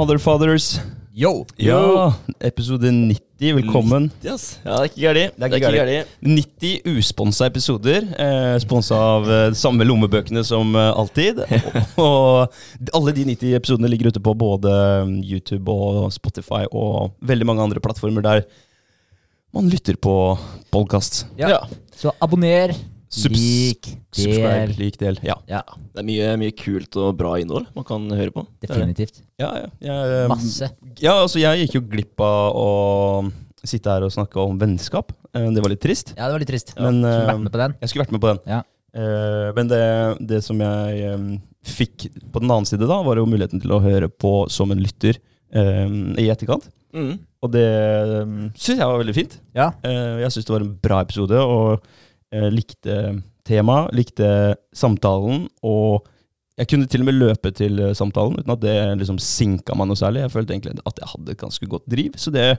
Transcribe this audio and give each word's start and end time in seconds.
Motherfathers. 0.00 0.80
Yo! 1.12 1.44
Ja, 1.60 2.14
episode 2.40 2.88
90. 2.88 3.20
Velkommen. 3.58 4.06
Yes. 4.24 4.54
Ja, 4.64 4.70
det 4.70 4.78
er 4.78 4.86
ikke 4.88 5.00
gærent. 5.02 5.34
Det 5.36 5.44
er 5.44 5.56
ikke 5.58 5.72
gærent. 5.74 6.14
90 6.24 6.86
usponsa 6.96 7.48
episoder. 7.50 8.06
Eh, 8.16 8.54
sponsa 8.64 8.96
av 8.96 9.28
eh, 9.28 9.42
de 9.52 9.58
samme 9.60 9.84
lommebøkene 9.84 10.40
som 10.48 10.72
eh, 10.72 10.88
alltid. 11.02 11.42
og 12.06 12.48
alle 12.96 13.14
de 13.18 13.26
90 13.28 13.52
episodene 13.58 13.92
ligger 13.92 14.08
ute 14.08 14.24
på 14.24 14.32
både 14.40 14.72
YouTube 15.20 15.68
og 15.68 16.08
Spotify 16.16 16.62
og 16.70 17.12
veldig 17.20 17.50
mange 17.52 17.68
andre 17.68 17.84
plattformer 17.84 18.24
der 18.24 18.46
man 19.52 19.68
lytter 19.68 20.00
på 20.00 20.14
podkast. 20.72 21.26
Ja. 21.36 21.58
Så 21.92 22.16
abonner, 22.24 22.72
lik, 23.30 23.88
del. 24.14 24.74
lik, 24.78 24.96
del. 25.00 25.18
Ja. 25.26 25.36
Ja, 25.50 25.62
Det 25.94 26.02
er 26.02 26.06
mye, 26.06 26.32
mye 26.38 26.54
kult 26.56 26.94
og 27.00 27.16
bra 27.18 27.34
innhold 27.42 27.66
man 27.74 27.86
kan 27.86 28.06
høre 28.14 28.30
på. 28.34 28.44
Definitivt. 28.62 29.22
Ja, 29.40 29.50
ja. 29.64 29.70
Jeg, 29.82 30.16
eh, 30.22 30.26
Masse. 30.30 30.70
Ja, 31.02 31.16
altså 31.24 31.42
jeg 31.42 31.64
gikk 31.66 31.78
jo 31.80 31.84
glipp 31.90 32.22
av 32.22 32.54
å 32.54 32.68
sitte 33.66 33.90
her 33.92 34.06
og 34.06 34.14
snakke 34.14 34.40
om 34.40 34.58
vennskap. 34.60 35.12
Eh, 35.34 35.50
Det 35.50 35.62
var 35.62 35.74
litt 35.74 35.82
trist. 35.82 36.14
Ja, 36.16 36.28
det 36.28 36.36
var 36.36 36.44
litt 36.44 36.52
trist. 36.52 36.74
Men, 36.78 37.02
Skulle 37.02 37.22
eh, 37.22 37.30
vært 37.32 37.44
med 37.46 37.52
på 37.52 37.62
den. 37.64 37.74
Jeg 37.80 37.92
skulle 37.92 38.04
vært 38.06 38.14
med 38.16 38.24
på 38.24 38.32
den. 38.32 38.42
Ja. 38.46 38.60
Eh, 38.94 39.48
men 39.58 39.68
det, 39.70 39.84
det 40.32 40.42
som 40.46 40.60
jeg 40.60 41.40
fikk 41.66 42.08
på 42.32 42.40
den 42.40 42.50
annen 42.50 42.66
side 42.68 42.86
da, 42.86 43.02
var 43.04 43.18
jo 43.18 43.26
muligheten 43.28 43.60
til 43.60 43.74
å 43.74 43.82
høre 43.82 44.08
på 44.08 44.46
som 44.48 44.70
en 44.70 44.80
lytter 44.80 45.18
i 45.50 46.28
etterkant. 46.30 46.68
Mm. 46.94 47.18
Og 47.40 47.52
det 47.54 47.66
um, 48.20 48.50
syns 48.58 48.80
jeg 48.80 48.86
var 48.86 49.00
veldig 49.00 49.16
fint. 49.16 49.36
Ja. 49.56 49.70
Eh, 49.86 50.20
jeg 50.24 50.34
syns 50.34 50.48
det 50.48 50.54
var 50.54 50.64
en 50.64 50.74
bra 50.82 51.00
episode, 51.04 51.40
og 51.40 51.86
likte 52.30 52.96
temaet, 53.46 53.92
likte 53.96 54.30
samtalen. 54.76 55.46
Og 55.66 56.06
jeg 56.60 56.68
kunne 56.68 56.88
til 56.90 57.04
og 57.04 57.08
med 57.08 57.16
løpe 57.16 57.52
til 57.56 57.80
eh, 57.80 57.94
samtalen 57.96 58.36
uten 58.40 58.52
at 58.52 58.60
det 58.60 58.74
liksom 59.00 59.20
sinka 59.22 59.76
meg 59.78 59.88
noe 59.88 59.98
særlig. 59.98 60.26
Jeg 60.26 60.34
følte 60.34 60.56
egentlig 60.56 60.76
at 60.84 61.00
jeg 61.00 61.08
hadde 61.14 61.32
et 61.32 61.40
ganske 61.40 61.70
godt 61.70 61.88
driv. 61.88 62.18
Så 62.20 62.32
det 62.34 62.50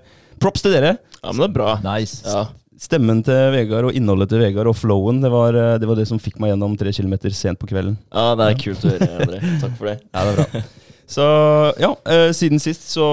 props 0.42 0.66
til 0.66 0.74
dere. 0.74 0.96
Ja, 1.20 1.30
men 1.30 1.44
det 1.44 1.50
er 1.52 1.56
bra. 1.60 1.76
Nice. 1.86 2.24
Ja. 2.26 2.48
Stemmen 2.82 3.20
til 3.22 3.52
Vegard 3.54 3.92
og 3.92 3.98
innholdet 3.98 4.32
til 4.32 4.42
Vegard 4.42 4.72
og 4.72 4.74
flowen, 4.74 5.20
det 5.22 5.30
var, 5.30 5.54
eh, 5.54 5.76
det 5.78 5.90
var 5.90 6.00
det 6.00 6.08
som 6.10 6.22
fikk 6.22 6.40
meg 6.42 6.56
gjennom 6.56 6.74
tre 6.80 6.94
kilometer 6.98 7.36
sent 7.38 7.62
på 7.62 7.70
kvelden. 7.70 8.00
ja, 8.10 8.32
det 8.40 8.48
er 8.48 8.62
kult 8.64 8.88
å 8.88 8.94
høre, 8.96 9.10
André. 9.22 9.42
Takk 9.64 9.76
for 9.78 9.92
det. 9.92 10.00
Ja, 10.10 10.24
det 10.26 10.32
er 10.32 10.40
bra. 10.40 10.64
Så 11.12 11.24
ja, 11.84 11.92
eh, 12.08 12.30
siden 12.34 12.62
sist 12.64 12.88
så 12.94 13.06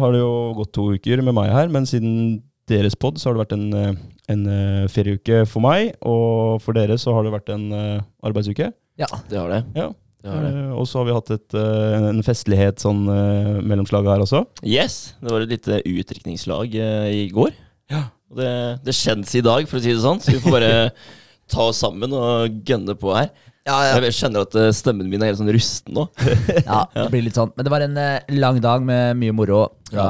har 0.00 0.14
det 0.14 0.22
jo 0.22 0.54
gått 0.56 0.72
to 0.78 0.92
uker 0.94 1.20
med 1.26 1.34
meg 1.36 1.50
her, 1.52 1.68
men 1.68 1.88
siden 1.90 2.38
deres 2.70 2.96
pod 2.98 3.18
så 3.18 3.28
har 3.28 3.36
det 3.36 3.42
vært 3.44 3.56
en, 3.58 3.66
eh, 3.74 3.98
en 4.32 4.42
eh, 4.50 4.86
ferieuke 4.90 5.44
for 5.50 5.64
meg, 5.64 5.94
og 6.06 6.58
for 6.64 6.76
dere 6.76 6.98
så 7.00 7.14
har 7.14 7.26
det 7.26 7.34
vært 7.34 7.52
en 7.54 7.68
eh, 7.74 8.02
arbeidsuke. 8.26 8.72
Ja. 8.98 9.08
Det 9.30 9.38
har 9.38 9.52
det. 9.52 9.60
Ja. 9.76 9.90
det, 10.24 10.32
det. 10.32 10.50
Eh, 10.50 10.72
og 10.74 10.88
så 10.88 11.00
har 11.00 11.08
vi 11.08 11.16
hatt 11.16 11.32
et, 11.36 11.46
uh, 11.54 12.08
en 12.10 12.24
festlighet 12.26 12.82
sånn 12.82 13.04
uh, 13.10 13.58
mellomslag 13.62 14.08
her 14.10 14.24
også. 14.24 14.42
Yes, 14.66 15.16
det 15.20 15.32
var 15.32 15.44
et 15.44 15.54
lite 15.54 15.80
utdrikningslag 15.84 16.74
i 16.76 17.26
går. 17.34 17.54
Ja. 17.92 18.08
Og 18.32 18.40
det, 18.40 18.52
det 18.86 18.96
skjeddes 18.96 19.36
i 19.38 19.44
dag, 19.46 19.68
for 19.70 19.78
å 19.78 19.84
si 19.84 19.92
det 19.92 20.02
sånn. 20.02 20.22
Så 20.22 20.34
vi 20.34 20.42
får 20.42 20.56
bare 20.56 20.72
ta 21.52 21.68
oss 21.68 21.84
sammen 21.84 22.14
og 22.16 22.62
gønne 22.66 22.96
på 22.98 23.14
her. 23.14 23.30
Jeg 23.66 24.14
kjenner 24.14 24.44
at 24.46 24.54
eh, 24.60 24.70
stemmen 24.76 25.08
min 25.10 25.22
er 25.22 25.32
helt 25.32 25.40
sånn 25.40 25.50
rusten 25.54 25.96
nå. 25.96 26.06
ja, 26.68 26.84
det 26.94 27.08
blir 27.10 27.24
litt 27.26 27.38
sånn. 27.38 27.50
Men 27.56 27.66
det 27.66 27.72
var 27.72 27.84
en 27.86 27.98
eh, 27.98 28.34
lang 28.36 28.60
dag 28.62 28.84
med 28.86 29.18
mye 29.18 29.34
moro. 29.34 29.64
Fra, 29.90 30.06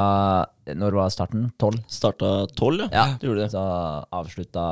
Når 0.77 0.97
var 0.99 1.13
starten? 1.13 1.47
Tolv? 1.57 1.81
Starta 1.89 2.31
tolv, 2.57 2.85
ja. 2.85 2.91
Ja. 2.93 3.07
Det 3.17 3.29
gjorde 3.29 3.45
det. 3.47 3.51
Så 3.55 3.63
avslutta 4.21 4.67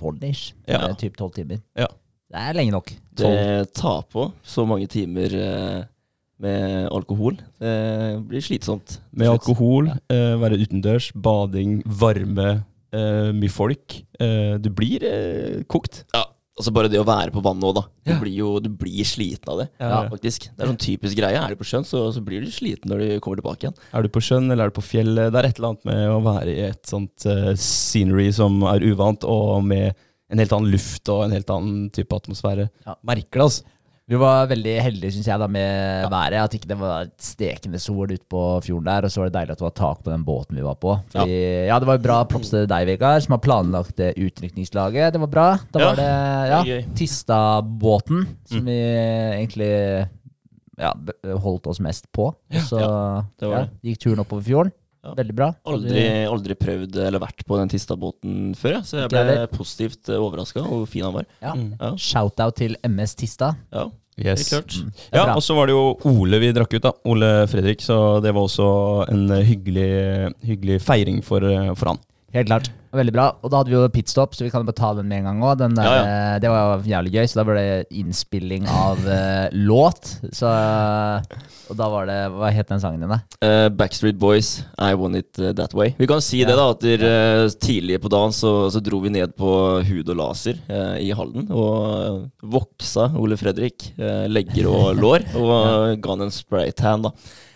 tolv-ish. 0.00 0.52
Ja. 0.66 0.82
Typ 0.98 1.16
tolv 1.20 1.34
timer. 1.36 1.62
Ja. 1.78 1.88
Det 2.34 2.42
er 2.42 2.56
lenge 2.58 2.74
nok. 2.74 2.90
Det 3.14 3.34
tar 3.78 4.02
på 4.10 4.26
så 4.42 4.64
mange 4.66 4.88
timer 4.90 5.34
eh, 5.38 5.80
med 6.42 6.88
alkohol. 6.90 7.38
Det 7.62 7.74
blir 8.26 8.42
slitsomt. 8.42 8.98
Med 9.14 9.30
alkohol, 9.30 9.92
eh, 10.10 10.34
være 10.42 10.58
utendørs, 10.64 11.12
bading, 11.14 11.78
varme, 11.86 12.64
eh, 12.90 13.30
mye 13.36 13.52
folk. 13.54 14.00
Eh, 14.18 14.56
du 14.58 14.72
blir 14.74 15.06
kokt. 15.70 16.02
Ja, 16.16 16.24
altså 16.54 16.70
bare 16.74 16.88
det 16.88 17.00
å 17.00 17.06
være 17.06 17.32
på 17.34 17.42
vannet 17.42 17.64
òg, 17.66 17.74
da. 17.74 17.82
Du 18.04 18.12
Ja. 18.12 18.18
blir 18.20 18.34
jo 18.36 18.60
du 18.60 18.68
blir 18.70 19.02
sliten 19.04 19.48
av 19.50 19.58
det, 19.58 19.68
Ja. 19.80 20.08
faktisk. 20.08 20.48
Det 20.56 20.62
er 20.62 20.70
sånn 20.70 20.78
typisk 20.78 21.16
greie. 21.18 21.34
Er 21.42 21.48
du 21.50 21.56
på 21.56 21.64
sjøen, 21.66 21.84
så, 21.84 22.12
så 22.14 22.22
blir 22.24 22.40
du 22.44 22.46
sliten 22.50 22.86
når 22.90 22.98
du 22.98 23.20
kommer 23.20 23.40
tilbake 23.42 23.64
igjen. 23.66 23.74
Er 23.92 24.02
du 24.02 24.08
på 24.08 24.22
sjøen 24.22 24.50
eller 24.50 24.64
er 24.64 24.70
du 24.70 24.80
på 24.80 24.86
fjellet? 24.86 25.32
Det 25.32 25.40
er 25.42 25.48
et 25.48 25.58
eller 25.58 25.68
annet 25.74 25.84
med 25.84 26.08
å 26.14 26.22
være 26.22 26.48
i 26.54 26.60
et 26.70 26.82
sånt 26.86 27.26
uh, 27.26 27.54
scenery 27.58 28.30
som 28.32 28.62
er 28.70 28.80
uvant, 28.86 29.24
og 29.24 29.64
med 29.64 29.94
en 30.30 30.38
helt 30.38 30.52
annen 30.52 30.70
luft 30.72 31.08
og 31.12 31.24
en 31.24 31.32
helt 31.32 31.50
annen 31.50 31.90
type 31.90 32.10
atmosfære. 32.16 32.70
Ja. 32.86 32.94
Merker 33.04 33.38
det, 33.38 33.46
altså. 33.48 33.62
Vi 34.04 34.18
var 34.20 34.44
veldig 34.50 34.72
heldige 34.84 35.14
synes 35.14 35.28
jeg 35.30 35.40
da 35.40 35.46
med 35.48 36.10
været. 36.12 36.34
At 36.42 36.54
ikke 36.58 36.68
det 36.68 36.76
var 36.76 37.06
stekende 37.24 37.78
sol 37.80 38.10
ute 38.12 38.26
på 38.28 38.40
fjorden 38.66 38.84
der. 38.90 39.06
Og 39.08 39.12
så 39.14 39.22
var 39.22 39.30
det 39.30 39.36
deilig 39.38 39.54
at 39.54 39.62
det 39.62 39.64
var 39.64 39.72
tak 39.78 40.02
på 40.04 40.12
den 40.12 40.26
båten 40.26 40.58
vi 40.58 40.64
var 40.66 40.76
på. 40.76 40.98
Fordi, 41.14 41.38
ja. 41.70 41.78
det 41.80 41.88
var 41.88 42.02
bra 42.04 42.18
props 42.28 42.52
til 42.52 42.66
deg, 42.68 42.84
Vegard, 42.90 43.22
som 43.24 43.32
har 43.38 43.40
planlagt 43.46 43.96
det 43.96 44.10
utrykningslaget. 44.20 45.14
Det 45.16 45.22
var 45.24 45.32
bra. 45.32 45.46
Da 45.72 45.80
Ja, 45.80 45.88
var 45.88 45.96
det 46.02 46.68
ja. 46.68 46.82
Tista-båten 47.00 48.26
som 48.44 48.60
Mm. 48.60 48.66
vi 48.68 48.78
egentlig 49.40 49.72
ja, 50.78 50.92
holdt 51.40 51.66
oss 51.66 51.80
mest 51.80 52.10
på. 52.12 52.28
Og 52.34 52.60
så 52.68 52.78
det 53.40 53.48
var 53.48 53.56
ja, 53.58 53.64
det. 53.64 53.80
gikk 53.88 54.00
turen 54.04 54.20
oppover 54.20 54.42
fjorden. 54.42 54.72
Ja. 55.04 55.14
Veldig 55.18 55.34
bra. 55.36 55.50
Aldri, 55.68 56.04
aldri 56.24 56.56
prøvd 56.56 56.96
eller 57.06 57.20
vært 57.22 57.44
på 57.44 57.58
den 57.60 57.68
Tista-båten 57.72 58.54
før, 58.56 58.78
ja. 58.78 58.84
så 58.88 59.02
jeg 59.02 59.12
ble 59.12 59.42
positivt 59.52 60.08
overraska 60.16 60.62
over 60.62 60.84
hvor 60.84 60.88
fin 60.90 61.04
han 61.04 61.18
var. 61.18 61.28
Ja. 61.44 61.52
Mm. 61.58 61.74
Ja, 61.76 61.92
Shout-out 62.00 62.56
til 62.62 62.78
MS 62.88 63.14
Tista. 63.20 63.52
ja 63.74 63.90
Yes. 64.14 64.46
Mm, 64.52 64.92
Ja, 65.10 65.34
og 65.34 65.42
så 65.42 65.56
var 65.56 65.66
det 65.66 65.74
jo 65.74 65.96
Ole 66.06 66.38
vi 66.38 66.52
drakk 66.54 66.76
ut, 66.76 66.84
da. 66.84 66.92
Ole 67.10 67.30
Fredrik. 67.50 67.82
Så 67.82 68.20
det 68.22 68.30
var 68.34 68.46
også 68.46 69.08
en 69.10 69.24
eh, 69.34 69.42
hyggelig, 69.42 70.34
hyggelig 70.46 70.80
feiring 70.84 71.22
for, 71.26 71.42
eh, 71.42 71.72
for 71.74 71.90
han. 71.92 71.98
Helt 72.34 72.48
klart. 72.50 72.66
Veldig 72.94 73.12
bra. 73.14 73.24
Og 73.42 73.50
da 73.50 73.58
hadde 73.60 73.70
vi 73.72 73.74
jo 73.76 73.88
pitstop, 73.90 74.34
så 74.34 74.44
vi 74.44 74.50
kan 74.50 74.62
jo 74.62 74.68
bare 74.68 74.78
ta 74.78 74.88
den 74.94 75.06
med 75.10 75.20
en 75.20 75.26
gang 75.28 75.40
òg. 75.46 75.62
Ja, 75.82 76.38
Det 76.42 76.50
var 76.50 76.76
jo 76.82 76.90
jævlig 76.90 77.12
gøy, 77.14 77.26
så 77.30 77.40
da 77.40 77.44
ble 77.46 77.54
det 77.58 77.86
innspilling 77.94 78.66
av 78.70 79.02
eh, 79.10 79.48
låt. 79.54 80.10
Så, 80.34 80.50
og 81.70 81.78
da 81.78 81.88
var 81.90 82.06
det 82.10 82.18
Hva 82.34 82.50
het 82.54 82.70
den 82.70 82.82
sangen 82.82 83.02
din, 83.02 83.10
da? 83.14 83.18
Uh, 83.42 83.68
Backstreet 83.74 84.18
Boys, 84.18 84.64
I 84.78 84.92
Want 84.98 85.18
It 85.18 85.38
eh, 85.42 85.52
That 85.58 85.74
Way. 85.74 85.94
Vi 85.98 86.08
kan 86.10 86.22
si 86.22 86.42
Ja. 86.42 86.50
det, 86.50 86.56
da, 86.58 86.68
at 86.74 86.82
der, 86.86 87.06
eh, 87.08 87.54
tidlig 87.62 88.00
på 88.02 88.10
dagen 88.12 88.34
så, 88.34 88.52
så 88.74 88.82
dro 88.82 89.00
vi 89.04 89.14
ned 89.14 89.34
på 89.38 89.50
Hud 89.86 90.10
og 90.14 90.18
Laser 90.20 90.58
eh, 90.68 90.98
i 91.06 91.10
Halden. 91.14 91.46
Og 91.54 91.78
eh, 91.94 92.20
voksa 92.54 93.08
Ole 93.18 93.38
Fredrik 93.40 93.92
eh, 93.98 94.26
legger 94.30 94.70
og 94.70 94.94
lår, 94.98 95.26
og 95.38 95.98
ga 96.02 96.14
han 96.16 96.26
en 96.28 96.34
spraytan, 96.34 97.06
da. 97.08 97.14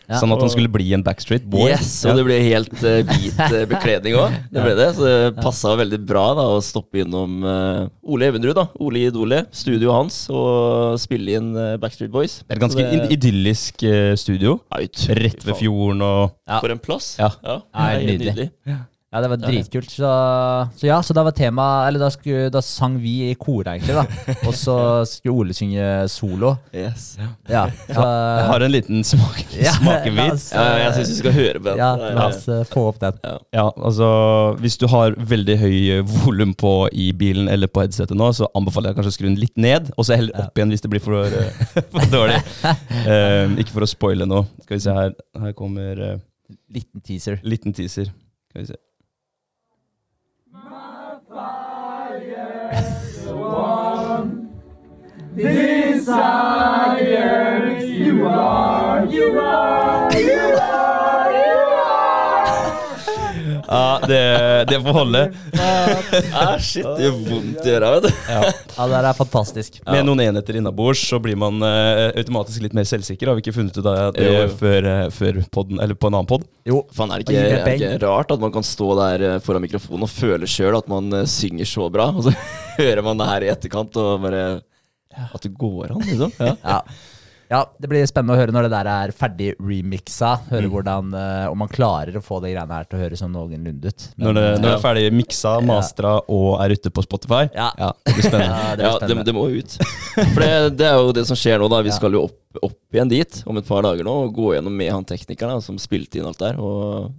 Ja. 0.09 0.17
Sånn 0.23 0.33
at 0.33 0.41
han 0.41 0.49
skulle 0.49 0.71
bli 0.73 0.87
en 0.97 1.03
Backstreet 1.05 1.45
Boy. 1.45 1.69
Yes, 1.69 1.91
og 2.09 2.17
det 2.17 2.23
ble 2.25 2.39
helt 2.41 2.73
uh, 2.81 3.03
hvit 3.11 3.41
eh, 3.45 3.67
bekledning 3.69 4.17
òg. 4.17 4.39
Det 4.55 4.63
ble 4.65 4.73
det, 4.79 4.87
så 4.97 5.05
det 5.05 5.43
passa 5.45 5.75
veldig 5.77 5.99
bra 6.09 6.23
da 6.39 6.47
å 6.55 6.63
stoppe 6.65 7.03
innom 7.05 7.43
uh, 7.45 7.83
Ole 8.09 8.31
Evenrud, 8.33 8.55
da. 8.57 8.65
Ole 8.81 9.05
Idole, 9.11 9.43
studioet 9.53 9.93
hans, 9.99 10.21
og 10.33 10.97
spille 11.03 11.37
inn 11.37 11.51
eh, 11.53 11.75
Backstreet 11.83 12.13
Boys. 12.15 12.39
Det 12.47 12.57
er 12.57 12.61
et 12.61 12.65
ganske 12.65 12.87
det- 12.89 13.11
idyllisk 13.19 13.85
eh, 13.85 14.15
studio. 14.17 14.59
Ja, 14.73 14.81
utrolig 14.89 15.27
Rett 15.29 15.45
ved 15.45 15.61
fjorden 15.61 16.05
og 16.09 16.23
Ja. 16.49 16.63
For 16.65 16.73
en 16.73 16.81
plass. 16.81 17.11
Ja. 17.21 17.29
ja, 17.45 17.59
Ja, 17.75 17.91
helt 18.01 18.25
nydelig. 18.25 18.49
Ja, 19.09 19.23
det 19.25 19.29
var 19.33 19.39
dritkult. 19.41 19.89
Så, 19.89 20.09
så 20.77 20.85
ja, 20.85 20.99
så 21.01 21.15
da 21.17 21.23
var 21.25 21.33
tema 21.33 21.65
Eller 21.89 22.03
da, 22.03 22.11
skulle, 22.13 22.51
da 22.53 22.61
sang 22.61 22.99
vi 23.01 23.31
i 23.31 23.37
kor, 23.41 23.65
egentlig, 23.65 23.95
da. 23.97 24.03
Og 24.49 24.53
så 24.53 24.75
skulle 25.09 25.33
Ole 25.33 25.55
synge 25.57 25.87
solo. 26.13 26.51
Yes. 26.77 27.07
Ja, 27.49 27.63
så, 27.87 28.03
Jeg 28.05 28.49
har 28.51 28.65
en 28.67 28.75
liten 28.75 29.01
smak, 29.09 29.39
Ja, 29.57 29.73
smakebit. 29.79 30.51
Ja, 30.53 30.65
jeg 30.83 30.91
syns 30.99 31.13
vi 31.15 31.17
skal 31.23 31.35
høre 31.39 31.55
på 31.57 31.71
den. 31.71 31.81
ja, 31.81 31.89
Det 32.03 32.11
la 32.19 32.27
oss 32.27 32.45
eh, 32.53 32.61
få 32.69 32.83
opp 32.91 32.99
den. 33.01 33.17
Ja, 33.57 33.65
altså 33.71 34.09
Hvis 34.61 34.77
du 34.83 34.85
har 34.93 35.17
veldig 35.33 35.57
høy 35.63 35.79
eh, 35.97 36.03
volum 36.27 36.53
på 36.53 36.75
i 36.93 37.09
bilen 37.17 37.49
eller 37.49 37.71
på 37.73 37.87
headsetet 37.87 38.13
nå, 38.19 38.29
så 38.37 38.51
anbefaler 38.59 38.93
jeg 38.93 38.99
kanskje 38.99 39.15
å 39.15 39.17
skru 39.17 39.29
den 39.31 39.41
litt 39.41 39.57
ned, 39.57 39.89
og 39.97 40.05
så 40.05 40.19
heller 40.21 40.37
opp 40.45 40.61
igjen 40.61 40.75
hvis 40.75 40.85
det 40.85 40.91
blir 40.93 41.05
for, 41.05 41.25
eh, 41.25 41.65
for 41.95 42.13
dårlig. 42.13 42.43
um, 43.09 43.57
ikke 43.65 43.73
for 43.73 43.87
å 43.87 43.89
spoile 43.89 44.29
noe. 44.29 44.45
Skal 44.67 44.77
vi 44.77 44.85
se 44.85 44.99
her. 45.01 45.17
Her 45.47 45.57
kommer 45.57 46.05
uh, 46.05 46.21
Liten 46.77 47.01
teaser. 47.01 47.41
liten 47.41 47.73
teaser. 47.73 48.13
Skal 48.53 48.67
vi 48.67 48.69
se. 48.75 48.79
Desires 55.37 56.99
you 57.85 58.27
are, 58.27 59.05
you 59.07 59.39
are. 59.39 59.78
Ja, 63.69 64.01
det, 64.09 64.21
det 64.71 64.79
får 64.81 64.95
holde. 64.97 65.21
Ah, 65.61 66.55
shit, 66.57 66.87
det 66.97 67.05
gjør 67.05 67.17
vondt 67.27 67.67
i 67.69 67.73
øra, 67.77 67.91
vet 67.99 68.07
du. 68.07 68.23
Ja. 68.31 68.39
Ja, 68.79 68.87
det 68.89 69.01
er 69.11 69.19
fantastisk. 69.19 69.77
Med 69.85 70.07
noen 70.09 70.23
enheter 70.25 70.57
innabords 70.61 71.03
så 71.11 71.19
blir 71.23 71.37
man 71.41 71.61
uh, 71.61 72.09
automatisk 72.17 72.65
litt 72.65 72.77
mer 72.77 72.87
selvsikker. 72.89 73.29
Har 73.29 73.37
vi 73.37 73.45
ikke 73.45 73.55
funnet 73.59 73.77
ut 73.77 73.85
av 73.85 74.15
det 74.17 74.25
Jo. 74.25 74.47
før, 74.61 74.89
uh, 74.89 75.03
før 75.13 75.43
podden, 75.53 75.83
eller 75.85 75.99
på 75.99 76.09
en 76.09 76.17
annen 76.17 76.31
pod? 76.31 76.47
Jo. 76.69 76.81
Fan, 76.97 77.13
er 77.13 77.21
det 77.21 77.29
ikke, 77.29 77.45
er 77.45 77.67
det 77.67 77.77
ikke 77.77 78.01
rart 78.07 78.33
at 78.35 78.41
man 78.47 78.55
kan 78.55 78.65
stå 78.67 78.89
der 79.03 79.27
eh, 79.29 79.37
foran 79.45 79.65
mikrofonen 79.65 80.07
og 80.09 80.13
føle 80.13 80.49
sjøl 80.49 80.79
at 80.79 80.89
man 80.91 81.13
uh, 81.13 81.27
synger 81.29 81.69
så 81.69 81.91
bra, 81.93 82.09
og 82.15 82.25
så 82.29 82.35
hører 82.81 83.05
man 83.05 83.21
det 83.21 83.29
her 83.35 83.47
i 83.47 83.53
etterkant 83.53 84.01
og 84.01 84.25
bare 84.25 84.43
At 85.29 85.45
det 85.45 85.53
går 85.59 85.93
an, 85.97 86.05
liksom. 86.09 86.33
Ja. 86.41 86.55
Ja. 86.65 86.81
Ja, 87.51 87.63
Det 87.81 87.89
blir 87.89 88.05
spennende 88.05 88.35
å 88.37 88.39
høre 88.41 88.53
når 88.53 88.67
det 88.67 88.71
der 88.75 88.89
er 88.93 89.13
ferdig 89.17 89.55
remiksa. 89.57 90.35
Høre 90.51 90.67
Mm. 90.69 90.73
hvordan, 90.75 91.15
uh, 91.15 91.51
Om 91.51 91.59
man 91.59 91.69
klarer 91.69 92.17
å 92.19 92.23
få 92.25 92.41
det 92.43 92.51
greiene 92.55 92.75
her 92.77 92.85
til 92.85 92.99
å 92.99 93.03
høres 93.03 93.23
sånn 93.23 93.33
noenlunde 93.33 93.89
ut. 93.89 94.09
Men, 94.17 94.27
Når 94.27 94.35
det, 94.35 94.45
når 94.61 94.67
det 94.69 94.75
er 94.75 94.83
ferdig 94.85 95.13
miksa, 95.17 95.53
mastra 95.65 96.13
og 96.29 96.61
er 96.61 96.75
ute 96.77 96.91
på 96.93 97.03
Spotify. 97.07 97.49
Ja. 97.55 97.71
det 98.05 98.15
blir 98.19 98.29
spennende. 98.29 98.59
Ja, 98.69 98.75
det 98.77 98.85
Ja, 98.85 98.99
det, 98.99 99.25
det 99.25 99.35
må 99.35 99.47
ut. 99.49 99.79
For 100.35 100.41
det, 100.45 100.77
det 100.77 100.87
er 100.91 100.99
jo 101.01 101.13
det 101.13 101.27
som 101.27 101.37
skjer 101.37 101.59
nå, 101.59 101.71
da. 101.73 101.81
Vi 101.83 101.91
skal 101.97 102.13
jo 102.13 102.25
opp, 102.29 102.39
opp 102.63 102.79
igjen 102.93 103.09
dit 103.09 103.43
om 103.47 103.57
et 103.57 103.67
par 103.67 103.83
dager 103.83 104.05
nå 104.05 104.19
og 104.27 104.35
gå 104.37 104.53
gjennom 104.57 104.77
med 104.77 104.93
han 104.93 105.05
teknikeren 105.09 105.57
da, 105.57 105.61
som 105.65 105.79
spilte 105.81 106.19
inn 106.21 106.27
alt 106.29 106.39
der, 106.39 106.59
og 106.61 107.13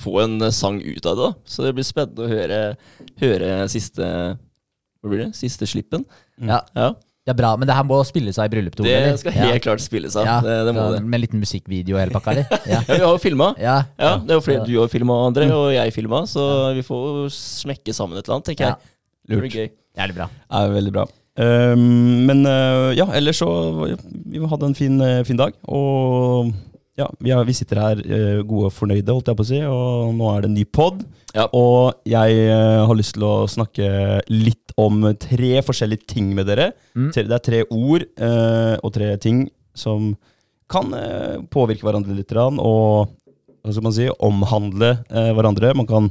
få 0.00 0.22
en 0.24 0.40
eh, 0.42 0.50
sang 0.50 0.80
ut 0.80 1.06
av 1.06 1.16
det. 1.16 1.22
da. 1.28 1.32
Så 1.44 1.62
det 1.64 1.74
blir 1.76 1.84
spennende 1.84 2.24
å 2.24 2.28
høre, 2.28 2.76
høre 3.20 3.68
siste 3.68 4.04
Hva 5.04 5.10
blir 5.12 5.26
det? 5.26 5.34
Siste 5.36 5.66
slippen. 5.68 6.06
ja, 6.40 6.62
Ja. 6.74 6.94
Det 7.26 7.32
er 7.32 7.36
bra, 7.38 7.56
Men 7.56 7.66
det 7.68 7.74
her 7.74 7.84
må 7.88 8.02
spilles 8.04 8.36
av 8.38 8.44
i 8.46 8.52
bryllup, 8.52 8.74
Det 8.76 8.84
eller? 8.86 9.16
skal 9.16 9.32
Ja. 9.32 9.46
helt 9.48 9.62
klart 9.64 9.80
spilles 9.80 10.14
av. 10.16 10.26
Ja, 10.26 10.40
Det, 10.44 10.56
det 10.66 10.74
må 10.76 10.90
det. 10.92 11.02
Med 11.04 11.14
en 11.14 11.20
liten 11.24 11.40
musikkvideo 11.40 11.96
og 11.96 12.00
hele 12.02 12.12
pakka, 12.12 12.30
eller? 12.30 12.46
Ja. 12.66 12.80
Ja, 12.80 12.94
vi 12.94 13.00
har 13.00 13.12
jo 13.14 13.18
filma. 13.18 13.54
ja. 13.58 13.76
Ja, 13.98 14.16
det 14.18 14.30
er 14.30 14.34
jo 14.40 14.44
flere 14.44 14.66
du 14.66 14.74
har 14.80 14.88
filma, 14.88 15.14
André, 15.30 15.46
Mm. 15.48 15.56
og 15.56 15.72
jeg 15.72 15.92
filma, 15.94 16.22
så 16.28 16.74
vi 16.74 16.82
får 16.82 17.02
jo 17.08 17.28
smekke 17.32 17.94
sammen 17.96 18.18
et 18.18 18.24
eller 18.28 18.36
annet, 18.36 18.44
tenker 18.52 18.64
Ja. 18.64 18.74
jeg. 18.74 18.78
Det 19.28 19.38
blir 19.40 19.50
gøy. 19.56 19.70
Jævlig 19.96 20.14
bra. 20.16 20.28
er 20.52 20.68
veldig 20.68 20.92
bra. 20.92 21.06
Um, 21.36 22.26
men 22.26 22.44
uh, 22.46 22.92
ja, 22.94 23.06
ellers 23.10 23.40
så 23.42 23.48
Vi 24.30 24.38
hadde 24.38 24.62
en 24.68 24.74
fin, 24.74 25.00
eh, 25.00 25.22
fin 25.24 25.36
dag. 25.36 25.52
Og 25.66 26.52
ja, 26.94 27.08
vi, 27.18 27.32
er, 27.34 27.48
sitter 27.56 27.80
her 27.82 28.00
eh, 28.06 28.40
gode 28.46 28.68
og 28.68 28.74
fornøyde, 28.74 29.10
holdt 29.10 29.30
jeg 29.30 29.38
på 29.38 29.44
å 29.44 29.48
si. 29.48 29.60
Og 29.66 30.12
nå 30.14 30.28
er 30.30 30.44
det 30.44 30.50
en 30.50 30.56
ny 30.60 30.64
pod. 30.66 31.00
Ja. 31.34 31.48
Og 31.56 32.06
jeg 32.06 32.36
eh, 32.44 32.82
har 32.86 32.98
lyst 32.98 33.16
til 33.16 33.26
å 33.26 33.48
snakke 33.50 33.88
litt 34.30 34.74
om 34.78 35.08
tre 35.18 35.58
forskjellige 35.66 36.06
ting 36.14 36.30
med 36.36 36.46
dere. 36.50 36.70
Mm. 36.94 37.10
Det 37.14 37.24
er 37.26 37.42
tre 37.42 37.64
ord 37.66 38.06
eh, 38.06 38.76
og 38.78 38.94
tre 38.94 39.10
ting 39.22 39.48
som 39.74 40.12
kan 40.70 40.94
påvirke 41.52 41.84
hverandre 41.84 42.14
litt, 42.16 42.30
og 42.32 43.10
hva 43.10 43.72
skal 43.74 43.84
man 43.84 43.94
si, 43.94 44.06
omhandle 44.26 44.88
hverandre. 45.36 45.74
Man 45.76 45.86
kan 45.86 46.06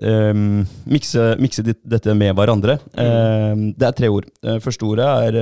ehm, 0.00 0.62
mikse, 0.88 1.26
mikse 1.42 1.62
dette 1.66 2.14
med 2.16 2.32
hverandre. 2.38 2.78
Ehm, 2.98 3.66
det 3.76 3.90
er 3.90 3.98
tre 3.98 4.10
ord. 4.10 4.30
Første 4.64 4.88
ordet 4.88 5.10
er 5.28 5.38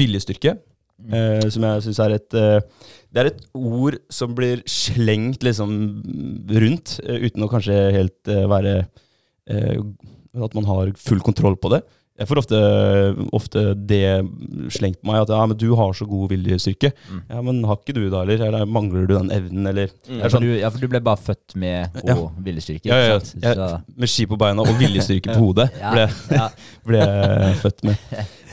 viljestyrke. 0.00 0.56
Eh, 1.06 1.44
som 1.52 1.66
jeg 1.66 1.84
syns 1.86 2.00
er 2.04 2.14
et 2.16 2.38
uh, 2.38 2.86
Det 3.08 3.22
er 3.22 3.30
et 3.30 3.44
ord 3.54 3.96
som 4.12 4.34
blir 4.36 4.62
slengt 4.68 5.44
liksom 5.46 5.70
rundt, 6.62 6.98
uh, 7.06 7.18
uten 7.24 7.44
å 7.46 7.50
kanskje 7.52 7.76
helt 7.94 8.28
være 8.28 8.82
At 9.48 10.52
man 10.52 10.66
har 10.68 10.90
full 11.00 11.22
kontroll 11.24 11.54
på 11.56 11.70
det. 11.72 11.78
Jeg 12.18 12.26
får 12.26 12.38
ofte, 12.40 12.58
ofte 13.36 13.62
det 13.86 13.98
slengt 14.74 14.98
på 15.00 15.06
meg, 15.12 15.20
at 15.22 15.30
ja, 15.30 15.40
men 15.46 15.56
du 15.60 15.68
har 15.78 15.92
så 15.94 16.06
god 16.08 16.32
viljestyrke. 16.32 16.90
Mm. 17.12 17.20
Ja, 17.30 17.42
men 17.46 17.60
har 17.68 17.78
ikke 17.78 17.94
du 17.94 18.00
da, 18.10 18.24
eller? 18.24 18.42
eller 18.48 18.64
mangler 18.66 19.06
du 19.06 19.12
den 19.14 19.30
evnen, 19.36 19.68
eller? 19.70 19.92
Mm. 20.08 20.18
For 20.24 20.34
sånn, 20.34 20.46
du, 20.48 20.54
ja, 20.58 20.70
for 20.74 20.82
du 20.82 20.88
ble 20.90 21.00
bare 21.06 21.20
født 21.28 21.54
med 21.62 21.94
god 22.00 22.10
Ja. 22.10 22.16
viljestyrke. 22.48 22.90
ja, 22.90 22.98
ja, 22.98 23.20
ikke 23.20 23.30
sant? 23.30 23.44
ja, 23.46 23.54
Så- 23.54 24.00
med 24.02 24.08
ski 24.10 24.26
på 24.26 24.38
beina 24.40 24.62
og 24.66 24.74
viljestyrke 24.80 25.30
på 25.30 25.38
hodet 25.46 25.68
Ja, 25.80 25.92
ble, 25.94 26.48
ble 26.90 27.04
jeg 27.06 27.54
født 27.62 27.84
med. 27.86 27.96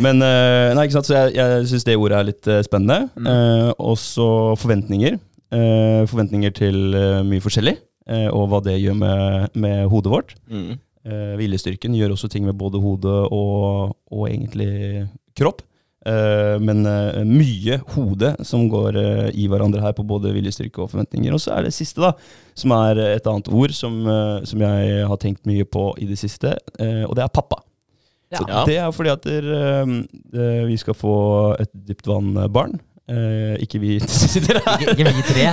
Men 0.06 0.22
eh, 0.22 0.74
nei, 0.78 0.86
ikke 0.86 1.00
sant, 1.00 1.10
så 1.10 1.18
jeg, 1.24 1.36
jeg 1.40 1.68
syns 1.74 1.88
det 1.90 1.98
ordet 1.98 2.20
er 2.22 2.30
litt 2.30 2.48
eh, 2.52 2.62
spennende. 2.70 3.10
Mm. 3.18 3.28
Eh, 3.34 3.74
også 3.82 4.30
forventninger. 4.62 5.18
Eh, 5.56 6.06
forventninger 6.10 6.54
til 6.58 6.94
eh, 6.98 7.22
mye 7.26 7.42
forskjellig, 7.42 7.78
eh, 8.10 8.28
og 8.30 8.50
hva 8.52 8.62
det 8.66 8.78
gjør 8.82 8.98
med, 9.02 9.50
med 9.56 9.86
hodet 9.90 10.12
vårt. 10.14 10.36
Mm. 10.52 10.76
Eh, 11.06 11.36
viljestyrken 11.38 11.94
gjør 11.94 12.16
også 12.16 12.30
ting 12.34 12.46
med 12.48 12.58
både 12.58 12.82
hode 12.82 13.16
og, 13.30 13.96
og 14.10 14.28
egentlig 14.30 15.06
kropp. 15.38 15.62
Eh, 16.06 16.56
men 16.62 16.86
eh, 16.86 17.22
mye 17.26 17.80
hode 17.96 18.32
som 18.46 18.68
går 18.70 18.98
eh, 19.02 19.30
i 19.42 19.48
hverandre 19.50 19.82
her 19.82 19.94
på 19.98 20.06
både 20.06 20.34
viljestyrke 20.36 20.84
og 20.84 20.92
forventninger. 20.94 21.34
Og 21.34 21.42
så 21.42 21.56
er 21.56 21.66
det 21.66 21.76
siste, 21.78 22.02
da, 22.02 22.12
som 22.58 22.74
er 22.78 23.02
et 23.16 23.30
annet 23.30 23.50
ord 23.50 23.74
som, 23.78 24.02
eh, 24.10 24.42
som 24.50 24.66
jeg 24.66 25.06
har 25.10 25.22
tenkt 25.22 25.46
mye 25.50 25.66
på 25.66 25.92
i 26.02 26.10
det 26.10 26.18
siste, 26.22 26.58
eh, 26.78 27.04
og 27.06 27.16
det 27.18 27.26
er 27.26 27.34
pappa. 27.34 27.62
Ja. 28.34 28.42
Så 28.42 28.66
Det 28.66 28.78
er 28.82 28.92
fordi 28.94 29.14
at 29.14 29.26
der, 29.30 29.50
eh, 29.54 30.66
vi 30.66 30.78
skal 30.82 30.98
få 30.98 31.16
et 31.62 31.74
dyptvann-barn. 31.74 32.80
Eh, 33.06 33.60
ikke 33.62 33.78
vi 33.78 34.00
sitter 34.10 34.58
her. 34.66 34.80
Ikke, 34.82 34.94
ikke 34.96 35.12
vi 35.14 35.24
tre. 35.28 35.44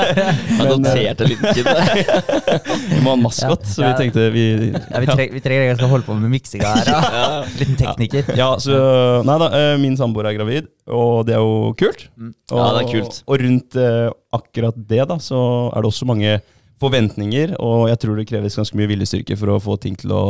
Jeg 0.58 0.68
noterte 0.70 1.24
en 1.24 1.30
liten 1.32 1.56
kid. 1.56 1.66
Vi 2.92 3.00
må 3.02 3.10
ha 3.10 3.16
en 3.16 3.24
maskot, 3.24 3.64
så 3.66 3.82
vi 3.82 3.88
Ja. 3.88 3.96
tenkte 3.98 4.26
vi 4.30 4.44
Ja, 4.70 5.00
vi, 5.02 5.08
trenger, 5.10 5.32
vi 5.34 5.42
trenger 5.42 5.72
en 5.72 5.80
som 5.80 5.90
holde 5.90 6.06
på 6.06 6.14
med 6.20 6.30
miksinga 6.30 6.70
her. 6.76 6.92
Ja. 6.94 7.24
Liten 7.58 7.74
tekniker. 7.80 8.30
Ja, 8.38 8.52
så 8.62 8.78
Nei 9.26 9.36
da, 9.42 9.48
eh, 9.58 9.74
min 9.82 9.98
samboer 9.98 10.30
er 10.30 10.36
gravid, 10.38 10.70
og 10.86 11.26
det 11.26 11.34
er 11.34 11.42
jo 11.42 11.72
kult. 11.82 12.06
Mm. 12.14 12.30
Og, 12.52 12.56
Ja, 12.62 12.70
det 12.78 12.84
er 12.86 12.92
kult. 12.94 13.18
Og 13.26 13.42
rundt 13.48 13.80
eh, 13.82 14.08
akkurat 14.38 14.78
det, 14.94 15.02
da, 15.10 15.18
så 15.18 15.42
er 15.74 15.82
det 15.82 15.90
også 15.90 16.06
mange 16.06 16.38
forventninger, 16.82 17.56
og 17.62 17.88
jeg 17.90 17.98
tror 18.02 18.16
det 18.18 18.28
kreves 18.30 18.56
ganske 18.58 18.78
mye 18.78 18.90
viljestyrke 18.90 19.36
for 19.38 19.52
å 19.54 19.60
få 19.62 19.76
ting 19.82 19.98
til 19.98 20.14
å, 20.14 20.22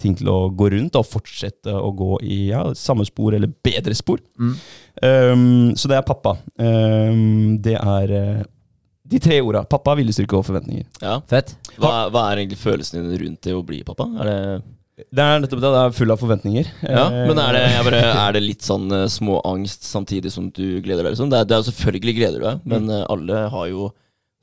ting 0.00 0.14
til 0.16 0.28
å 0.32 0.38
gå 0.56 0.70
rundt 0.72 0.96
og 0.96 1.04
fortsette 1.08 1.72
å 1.76 1.90
gå 1.96 2.20
i 2.24 2.38
ja, 2.52 2.62
samme 2.76 3.04
spor 3.08 3.36
eller 3.36 3.52
bedre 3.64 3.92
spor. 3.96 4.20
Mm. 4.40 4.54
Um, 5.02 5.76
så 5.76 5.88
det 5.90 5.96
er 5.98 6.06
pappa. 6.06 6.36
Um, 6.60 7.58
det 7.64 7.76
er 7.80 8.12
uh, 8.16 8.42
de 9.10 9.18
tre 9.22 9.40
orda. 9.42 9.64
Pappa, 9.66 9.96
viljestyrke 9.98 10.38
og 10.38 10.44
forventninger. 10.46 10.84
Ja. 11.02 11.16
Fett. 11.30 11.56
Hva, 11.80 12.08
hva 12.14 12.28
er 12.30 12.42
egentlig 12.44 12.60
følelsen 12.60 13.00
din 13.02 13.16
rundt 13.24 13.40
det 13.46 13.54
å 13.56 13.62
bli 13.66 13.80
pappa? 13.86 14.06
Er 14.22 14.28
det, 14.28 14.36
Det 15.10 15.24
er 15.24 15.40
nettopp 15.42 15.62
det. 15.64 15.70
Det 15.74 15.80
er 15.80 15.96
full 15.96 16.14
av 16.14 16.20
forventninger. 16.20 16.68
ja, 16.84 17.06
Eh, 17.08 17.24
men 17.26 17.40
er 17.42 17.56
det, 17.56 17.62
jeg 17.72 17.86
bare, 17.88 18.02
er 18.26 18.36
det 18.36 18.44
litt 18.44 18.62
sånn 18.66 18.86
eh, 18.94 19.08
små 19.10 19.40
angst 19.48 19.88
samtidig 19.88 20.30
som 20.30 20.46
du 20.54 20.78
gleder 20.84 21.02
deg? 21.02 21.16
Liksom? 21.16 21.32
Det, 21.32 21.40
er, 21.40 21.48
det 21.50 21.56
er 21.56 21.66
selvfølgelig 21.70 22.14
gleder 22.20 22.38
du 22.38 22.46
deg, 22.46 22.60
men 22.70 22.86
eh, 22.92 23.02
alle 23.10 23.42
har 23.56 23.66
jo 23.72 23.88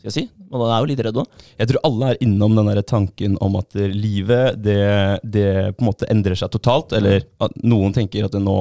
Skal 0.01 0.09
jeg 0.11 0.15
si? 0.17 0.25
Man 0.51 0.65
er 0.67 0.81
jo 0.83 0.89
litt 0.91 1.05
redd 1.05 1.21
òg. 1.23 1.39
Jeg 1.57 1.71
tror 1.71 1.85
alle 1.87 2.09
er 2.11 2.19
innom 2.27 2.53
den 2.59 2.67
der 2.69 2.83
tanken 2.85 3.37
om 3.43 3.55
at 3.59 3.73
livet 3.75 4.59
det, 4.61 4.77
det 5.23 5.47
på 5.77 5.83
en 5.83 5.87
måte 5.89 6.07
endrer 6.11 6.35
seg 6.37 6.51
totalt. 6.53 6.93
Eller 6.95 7.23
at 7.43 7.55
noen 7.63 7.95
tenker 7.95 8.27
at 8.27 8.35
det 8.35 8.43
nå, 8.43 8.59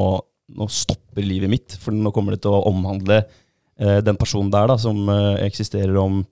nå 0.54 0.68
stopper 0.70 1.26
livet 1.26 1.50
mitt, 1.50 1.76
for 1.82 1.94
nå 1.94 2.12
kommer 2.14 2.36
det 2.36 2.44
til 2.44 2.54
å 2.54 2.64
omhandle 2.70 3.22
eh, 3.22 4.00
den 4.04 4.18
personen 4.18 4.52
der 4.52 4.68
da, 4.70 4.78
som 4.80 5.08
eh, 5.12 5.46
eksisterer 5.46 5.96
om 6.00 6.22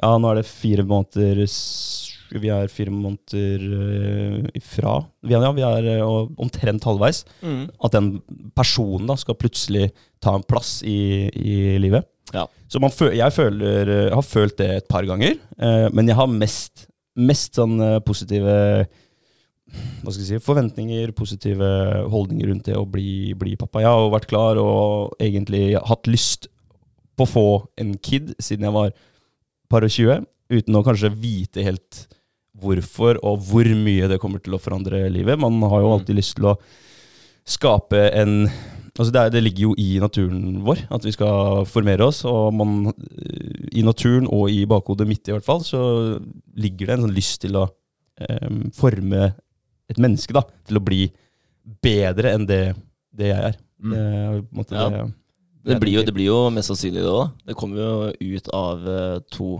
Ja, 0.00 0.14
nå 0.16 0.30
er 0.30 0.40
det 0.40 0.48
fire 0.48 0.86
måneder 0.88 1.42
Vi 1.44 2.50
er 2.50 2.70
fire 2.72 2.94
måneder 2.94 3.64
eh, 3.78 4.46
ifra. 4.58 5.00
Vi 5.22 5.36
er, 5.36 5.44
ja, 5.44 5.52
vi 5.54 5.66
er 5.66 5.90
eh, 5.96 6.04
omtrent 6.40 6.86
halvveis. 6.86 7.24
Mm. 7.42 7.66
At 7.84 7.96
den 7.96 8.12
personen 8.56 9.10
da 9.10 9.18
skal 9.20 9.38
plutselig 9.38 9.90
ta 10.22 10.36
en 10.38 10.46
plass 10.46 10.78
i, 10.86 11.28
i 11.34 11.76
livet. 11.82 12.06
Ja. 12.34 12.46
Så 12.70 12.78
man 12.82 12.92
føl, 12.94 13.14
jeg 13.18 13.34
føler, 13.34 13.90
jeg 14.06 14.14
har 14.14 14.26
følt 14.26 14.58
det 14.60 14.70
et 14.76 14.88
par 14.90 15.06
ganger, 15.08 15.36
eh, 15.58 15.86
men 15.94 16.08
jeg 16.08 16.18
har 16.18 16.30
mest, 16.30 16.86
mest 17.18 17.58
sånn 17.58 17.80
eh, 17.82 17.98
positive 18.06 18.54
hva 20.02 20.12
skal 20.12 20.22
jeg 20.24 20.28
si, 20.40 20.44
forventninger, 20.44 21.12
positive 21.16 21.66
holdninger 22.10 22.50
rundt 22.50 22.70
det 22.70 22.76
å 22.78 22.86
bli, 22.88 23.32
bli 23.38 23.56
pappa. 23.60 23.82
Jeg 23.84 23.92
har 23.92 24.10
vært 24.12 24.28
klar 24.30 24.60
og 24.62 25.16
egentlig 25.22 25.74
hatt 25.76 26.08
lyst 26.10 26.48
på 27.16 27.26
å 27.26 27.30
få 27.30 27.46
en 27.80 27.94
kid 28.00 28.34
siden 28.40 28.66
jeg 28.68 28.76
var 28.76 28.94
par 29.70 29.84
og 29.86 29.92
20, 29.92 30.24
uten 30.50 30.78
å 30.78 30.84
kanskje 30.86 31.12
vite 31.14 31.62
helt 31.62 32.06
hvorfor 32.60 33.20
og 33.24 33.38
hvor 33.46 33.68
mye 33.78 34.08
det 34.10 34.18
kommer 34.20 34.42
til 34.42 34.56
å 34.56 34.60
forandre 34.60 35.04
livet. 35.12 35.38
Man 35.40 35.60
har 35.62 35.80
jo 35.80 35.90
Mm. 35.90 35.94
alltid 36.00 36.16
lyst 36.16 36.36
til 36.36 36.50
å 36.50 36.58
skape 37.46 38.10
en 38.14 38.50
Altså 38.98 39.12
det, 39.14 39.20
er, 39.20 39.30
det 39.30 39.40
ligger 39.44 39.62
jo 39.62 39.74
i 39.78 39.98
naturen 40.02 40.58
vår 40.66 40.80
at 40.92 41.04
vi 41.06 41.12
skal 41.14 41.62
formere 41.64 42.04
oss, 42.04 42.24
og 42.28 42.52
man, 42.52 42.90
eh, 42.90 43.68
i 43.78 43.84
naturen 43.86 44.26
og 44.28 44.50
i 44.50 44.66
bakhodet 44.68 45.06
mitt 45.08 45.28
i 45.30 45.32
hvert 45.32 45.46
fall, 45.46 45.62
så 45.64 46.18
ligger 46.58 46.86
det 46.90 46.96
en 46.96 47.04
sånn 47.06 47.14
lyst 47.14 47.38
til 47.40 47.56
å 47.56 47.62
eh, 48.20 48.50
forme 48.76 49.30
et 49.90 50.00
menneske 50.00 50.34
da, 50.36 50.44
til 50.68 50.80
å 50.80 50.84
bli 50.84 51.08
bedre 51.84 52.34
enn 52.36 52.46
det, 52.48 52.62
det 53.16 53.32
jeg 53.32 53.48
er. 53.50 53.58
Mm. 53.80 53.94
Det 53.94 54.04
på 54.04 54.52
en 54.52 54.60
måte 54.60 54.76
Ja. 54.76 54.88
det, 55.06 55.72
Det 55.74 55.80
blir, 55.80 55.94
jo, 55.98 56.04
det 56.06 56.14
blir 56.16 56.30
jo 56.30 56.38
mest 56.54 56.72
sannsynlig 56.72 57.02
det 57.04 57.10
òg. 57.10 57.34
Det 57.46 57.56
kommer 57.58 57.82
jo 57.82 58.36
ut 58.36 58.48
av 58.56 58.86
eh, 58.88 59.18
to 59.32 59.58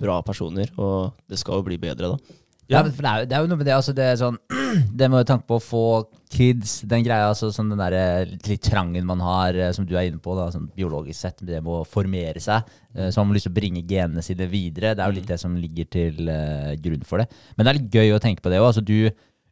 bra 0.00 0.20
personer, 0.24 0.70
og 0.80 1.12
det 1.28 1.38
skal 1.40 1.60
jo 1.60 1.66
bli 1.66 1.76
bedre, 1.80 2.14
da. 2.14 2.36
Ja, 2.70 2.78
ja 2.78 2.82
for 2.86 3.02
det, 3.02 3.10
er 3.10 3.18
jo, 3.18 3.26
det 3.26 3.36
er 3.36 3.42
jo 3.42 3.50
noe 3.50 3.58
med 3.58 3.66
det, 3.66 3.74
altså 3.74 3.92
det 3.92 4.04
er 4.06 4.18
sånn 4.20 4.36
Det 5.00 5.08
med 5.10 5.26
tanke 5.26 5.42
på 5.48 5.56
å 5.58 5.62
få 5.62 5.84
kids, 6.30 6.76
den 6.86 7.02
greia, 7.02 7.26
altså 7.26 7.48
sånn 7.50 7.72
den 7.72 7.80
der, 7.82 8.30
litt 8.46 8.62
trangen 8.62 9.08
man 9.08 9.22
har, 9.26 9.56
eh, 9.58 9.72
som 9.74 9.84
du 9.88 9.96
er 9.98 10.06
inne 10.06 10.22
på, 10.22 10.36
da, 10.38 10.46
sånn 10.54 10.68
biologisk 10.76 11.18
sett, 11.18 11.42
det 11.42 11.58
med 11.58 11.80
å 11.80 11.86
formere 11.88 12.38
seg. 12.40 12.68
Så 12.94 13.08
Så 13.10 13.20
har 13.20 13.26
man 13.26 13.34
lyst 13.34 13.48
til 13.48 13.52
å 13.52 13.58
bringe 13.58 13.82
genene 13.82 14.22
sine 14.22 14.46
videre. 14.50 14.94
Det 14.94 15.02
er 15.02 15.10
jo 15.10 15.18
litt 15.18 15.26
det 15.26 15.40
som 15.42 15.56
ligger 15.58 15.90
til 15.90 16.30
eh, 16.30 16.76
grunn 16.78 17.02
for 17.06 17.22
det. 17.22 17.26
Men 17.56 17.66
det 17.66 17.72
er 17.72 17.80
litt 17.80 17.98
gøy 17.98 18.14
å 18.14 18.22
tenke 18.22 18.44
på 18.44 18.52
det 18.52 18.62
òg. 18.62 18.68
Altså, 18.70 18.86
du 18.86 19.10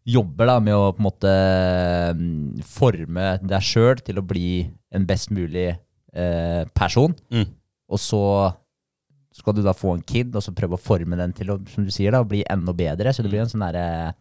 jobber 0.08 0.48
da 0.48 0.56
med 0.64 0.76
å 0.76 0.92
på 0.94 1.02
en 1.02 1.08
måte 1.08 1.32
mm, 2.16 2.62
forme 2.64 3.34
deg 3.44 3.64
sjøl 3.64 4.00
til 4.04 4.20
å 4.20 4.24
bli 4.24 4.50
en 4.94 5.04
best 5.08 5.32
mulig 5.34 5.68
eh, 5.72 6.62
person. 6.76 7.12
Mm. 7.34 7.50
Og 7.92 8.00
så 8.00 8.22
skal 9.38 9.54
du 9.54 9.62
da 9.62 9.74
få 9.76 9.94
en 9.94 10.02
kid, 10.06 10.32
og 10.34 10.42
så 10.44 10.54
prøve 10.56 10.78
å 10.78 10.82
forme 10.82 11.18
den 11.18 11.34
til 11.36 11.52
å 11.52 11.58
som 11.70 11.84
du 11.86 11.92
sier 11.94 12.14
da, 12.14 12.24
bli 12.26 12.40
enda 12.50 12.74
bedre. 12.76 13.12
Mm. 13.12 13.16
Så 13.16 13.24
det 13.24 13.32
blir 13.32 13.44
en 13.44 13.52
sånn, 13.52 13.66
der, 13.68 14.16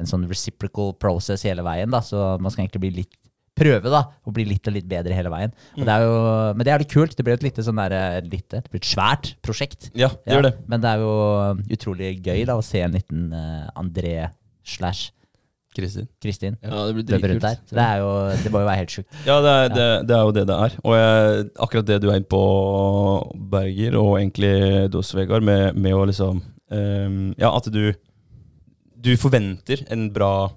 en 0.00 0.08
sånn 0.08 0.28
reciprocal 0.30 0.94
process 1.00 1.44
hele 1.46 1.66
veien. 1.66 1.90
da, 1.92 2.00
Så 2.04 2.16
man 2.40 2.54
skal 2.54 2.66
egentlig 2.66 2.84
bli 2.86 2.94
litt 3.02 3.18
prøve 3.54 3.90
da, 3.90 4.00
å 4.26 4.32
bli 4.34 4.46
litt 4.48 4.66
og 4.66 4.74
litt 4.74 4.86
bedre 4.90 5.14
hele 5.14 5.30
veien. 5.30 5.52
Og 5.78 5.84
det 5.86 5.98
jo, 6.02 6.14
men 6.58 6.66
det 6.66 6.72
er 6.74 6.82
litt 6.82 6.94
kult. 6.94 7.14
Det 7.14 7.26
blir 7.26 7.36
jo 7.36 7.42
et 7.42 7.48
lite 7.48 7.66
sånn 7.66 7.78
der, 7.78 8.22
litt, 8.24 8.32
lite, 8.32 8.62
det 8.64 8.72
blir 8.72 8.82
et 8.82 8.88
svært 8.88 9.34
prosjekt. 9.46 9.90
Ja, 9.94 10.08
det 10.10 10.32
Ja, 10.32 10.38
gjør 10.38 10.48
det. 10.48 10.54
Men 10.70 10.82
det 10.82 10.90
er 10.90 11.04
jo 11.04 11.12
utrolig 11.76 12.08
gøy 12.24 12.46
da, 12.50 12.56
å 12.58 12.64
se 12.66 12.82
en 12.82 12.96
liten 12.96 13.28
uh, 13.30 13.68
André 13.78 14.16
slash 14.66 15.12
Kristin. 15.74 16.06
Kristin 16.22 16.56
Ja, 16.62 16.84
det 16.86 17.04
blir 17.04 17.28
rundt 17.34 17.42
der. 17.44 17.58
Så 17.66 17.74
det, 17.76 17.84
er 17.84 18.02
jo, 18.02 18.10
det 18.44 18.52
må 18.54 18.62
jo 18.62 18.68
være 18.68 18.80
helt 18.80 18.94
sjukt. 18.94 19.08
Ja, 19.26 19.40
det 19.42 19.52
er, 19.58 19.68
det, 19.74 19.86
det 20.08 20.16
er 20.16 20.22
jo 20.28 20.34
det 20.36 20.44
det 20.48 20.58
er. 20.66 20.76
Og 20.84 20.96
jeg, 20.98 21.46
akkurat 21.66 21.88
det 21.88 22.00
du 22.04 22.08
er 22.10 22.18
inne 22.20 22.30
på, 22.30 22.42
Berger, 23.54 23.96
og 24.00 24.12
egentlig 24.20 24.52
du 24.92 24.98
også, 25.00 25.18
Vegard, 25.18 25.44
med, 25.46 25.74
med 25.76 25.96
å 25.96 26.04
liksom 26.08 26.38
um, 26.40 27.18
Ja, 27.40 27.50
at 27.50 27.66
du 27.74 27.92
Du 29.04 29.10
forventer 29.20 29.82
en 29.92 30.06
bra, 30.14 30.48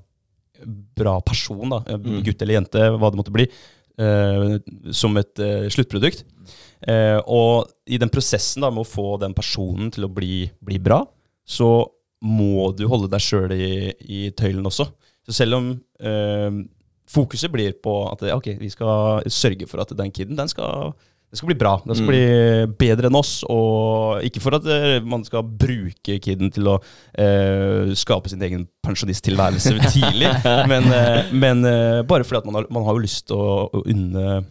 bra 0.95 1.17
person, 1.25 1.65
da, 1.73 1.81
Mm. 1.97 2.21
gutt 2.23 2.41
eller 2.41 2.59
jente, 2.61 2.85
hva 2.95 3.09
det 3.11 3.19
måtte 3.19 3.33
bli, 3.35 3.49
uh, 3.99 4.55
som 4.95 5.17
et 5.19 5.43
uh, 5.43 5.67
sluttprodukt. 5.73 6.23
Uh, 6.87 7.19
og 7.25 7.67
i 7.89 7.97
den 7.99 8.09
prosessen 8.13 8.63
da, 8.63 8.69
med 8.71 8.85
å 8.85 8.87
få 8.87 9.17
den 9.19 9.33
personen 9.35 9.89
til 9.91 10.05
å 10.07 10.13
bli, 10.13 10.45
bli 10.63 10.77
bra, 10.79 11.01
så 11.43 11.87
må 12.23 12.71
du 12.73 12.87
holde 12.89 13.09
deg 13.11 13.21
sjøl 13.21 13.51
i, 13.53 13.91
i 14.01 14.21
tøylen 14.37 14.65
også. 14.65 14.87
Så 15.27 15.35
selv 15.41 15.57
om 15.59 15.69
eh, 15.99 16.63
fokuset 17.11 17.51
blir 17.51 17.75
på 17.83 17.93
at 18.11 18.23
ok, 18.35 18.53
vi 18.59 18.69
skal 18.71 19.21
sørge 19.31 19.67
for 19.67 19.83
at 19.83 19.91
den 19.95 20.11
kiden 20.11 20.35
den 20.39 20.49
skal, 20.51 20.93
den 21.27 21.39
skal 21.39 21.49
bli 21.51 21.57
bra. 21.59 21.73
Den 21.85 21.95
skal 21.95 22.07
Mm. 22.07 22.11
bli 22.13 22.87
bedre 22.87 23.07
enn 23.11 23.15
oss. 23.19 23.43
Og 23.51 24.23
ikke 24.27 24.41
for 24.43 24.55
at 24.55 24.67
eh, 24.71 24.99
man 25.03 25.23
skal 25.27 25.43
bruke 25.43 26.17
kiden 26.23 26.51
til 26.55 26.67
å 26.71 26.77
eh, 27.17 27.93
skape 27.95 28.31
sin 28.31 28.41
egen 28.47 28.67
pensjonisttilværelse 28.87 29.75
tidlig, 29.95 30.31
men, 30.71 30.87
eh, 30.91 31.31
men 31.31 31.63
bare 32.07 32.23
fordi 32.27 32.39
at 32.43 32.45
man 32.51 32.61
har, 32.61 32.69
man 32.71 32.87
har 32.87 32.95
jo 32.97 33.03
lyst 33.07 33.27
til 33.27 33.35
å, 33.39 33.67
å 33.71 33.83
unne 33.87 34.43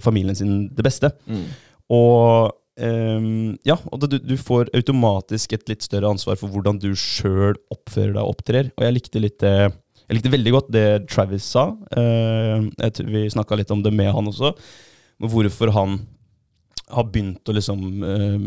familien 0.00 0.36
sin 0.38 0.68
det 0.72 0.84
beste. 0.86 1.12
Mm. 1.26 1.48
Og 1.90 2.54
Um, 2.76 3.54
ja, 3.64 3.78
og 3.88 4.02
du, 4.04 4.18
du 4.20 4.34
får 4.36 4.68
automatisk 4.76 5.54
et 5.56 5.62
litt 5.70 5.80
større 5.86 6.10
ansvar 6.12 6.36
for 6.36 6.52
hvordan 6.52 6.76
du 6.76 6.90
sjøl 6.92 7.54
oppfører 7.72 8.10
deg 8.12 8.20
og 8.20 8.34
opptrer. 8.34 8.68
Og 8.76 8.84
jeg 8.84 8.94
likte 8.98 9.22
litt 9.24 9.38
det 9.40 9.52
jeg 10.06 10.18
likte 10.18 10.30
veldig 10.32 10.52
godt 10.54 10.68
det 10.74 10.86
Travis 11.10 11.46
sa. 11.54 11.68
Eh, 11.96 12.90
vi 13.06 13.24
snakka 13.32 13.58
litt 13.58 13.72
om 13.74 13.82
det 13.82 13.92
med 13.94 14.12
han 14.14 14.28
også. 14.30 14.52
Men 15.20 15.32
hvorfor 15.32 15.72
han 15.74 15.96
har 16.94 17.08
begynt 17.10 17.48
å 17.50 17.54
liksom 17.56 17.80
eh, 18.06 18.44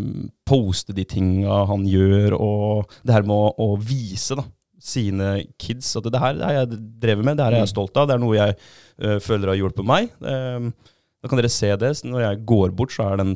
poste 0.47 0.95
de 0.95 1.03
tinga 1.03 1.65
han 1.67 1.83
gjør, 1.89 2.37
og 2.39 2.93
det 3.03 3.17
her 3.17 3.25
med 3.27 3.35
å, 3.35 3.49
å 3.59 3.73
vise 3.83 4.37
da, 4.39 4.45
sine 4.79 5.33
kids 5.59 5.89
at 5.99 6.05
det 6.07 6.21
her 6.23 6.37
det 6.37 6.45
har 6.47 6.53
jeg 6.61 6.77
drevet 7.03 7.25
med, 7.27 7.35
det 7.35 7.43
her 7.43 7.57
er 7.57 7.65
jeg 7.65 7.67
Mm. 7.67 7.73
stolt 7.73 7.97
av, 7.99 8.07
det 8.07 8.15
er 8.15 8.21
noe 8.23 8.37
jeg 8.37 8.55
eh, 8.55 9.17
føler 9.19 9.51
har 9.51 9.59
hjulpet 9.59 9.85
meg. 9.89 10.13
Da 10.23 11.27
kan 11.27 11.35
dere 11.41 11.51
se 11.51 11.73
det. 11.75 11.89
Så 11.99 12.07
når 12.07 12.21
jeg 12.23 12.45
går 12.47 12.71
bort, 12.71 12.93
så 12.95 13.09
er 13.11 13.19
den 13.19 13.33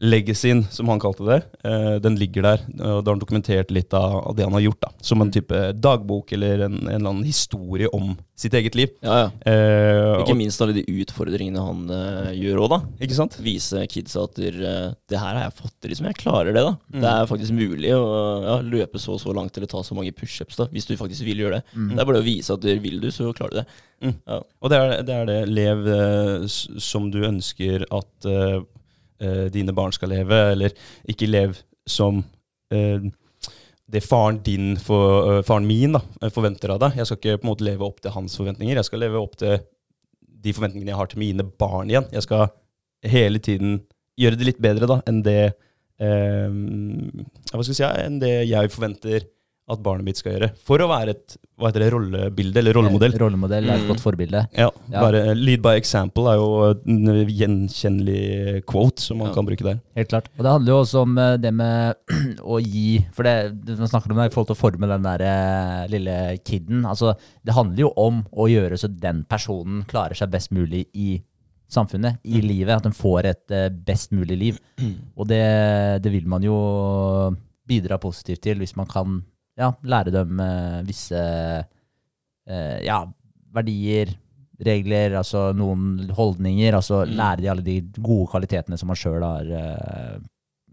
legacyen, 0.00 0.64
som 0.72 0.88
han 0.88 1.00
kalte 1.00 1.26
det, 1.28 1.42
eh, 1.64 1.94
den 2.00 2.16
ligger 2.16 2.42
der. 2.42 2.62
Og 2.78 3.02
da 3.04 3.10
har 3.10 3.14
han 3.14 3.20
dokumentert 3.20 3.70
litt 3.70 3.92
av, 3.94 4.32
det 4.36 4.46
han 4.46 4.56
har 4.56 4.64
gjort, 4.64 4.80
da. 4.80 4.90
Som 5.04 5.20
en 5.20 5.32
type 5.32 5.60
dagbok 5.76 6.32
eller 6.32 6.64
en, 6.66 6.78
en 6.86 6.94
eller 6.94 7.10
annen 7.10 7.26
historie 7.28 7.88
om 7.92 8.14
sitt 8.40 8.54
eget 8.56 8.78
liv. 8.78 8.94
Ja, 9.04 9.18
ja. 9.18 9.28
Eh, 9.44 10.22
Ikke 10.22 10.32
og, 10.32 10.40
minst 10.40 10.62
alle 10.64 10.78
de 10.78 10.86
utfordringene 11.02 11.64
han 11.66 11.92
eh, 11.92 12.32
gjør 12.38 12.62
òg, 12.64 12.72
da. 12.72 12.80
ikke 13.04 13.18
sant? 13.18 13.36
Vise 13.44 13.84
kidsa 13.92 14.24
at 14.24 14.40
eh, 14.40 14.56
det 15.10 15.20
her 15.20 15.36
har 15.36 15.44
jeg 15.44 15.58
fått 15.60 15.76
til, 15.76 15.92
liksom. 15.92 16.08
Jeg 16.08 16.20
klarer 16.22 16.56
det, 16.56 16.64
da. 16.64 16.74
Mm. 16.88 16.98
Det 17.02 17.12
er 17.12 17.30
faktisk 17.34 17.58
mulig 17.60 17.92
å 17.96 18.08
ja, 18.46 18.56
løpe 18.64 19.02
så 19.02 19.18
og 19.18 19.22
så 19.22 19.36
langt 19.36 19.56
eller 19.58 19.68
ta 19.68 19.84
så 19.84 19.98
mange 19.98 20.16
pushups, 20.16 20.56
da, 20.56 20.70
hvis 20.72 20.88
du 20.88 20.96
faktisk 20.96 21.28
vil 21.28 21.44
gjøre 21.44 21.60
det. 21.60 21.76
Mm. 21.76 21.92
Det 21.92 22.00
er 22.00 22.10
bare 22.14 22.24
å 22.24 22.28
vise 22.30 22.56
at 22.56 22.64
du 22.64 22.72
vil 22.80 23.00
du, 23.04 23.10
så 23.12 23.34
klarer 23.36 23.52
du 23.52 23.60
det. 23.60 23.68
Mm. 24.00 24.16
Ja. 24.16 24.42
Og 24.64 24.72
det 24.72 24.80
er 24.80 24.92
det. 25.04 25.16
Er 25.20 25.26
det. 25.28 25.40
Lev 25.52 25.88
eh, 25.92 26.44
som 26.80 27.12
du 27.12 27.20
ønsker 27.28 27.84
at 27.92 28.30
eh, 29.20 29.46
dine 29.52 29.74
barn 29.76 29.92
skal 29.92 30.12
leve, 30.12 30.38
eller 30.54 30.74
ikke 31.08 31.28
lev 31.30 31.58
som 31.88 32.22
eh, 32.72 33.10
det 33.90 34.04
faren 34.06 34.38
din, 34.46 34.76
for, 34.78 35.38
eh, 35.38 35.42
faren 35.46 35.66
min, 35.66 35.92
da, 35.92 36.02
eh, 36.22 36.30
forventer 36.30 36.70
av 36.70 36.80
deg. 36.80 36.96
Jeg 36.96 37.06
skal 37.06 37.18
ikke 37.18 37.40
på 37.40 37.46
en 37.46 37.52
måte 37.52 37.66
leve 37.66 37.86
opp 37.86 38.00
til 38.00 38.14
hans 38.14 38.36
forventninger. 38.38 38.76
Jeg 38.78 38.88
skal 38.88 39.02
leve 39.02 39.20
opp 39.20 39.36
til 39.40 39.58
de 40.40 40.52
forventningene 40.52 40.92
jeg 40.92 41.00
har 41.00 41.10
til 41.10 41.18
mine 41.18 41.44
barn 41.44 41.90
igjen. 41.90 42.06
Jeg 42.12 42.22
skal 42.22 42.48
hele 43.02 43.38
tiden 43.38 43.80
gjøre 44.20 44.38
det 44.38 44.46
litt 44.46 44.62
bedre 44.62 44.86
da, 44.86 45.00
enn 45.08 45.22
det 45.24 45.54
eh, 46.00 46.48
Hva 47.50 47.62
skal 47.64 47.74
jeg 47.74 47.80
si, 47.80 47.88
enn 48.04 48.20
det 48.22 48.34
jeg 48.48 48.72
forventer 48.72 49.26
at 49.70 49.82
barnet 49.82 50.04
mitt 50.04 50.16
skal 50.20 50.34
gjøre. 50.36 50.50
For 50.66 50.82
å 50.82 50.88
være 50.90 51.14
et 51.14 51.36
hva 51.60 51.68
heter 51.68 51.82
det, 51.84 51.88
rollebilde, 51.92 52.56
eller 52.56 52.72
rollemodell. 52.72 53.12
Rollemodell 53.20 53.66
er 53.68 53.74
et 53.76 53.82
Mm. 53.84 53.88
godt 53.90 54.00
forbilde. 54.00 54.40
Ja, 54.56 54.70
Ja. 54.90 55.00
bare 55.00 55.34
Lead 55.36 55.60
by 55.62 55.74
example 55.76 56.26
er 56.30 56.36
jo 56.40 56.74
en 56.86 57.26
gjenkjennelig 57.28 58.64
quote 58.66 58.98
som 59.00 59.18
man 59.18 59.28
Ja. 59.28 59.34
kan 59.34 59.46
bruke 59.46 59.62
der. 59.62 59.80
Helt 59.94 60.08
klart. 60.08 60.28
Og 60.38 60.44
det 60.44 60.50
handler 60.52 60.72
jo 60.72 60.80
også 60.82 61.02
om 61.02 61.18
eh, 61.18 61.36
det 61.36 61.52
med 61.54 61.94
å 62.40 62.60
gi 62.64 63.04
For 63.12 63.22
det 63.22 63.64
det 63.64 63.78
man 63.78 63.88
snakker 63.88 64.10
om 64.10 64.16
det 64.16 64.30
i 64.30 64.34
forhold 64.34 64.46
til 64.48 64.56
å 64.56 64.62
forme 64.70 64.88
den 64.88 65.02
der 65.02 65.20
eh, 65.22 65.86
lille 65.88 66.38
kiden. 66.44 66.84
Altså, 66.84 67.14
det 67.44 67.54
handler 67.54 67.78
jo 67.86 67.92
om 67.96 68.24
å 68.32 68.48
gjøre 68.48 68.78
så 68.78 68.88
den 68.88 69.24
personen 69.28 69.84
klarer 69.86 70.14
seg 70.16 70.30
best 70.30 70.50
mulig 70.50 70.86
i 70.94 71.20
samfunnet, 71.70 72.18
i 72.24 72.40
livet. 72.40 72.76
At 72.76 72.82
den 72.82 72.92
får 72.96 73.24
et 73.26 73.50
eh, 73.50 73.68
best 73.68 74.10
mulig 74.12 74.38
liv. 74.38 74.58
Og 75.16 75.28
det, 75.28 76.02
det 76.02 76.10
vil 76.10 76.26
man 76.26 76.42
jo 76.42 77.36
bidra 77.70 77.98
positivt 78.02 78.40
til 78.42 78.58
hvis 78.58 78.74
man 78.76 78.86
kan 78.90 79.20
ja, 79.60 79.70
lære 79.84 80.14
dem 80.14 80.40
eh, 80.40 80.80
visse 80.88 81.20
eh, 81.20 82.78
ja, 82.86 83.02
verdier, 83.54 84.14
regler, 84.60 85.16
altså 85.20 85.50
noen 85.56 86.10
holdninger. 86.16 86.76
Altså 86.76 87.04
Mm. 87.06 87.16
lære 87.16 87.40
de 87.40 87.48
alle 87.48 87.64
de 87.64 87.80
gode 87.96 88.28
kvalitetene 88.32 88.78
som 88.78 88.90
man 88.92 88.98
sjøl 88.98 89.24
har 89.24 89.54
eh, 89.60 90.20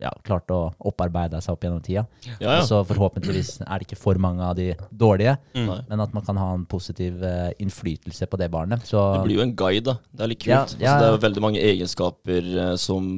ja, 0.02 0.12
klart 0.24 0.52
å 0.54 0.60
opparbeide 0.90 1.40
seg 1.42 1.56
opp 1.56 1.64
gjennom 1.66 1.82
tida. 1.82 2.06
Ja, 2.38 2.60
ja. 2.60 2.66
Så 2.66 2.84
forhåpentligvis 2.86 3.62
er 3.66 3.80
det 3.80 3.88
ikke 3.88 4.00
for 4.00 4.20
mange 4.22 4.46
av 4.46 4.56
de 4.60 4.72
dårlige, 4.92 5.38
mm. 5.56 5.72
men 5.90 6.04
at 6.04 6.14
man 6.14 6.26
kan 6.28 6.38
ha 6.38 6.52
en 6.54 6.68
positiv 6.70 7.24
uh, 7.24 7.50
innflytelse 7.58 8.28
på 8.30 8.38
det 8.38 8.50
barnet. 8.54 8.86
Så 8.86 9.02
Det 9.16 9.26
blir 9.26 9.40
jo 9.40 9.46
en 9.48 9.56
guide, 9.58 9.86
da. 9.90 9.98
Det 10.12 10.26
er 10.26 10.34
litt 10.34 10.44
kult. 10.44 10.54
Ja, 10.54 10.62
Altså, 10.68 10.78
det 10.78 11.08
er 11.08 11.16
jo 11.16 11.24
veldig 11.26 11.46
mange 11.48 11.64
egenskaper 11.64 12.52
uh, 12.60 12.76
som 12.78 13.10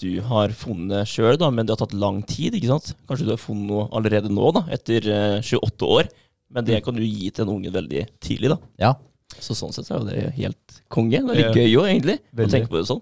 du 0.00 0.20
har 0.26 0.48
funnet 0.56 1.08
sjøl, 1.10 1.36
men 1.52 1.66
det 1.68 1.74
har 1.76 1.82
tatt 1.86 1.94
lang 1.96 2.22
tid. 2.26 2.54
ikke 2.56 2.70
sant? 2.72 2.94
Kanskje 3.08 3.26
du 3.28 3.34
har 3.34 3.40
funnet 3.42 3.68
noe 3.70 3.86
allerede 3.92 4.30
nå, 4.32 4.50
da, 4.56 4.64
etter 4.72 5.06
eh, 5.12 5.38
28 5.44 5.86
år. 5.86 6.08
Men 6.50 6.64
det 6.66 6.80
kan 6.82 6.96
du 6.96 7.02
gi 7.04 7.28
til 7.30 7.44
en 7.46 7.52
unge 7.58 7.70
veldig 7.70 8.06
tidlig. 8.20 8.50
da. 8.54 8.58
ja. 8.86 8.94
Så 9.40 9.54
sånn 9.54 9.70
sett 9.72 9.86
så 9.86 9.94
er 9.94 10.00
jo 10.00 10.08
det 10.08 10.32
helt 10.40 10.80
konge. 10.90 11.20
Det 11.22 11.30
er 11.36 11.38
litt 11.38 11.54
gøy 11.60 11.76
òg, 11.78 11.86
egentlig. 11.92 12.16
Å 12.34 12.48
tenke 12.50 12.68
på 12.72 12.80
det 12.80 12.88
sånn. 12.88 13.00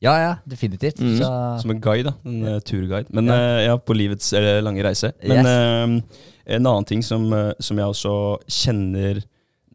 ja, 0.00 0.14
ja, 0.22 0.30
definitivt. 0.48 0.96
Mm. 1.04 1.18
Så, 1.20 1.28
Som 1.60 1.74
en 1.74 1.82
guide, 1.84 2.08
da. 2.08 2.14
En 2.24 2.46
eh, 2.54 2.60
turguide. 2.64 3.12
Men 3.12 3.28
Ja. 3.28 3.36
eh, 3.36 3.60
ja, 3.66 3.74
på 3.76 3.94
livets 3.94 4.32
eh, 4.32 4.62
lange 4.64 4.82
reise. 4.82 5.12
Men 5.22 5.44
Yes. 5.44 5.46
eh, 5.52 6.24
en 6.56 6.66
annen 6.70 6.86
ting 6.88 7.02
som, 7.04 7.28
eh, 7.36 7.52
som 7.60 7.76
jeg 7.76 7.84
også 7.92 8.14
kjenner 8.48 9.20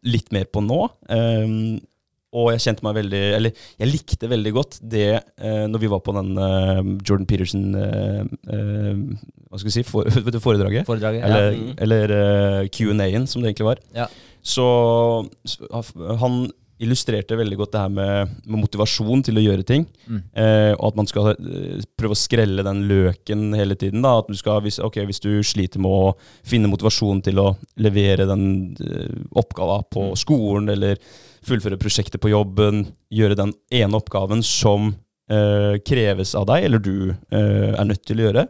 litt 0.02 0.32
mer 0.34 0.44
på 0.50 0.60
nå 0.66 0.80
eh, 1.08 1.78
og 2.34 2.50
jeg 2.54 2.64
kjente 2.64 2.84
meg 2.86 2.96
veldig 2.98 3.22
Eller 3.36 3.64
jeg 3.78 3.90
likte 3.90 4.30
veldig 4.30 4.52
godt 4.56 4.78
det 4.94 5.06
eh, 5.14 5.64
når 5.70 5.82
vi 5.84 5.90
var 5.92 6.02
på 6.04 6.14
den 6.16 6.32
eh, 6.34 6.80
Jordan 7.06 7.28
Peterson 7.30 7.64
eh, 7.78 8.20
eh, 8.50 8.98
Hva 9.48 9.60
skal 9.60 9.70
vi 9.70 9.76
si? 9.76 9.84
For, 9.86 10.10
vet 10.26 10.34
du, 10.34 10.40
foredraget? 10.42 10.86
foredraget. 10.88 11.24
Eller, 11.28 11.46
ja. 11.46 11.62
Mm. 11.62 11.72
eller 11.86 12.16
eh, 12.18 12.68
Q&A-en, 12.74 13.28
som 13.30 13.42
det 13.42 13.52
egentlig 13.52 13.70
var. 13.70 13.82
Ja. 13.94 14.08
Så 14.44 14.64
han 16.20 16.40
illustrerte 16.82 17.36
veldig 17.38 17.56
godt 17.60 17.72
det 17.74 17.82
her 17.84 17.92
med, 17.92 18.32
med 18.44 18.60
motivasjon 18.64 19.22
til 19.26 19.38
å 19.38 19.44
gjøre 19.44 19.66
ting. 19.68 19.84
Mm. 20.08 20.22
Eh, 20.42 20.72
og 20.74 20.88
at 20.88 20.96
man 20.98 21.08
skal 21.10 21.30
eh, 21.34 21.84
prøve 21.98 22.16
å 22.16 22.18
skrelle 22.18 22.64
den 22.66 22.82
løken 22.90 23.46
hele 23.54 23.76
tiden. 23.78 24.02
Da. 24.04 24.16
At 24.22 24.30
du 24.30 24.34
skal, 24.38 24.58
hvis, 24.64 24.80
okay, 24.82 25.06
hvis 25.08 25.22
du 25.22 25.30
sliter 25.46 25.82
med 25.82 25.94
å 25.94 26.10
finne 26.46 26.70
motivasjon 26.72 27.22
til 27.24 27.38
å 27.42 27.46
levere 27.80 28.26
den 28.30 28.48
eh, 28.82 29.14
oppgava 29.38 29.82
på 29.86 30.04
Mm. 30.04 30.18
skolen, 30.20 30.68
eller 30.74 30.98
fullføre 31.44 31.78
prosjektet 31.80 32.20
på 32.20 32.32
jobben, 32.32 32.84
gjøre 33.12 33.36
den 33.38 33.54
ene 33.72 33.96
oppgaven 33.96 34.42
som 34.44 34.90
eh, 35.30 35.78
kreves 35.86 36.34
av 36.34 36.46
deg, 36.50 36.66
eller 36.66 36.82
du 36.82 37.10
eh, 37.10 37.70
er 37.72 37.84
nødt 37.88 38.02
til 38.04 38.20
å 38.20 38.26
gjøre, 38.26 38.46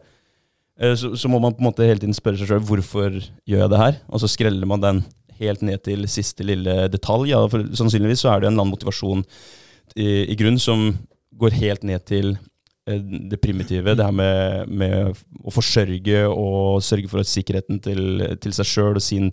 eh, 0.80 0.94
så, 0.98 1.12
så 1.18 1.30
må 1.30 1.38
man 1.42 1.54
på 1.54 1.62
en 1.62 1.68
måte 1.68 1.86
hele 1.86 2.00
tiden 2.02 2.16
spørre 2.16 2.40
seg 2.40 2.50
sjøl 2.50 2.64
hvorfor 2.66 3.20
gjør 3.20 3.64
jeg 3.64 3.72
det 3.74 3.82
her, 3.82 4.00
og 4.08 4.22
så 4.22 4.30
skreller 4.30 4.66
man 4.70 4.82
den 4.82 5.04
helt 5.40 5.62
ned 5.66 5.82
til 5.86 6.06
siste 6.10 6.46
lille 6.46 6.86
detalj. 6.92 7.30
Ja, 7.32 7.42
for 7.50 7.64
sannsynligvis 7.76 8.24
så 8.24 8.32
er 8.32 8.40
det 8.42 8.48
en 8.48 8.54
eller 8.54 8.64
annen 8.64 8.74
motivasjon 8.74 9.24
i, 9.96 10.08
i 10.32 10.36
grunn 10.38 10.58
som 10.62 10.90
går 11.38 11.56
helt 11.58 11.84
ned 11.86 12.04
til 12.08 12.34
eh, 12.88 13.00
det 13.30 13.40
primitive. 13.42 13.96
Det 13.96 14.06
her 14.06 14.14
med, 14.14 14.70
med 14.70 15.18
å 15.44 15.54
forsørge 15.54 16.24
og 16.30 16.82
sørge 16.84 17.10
for 17.12 17.26
sikkerheten 17.26 17.82
til, 17.84 18.24
til 18.42 18.54
seg 18.56 18.70
sjøl 18.70 19.00
og 19.00 19.04
sin 19.04 19.30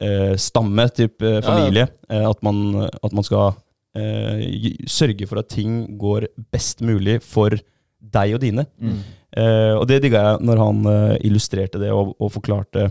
eh, 0.00 0.36
stamme, 0.40 0.86
type 0.94 1.24
Ja, 1.26 1.40
ja. 1.40 1.44
familie. 1.46 1.88
Eh, 2.10 2.26
at, 2.30 2.42
man, 2.46 2.86
at 2.88 3.12
man 3.16 3.26
skal 3.26 3.52
eh, 3.98 4.46
sørge 4.90 5.26
for 5.30 5.42
at 5.42 5.50
ting 5.52 5.82
går 6.00 6.30
best 6.54 6.84
mulig 6.86 7.20
for 7.26 7.58
deg 8.00 8.36
og 8.38 8.40
dine. 8.42 8.64
Mm. 8.80 9.00
Eh, 9.36 9.74
og 9.76 9.84
det 9.90 10.00
digga 10.02 10.22
jeg 10.24 10.46
når 10.48 10.58
han 10.64 10.86
eh, 10.90 11.16
illustrerte 11.28 11.78
det 11.82 11.92
og, 11.94 12.16
og 12.18 12.32
forklarte 12.34 12.88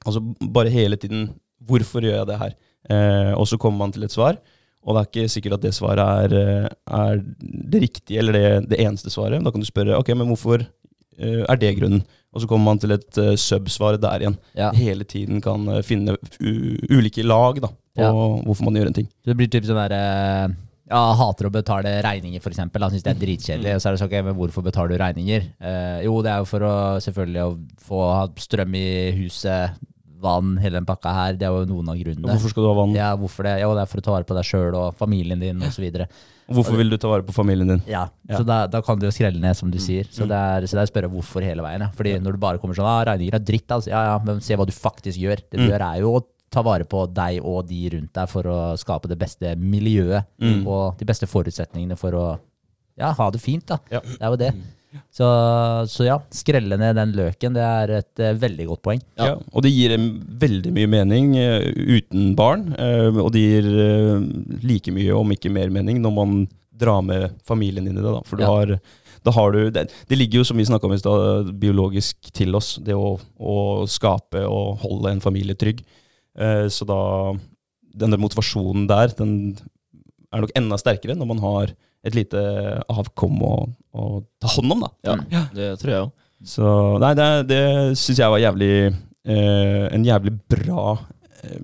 Altså 0.00 0.22
bare 0.54 0.70
hele 0.72 0.96
tiden 0.96 1.26
Hvorfor 1.66 2.00
gjør 2.06 2.16
jeg 2.20 2.26
det 2.30 2.38
her? 2.40 2.54
Eh, 2.90 3.32
og 3.36 3.46
så 3.46 3.58
kommer 3.60 3.78
man 3.84 3.92
til 3.92 4.04
et 4.06 4.12
svar, 4.14 4.38
Og 4.86 4.94
det 4.96 5.00
er 5.02 5.08
ikke 5.10 5.28
sikkert 5.28 5.52
at 5.58 5.64
det 5.66 5.74
svaret 5.76 6.00
er, 6.00 6.32
eh, 6.40 6.68
er 6.88 7.18
det 7.70 7.82
riktige 7.82 8.18
eller 8.22 8.32
det, 8.32 8.68
det 8.70 8.78
eneste 8.80 9.10
svaret. 9.12 9.42
Da 9.44 9.50
kan 9.52 9.60
du 9.60 9.66
spørre 9.68 9.98
ok, 9.98 10.08
men 10.16 10.30
hvorfor 10.30 10.62
eh, 10.64 11.42
er 11.44 11.56
det 11.60 11.74
grunnen? 11.76 12.00
Og 12.32 12.40
så 12.40 12.46
kommer 12.48 12.64
man 12.70 12.78
til 12.78 12.92
et 12.94 13.18
uh, 13.18 13.34
sub-svar 13.34 13.96
der 14.00 14.22
igjen. 14.22 14.36
Ja. 14.56 14.70
Hele 14.72 15.02
tiden 15.04 15.40
kan 15.42 15.66
eh, 15.68 15.82
finne 15.82 16.14
ulike 16.88 17.24
lag 17.26 17.60
da, 17.60 17.68
på 17.68 18.00
Ja. 18.06 18.10
hvorfor 18.46 18.64
man 18.68 18.74
gjør 18.78 18.86
en 18.86 18.94
ting. 19.00 19.08
Så 19.20 19.32
det 19.32 19.36
blir 19.36 19.50
typ 19.50 19.66
sånn 19.66 19.80
der 19.82 19.94
eh, 19.98 20.54
Ja, 20.90 21.00
hater 21.18 21.46
å 21.46 21.52
betale 21.54 21.96
regninger, 22.02 22.40
eksempel. 22.40 22.82
Han 22.82 22.90
syns 22.94 23.04
det 23.04 23.12
er 23.12 23.20
dritkjedelig. 23.20 23.74
Og 23.76 23.82
så 23.82 23.88
er 23.90 23.92
det 23.94 24.00
sånn, 24.00 24.08
ok, 24.10 24.24
men 24.26 24.34
hvorfor 24.38 24.64
betaler 24.66 24.94
du 24.96 25.02
regninger? 25.02 25.44
Eh, 25.60 26.00
jo, 26.06 26.16
det 26.22 26.32
er 26.32 26.38
jo 26.40 26.48
for 26.50 26.64
å 26.66 26.72
selvfølgelig 27.04 27.44
å 27.44 27.52
få 27.90 28.00
strøm 28.42 28.74
i 28.80 28.86
huset, 29.20 29.76
vann, 30.22 30.56
hele 30.62 30.78
den 30.80 30.86
pakka 30.88 31.12
her. 31.16 31.38
Det 31.40 31.46
er 31.48 31.54
jo 31.54 31.64
noen 31.70 31.88
av 31.92 31.96
grunnene. 32.00 32.28
Hvorfor 32.34 32.52
skal 32.52 32.66
du 32.66 32.68
ha 32.70 32.74
vann? 32.78 32.94
Ja, 32.98 33.10
hvorfor 33.18 33.46
det? 33.48 33.54
Jo, 33.62 33.72
det 33.76 33.82
er 33.84 33.90
for 33.90 34.02
å 34.02 34.04
ta 34.06 34.14
vare 34.14 34.28
på 34.28 34.36
deg 34.38 34.46
sjøl 34.48 34.76
og 34.78 34.94
familien 34.98 35.40
din 35.42 35.60
osv. 35.66 35.86
Hvorfor 36.50 36.74
vil 36.80 36.90
du 36.90 36.96
ta 36.98 37.06
vare 37.12 37.22
på 37.22 37.32
familien 37.36 37.68
din? 37.70 37.82
Ja, 37.86 38.08
Ja. 38.28 38.38
så 38.40 38.44
da, 38.46 38.66
da 38.66 38.80
kan 38.82 38.98
du 38.98 39.06
jo 39.06 39.12
skrelle 39.14 39.38
ned, 39.38 39.54
som 39.56 39.70
du 39.70 39.78
sier. 39.78 40.04
Så 40.10 40.26
det 40.26 40.34
er, 40.36 40.66
så 40.66 40.74
det 40.76 40.82
er 40.82 40.88
å 40.88 40.92
spørre 40.92 41.10
hvorfor 41.12 41.44
hele 41.46 41.62
veien. 41.62 41.84
Ja. 41.86 41.90
Fordi 41.94 42.16
når 42.18 42.32
du 42.32 42.38
bare 42.42 42.58
kommer 42.58 42.74
sånn 42.74 42.88
ah, 42.90 43.04
'Regninger 43.06 43.34
er 43.38 43.44
dritt', 43.46 43.70
altså. 43.70 43.90
Ja 43.92 44.02
ja, 44.10 44.18
men 44.24 44.40
se 44.40 44.56
hva 44.58 44.66
du 44.66 44.72
faktisk 44.74 45.16
gjør. 45.18 45.36
Det 45.50 45.58
du 45.60 45.68
gjør, 45.68 45.80
er 45.94 46.00
jo 46.02 46.16
å 46.18 46.24
ta 46.50 46.62
vare 46.66 46.82
på 46.84 47.04
deg 47.14 47.38
og 47.46 47.68
de 47.68 47.88
rundt 47.94 48.12
deg 48.12 48.28
for 48.28 48.42
å 48.50 48.58
skape 48.76 49.06
det 49.06 49.16
beste 49.18 49.54
miljøet 49.56 50.26
og 50.66 50.98
de 50.98 51.04
beste 51.06 51.28
forutsetningene 51.30 51.96
for 51.96 52.10
å 52.18 52.26
ja, 52.98 53.12
ha 53.14 53.30
det 53.30 53.38
fint. 53.40 53.64
da. 53.70 53.78
Ja. 53.90 54.00
Det 54.00 54.18
er 54.20 54.30
jo 54.34 54.36
det. 54.36 54.52
Så, 55.14 55.26
så 55.86 56.06
ja, 56.08 56.16
skrelle 56.34 56.76
ned 56.80 56.96
den 56.98 57.12
løken, 57.14 57.54
det 57.54 57.62
er 57.62 57.92
et 58.00 58.22
uh, 58.22 58.32
veldig 58.42 58.66
godt 58.72 58.82
poeng. 58.82 59.02
Ja. 59.20 59.36
og 59.52 59.62
det 59.62 59.70
gir 59.70 59.94
veldig 60.42 60.72
mye 60.74 60.90
mening 60.90 61.34
uh, 61.38 61.62
uten 61.98 62.32
barn. 62.38 62.72
uh, 62.74 63.10
og 63.22 63.30
det 63.36 63.44
gir 63.44 63.68
like 64.66 64.90
mye, 64.94 65.12
om 65.14 65.30
ikke 65.36 65.52
mer 65.54 65.70
mening, 65.70 66.00
når 66.02 66.16
man 66.16 66.40
drar 66.80 67.04
med 67.06 67.36
familien 67.46 67.86
inn 67.86 67.98
i 67.98 68.02
det. 68.02 68.10
Da. 68.16 68.22
For 68.26 68.40
du 68.40 68.42
Ja. 68.42 68.50
har, 68.50 68.74
da 69.22 69.30
har 69.36 69.52
du 69.52 69.70
det, 69.70 69.90
det 70.08 70.16
ligger 70.18 70.40
jo, 70.40 70.44
som 70.48 70.56
vi 70.56 70.64
snakka 70.64 70.88
om 70.88 70.94
i 70.96 70.98
stad, 70.98 71.50
biologisk 71.60 72.30
til 72.32 72.56
oss. 72.56 72.78
Det 72.82 72.96
å, 72.96 73.18
å 73.38 73.56
skape 73.86 74.42
og 74.48 74.80
holde 74.80 75.12
en 75.12 75.20
familie 75.20 75.54
trygg. 75.54 75.82
Eh, 76.38 76.66
så 76.72 76.86
da 76.88 77.34
Den 78.00 78.14
motivasjonen 78.22 78.86
der, 78.88 79.10
den 79.18 79.58
er 80.32 80.40
nok 80.44 80.52
enda 80.54 80.78
sterkere 80.78 81.16
når 81.18 81.26
man 81.26 81.40
har 81.42 81.72
et 82.06 82.14
lite 82.16 82.40
avkom 82.88 83.42
å, 83.44 83.54
å 83.92 84.08
ta 84.40 84.48
hånd 84.56 84.72
om, 84.76 84.84
da. 84.86 84.90
Ja, 85.04 85.44
det 85.52 85.70
tror 85.82 85.92
jeg 85.92 86.04
òg. 86.06 86.12
Så 86.48 86.64
nei, 87.02 87.10
det, 87.18 87.28
det 87.50 87.62
syns 88.00 88.16
jeg 88.22 88.32
var 88.32 88.40
jævlig 88.40 88.70
eh, 89.28 89.82
En 89.92 90.06
jævlig 90.08 90.32
bra 90.48 90.94
eh, 91.44 91.58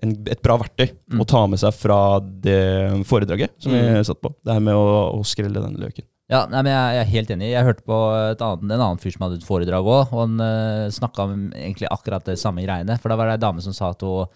en, 0.00 0.14
Et 0.32 0.40
bra 0.40 0.56
verktøy 0.62 0.86
Mm. 1.12 1.20
å 1.20 1.26
ta 1.28 1.42
med 1.46 1.60
seg 1.60 1.76
fra 1.76 1.98
det 2.42 3.04
foredraget 3.06 3.52
som 3.60 3.70
vi 3.76 3.82
satt 4.08 4.18
på. 4.24 4.32
Det 4.42 4.56
her 4.56 4.62
med 4.64 4.74
å, 4.74 4.86
å 5.14 5.20
skrelle 5.28 5.60
den 5.62 5.76
løken. 5.78 6.06
Ja, 6.32 6.40
nei, 6.48 6.62
men 6.64 6.72
jeg, 6.72 6.94
jeg 6.96 7.02
er 7.04 7.10
helt 7.12 7.30
enig. 7.34 7.50
Jeg 7.52 7.66
hørte 7.68 7.84
på 7.86 7.98
et 8.32 8.40
annet, 8.42 8.64
en 8.64 8.80
annen 8.80 8.98
fyr 9.02 9.12
som 9.14 9.26
hadde 9.26 9.36
et 9.38 9.44
foredrag 9.46 9.84
òg, 9.84 10.08
og 10.08 10.22
han 10.24 10.40
uh, 10.40 10.88
snakka 10.90 11.26
om 11.28 11.34
egentlig 11.52 11.90
akkurat 11.92 12.24
det 12.26 12.38
samme 12.40 12.64
greiene. 12.64 12.96
For 12.98 13.12
da 13.12 13.18
var 13.20 13.28
det 13.28 13.36
ei 13.36 13.42
dame 13.44 13.62
som 13.62 13.76
sa 13.76 13.92
at 13.92 14.00
hun, 14.02 14.32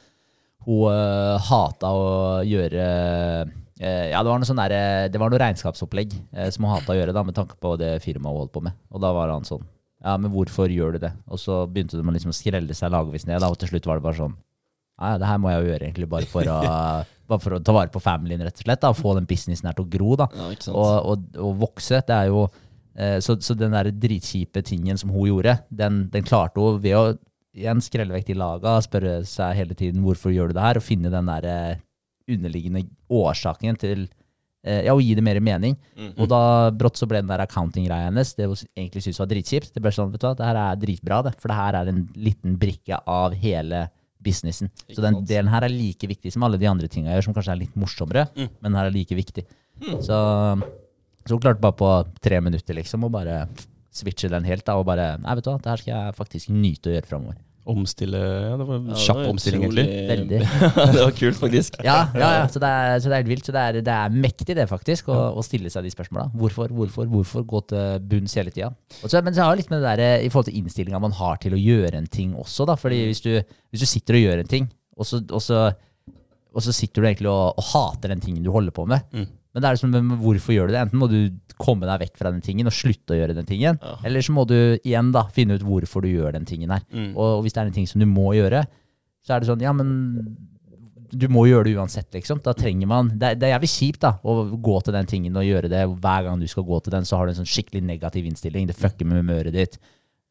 hun 0.68 0.84
uh, 0.92 1.40
hata 1.48 1.90
å 1.96 2.04
gjøre 2.46 2.84
eh, 2.84 3.56
Ja, 3.78 4.22
det 4.24 4.30
var 4.32 4.40
noe 4.40 4.48
sånn 4.48 4.58
der, 4.58 4.74
eh, 4.74 5.08
det 5.12 5.20
var 5.22 5.30
noe 5.30 5.38
regnskapsopplegg 5.38 6.14
eh, 6.34 6.48
som 6.54 6.66
hun 6.66 6.74
hata 6.74 6.94
å 6.94 6.98
gjøre, 6.98 7.14
da, 7.14 7.22
med 7.26 7.36
tanke 7.36 7.54
på 7.62 7.76
det 7.78 7.92
firmaet 8.02 8.34
hun 8.34 8.42
holdt 8.42 8.54
på 8.56 8.62
med. 8.64 8.74
Og 8.90 9.02
da 9.04 9.12
var 9.14 9.30
han 9.34 9.46
sånn 9.46 9.62
Ja, 10.02 10.16
men 10.18 10.30
hvorfor 10.30 10.70
gjør 10.70 10.94
du 10.94 11.00
det? 11.02 11.12
Og 11.26 11.40
så 11.42 11.64
begynte 11.66 11.98
de 11.98 12.14
liksom 12.14 12.30
å 12.30 12.36
skrelle 12.36 12.74
seg 12.74 12.92
lagvis 12.94 13.26
ned, 13.26 13.40
da, 13.42 13.50
og 13.50 13.58
til 13.58 13.70
slutt 13.72 13.86
var 13.86 13.98
det 13.98 14.06
bare 14.06 14.20
sånn 14.20 14.36
ja, 14.98 15.14
det 15.14 15.28
her 15.30 15.38
må 15.38 15.52
jeg 15.52 15.62
jo 15.62 15.68
gjøre 15.70 15.86
egentlig 15.86 16.08
bare 16.10 16.26
for 16.26 16.48
å, 16.50 16.56
bare 17.30 17.42
for 17.44 17.54
å 17.54 17.60
ta 17.62 17.74
vare 17.76 17.92
på 17.94 18.02
familien, 18.02 18.42
rett 18.42 18.58
og 18.58 18.64
slett. 18.66 18.80
da, 18.82 18.90
og 18.90 18.98
Få 18.98 19.14
den 19.14 19.28
businessen 19.30 19.68
her 19.70 19.76
til 19.78 19.86
å 19.86 19.92
gro. 19.92 20.16
da 20.18 20.26
Ja, 20.34 20.48
og, 20.72 21.12
og, 21.12 21.28
og 21.38 21.52
vokse. 21.62 22.00
Det 22.08 22.16
er 22.16 22.32
jo 22.32 22.48
eh, 22.98 23.18
så, 23.22 23.38
så 23.38 23.54
den 23.54 23.76
der 23.76 23.92
dritkjipe 23.94 24.62
tingen 24.66 24.98
som 24.98 25.14
hun 25.14 25.28
gjorde, 25.30 25.60
den, 25.70 26.06
den 26.10 26.26
klarte 26.26 26.62
hun 26.62 26.80
ved 26.82 26.98
å 26.98 27.04
igjen 27.58 27.82
skrelle 27.82 28.14
vekk 28.14 28.28
de 28.28 28.38
laga, 28.38 28.76
spørre 28.84 29.20
seg 29.26 29.56
hele 29.58 29.74
tiden 29.78 30.02
hvorfor 30.04 30.34
gjør 30.34 30.50
du 30.50 30.58
det 30.58 30.66
her, 30.66 30.78
og 30.78 30.86
finne 30.86 31.10
den 31.14 31.30
der 31.30 31.46
eh, 31.46 31.78
underliggende 32.28 32.84
årsaken 33.10 33.78
til 33.80 34.06
eh, 34.64 34.84
ja, 34.86 34.94
å 34.94 35.02
gi 35.02 35.14
det 35.18 35.24
mer 35.24 35.40
mening. 35.44 35.76
Og 36.18 36.28
da 36.30 36.40
brått 36.74 37.00
så 37.00 37.08
ble 37.10 37.22
den 37.22 37.30
der 37.30 37.42
accounting-greia 37.44 38.08
hennes, 38.10 38.34
det 38.38 38.48
hun 38.50 38.58
egentlig 38.76 39.04
syntes 39.06 39.22
var 39.22 39.30
dritkjipt, 39.30 39.72
det 39.74 39.84
ble 39.84 39.92
sånn, 39.94 40.10
vet 40.14 40.24
du 40.24 40.28
hva, 40.28 40.34
det 40.38 40.48
her 40.48 40.60
er 40.64 40.82
dritbra, 40.82 41.22
det. 41.28 41.34
For 41.40 41.52
det 41.52 41.60
her 41.60 41.78
er 41.80 41.92
en 41.92 42.02
liten 42.18 42.58
brikke 42.60 43.00
av 43.08 43.36
hele 43.38 43.86
businessen. 44.24 44.70
Så 44.90 45.00
den 45.00 45.20
sant. 45.20 45.28
delen 45.30 45.50
her 45.52 45.64
er 45.66 45.72
like 45.72 46.08
viktig 46.10 46.32
som 46.34 46.42
alle 46.46 46.58
de 46.58 46.66
andre 46.66 46.88
tinga 46.90 47.12
jeg 47.12 47.20
gjør, 47.20 47.26
som 47.28 47.36
kanskje 47.36 47.54
er 47.54 47.60
litt 47.62 47.76
morsommere, 47.78 48.26
men 48.34 48.70
den 48.72 48.78
her 48.80 48.90
er 48.90 48.94
like 48.94 49.14
viktig. 49.14 49.44
Så, 50.02 50.16
så 51.22 51.36
hun 51.36 51.42
klarte 51.44 51.62
bare 51.62 51.76
på 51.78 51.90
tre 52.24 52.40
minutter 52.42 52.74
liksom 52.74 53.06
å 53.06 53.12
bare 53.14 53.44
switche 53.94 54.30
den 54.30 54.46
helt 54.46 54.66
da, 54.66 54.74
og 54.78 54.86
bare 54.88 55.12
Nei, 55.22 55.36
vet 55.38 55.46
du 55.46 55.52
hva, 55.52 55.60
det 55.62 55.70
her 55.70 55.82
skal 55.82 55.94
jeg 55.94 56.16
faktisk 56.18 56.50
nyte 56.54 56.90
å 56.90 56.96
gjøre 56.96 57.08
framover. 57.08 57.38
Omstille 57.68 58.18
Ja, 58.18 58.54
det 58.58 58.66
var 58.68 58.78
en 58.78 58.90
Ja, 58.90 58.98
kjapp 59.02 59.18
var 59.20 59.30
omstilling, 59.32 59.64
egentlig. 59.66 59.84
Veldig. 60.08 60.40
det 60.94 61.02
var 61.02 61.14
kult, 61.18 61.38
faktisk. 61.40 61.78
Ja, 61.84 61.98
ja, 62.14 62.30
ja. 62.38 62.44
Så, 62.50 62.62
det 62.62 62.70
er, 62.70 62.94
så 63.02 63.10
det 63.10 63.16
er 63.16 63.22
helt 63.22 63.32
vilt. 63.32 63.48
Så 63.48 63.54
det 63.54 63.64
er, 63.64 63.80
det 63.84 63.94
er 63.94 64.14
mektig, 64.14 64.56
det, 64.58 64.68
faktisk, 64.70 65.10
å, 65.12 65.18
å 65.38 65.44
stille 65.46 65.72
seg 65.72 65.86
de 65.86 65.92
spørsmåla. 65.92 66.28
Hvorfor, 66.38 66.72
hvorfor, 66.74 67.10
hvorfor 67.12 67.46
gå 67.48 67.62
til 67.72 68.06
bunns 68.10 68.36
hele 68.40 68.54
tida? 68.54 68.72
Men 69.02 69.36
så 69.36 69.44
har 69.44 69.52
jeg 69.52 69.62
litt 69.62 69.74
med 69.74 69.82
det 69.82 69.92
der 69.92 70.04
eh, 70.06 70.26
i 70.26 70.32
forhold 70.32 70.50
til 70.50 70.60
innstillinga 70.62 71.02
man 71.02 71.16
har 71.18 71.40
til 71.42 71.56
å 71.56 71.60
gjøre 71.60 72.00
en 72.00 72.08
ting 72.10 72.34
også, 72.38 72.68
da. 72.68 72.78
Fordi 72.80 73.02
hvis 73.10 73.24
du, 73.24 73.32
hvis 73.70 73.84
du 73.84 73.88
sitter 73.88 74.18
og 74.18 74.24
gjør 74.26 74.44
en 74.44 74.52
ting, 74.56 74.70
og 74.98 75.06
så, 75.06 75.20
og 75.22 75.44
så, 75.44 75.66
og 76.54 76.64
så 76.64 76.74
sitter 76.74 77.04
du 77.04 77.10
egentlig 77.10 77.30
og, 77.30 77.60
og 77.60 77.68
hater 77.72 78.14
den 78.14 78.24
tingen 78.24 78.42
du 78.46 78.50
holder 78.54 78.74
på 78.74 78.88
med. 78.90 79.04
Mm. 79.14 79.28
Men 79.58 79.64
det 79.64 79.70
er 79.72 79.74
liksom, 79.74 79.90
men 79.90 80.20
hvorfor 80.22 80.54
gjør 80.54 80.68
du 80.68 80.72
det? 80.76 80.82
Enten 80.86 81.00
må 81.02 81.08
du 81.10 81.16
komme 81.58 81.88
deg 81.88 82.04
vekk 82.04 82.20
fra 82.20 82.30
den 82.30 82.44
tingen 82.46 82.70
og 82.70 82.74
slutte 82.76 83.16
å 83.16 83.18
gjøre 83.18 83.34
den 83.34 83.48
tingen. 83.48 83.80
Ja. 83.82 83.96
Eller 84.06 84.22
så 84.22 84.30
må 84.36 84.44
du 84.46 84.54
igjen 84.78 85.08
da 85.16 85.24
finne 85.34 85.56
ut 85.58 85.64
hvorfor 85.66 86.06
du 86.06 86.12
gjør 86.12 86.36
den 86.36 86.46
tingen 86.46 86.70
her. 86.70 86.84
Mm. 86.94 87.10
Og 87.18 87.42
hvis 87.42 87.56
det 87.56 87.64
er 87.64 87.72
en 87.72 87.74
ting 87.74 87.88
som 87.90 87.98
du 87.98 88.06
må 88.06 88.28
gjøre, 88.38 88.62
så 89.26 89.34
er 89.34 89.42
det 89.42 89.50
sånn, 89.50 89.64
ja, 89.66 89.72
men 89.74 89.90
du 91.10 91.26
må 91.32 91.42
gjøre 91.48 91.66
det 91.66 91.74
uansett, 91.80 92.06
liksom. 92.14 92.38
Da 92.44 92.52
trenger 92.54 92.86
man 92.86 93.10
Det, 93.16 93.32
det 93.40 93.48
er 93.48 93.54
jævlig 93.56 93.70
kjipt 93.72 94.02
da, 94.04 94.14
å 94.22 94.44
gå 94.62 94.78
til 94.84 94.94
den 94.94 95.10
tingen 95.10 95.40
og 95.40 95.46
gjøre 95.48 95.72
det. 95.72 95.82
Hver 95.98 96.28
gang 96.28 96.38
du 96.38 96.46
skal 96.46 96.68
gå 96.68 96.78
til 96.84 96.94
den, 96.94 97.08
så 97.08 97.18
har 97.18 97.26
du 97.26 97.34
en 97.34 97.40
sånn 97.40 97.50
skikkelig 97.50 97.82
negativ 97.88 98.28
innstilling. 98.30 98.68
Det 98.70 98.78
fucker 98.78 99.08
med 99.08 99.24
humøret 99.24 99.56
ditt. 99.56 99.80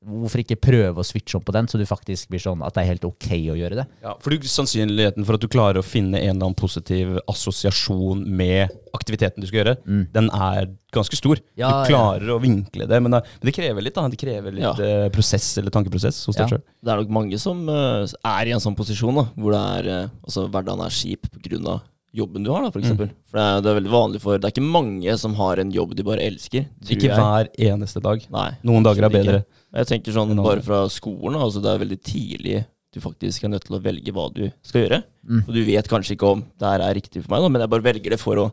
Hvorfor 0.08 0.40
ikke 0.40 0.56
prøve 0.64 1.02
å 1.02 1.06
switche 1.06 1.36
om 1.36 1.44
på 1.44 1.52
den, 1.52 1.68
så 1.68 1.76
du 1.78 1.84
faktisk 1.86 2.30
blir 2.32 2.40
sånn 2.40 2.62
at 2.64 2.74
det 2.78 2.84
er 2.86 2.92
helt 2.94 3.04
ok 3.04 3.28
å 3.52 3.58
gjøre 3.60 3.76
det? 3.82 3.86
Ja, 4.06 4.14
for 4.24 4.32
du, 4.32 4.46
Sannsynligheten 4.48 5.26
for 5.28 5.36
at 5.36 5.44
du 5.44 5.50
klarer 5.52 5.82
å 5.82 5.84
finne 5.86 6.16
en 6.22 6.30
eller 6.38 6.48
annen 6.48 6.56
positiv 6.56 7.18
assosiasjon 7.28 8.22
med 8.40 8.72
aktiviteten 8.96 9.44
du 9.44 9.48
skal 9.50 9.60
gjøre, 9.62 9.74
den 10.16 10.30
er 10.34 10.70
ganske 10.96 11.18
stor. 11.20 11.38
Mm. 11.44 11.52
Ja, 11.60 11.72
du 11.84 11.92
klarer 11.92 12.32
å 12.34 12.40
vinkle 12.42 12.88
det, 12.90 13.02
men 13.04 13.12
det, 13.14 13.20
men 13.42 13.50
det 13.52 13.54
krever 13.58 13.84
litt 13.84 13.98
da, 14.00 14.08
det 14.10 14.20
krever 14.22 14.56
litt 14.56 14.64
Ja. 14.64 14.74
eh, 14.80 15.10
prosess 15.14 15.58
eller 15.60 15.70
tankeprosess 15.76 16.24
hos 16.26 16.36
deg 16.40 16.48
Ja. 16.48 16.56
sjøl. 16.56 16.64
Det 16.84 16.94
er 16.94 17.02
nok 17.04 17.10
mange 17.14 17.38
som 17.40 17.68
eh, 17.70 18.08
er 18.24 18.48
i 18.48 18.56
en 18.56 18.64
sånn 18.64 18.76
posisjon 18.80 19.14
da, 19.20 19.28
hvor 19.36 19.52
det 19.52 19.62
er, 19.86 19.92
eh, 20.06 20.10
altså, 20.24 20.48
hverdagen 20.50 20.86
er 20.88 20.90
kjip 20.90 21.28
pga. 21.44 21.82
Jobben 22.18 22.46
du 22.46 22.52
har, 22.54 22.66
da, 22.66 22.72
for 22.74 22.82
eksempel. 22.82 23.12
For 23.30 23.40
det 23.40 23.44
er, 23.46 23.60
det 23.64 23.72
er 23.72 23.78
veldig 23.80 23.94
vanlig 23.94 24.22
for 24.24 24.40
Det 24.40 24.50
er 24.50 24.56
ikke 24.56 24.72
mange 24.78 25.18
som 25.22 25.36
har 25.38 25.62
en 25.62 25.74
jobb 25.74 25.94
de 25.98 26.06
bare 26.08 26.26
elsker. 26.26 26.66
Ikke 26.88 27.12
jeg. 27.12 27.18
hver 27.18 27.52
eneste 27.70 28.02
dag. 28.04 28.26
Nei, 28.34 28.50
Noen 28.68 28.88
dager 28.88 29.08
er 29.08 29.14
bedre. 29.14 29.44
ikke. 29.44 29.62
Jeg 29.78 29.92
tenker 29.92 30.16
sånn 30.16 30.34
bare 30.42 30.64
fra 30.66 30.82
skolen, 30.92 31.38
altså 31.42 31.62
det 31.64 31.74
er 31.74 31.84
veldig 31.84 32.00
tidlig 32.02 32.64
du 32.98 33.04
faktisk 33.04 33.44
er 33.46 33.52
nødt 33.52 33.68
til 33.68 33.78
å 33.78 33.84
velge 33.84 34.14
hva 34.16 34.28
du 34.34 34.48
skal 34.66 34.86
gjøre. 34.86 35.02
Mm. 35.28 35.44
Og 35.44 35.52
du 35.54 35.62
vet 35.68 35.90
kanskje 35.92 36.16
ikke 36.16 36.32
om 36.34 36.42
det 36.58 36.72
her 36.72 36.84
er 36.86 36.98
riktig 36.98 37.22
for 37.24 37.34
meg, 37.34 37.44
da, 37.44 37.52
men 37.54 37.64
jeg 37.64 37.74
bare 37.74 37.88
velger 37.92 38.16
det 38.16 38.24
for 38.24 38.48
å 38.48 38.50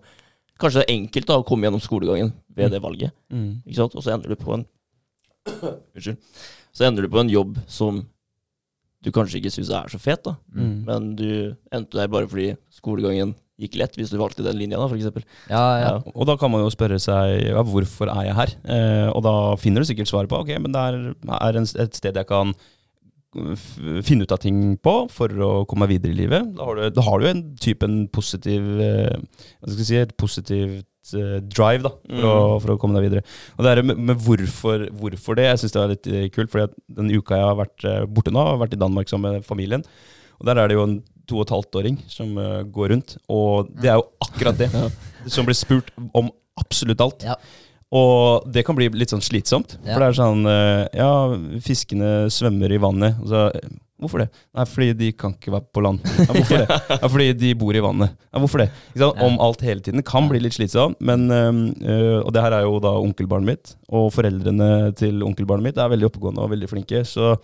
Kanskje 0.54 0.84
det 0.84 0.86
er 0.86 0.94
enkelt 0.94 1.26
da, 1.26 1.36
å 1.40 1.42
komme 1.42 1.66
gjennom 1.66 1.80
skolegangen 1.82 2.28
ved 2.54 2.70
det 2.70 2.78
valget. 2.78 3.10
Mm. 3.26 3.64
Ikke 3.66 3.80
sant? 3.80 3.96
Og 3.98 4.04
så 4.04 4.12
ender 4.14 4.30
du 4.30 4.38
på 4.38 4.52
en 4.54 4.62
Unnskyld. 5.96 6.20
Så 6.70 6.84
ender 6.86 7.02
du 7.02 7.10
på 7.10 7.18
en 7.18 7.32
jobb 7.32 7.56
som 7.66 7.98
du 9.02 9.10
kanskje 9.10 9.40
ikke 9.40 9.50
syns 9.50 9.72
er 9.74 9.90
så 9.90 9.98
fet, 9.98 10.22
da. 10.22 10.36
Mm. 10.54 10.76
Men 10.86 11.08
du 11.18 11.26
endte 11.74 11.98
der 11.98 12.12
bare 12.12 12.30
fordi 12.30 12.52
skolegangen 12.70 13.34
gikk 13.60 13.76
lett, 13.78 13.94
hvis 13.94 14.10
du 14.10 14.16
valgte 14.18 14.42
den 14.42 14.56
linja, 14.58 14.80
da, 14.80 14.88
eksempel. 14.96 15.22
Ja, 15.46 15.64
ja. 15.78 15.90
Ja. 15.92 16.12
Og 16.14 16.26
da 16.26 16.34
kan 16.40 16.50
man 16.50 16.64
jo 16.64 16.70
spørre 16.74 16.96
seg 17.02 17.36
ja, 17.52 17.62
hvorfor 17.62 18.10
er 18.10 18.28
jeg 18.30 18.38
her? 18.40 18.54
Eh, 18.66 19.08
og 19.14 19.22
da 19.26 19.34
finner 19.62 19.84
du 19.84 19.90
sikkert 19.90 20.10
svaret 20.10 20.30
på 20.32 20.40
ok, 20.42 20.54
men 20.64 20.74
det 20.74 20.80
er, 20.88 20.96
er 21.38 21.60
en, 21.60 21.68
et 21.84 21.94
sted 22.00 22.18
jeg 22.18 22.26
kan 22.30 22.50
f- 23.34 23.76
finne 24.06 24.26
ut 24.26 24.34
av 24.34 24.40
ting 24.42 24.58
på 24.82 24.94
for 25.12 25.30
å 25.46 25.52
komme 25.70 25.86
meg 25.86 25.94
videre 25.96 26.14
i 26.16 26.18
livet. 26.24 26.50
Da 26.56 26.66
har 26.66 26.80
du, 26.80 26.88
da 26.96 27.04
har 27.06 27.22
du 27.22 27.28
en 27.30 27.44
type 27.62 27.86
en 27.86 28.00
positiv 28.14 28.66
eh, 28.82 29.14
Hva 29.62 29.70
skal 29.70 29.84
jeg 29.84 29.88
si, 29.92 30.00
et 30.02 30.16
positivt 30.20 31.14
eh, 31.14 31.38
drive 31.46 31.86
da, 31.86 31.94
for, 32.10 32.28
å, 32.34 32.58
for 32.64 32.74
å 32.74 32.78
komme 32.82 32.98
deg 32.98 33.06
videre. 33.08 33.24
Og 33.58 33.64
det 33.66 33.74
er 33.76 33.84
med, 33.86 34.02
med 34.10 34.22
hvorfor, 34.26 34.88
hvorfor 34.98 35.38
det, 35.38 35.46
jeg 35.52 35.62
syns 35.64 35.76
det 35.78 35.82
er 35.84 35.94
litt 35.94 36.10
eh, 36.10 36.26
kult. 36.34 36.50
fordi 36.52 36.66
at 36.72 36.76
den 36.98 37.14
uka 37.14 37.38
jeg 37.38 37.50
har 37.52 37.58
vært 37.62 37.86
eh, 37.90 38.02
borte 38.10 38.34
nå, 38.34 38.42
har 38.50 38.62
vært 38.66 38.74
i 38.78 38.82
Danmark 38.82 39.10
sammen 39.14 39.38
med 39.38 39.46
familien. 39.46 39.86
Og 40.40 40.48
der 40.50 40.58
er 40.58 40.70
det 40.70 40.74
jo 40.78 40.86
en 40.90 40.98
to 41.28 41.40
og 41.40 41.46
et 41.46 41.54
halvt 41.54 41.78
åring 41.80 41.98
som 42.10 42.32
eh, 42.40 42.62
går 42.74 42.94
rundt, 42.94 43.16
og 43.32 43.70
det 43.80 43.92
er 43.92 44.00
jo 44.00 44.08
akkurat 44.26 44.58
det. 44.58 44.70
Som 45.34 45.46
blir 45.48 45.56
spurt 45.56 45.88
om 46.12 46.26
absolutt 46.60 47.00
alt. 47.00 47.22
Ja. 47.24 47.38
Og 47.94 48.44
det 48.52 48.64
kan 48.66 48.76
bli 48.76 48.90
litt 48.92 49.12
sånn 49.14 49.24
slitsomt. 49.24 49.78
Ja. 49.84 49.94
For 49.94 50.02
det 50.02 50.08
er 50.10 50.18
sånn 50.18 50.50
eh, 50.50 50.82
Ja, 50.98 51.10
fiskene 51.64 52.12
svømmer 52.32 52.72
i 52.74 52.80
vannet. 52.82 53.20
Så, 53.28 53.48
Hvorfor 54.04 54.20
det? 54.20 54.26
Nei, 54.52 54.64
fordi 54.68 54.88
de 54.98 55.08
kan 55.16 55.32
ikke 55.36 55.52
være 55.54 55.64
på 55.72 55.82
land. 55.84 56.02
Ja, 56.18 56.26
hvorfor 56.34 56.60
det? 56.60 56.78
Ja, 56.90 57.08
fordi 57.08 57.28
de 57.38 57.52
bor 57.56 57.76
i 57.78 57.82
vannet. 57.84 58.16
Ja, 58.26 58.40
hvorfor 58.42 58.64
det? 58.64 58.66
Om 59.00 59.38
alt 59.40 59.62
hele 59.64 59.80
tiden. 59.80 60.02
Det 60.02 60.08
kan 60.08 60.26
bli 60.28 60.42
litt 60.42 60.56
slitsomt, 60.56 60.98
men 61.00 61.24
øh, 61.30 62.18
Og 62.20 62.32
det 62.34 62.42
her 62.42 62.58
er 62.58 62.66
jo 62.66 62.80
da 62.84 62.96
onkelbarnet 63.00 63.52
mitt, 63.54 63.74
og 63.88 64.10
foreldrene 64.12 64.90
til 64.98 65.22
onkelbarnet 65.24 65.70
mitt 65.70 65.80
er 65.80 65.92
veldig 65.94 66.10
oppegående 66.10 66.42
og 66.44 66.52
veldig 66.52 66.68
flinke, 66.74 67.04
så 67.08 67.36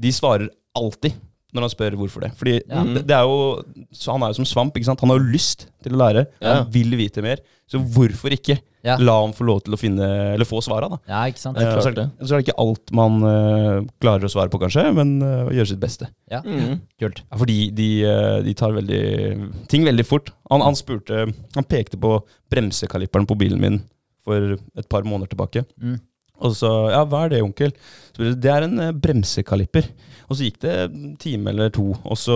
de 0.00 0.14
svarer 0.14 0.48
alltid 0.78 1.14
når 1.54 1.64
han 1.64 1.70
spør 1.72 1.94
hvorfor 1.96 2.20
det. 2.26 2.32
Fordi 2.36 2.56
Ja. 2.68 2.82
det, 2.84 3.06
det 3.08 3.14
er 3.16 3.22
jo 3.24 3.62
så 3.92 4.12
Han 4.12 4.22
er 4.22 4.28
jo 4.34 4.44
som 4.44 4.44
svamp. 4.44 4.74
ikke 4.76 4.84
sant? 4.84 5.00
Han 5.00 5.08
har 5.10 5.18
jo 5.18 5.32
lyst 5.32 5.66
til 5.82 5.92
å 5.92 5.96
lære. 6.02 6.26
Ja. 6.42 6.54
Han 6.62 6.70
vil 6.70 6.90
vite 6.96 7.22
mer. 7.22 7.38
Så 7.68 7.78
hvorfor 7.80 8.30
ikke 8.32 8.58
Ja. 8.84 8.96
la 8.96 9.20
ham 9.20 9.32
få 9.32 9.44
lov 9.44 9.62
til 9.64 9.74
å 9.74 9.78
finne 9.78 10.34
Eller 10.34 10.44
få 10.46 10.60
svara, 10.62 10.88
da. 10.88 10.98
Ja, 11.08 11.24
ikke 11.28 11.38
sant? 11.38 11.56
Det 11.58 11.64
er 11.64 11.68
Eh, 11.68 11.74
klart 11.74 11.82
så, 11.84 11.88
er 11.88 11.94
det. 11.94 12.10
så 12.28 12.32
er 12.32 12.38
det 12.42 12.46
ikke 12.46 12.58
alt 12.62 12.92
man 12.92 13.22
uh, 13.24 13.80
klarer 14.00 14.24
å 14.24 14.30
svare 14.30 14.48
på, 14.48 14.60
kanskje, 14.60 14.94
men 14.94 15.20
uh, 15.22 15.48
gjøre 15.50 15.66
sitt 15.68 15.80
beste. 15.80 16.06
Ja, 16.30 16.40
Mm. 16.42 16.80
kult. 17.00 17.22
Ja, 17.30 17.36
fordi 17.36 17.74
de, 17.74 17.88
de 18.44 18.54
tar 18.54 18.72
veldig 18.72 19.68
ting 19.68 19.84
veldig 19.84 20.06
fort. 20.06 20.30
Han, 20.50 20.60
han 20.62 20.74
spurte 20.74 21.32
Han 21.54 21.64
pekte 21.64 21.98
på 21.98 22.22
bremsekalipperen 22.50 23.26
på 23.26 23.36
bilen 23.36 23.60
min 23.60 23.82
for 24.24 24.56
et 24.76 24.88
par 24.88 25.02
måneder 25.02 25.28
tilbake. 25.34 25.64
Mm. 25.82 26.00
Og 26.40 26.52
så 26.54 26.70
Ja, 26.92 27.04
hva 27.04 27.24
er 27.24 27.28
det, 27.30 27.42
onkel? 27.42 27.72
Så 28.16 28.32
Det 28.40 28.46
er 28.50 28.62
en 28.62 29.00
bremsekaliper. 29.00 29.88
Og 30.28 30.36
så 30.36 30.44
gikk 30.48 30.58
det 30.60 30.74
en 30.86 31.14
time 31.20 31.50
eller 31.50 31.70
to, 31.72 31.86
og 32.04 32.16
så 32.20 32.34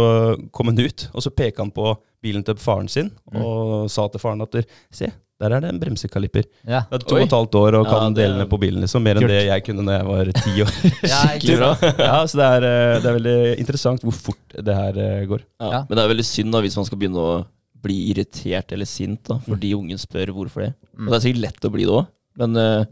kom 0.52 0.70
han 0.70 0.78
ut. 0.80 1.08
Og 1.12 1.22
så 1.24 1.30
peka 1.34 1.60
han 1.62 1.70
på 1.74 1.90
bilen 2.22 2.44
til 2.46 2.54
faren 2.62 2.88
sin 2.88 3.10
og 3.34 3.90
sa 3.90 4.06
til 4.08 4.20
faren 4.22 4.40
at 4.44 4.54
Se, 4.94 5.08
der 5.42 5.50
er 5.56 5.60
det 5.64 5.72
en 5.72 5.80
bremsekaliper. 5.82 6.44
Ja. 6.64 6.84
Det 6.88 7.00
er 7.00 7.04
to 7.08 7.16
Oi. 7.16 7.22
og 7.22 7.26
et 7.26 7.34
halvt 7.34 7.56
år 7.58 7.74
og 7.80 7.84
Ja, 7.86 7.90
kan 7.98 8.14
det- 8.14 8.22
delene 8.22 8.46
på 8.48 8.58
bilen. 8.62 8.80
liksom 8.80 9.02
Mer 9.02 9.16
enn 9.18 9.24
Kult. 9.26 9.32
det 9.34 9.46
jeg 9.48 9.64
kunne 9.66 9.84
da 9.84 9.96
jeg 9.98 10.06
var 10.06 10.24
ti 10.38 10.52
år. 10.62 10.70
Ja, 11.02 11.22
Skikkelig 11.26 11.58
bra. 11.58 11.70
ja, 12.06 12.20
Så 12.26 12.38
det 12.38 12.46
er, 12.46 12.62
eh, 12.68 13.00
det 13.02 13.10
er 13.10 13.18
veldig 13.18 13.58
interessant 13.58 14.00
hvor 14.06 14.12
fort 14.14 14.54
det 14.64 14.74
her 14.76 14.96
eh, 15.02 15.26
går. 15.26 15.42
Ja. 15.60 15.70
Ja. 15.72 15.80
Men 15.88 15.96
det 15.98 16.04
er 16.04 16.14
veldig 16.14 16.24
synd 16.30 16.52
da 16.54 16.60
hvis 16.62 16.76
man 16.78 16.86
skal 16.86 16.98
begynne 17.02 17.18
å 17.18 17.44
bli 17.82 17.98
irritert 18.12 18.70
eller 18.72 18.86
sint 18.86 19.24
da, 19.26 19.40
fordi 19.42 19.74
ungen 19.74 19.98
spør 19.98 20.30
hvorfor 20.30 20.62
det. 20.68 20.74
Mm. 20.96 21.08
Og 21.08 21.10
det 21.10 21.16
er 21.18 21.24
sikkert 21.26 21.42
lett 21.42 21.64
å 21.66 21.72
bli 21.74 21.82
det 21.88 21.90
òg, 21.98 22.06
men 22.38 22.56
eh, 22.56 22.84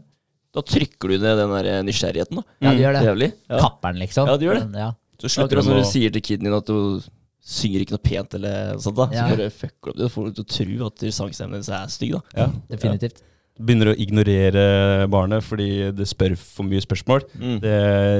da 0.53 0.61
trykker 0.67 1.07
du 1.13 1.17
ned 1.17 1.37
den 1.39 1.53
der 1.55 1.83
nysgjerrigheten. 1.87 2.41
da. 2.41 2.43
Ja, 2.59 2.71
du 2.75 2.81
gjør 2.83 2.93
det. 2.97 3.01
Jævlig. 3.07 3.29
Ja. 3.49 3.59
Kapper'n, 3.63 3.99
liksom. 4.01 4.27
Ja, 4.27 4.37
du 4.37 4.45
gjør 4.45 4.59
det. 4.59 4.67
Men, 4.69 4.79
Ja. 4.81 4.91
Så 5.21 5.29
slutter 5.29 5.59
du 5.59 5.61
som 5.61 5.77
du 5.77 5.83
sier 5.85 6.09
til 6.11 6.21
kiden 6.25 6.47
din 6.47 6.53
at 6.57 6.65
du 6.65 7.01
synger 7.45 7.83
ikke 7.83 7.93
noe 7.93 8.01
pent, 8.01 8.33
eller 8.33 8.77
sånt 8.81 8.97
da. 8.97 9.05
Ja. 9.13 9.27
så 9.29 9.35
bare 9.37 9.49
fucker 9.53 9.85
du 9.85 9.89
opp 9.91 9.97
det. 9.97 10.07
Du 10.07 10.09
får 10.15 10.25
deg 10.25 10.35
til 10.35 10.43
å 10.43 10.49
tro 10.55 10.87
at 10.87 11.03
sangstemmen 11.13 11.61
din 11.61 11.73
er 11.77 11.91
stygg. 11.93 12.11
da. 12.15 12.21
ja, 12.41 12.47
Definitivt. 12.73 13.21
Begynner 13.65 13.91
å 13.91 13.95
ignorere 14.01 14.63
barnet 15.11 15.43
fordi 15.45 15.67
det 15.95 16.07
spør 16.09 16.33
for 16.39 16.67
mye 16.67 16.81
spørsmål. 16.83 17.23
Mm. 17.37 17.55
Det 17.63 17.75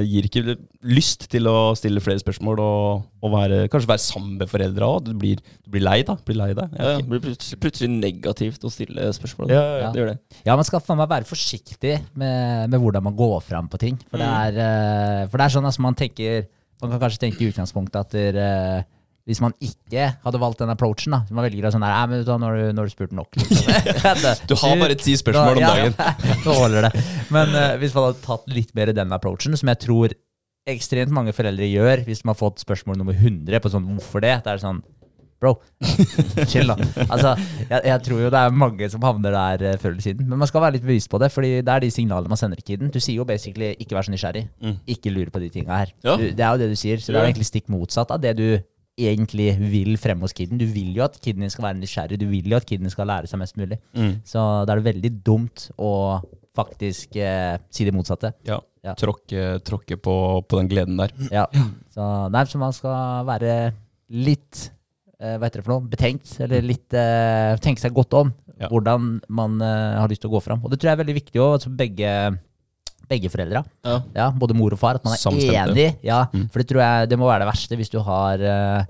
gir 0.10 0.28
ikke 0.30 0.56
lyst 0.92 1.28
til 1.32 1.50
å 1.50 1.56
stille 1.78 2.02
flere 2.04 2.22
spørsmål 2.22 2.62
og, 2.64 3.04
og 3.26 3.34
være, 3.34 3.64
kanskje 3.74 3.92
være 3.92 4.04
sammen 4.06 4.38
med 4.40 4.52
foreldra 4.52 4.90
òg. 4.96 5.10
Du, 5.10 5.14
blir- 5.18 5.42
du 5.42 5.70
blir 5.74 5.86
lei 5.86 6.00
da. 6.08 6.16
Blir 6.28 6.40
lei 6.40 6.52
deg. 6.58 6.78
Ja, 6.78 6.96
det 7.00 7.08
blir 7.10 7.24
plutselig, 7.26 7.60
plutselig 7.64 7.92
negativt 7.98 8.64
å 8.68 8.72
stille 8.74 9.10
spørsmål. 9.18 9.52
Ja, 9.54 9.62
ja, 9.62 9.76
ja. 9.86 9.92
Det 9.96 10.02
gjør 10.04 10.12
det. 10.14 10.18
Ja, 10.48 10.56
man 10.60 10.68
skal 10.68 10.84
faen 10.86 11.02
meg 11.02 11.12
være 11.12 11.30
forsiktig 11.30 11.98
med, 12.14 12.70
med 12.72 12.80
hvordan 12.82 13.06
man 13.10 13.18
går 13.20 13.38
fram 13.46 13.70
på 13.72 13.82
ting. 13.82 14.00
For 14.12 14.22
det 14.22 14.30
er, 14.32 14.62
eh, 14.66 15.28
for 15.30 15.38
det 15.42 15.48
er 15.50 15.56
sånn 15.58 15.70
at 15.70 15.80
man 15.84 15.98
tenker 15.98 16.48
Man 16.82 16.90
kan 16.96 16.98
kanskje 17.04 17.20
tenke 17.28 17.44
i 17.46 17.48
utgangspunktet 17.52 18.00
at 18.00 18.14
der, 18.16 18.38
eh, 18.42 18.86
hvis 19.32 19.42
man 19.44 19.56
ikke 19.64 20.10
hadde 20.26 20.42
valgt 20.42 20.62
den 20.62 20.74
approachen, 20.74 21.16
da 21.16 21.22
så 21.28 21.38
man 21.38 21.48
velger 21.48 21.70
å 21.70 21.74
sånn 21.74 21.86
der, 21.86 21.96
«Nei, 21.96 22.06
men 22.12 22.26
nå 22.28 22.50
har 22.50 22.58
du, 22.60 22.66
nå 22.76 22.84
har 22.84 22.90
du 22.90 22.94
spurt 22.94 23.16
nok. 23.16 23.36
Liksom. 23.40 23.72
Du 24.50 24.56
har 24.60 24.80
bare 24.82 24.98
ti 25.00 25.16
spørsmål 25.20 25.62
om 25.62 25.68
dagen. 25.68 25.96
Ja, 26.02 26.38
nå 26.46 26.58
holder 26.58 26.90
det. 26.90 27.06
Men 27.34 27.56
uh, 27.56 27.76
hvis 27.82 27.96
man 27.96 28.10
hadde 28.10 28.26
tatt 28.26 28.50
litt 28.52 28.74
mer 28.78 28.92
den 28.96 29.16
approachen, 29.16 29.56
som 29.58 29.72
jeg 29.72 29.82
tror 29.86 30.16
ekstremt 30.70 31.14
mange 31.16 31.34
foreldre 31.36 31.68
gjør, 31.68 32.04
hvis 32.06 32.26
man 32.26 32.36
har 32.36 32.42
fått 32.42 32.62
spørsmål 32.64 33.00
nummer 33.00 33.16
100 33.18 33.64
på 33.64 33.72
sånn 33.72 33.88
hvorfor 33.96 34.24
det, 34.24 34.36
det 34.46 34.56
er 34.56 34.62
sånn 34.62 34.84
Bro, 35.42 35.56
chill, 36.46 36.70
da. 36.70 36.76
Altså, 37.08 37.32
jeg, 37.66 37.80
jeg 37.88 38.02
tror 38.06 38.20
jo 38.22 38.28
det 38.30 38.42
er 38.46 38.52
mange 38.54 38.86
som 38.94 39.02
havner 39.02 39.34
der 39.34 39.64
uh, 39.72 39.78
før 39.82 39.96
eller 39.96 40.06
siden. 40.06 40.28
Men 40.30 40.38
man 40.38 40.50
skal 40.52 40.62
være 40.62 40.76
litt 40.76 40.86
bevisst 40.86 41.10
på 41.10 41.18
det, 41.18 41.32
Fordi 41.34 41.50
det 41.66 41.74
er 41.74 41.82
de 41.82 41.90
signalene 41.90 42.30
man 42.30 42.38
sender 42.38 42.62
til 42.62 42.76
kiden. 42.76 42.92
Du 42.94 43.00
sier 43.02 43.18
jo 43.18 43.26
basically 43.26 43.72
'ikke 43.74 43.98
vær 43.98 44.06
så 44.06 44.14
nysgjerrig'. 44.14 44.52
Mm. 44.62 44.76
Ikke 44.94 45.10
lure 45.10 45.34
på 45.34 45.42
de 45.42 45.50
tinga 45.50 45.80
her. 45.82 45.96
Ja. 46.06 46.14
Du, 46.14 46.28
det 46.30 46.46
er 46.46 46.52
jo 46.52 46.62
det 46.62 46.70
du 46.70 46.78
sier. 46.78 47.02
Så 47.02 47.10
det 47.10 47.18
er 47.18 47.26
jo 47.26 47.32
egentlig 47.32 47.50
stikk 47.50 47.74
motsatt 47.74 48.14
av 48.14 48.22
det 48.22 48.36
du 48.38 48.46
egentlig 49.00 49.54
vil 49.72 49.96
fremme 50.02 50.26
hos 50.28 50.34
kiden. 50.36 50.60
Du 50.62 50.66
vil 50.70 50.92
jo 50.98 51.04
at 51.06 51.16
kiden 51.24 51.48
skal 51.50 51.70
være 51.70 51.80
nysgjerrig. 51.80 52.20
Du 52.22 52.28
vil 52.30 52.50
jo 52.52 52.58
at 52.60 52.66
kiden 52.70 52.90
skal 52.92 53.08
lære 53.10 53.30
seg 53.32 53.40
mest 53.42 53.58
mulig. 53.58 53.78
Mm. 53.98 54.18
Så 54.28 54.44
da 54.68 54.74
er 54.76 54.82
det 54.82 54.90
veldig 54.94 55.12
dumt 55.26 55.70
å 55.82 55.92
faktisk 56.58 57.16
eh, 57.22 57.56
si 57.72 57.88
det 57.88 57.94
motsatte. 57.96 58.34
Ja. 58.48 58.60
Ja. 58.84 58.96
Tråkke, 58.98 59.60
tråkke 59.64 59.96
på, 60.02 60.14
på 60.50 60.58
den 60.60 60.70
gleden 60.72 60.98
der. 61.00 61.12
Ja. 61.32 61.46
Så, 61.94 62.06
nei, 62.34 62.44
så 62.50 62.58
man 62.62 62.74
skal 62.76 63.26
være 63.30 63.56
litt 64.12 64.64
eh, 65.22 65.38
hva 65.38 65.46
heter 65.48 65.62
det 65.62 65.66
for 65.68 65.76
noe, 65.78 65.90
betenkt, 65.92 66.32
eller 66.42 66.66
litt 66.66 66.96
eh, 66.98 67.54
tenke 67.64 67.84
seg 67.84 67.94
godt 67.96 68.18
om 68.20 68.34
Ja. 68.62 68.68
hvordan 68.70 69.20
man 69.34 69.62
eh, 69.64 70.00
har 70.02 70.10
lyst 70.12 70.22
til 70.26 70.30
å 70.30 70.36
gå 70.36 70.42
fram. 70.46 70.60
Og 70.66 70.70
det 70.74 70.82
tror 70.82 70.92
jeg 70.92 70.98
er 70.98 71.04
veldig 71.04 71.16
viktig 71.18 71.40
òg, 71.42 71.54
altså 71.60 71.72
begge, 71.74 72.10
begge 73.12 73.30
foreldre. 73.34 73.62
Ja. 73.86 74.00
Ja, 74.16 74.30
både 74.32 74.56
mor 74.58 74.74
og 74.74 74.80
far, 74.82 74.98
at 75.00 75.06
man 75.06 75.14
er 75.18 75.22
Samstemte. 75.22 75.76
enig. 75.76 75.90
Ja, 76.08 76.24
Mm. 76.32 76.48
For 76.52 76.64
det 76.64 76.70
tror 76.72 76.82
jeg 76.86 77.10
det 77.12 77.20
må 77.20 77.28
være 77.28 77.44
det 77.46 77.52
verste 77.52 77.78
hvis 77.80 77.92
du 77.92 78.00
har 78.08 78.40
uh, 78.40 78.86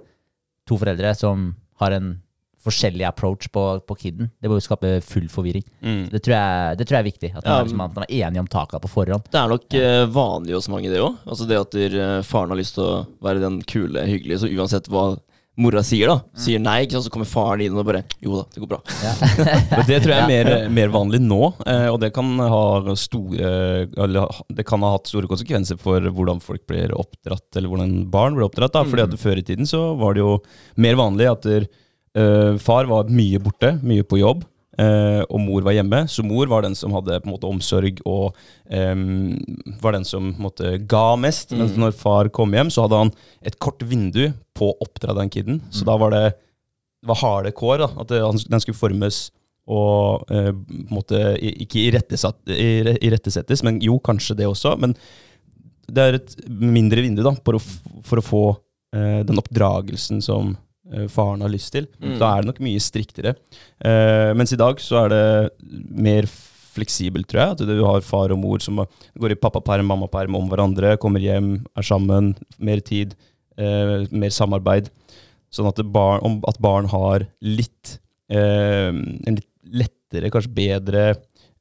to 0.70 0.78
foreldre 0.78 1.16
som 1.18 1.50
har 1.82 1.92
en 1.98 2.20
forskjellig 2.62 3.02
approach 3.08 3.48
på, 3.50 3.62
på 3.90 3.96
kiden. 3.98 4.28
Det 4.38 4.46
må 4.50 4.60
jo 4.60 4.62
skape 4.62 4.90
full 5.02 5.26
forvirring. 5.34 5.64
Mm. 5.82 6.04
Det 6.12 6.20
tror 6.22 6.36
jeg, 6.38 6.78
det 6.78 6.86
tror 6.86 6.98
jeg 7.00 7.02
er 7.02 7.08
viktig. 7.10 7.30
At 7.34 7.42
man, 7.42 7.48
Ja, 7.50 7.56
er 7.58 7.66
liksom, 7.66 7.82
at 7.88 7.96
man 7.98 8.06
er 8.06 8.14
enig 8.28 8.40
om 8.44 8.50
taka 8.54 8.78
på 8.84 8.92
forhånd. 8.92 9.24
Det 9.34 9.40
er 9.42 9.50
nok 9.50 9.74
eh, 9.80 10.04
vanlig 10.14 10.54
hos 10.54 10.70
mange, 10.70 10.92
det 10.94 11.02
òg. 11.02 11.16
Altså 11.26 11.48
det 11.50 11.58
at 11.58 11.72
der, 11.74 11.96
eh, 11.98 12.22
faren 12.22 12.54
har 12.54 12.60
lyst 12.62 12.76
til 12.78 12.86
å 12.86 13.00
være 13.26 13.42
den 13.42 13.58
kule, 13.66 14.04
hyggelige, 14.06 14.44
så 14.44 14.52
uansett 14.54 14.92
hva 14.94 15.08
mora 15.62 15.84
sier, 15.86 16.10
da, 16.12 16.22
sier 16.38 16.62
nei, 16.62 16.82
ikke 16.86 16.98
sant, 16.98 17.08
så 17.08 17.14
kommer 17.14 17.30
faren 17.30 17.64
inn 17.66 17.78
og 17.78 17.86
bare 17.88 18.04
Jo 18.24 18.40
da, 18.40 18.46
det 18.54 18.64
går 18.64 18.72
bra. 18.74 18.80
Ja. 19.04 19.14
det 19.90 20.00
tror 20.04 20.14
jeg 20.16 20.22
er 20.22 20.30
mer, 20.32 20.52
mer 20.74 20.94
vanlig 20.94 21.22
nå, 21.24 21.42
eh, 21.70 21.88
og 21.92 22.00
det 22.04 22.12
kan 22.16 22.30
ha 22.42 22.96
store 23.00 23.52
eller 24.02 24.42
Det 24.52 24.66
kan 24.68 24.84
ha 24.86 24.94
hatt 24.96 25.12
store 25.12 25.30
konsekvenser 25.32 25.80
for 25.82 26.04
hvordan 26.12 26.42
folk 26.44 26.66
blir 26.70 26.96
oppdratt, 26.98 27.48
eller 27.56 27.72
hvordan 27.72 27.96
barn 28.12 28.38
blir 28.38 28.48
oppdratt. 28.48 28.76
da, 28.76 28.86
fordi 28.88 29.06
at 29.08 29.20
Før 29.22 29.40
i 29.42 29.46
tiden 29.46 29.70
så 29.70 29.92
var 30.00 30.16
det 30.16 30.24
jo 30.24 30.38
mer 30.82 30.98
vanlig 31.00 31.30
at 31.30 31.46
der, 31.46 31.68
uh, 32.18 32.58
far 32.62 32.90
var 32.90 33.12
mye 33.12 33.42
borte, 33.44 33.76
mye 33.86 34.06
på 34.08 34.22
jobb. 34.22 34.46
Eh, 34.82 35.22
og 35.30 35.40
mor 35.44 35.62
var 35.68 35.76
hjemme, 35.78 36.04
så 36.10 36.24
mor 36.26 36.50
var 36.52 36.66
den 36.66 36.76
som 36.78 36.94
hadde 36.98 37.20
på 37.22 37.30
en 37.30 37.34
måte 37.36 37.50
omsorg 37.50 38.02
og 38.10 38.36
em, 38.70 39.36
var 39.84 39.94
den 39.98 40.08
som 40.08 40.32
måte, 40.42 40.74
ga 40.90 41.16
mest. 41.22 41.54
Mens 41.56 41.76
når 41.80 41.94
far 41.98 42.30
kom 42.34 42.54
hjem, 42.58 42.72
så 42.74 42.88
hadde 42.88 43.00
han 43.06 43.14
et 43.46 43.60
kort 43.62 43.84
vindu 43.86 44.32
på 44.58 44.72
å 44.72 44.78
oppdra 44.86 45.14
den 45.22 45.30
kiden. 45.34 45.62
Så 45.72 45.86
da 45.88 45.98
var 46.02 46.12
det 46.16 46.26
det 47.02 47.10
var 47.10 47.18
harde 47.18 47.52
kår. 47.58 47.80
da, 47.82 47.88
At 48.04 48.12
det, 48.14 48.20
den 48.52 48.62
skulle 48.62 48.78
formes 48.78 49.30
og 49.72 50.26
eh, 50.34 50.52
på 50.52 50.74
en 50.90 50.96
måte 50.98 51.18
i- 51.42 51.56
ikke 51.64 51.82
irettesettes, 51.90 53.64
men 53.66 53.80
jo, 53.82 54.00
kanskje 54.04 54.36
det 54.38 54.48
også. 54.50 54.76
Men 54.82 54.96
det 55.92 56.04
er 56.08 56.18
et 56.20 56.36
mindre 56.50 57.02
vindu 57.04 57.24
da, 57.26 57.34
for 57.46 57.58
å, 57.58 57.62
for 58.06 58.22
å 58.22 58.26
få 58.26 58.42
eh, 58.96 59.22
den 59.28 59.40
oppdragelsen 59.42 60.22
som 60.26 60.54
eh, 60.54 60.60
faren 61.12 61.42
har 61.46 61.52
lyst 61.54 61.72
til. 61.76 61.88
Mm. 62.02 62.16
Da 62.20 62.30
er 62.36 62.42
det 62.44 62.50
nok 62.52 62.62
mye 62.64 62.82
striktere. 62.84 63.36
Eh, 63.84 64.32
mens 64.38 64.52
i 64.54 64.60
dag 64.60 64.80
så 64.84 65.06
er 65.06 65.14
det 65.14 65.24
mer 65.92 66.28
fleksibelt, 66.72 67.28
tror 67.32 67.42
jeg. 67.42 67.56
At 67.58 67.64
du 67.68 67.84
har 67.88 68.04
far 68.06 68.32
og 68.32 68.40
mor 68.40 68.60
som 68.64 68.80
går 69.20 69.36
i 69.36 69.40
pappaperm, 69.40 69.88
mammaperm 69.92 70.36
om 70.40 70.48
hverandre, 70.52 70.98
kommer 71.02 71.24
hjem, 71.24 71.58
er 71.76 71.88
sammen, 71.88 72.34
mer 72.60 72.80
tid, 72.88 73.16
eh, 73.58 74.06
mer 74.12 74.32
samarbeid. 74.36 74.90
Sånn 75.52 75.68
at, 75.68 75.82
barn, 75.92 76.40
at 76.48 76.60
barn 76.64 76.86
har 76.88 77.26
litt 77.44 77.98
eh, 78.32 78.88
En 78.88 79.36
litt 79.36 79.48
lettere, 79.68 80.30
kanskje 80.32 80.54
bedre 80.56 81.02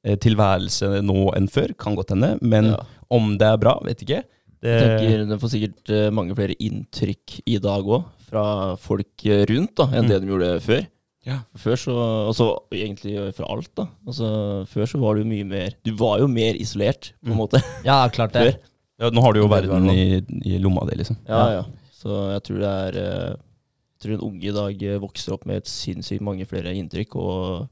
eh, 0.04 0.14
tilværelse 0.22 1.00
nå 1.02 1.32
enn 1.36 1.48
før. 1.50 1.74
Kan 1.78 1.96
godt 1.98 2.14
hende. 2.14 2.36
Men 2.42 2.70
Ja. 2.74 2.76
om 3.10 3.32
det 3.38 3.48
er 3.48 3.58
bra, 3.58 3.78
vet 3.84 4.02
ikke. 4.06 4.22
Det, 4.60 4.70
Jeg 4.76 4.88
tenker 5.00 5.26
Den 5.26 5.38
får 5.40 5.50
sikkert 5.54 5.90
eh, 5.96 6.10
mange 6.14 6.34
flere 6.36 6.54
inntrykk 6.60 7.40
i 7.48 7.58
dag 7.58 7.82
òg, 7.88 8.04
fra 8.30 8.44
folk 8.80 9.26
rundt, 9.50 9.74
da, 9.76 9.86
enn 9.90 10.04
Mm. 10.06 10.08
det 10.08 10.20
de 10.22 10.30
gjorde 10.30 10.50
før. 10.64 10.86
Ja. 11.26 11.40
Før 11.60 11.76
så, 11.76 11.94
altså 12.30 12.46
egentlig 12.72 13.34
fra 13.36 13.44
alt, 13.52 13.68
da. 13.76 13.84
Altså, 14.08 14.30
før 14.70 14.86
så 14.88 14.98
var 15.02 15.18
du 15.18 15.24
mye 15.28 15.44
mer 15.44 15.74
Du 15.84 15.92
var 16.00 16.18
jo 16.22 16.26
mer 16.32 16.54
isolert, 16.56 17.10
på 17.20 17.28
en 17.28 17.36
Mm. 17.36 17.42
måte. 17.42 17.60
Ja, 17.84 18.08
klart 18.08 18.32
det. 18.32 18.56
Ja, 19.00 19.10
nå 19.10 19.20
har 19.22 19.32
du 19.34 19.40
jo 19.40 19.46
er 19.48 19.52
verden 19.60 19.90
i, 19.90 20.22
i 20.48 20.58
lomma 20.58 20.86
di, 20.88 20.96
liksom. 21.02 21.16
Ja, 21.28 21.42
ja. 21.60 21.64
Så 21.92 22.08
jeg 22.32 22.42
tror 22.46 22.58
det 22.62 22.70
er 22.70 22.96
eh, 23.02 23.34
Jeg 23.36 24.00
tror 24.00 24.14
en 24.14 24.24
unge 24.30 24.48
i 24.48 24.52
dag 24.56 25.00
vokser 25.02 25.34
opp 25.34 25.44
med 25.44 25.56
et 25.60 25.68
sinnssykt 25.68 26.22
mange 26.24 26.46
flere 26.48 26.72
inntrykk. 26.72 27.16
Og 27.20 27.68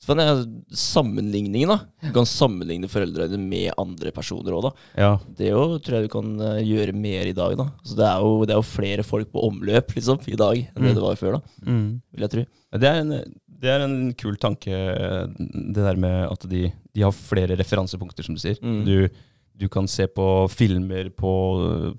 så 0.00 0.14
er 0.16 0.38
sammenligningen, 0.72 1.68
da. 1.68 1.78
Du 2.06 2.12
kan 2.14 2.24
sammenligne 2.28 2.88
foreldrene 2.88 3.36
med 3.40 3.74
andre 3.80 4.12
personer 4.16 4.54
òg, 4.56 4.70
da. 4.70 4.70
Ja. 4.96 5.10
Det 5.36 5.50
jo, 5.50 5.64
tror 5.84 5.98
jeg 5.98 6.08
du 6.08 6.12
kan 6.14 6.30
eh, 6.40 6.62
gjøre 6.64 6.94
mer 6.96 7.28
i 7.28 7.34
dag, 7.36 7.56
da. 7.60 7.66
Så 7.84 7.98
det 7.98 8.06
er, 8.08 8.24
jo, 8.24 8.46
det 8.48 8.54
er 8.54 8.62
jo 8.62 8.68
flere 8.70 9.04
folk 9.04 9.28
på 9.34 9.44
omløp 9.50 9.92
liksom, 9.96 10.22
i 10.30 10.38
dag 10.40 10.56
enn 10.64 10.80
det 10.80 10.90
Mm. 10.90 10.96
det 10.96 11.04
var 11.04 11.20
før, 11.20 11.36
da. 11.36 11.68
Mm. 11.68 11.86
Vil 12.16 12.24
jeg 12.26 12.32
tro. 12.36 12.44
Det 12.80 12.88
er, 12.88 13.00
en, 13.04 13.34
det 13.60 13.70
er 13.74 13.84
en 13.84 13.98
kul 14.16 14.36
tanke, 14.40 14.70
det 15.38 15.82
der 15.84 15.96
med 16.00 16.30
at 16.30 16.48
de, 16.48 16.62
de 16.96 17.04
har 17.04 17.12
flere 17.12 17.58
referansepunkter, 17.60 18.24
som 18.24 18.34
du 18.38 18.40
sier. 18.40 18.56
Mm. 18.64 18.80
Du, 18.88 18.96
du 19.60 19.66
kan 19.72 19.88
se 19.90 20.06
på 20.08 20.26
filmer 20.52 21.10
på, 21.12 21.32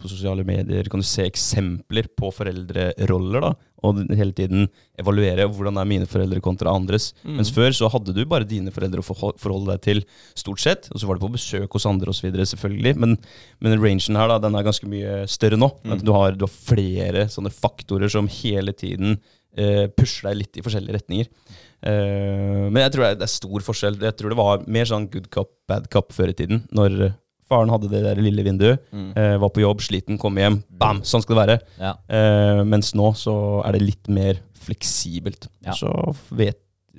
på 0.01 0.09
sosiale 0.09 0.45
medier, 0.47 0.87
kan 0.89 1.01
du 1.01 1.05
se 1.07 1.27
eksempler 1.27 2.09
på 2.17 2.31
foreldreroller, 2.33 3.45
da. 3.45 3.51
Og 3.85 3.97
hele 4.13 4.33
tiden 4.37 4.67
evaluere 5.01 5.47
hvordan 5.49 5.79
er 5.81 5.87
mine 5.89 6.07
foreldre 6.09 6.41
kontra 6.43 6.73
andres. 6.73 7.11
Mm. 7.23 7.39
Mens 7.39 7.49
før 7.53 7.73
så 7.73 7.89
hadde 7.89 8.13
du 8.13 8.21
bare 8.29 8.45
dine 8.45 8.73
foreldre 8.73 9.01
å 9.01 9.05
forholde 9.41 9.73
deg 9.73 9.85
til, 9.87 10.03
stort 10.37 10.61
sett. 10.61 10.89
Og 10.93 11.01
så 11.01 11.09
var 11.09 11.17
du 11.17 11.25
på 11.25 11.31
besøk 11.33 11.77
hos 11.77 11.87
andre 11.89 12.13
osv., 12.13 12.29
selvfølgelig. 12.53 12.93
Men, 13.01 13.17
men 13.61 13.79
rangen 13.81 14.19
her 14.21 14.29
da, 14.29 14.37
den 14.43 14.57
er 14.57 14.67
ganske 14.67 14.89
mye 14.89 15.23
større 15.31 15.57
nå. 15.57 15.71
Mm. 15.81 15.97
Du, 16.05 16.13
har, 16.13 16.37
du 16.37 16.45
har 16.45 16.53
flere 16.53 17.25
sånne 17.33 17.53
faktorer 17.53 18.11
som 18.13 18.29
hele 18.41 18.75
tiden 18.77 19.17
eh, 19.57 19.87
pusher 19.89 20.29
deg 20.29 20.43
litt 20.43 20.61
i 20.61 20.65
forskjellige 20.65 20.99
retninger. 20.99 21.33
Eh, 21.81 22.69
men 22.69 22.83
jeg 22.83 22.93
tror 22.93 23.07
det 23.07 23.11
er, 23.15 23.19
det 23.23 23.27
er 23.27 23.33
stor 23.33 23.65
forskjell. 23.65 23.97
Jeg 24.05 24.17
tror 24.19 24.33
det 24.33 24.39
var 24.43 24.69
mer 24.69 24.93
sånn 24.93 25.09
good 25.09 25.31
cop, 25.33 25.55
bad 25.69 25.89
cop 25.93 26.13
før 26.13 26.33
i 26.33 26.37
tiden. 26.37 26.63
Når 26.75 27.15
faren 27.51 27.69
hadde 27.73 27.89
det 27.91 28.01
der 28.07 28.21
lille 28.23 28.43
vinduet, 28.47 28.79
Mm. 28.95 29.11
eh, 29.19 29.35
var 29.43 29.51
på 29.53 29.61
jobb, 29.63 29.83
sliten, 29.83 30.17
kom 30.21 30.39
hjem, 30.39 30.61
bam, 30.69 31.01
sånn 31.03 31.21
skal 31.25 31.35
det 31.35 31.43
være. 31.43 31.59
Ja. 31.83 31.93
Eh, 32.09 32.63
mens 32.63 32.93
nå 32.95 33.11
så 33.19 33.35
er 33.67 33.75
det 33.77 33.81
litt 33.83 34.07
mer 34.09 34.39
fleksibelt. 34.61 35.47
Ja. 35.65 35.73
Så 35.77 35.91
vet, 36.31 36.57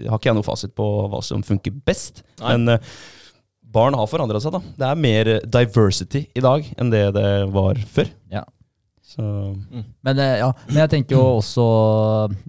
har 0.08 0.18
ikke 0.18 0.30
jeg 0.30 0.38
noe 0.38 0.46
fasit 0.46 0.74
på 0.78 0.86
hva 1.12 1.22
som 1.24 1.42
funker 1.46 1.72
best. 1.86 2.22
Nei. 2.40 2.56
Men 2.56 2.76
eh, 2.76 2.94
barn 3.72 3.94
har 3.96 4.06
forandra 4.10 4.40
seg, 4.42 4.52
da. 4.52 4.60
Det 4.78 4.88
er 4.88 4.98
mer 5.00 5.30
diversity 5.48 6.26
i 6.36 6.40
dag 6.44 6.66
enn 6.76 6.90
det 6.92 7.06
det 7.16 7.28
var 7.52 7.74
før. 7.88 8.10
Ja. 8.32 8.44
Så 9.12 9.22
Men, 10.04 10.18
eh, 10.18 10.38
ja, 10.40 10.52
men 10.68 10.76
jeg 10.84 10.90
tenker 10.94 11.16
jo 11.18 11.24
også 11.40 11.64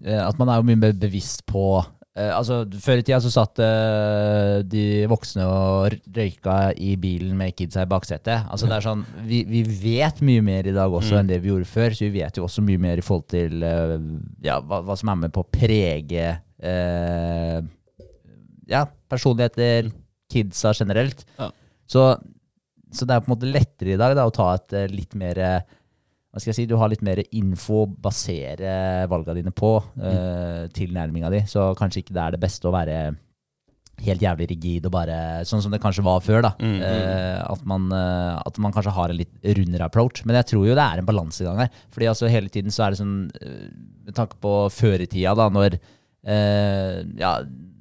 eh, 0.06 0.22
at 0.28 0.38
man 0.40 0.50
er 0.54 0.62
jo 0.62 0.68
mye 0.70 0.80
mer 0.80 0.94
bevisst 0.96 1.46
på 1.50 1.64
eh, 2.16 2.30
altså 2.38 2.62
Før 2.84 3.00
i 3.02 3.04
tida 3.06 3.20
så 3.24 3.32
satt 3.34 3.60
eh, 3.64 4.62
de 4.70 4.84
voksne 5.12 5.46
og 5.50 5.96
røyka 6.16 6.58
i 6.78 6.94
bilen 7.02 7.36
med 7.40 7.56
kidsa 7.58 7.84
i 7.86 7.90
baksetet. 7.90 8.46
Altså 8.52 8.70
det 8.70 8.78
er 8.78 8.86
sånn, 8.86 9.04
vi, 9.28 9.44
vi 9.50 9.64
vet 9.66 10.22
mye 10.26 10.42
mer 10.46 10.68
i 10.70 10.76
dag 10.76 10.92
også 10.94 11.16
Mm. 11.16 11.20
enn 11.24 11.32
det 11.34 11.42
vi 11.44 11.50
gjorde 11.54 11.70
før, 11.70 11.96
så 11.98 12.06
vi 12.08 12.20
vet 12.22 12.38
jo 12.38 12.46
også 12.48 12.64
mye 12.66 12.82
mer 12.82 12.98
i 13.02 13.06
forhold 13.06 13.28
til 13.34 13.64
eh, 13.64 13.98
ja, 14.46 14.60
hva, 14.62 14.82
hva 14.86 14.98
som 15.00 15.10
er 15.14 15.22
med 15.26 15.34
på 15.36 15.44
å 15.46 15.50
prege 15.52 16.28
eh, 16.64 17.60
ja, 18.70 18.86
personligheter, 19.12 19.92
kidsa 20.32 20.72
generelt. 20.74 21.26
Ja. 21.38 21.50
Så, 21.86 22.08
så 22.94 23.06
det 23.06 23.14
er 23.16 23.22
på 23.24 23.30
en 23.32 23.36
måte 23.36 23.50
lettere 23.52 23.94
i 23.94 24.00
dag 24.00 24.16
da, 24.18 24.24
å 24.30 24.34
ta 24.34 24.54
et 24.56 24.74
eh, 24.80 24.88
litt 24.90 25.14
mer 25.20 25.38
eh, 25.42 25.60
hva 26.34 26.42
skal 26.42 26.50
jeg 26.50 26.58
si, 26.58 26.66
Du 26.66 26.80
har 26.82 26.90
litt 26.90 27.04
mer 27.06 27.22
info 27.30 27.84
å 27.84 27.90
basere 28.06 29.06
valgene 29.10 29.38
dine 29.38 29.54
på, 29.54 29.76
eh, 30.02 30.64
tilnærminga 30.74 31.30
di. 31.30 31.44
Så 31.46 31.76
kanskje 31.78 32.02
ikke 32.02 32.16
det 32.18 32.24
er 32.24 32.34
det 32.34 32.42
beste 32.42 32.66
å 32.66 32.74
være 32.74 32.98
helt 34.02 34.24
jævlig 34.24 34.48
rigid 34.50 34.88
og 34.88 34.96
bare 34.96 35.16
sånn 35.46 35.62
som 35.62 35.72
det 35.72 35.80
kanskje 35.84 36.04
var 36.04 36.24
før. 36.26 36.42
da. 36.42 36.52
Mm, 36.58 36.80
mm. 36.80 36.82
Uh, 36.82 37.52
at, 37.54 37.62
man, 37.70 37.86
uh, 37.94 38.42
at 38.42 38.58
man 38.58 38.74
kanskje 38.74 38.96
har 38.96 39.14
en 39.14 39.20
litt 39.20 39.34
rundere 39.60 39.86
approach. 39.86 40.24
Men 40.26 40.40
jeg 40.42 40.50
tror 40.50 40.66
jo 40.66 40.74
det 40.74 40.88
er 40.88 41.04
en 41.04 41.06
balansegang 41.06 41.62
her. 41.62 41.70
Fordi 41.94 42.10
altså 42.10 42.32
hele 42.34 42.50
tiden 42.50 42.74
så 42.74 42.88
er 42.88 42.96
det 42.96 43.02
sånn 43.04 43.30
Med 44.04 44.18
tanke 44.18 44.36
på 44.42 44.56
før 44.74 45.06
i 45.06 45.08
tida, 45.08 45.36
da, 45.38 45.46
når, 45.54 45.78
ja, 47.22 47.38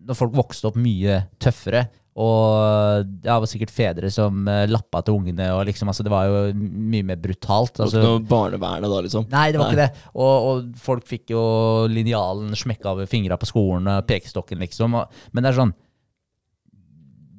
når 0.07 0.19
folk 0.19 0.37
vokste 0.37 0.69
opp 0.69 0.77
mye 0.79 1.25
tøffere. 1.43 1.87
Og 2.13 3.07
det 3.25 3.31
var 3.33 3.47
sikkert 3.49 3.71
fedre 3.73 4.11
som 4.13 4.43
uh, 4.45 4.67
lappa 4.69 5.01
til 5.07 5.15
ungene. 5.17 5.47
og 5.57 5.63
liksom, 5.65 5.89
altså 5.89 6.05
Det 6.05 6.11
var 6.13 6.27
jo 6.29 6.43
mye 6.55 7.07
mer 7.09 7.17
brutalt. 7.17 7.73
Det 7.73 7.81
var 7.81 7.87
Altså, 7.87 8.03
ikke 8.03 8.11
noe 8.11 8.27
barnevernet 8.29 8.93
da, 8.93 8.99
liksom. 9.07 9.25
Nei, 9.33 9.47
det 9.55 9.61
var 9.63 9.71
ikke 9.73 9.81
det. 9.87 10.03
Og, 10.13 10.49
og 10.51 10.75
folk 10.77 11.07
fikk 11.09 11.33
jo 11.33 11.45
linjalen 11.89 12.53
smekka 12.59 12.93
over 12.93 13.09
fingra 13.09 13.39
på 13.41 13.49
skolen, 13.49 13.89
og 13.89 14.05
pekestokken, 14.11 14.61
liksom. 14.61 14.99
Og, 15.01 15.23
men 15.33 15.43
det 15.47 15.53
er 15.55 15.59
sånn 15.63 15.73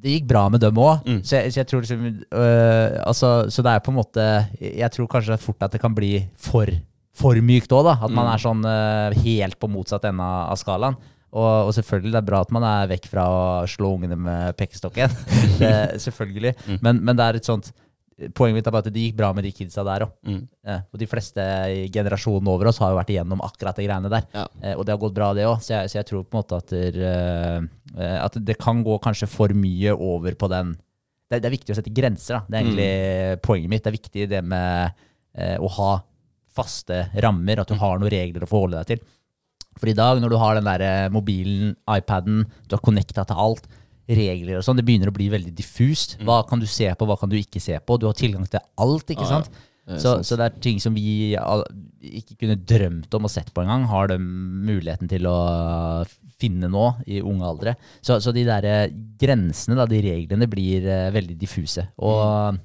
Det 0.04 0.16
gikk 0.18 0.26
bra 0.34 0.48
med 0.52 0.60
dem 0.66 0.76
òg. 0.82 1.06
Mm. 1.08 1.22
Så, 1.24 1.44
så 1.54 1.62
jeg 1.62 1.70
tror 1.70 1.86
liksom 1.86 2.02
øh, 2.10 2.98
altså, 3.08 3.30
Så 3.54 3.64
det 3.64 3.72
er 3.78 3.80
på 3.86 3.94
en 3.94 4.00
måte 4.02 4.26
Jeg 4.60 4.90
tror 4.92 5.08
kanskje 5.14 5.38
fort 5.40 5.62
at 5.64 5.72
det 5.78 5.80
kan 5.86 5.94
bli 5.96 6.16
for, 6.36 6.68
for 7.16 7.38
mykt 7.46 7.72
òg, 7.72 7.86
da. 7.92 7.94
At 8.02 8.12
man 8.12 8.26
Mm. 8.26 8.34
er 8.34 8.42
sånn 8.44 8.66
øh, 8.66 9.22
helt 9.24 9.60
på 9.62 9.70
motsatt 9.72 10.10
ende 10.10 10.26
av 10.50 10.58
skalaen. 10.60 10.98
Og, 11.34 11.68
og 11.68 11.72
selvfølgelig, 11.74 12.14
det 12.14 12.20
er 12.22 12.28
bra 12.28 12.42
at 12.46 12.52
man 12.54 12.66
er 12.68 12.92
vekk 12.92 13.08
fra 13.10 13.24
å 13.26 13.40
slå 13.70 13.96
ungene 13.98 14.18
med 14.20 14.58
pekestokken. 14.60 15.14
Det, 15.62 15.74
selvfølgelig. 16.04 16.54
Mm. 16.68 16.78
Men, 16.86 17.02
men 17.10 17.18
det 17.18 17.26
er 17.26 17.42
et 17.42 17.50
sånt 17.50 17.74
Poenget 18.38 18.60
mitt 18.60 18.68
er 18.70 18.74
bare 18.76 18.86
at 18.86 18.94
det 18.94 19.02
gikk 19.08 19.16
bra 19.18 19.32
med 19.34 19.42
de 19.44 19.50
kidsa 19.52 19.82
der 19.88 20.04
òg. 20.06 20.12
mm. 20.30 20.42
Ja, 20.70 20.76
og 20.94 21.00
de 21.02 21.08
fleste 21.10 21.44
i 21.74 21.88
generasjonen 21.92 22.50
over 22.52 22.70
oss 22.70 22.78
har 22.80 22.92
jo 22.94 23.00
vært 23.00 23.10
igjennom 23.10 23.42
akkurat 23.44 23.80
de 23.80 23.88
greiene 23.88 24.12
der. 24.14 24.28
Ja. 24.36 24.44
Eh, 24.62 24.76
og 24.78 24.86
det 24.86 24.94
har 24.94 25.00
gått 25.02 25.16
bra, 25.18 25.32
det 25.34 25.48
òg. 25.50 25.58
Så, 25.66 25.80
så 25.90 25.98
jeg 25.98 26.08
tror 26.08 26.22
på 26.22 26.38
en 26.38 26.44
måte 26.44 26.60
at, 26.62 26.70
der, 26.72 27.00
eh, 27.98 28.20
at 28.22 28.38
det 28.38 28.56
kan 28.62 28.84
gå 28.86 29.00
kanskje 29.04 29.28
for 29.34 29.52
mye 29.58 29.96
over 29.98 30.38
på 30.38 30.50
den 30.54 30.76
Det, 30.78 31.40
det 31.42 31.50
er 31.50 31.56
viktig 31.56 31.74
å 31.74 31.80
sette 31.80 31.96
grenser, 31.98 32.38
da. 32.38 32.42
Det 32.46 32.60
er 32.60 32.64
egentlig 32.68 33.42
poenget 33.50 33.74
mitt. 33.74 33.84
Det 33.84 33.90
er 33.90 33.98
viktig 33.98 34.30
det 34.30 34.44
med 34.46 35.04
eh, 35.34 35.58
å 35.58 35.74
ha 35.80 35.92
faste 36.54 37.08
rammer, 37.26 37.64
at 37.64 37.74
du 37.74 37.80
har 37.82 37.98
noen 37.98 38.14
regler 38.14 38.46
å 38.46 38.50
forholde 38.54 38.84
deg 38.84 38.94
til. 38.94 39.08
For 39.80 39.92
i 39.92 39.98
dag, 39.98 40.22
når 40.22 40.34
du 40.34 40.38
har 40.42 40.60
den 40.60 40.68
der 40.70 40.84
eh, 40.88 41.12
mobilen, 41.14 41.76
iPaden, 41.90 42.44
du 42.68 42.78
har 42.78 42.84
connecta 42.84 43.26
til 43.28 43.40
alt, 43.46 43.68
regler 44.04 44.58
og 44.60 44.66
sånn, 44.66 44.76
det 44.80 44.84
begynner 44.88 45.10
å 45.10 45.16
bli 45.16 45.30
veldig 45.32 45.54
diffust. 45.56 46.18
Hva 46.28 46.42
kan 46.48 46.60
du 46.60 46.68
se 46.68 46.90
på, 46.92 47.08
hva 47.08 47.16
kan 47.20 47.32
du 47.32 47.38
ikke 47.40 47.62
se 47.64 47.78
på? 47.80 47.96
Du 48.00 48.10
har 48.10 48.18
tilgang 48.20 48.44
til 48.52 48.60
alt, 48.84 49.14
ikke 49.14 49.30
sant? 49.30 49.48
Det 49.48 50.00
Så, 50.00 50.24
så 50.24 50.38
det 50.40 50.46
er 50.46 50.60
ting 50.64 50.78
som 50.80 50.96
vi 50.96 51.34
ikke 51.36 52.38
kunne 52.40 52.56
drømt 52.56 53.16
om 53.18 53.28
å 53.28 53.32
sett 53.32 53.50
på 53.52 53.64
engang, 53.66 53.84
har 53.92 54.08
de 54.14 54.18
muligheten 54.20 55.10
til 55.12 55.28
å 55.28 55.38
finne 56.40 56.70
nå 56.72 56.86
i 57.08 57.20
unge 57.20 57.48
aldre. 57.48 57.74
Så, 58.00 58.20
så 58.24 58.32
de 58.36 58.46
der 58.48 58.68
eh, 58.68 58.94
grensene, 59.20 59.76
da, 59.80 59.88
de 59.90 60.00
reglene, 60.06 60.48
blir 60.52 60.88
eh, 60.88 61.10
veldig 61.16 61.36
diffuse. 61.40 61.90
Og 62.00 62.60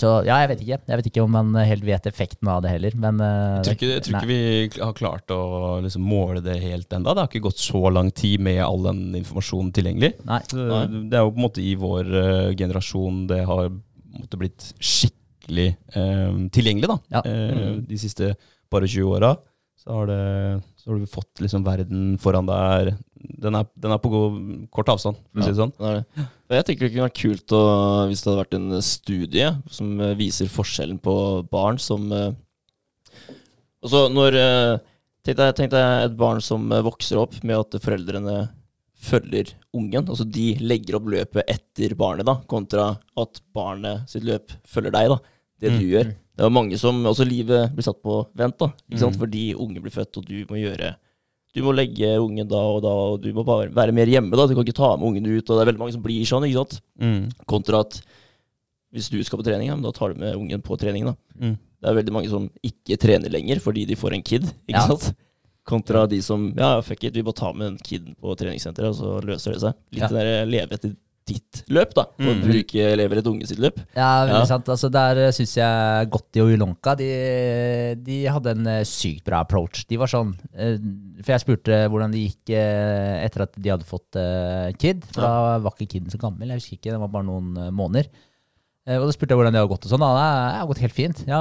så 0.00 0.10
ja, 0.24 0.38
jeg 0.42 0.50
vet 0.54 0.62
ikke. 0.64 0.78
Jeg 0.88 1.00
vet 1.00 1.08
ikke 1.10 1.24
om 1.24 1.34
man 1.34 1.52
helt 1.60 1.84
vet 1.84 2.06
effekten 2.08 2.48
av 2.50 2.62
det 2.64 2.72
heller, 2.72 2.96
men 3.02 3.20
eh, 3.24 3.58
Jeg 3.58 3.66
tror 3.66 3.76
ikke, 3.76 3.90
jeg 3.90 4.04
tror 4.06 4.16
ikke 4.18 4.30
vi 4.30 4.80
har 4.80 4.96
klart 4.96 5.34
å 5.34 5.40
liksom 5.84 6.06
måle 6.08 6.42
det 6.44 6.56
helt 6.62 6.96
enda. 6.96 7.12
Det 7.14 7.24
har 7.24 7.30
ikke 7.30 7.44
gått 7.50 7.60
så 7.60 7.82
lang 7.92 8.08
tid 8.16 8.42
med 8.46 8.62
all 8.64 8.86
den 8.88 9.02
informasjonen 9.20 9.72
tilgjengelig. 9.76 10.14
Nei. 10.28 10.40
Nei. 10.56 10.82
Det 11.12 11.20
er 11.20 11.26
jo 11.26 11.34
på 11.34 11.42
en 11.42 11.46
måte 11.46 11.64
i 11.64 11.74
vår 11.80 12.14
eh, 12.22 12.48
generasjon 12.58 13.26
det 13.30 13.42
har 13.50 13.68
på 13.70 14.24
måte 14.24 14.40
blitt 14.40 14.70
skikkelig 14.80 15.68
eh, 15.94 16.40
tilgjengelig, 16.56 16.90
da. 16.90 16.98
Ja. 17.18 17.24
Eh, 17.28 17.76
de 17.90 18.00
siste 18.00 18.34
bare 18.72 18.88
20 18.88 19.14
åra. 19.20 19.34
Så 19.80 19.94
har, 19.96 20.10
så 20.76 20.90
har 20.90 20.98
du 21.00 21.08
fått 21.08 21.40
liksom 21.40 21.62
verden 21.64 22.18
foran 22.20 22.48
deg. 22.48 22.90
Den 23.20 23.54
er, 23.58 23.66
den 23.76 23.92
er 23.92 23.98
på 24.00 24.08
god, 24.12 24.36
kort 24.72 24.88
avstand, 24.92 25.16
for 25.32 25.40
å 25.42 25.44
si 25.44 25.52
det 25.52 25.58
sånn. 25.60 25.72
Det 25.76 25.90
det. 26.16 26.24
Jeg 26.56 26.66
tenker 26.68 26.86
det 26.86 26.92
kunne 26.94 27.06
vært 27.08 27.20
kult 27.20 27.52
å, 27.56 27.60
hvis 28.10 28.22
det 28.24 28.30
hadde 28.30 28.40
vært 28.42 28.56
en 28.58 28.82
studie 28.82 29.50
som 29.70 29.90
eh, 30.00 30.14
viser 30.18 30.48
forskjellen 30.50 30.98
på 31.04 31.14
barn 31.52 31.78
som 31.80 32.06
eh, 32.16 32.30
Altså 33.80 34.06
når 34.12 34.36
eh, 34.36 34.78
Tenk 35.24 35.36
deg, 35.36 35.50
tenk 35.58 35.70
deg 35.74 36.06
et 36.06 36.14
barn 36.16 36.40
som 36.44 36.62
eh, 36.72 36.80
vokser 36.84 37.18
opp 37.20 37.34
med 37.44 37.58
at 37.60 37.76
foreldrene 37.84 38.38
følger 39.00 39.50
ungen. 39.76 40.06
Altså 40.08 40.24
de 40.24 40.54
legger 40.64 40.96
opp 40.96 41.10
løpet 41.12 41.44
etter 41.48 41.92
barnet, 41.96 42.24
da, 42.28 42.38
kontra 42.48 42.86
at 43.20 43.40
barnet 43.56 44.08
sitt 44.08 44.24
løp 44.24 44.52
følger 44.68 44.94
deg. 44.96 45.12
da, 45.12 45.18
Det 45.60 45.70
du 45.74 45.84
Mm. 45.84 45.90
gjør. 45.92 46.10
Det 46.40 46.46
er 46.46 46.52
mange 46.56 46.78
som 46.80 47.04
altså 47.04 47.26
livet 47.28 47.68
blir 47.76 47.84
satt 47.84 48.00
på 48.02 48.22
vent, 48.34 48.56
da, 48.58 48.70
ikke 48.88 49.02
sant? 49.02 49.16
Mm. 49.16 49.20
fordi 49.20 49.44
unge 49.54 49.80
blir 49.84 49.92
født, 49.92 50.16
og 50.16 50.24
du 50.24 50.38
må 50.48 50.56
gjøre 50.56 50.94
du 51.54 51.62
må 51.66 51.72
legge 51.74 52.06
ungen 52.22 52.46
da 52.48 52.56
og 52.56 52.82
da, 52.84 52.88
og 53.12 53.20
du 53.22 53.32
må 53.34 53.44
bare 53.44 53.68
være 53.74 53.92
mer 53.92 54.06
hjemme. 54.06 54.30
da, 54.36 54.46
Du 54.46 54.54
kan 54.54 54.64
ikke 54.64 54.76
ta 54.76 54.96
med 54.96 55.06
ungen 55.08 55.26
ut. 55.26 55.50
og 55.50 55.56
Det 55.58 55.62
er 55.66 55.72
veldig 55.72 55.78
mange 55.82 55.92
som 55.96 56.02
blir 56.02 56.22
sånn. 56.24 56.46
ikke 56.46 56.60
sant? 56.62 56.80
Mm. 57.00 57.30
Kontra 57.46 57.80
at 57.80 58.00
hvis 58.92 59.08
du 59.10 59.22
skal 59.24 59.38
på 59.38 59.44
trening, 59.46 59.70
da 59.82 59.90
tar 59.92 60.12
du 60.14 60.20
med 60.20 60.34
ungen 60.36 60.62
på 60.62 60.78
trening. 60.78 61.04
da. 61.04 61.14
Mm. 61.40 61.56
Det 61.80 61.88
er 61.88 61.94
veldig 62.02 62.12
mange 62.12 62.28
som 62.28 62.50
ikke 62.62 62.98
trener 62.98 63.30
lenger 63.30 63.60
fordi 63.60 63.86
de 63.86 63.94
får 63.96 64.14
en 64.14 64.22
kid. 64.22 64.42
ikke 64.68 64.78
Ja. 64.78 64.86
sant? 64.86 65.14
Kontra 65.66 66.06
de 66.08 66.20
som 66.22 66.52
ja, 66.56 66.80
fuck 66.80 67.04
it, 67.04 67.14
vi 67.14 67.22
bare 67.22 67.34
tar 67.34 67.52
med 67.54 67.66
en 67.68 67.78
kid 67.78 68.14
på 68.20 68.34
treningssenteret, 68.36 68.88
og 68.90 68.94
så 68.96 69.20
løser 69.22 69.52
det 69.52 69.60
seg. 69.60 69.74
Litt 69.92 70.00
Ja. 70.02 70.08
den 70.08 70.16
der 70.18 70.46
leve 70.46 70.70
etter 70.72 70.96
ditt 71.30 71.60
løp, 71.72 71.94
da. 71.96 72.04
Og 72.20 72.42
du 72.44 72.50
ikke 72.58 72.90
lever 72.98 73.20
et 73.22 73.28
unge 73.30 73.46
sitt 73.48 73.60
løp. 73.62 73.78
Ja, 73.96 74.10
veldig 74.28 74.42
Ja. 74.42 74.48
sant. 74.50 74.68
Altså, 74.74 74.90
der 74.92 75.20
syns 75.36 75.54
jeg 75.56 76.10
Gotti 76.12 76.42
og 76.42 76.50
Ulonka 76.56 76.96
de, 76.98 77.10
de 78.02 78.18
hadde 78.30 78.54
en 78.56 78.66
eh, 78.74 78.82
sykt 78.88 79.24
bra 79.26 79.40
approach. 79.46 79.84
De 79.90 79.98
var 80.00 80.10
sånn 80.10 80.32
eh, 80.54 80.74
For 81.22 81.34
jeg 81.36 81.44
spurte 81.44 81.82
hvordan 81.92 82.14
det 82.14 82.24
gikk 82.26 82.52
eh, 82.56 83.20
etter 83.26 83.44
at 83.46 83.54
de 83.60 83.70
hadde 83.74 83.86
fått 83.88 84.18
eh, 84.20 84.72
kid. 84.80 85.06
For 85.14 85.22
da 85.24 85.58
var 85.62 85.76
ikke 85.78 85.94
kiden 85.96 86.10
så 86.12 86.18
gammel. 86.22 86.50
Jeg 86.50 86.60
husker 86.62 86.78
ikke, 86.80 86.94
det 86.96 87.00
var 87.04 87.14
bare 87.14 87.28
noen 87.30 87.54
eh, 87.66 87.70
måneder. 87.70 88.10
Eh, 88.88 88.96
og 88.96 89.04
da 89.06 89.12
spurte 89.14 89.34
jeg 89.34 89.38
hvordan 89.42 89.52
det 89.54 89.60
hadde 89.60 89.70
gått. 89.74 89.84
og 89.86 89.92
sånn. 89.92 90.04
Ja, 90.08 90.26
det 90.50 90.58
har 90.62 90.68
gått 90.70 90.82
helt 90.86 90.96
fint. 90.96 91.18
Ja, 91.28 91.40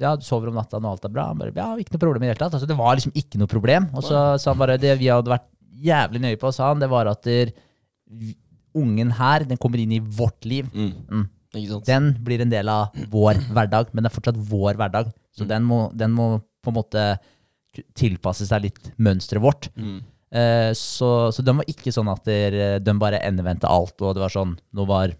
ja, 0.00 0.12
du 0.16 0.22
sover 0.24 0.52
om 0.52 0.58
natta 0.60 0.78
og 0.78 0.86
alt 0.92 1.04
er 1.08 1.12
bra. 1.12 1.28
Han 1.32 1.40
bare, 1.42 1.52
ja, 1.56 1.72
ikke 1.82 1.96
noe 1.96 2.04
problem 2.06 2.22
i 2.22 2.28
det 2.28 2.34
hele 2.36 2.42
tatt. 2.44 2.54
Altså, 2.56 2.68
det 2.70 2.78
var 2.78 2.94
liksom 2.96 3.16
ikke 3.18 3.40
noe 3.42 3.50
problem. 3.50 3.90
Og 3.98 4.06
så 4.06 4.24
sa 4.38 4.52
han 4.54 4.60
bare 4.62 4.78
det 4.80 4.94
vi 5.02 5.10
hadde 5.10 5.32
vært 5.34 5.48
jævlig 5.78 6.22
nøye 6.22 6.38
på, 6.40 6.50
sa 6.54 6.70
han, 6.72 6.80
det 6.82 6.88
var 6.90 7.06
at 7.10 7.26
der, 7.26 7.50
ungen 8.78 9.12
her, 9.18 9.46
den 9.48 9.60
kommer 9.60 9.82
inn 9.82 9.94
i 9.96 10.02
vårt 10.02 10.48
liv. 10.48 10.68
Mm. 10.74 10.92
Mm. 11.08 11.24
Ikke 11.54 11.72
sant? 11.72 11.88
Den 11.88 12.10
blir 12.24 12.44
en 12.44 12.52
del 12.52 12.70
av 12.72 12.94
vår 13.12 13.40
hverdag, 13.54 13.92
men 13.92 14.04
det 14.04 14.12
er 14.12 14.16
fortsatt 14.18 14.38
vår 14.50 14.78
hverdag. 14.80 15.10
Så 15.36 15.46
den, 15.48 15.66
må, 15.68 15.86
den 15.96 16.14
må 16.16 16.30
på 16.64 16.72
en 16.72 16.78
måte 16.80 17.08
tilpasse 17.98 18.48
seg 18.48 18.64
litt 18.66 18.92
mønsteret 18.98 19.44
vårt. 19.44 19.70
Mm. 19.78 20.00
Eh, 20.28 20.72
så, 20.76 21.30
så 21.32 21.44
den 21.44 21.60
var 21.60 21.70
ikke 21.70 21.94
sånn 21.94 22.10
at 22.12 22.26
der, 22.28 22.58
de 22.82 22.98
bare 23.00 23.22
endevendte 23.24 23.70
alt, 23.70 23.96
og 24.02 24.16
det 24.16 24.24
var 24.26 24.34
sånn 24.34 24.58
Nå 24.76 24.84
var 24.88 25.14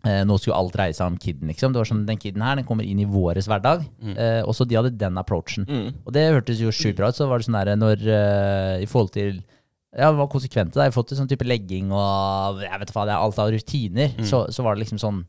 Eh, 0.00 0.22
nå 0.24 0.36
skulle 0.40 0.56
alt 0.56 0.72
dreie 0.72 0.94
seg 0.96 1.10
om 1.10 1.16
kiden, 1.20 1.50
liksom. 1.50 1.74
Det 1.74 1.80
var 1.82 1.88
sånn, 1.90 2.06
Den 2.08 2.20
kiden 2.20 2.42
her 2.44 2.56
den 2.56 2.64
kommer 2.64 2.86
inn 2.88 3.02
i 3.02 3.08
våres 3.08 3.48
hverdag. 3.50 3.84
Eh, 4.16 4.40
og 4.40 4.54
så 4.56 4.64
de 4.64 4.78
hadde 4.78 4.96
den 4.96 5.18
approachen. 5.20 5.66
Og 6.06 6.12
det 6.16 6.30
hørtes 6.30 6.60
jo 6.62 6.72
sjukt 6.72 6.96
bra 6.96 7.10
ut. 7.10 7.18
Så 7.18 7.28
var 7.28 7.40
det 7.40 7.48
sånn 7.48 7.58
der 7.58 7.76
når 7.76 8.06
eh, 8.08 8.84
I 8.84 8.88
forhold 8.88 9.12
til 9.12 9.42
Ja, 9.96 10.12
vi 10.12 10.18
var 10.20 10.28
konsekvente 10.30 10.78
da, 10.78 10.84
har 10.86 10.92
fått 10.94 11.10
sånn 11.18 11.26
type 11.30 11.42
legging 11.46 11.90
og 11.90 12.60
jeg 12.62 12.78
vet 12.78 12.92
hva 12.94 13.04
det 13.08 13.14
er, 13.16 13.18
alt 13.24 13.38
av 13.42 13.50
rutiner, 13.50 14.12
så, 14.24 14.44
så 14.54 14.62
var 14.62 14.76
det 14.76 14.84
liksom 14.84 15.00
sånn 15.02 15.24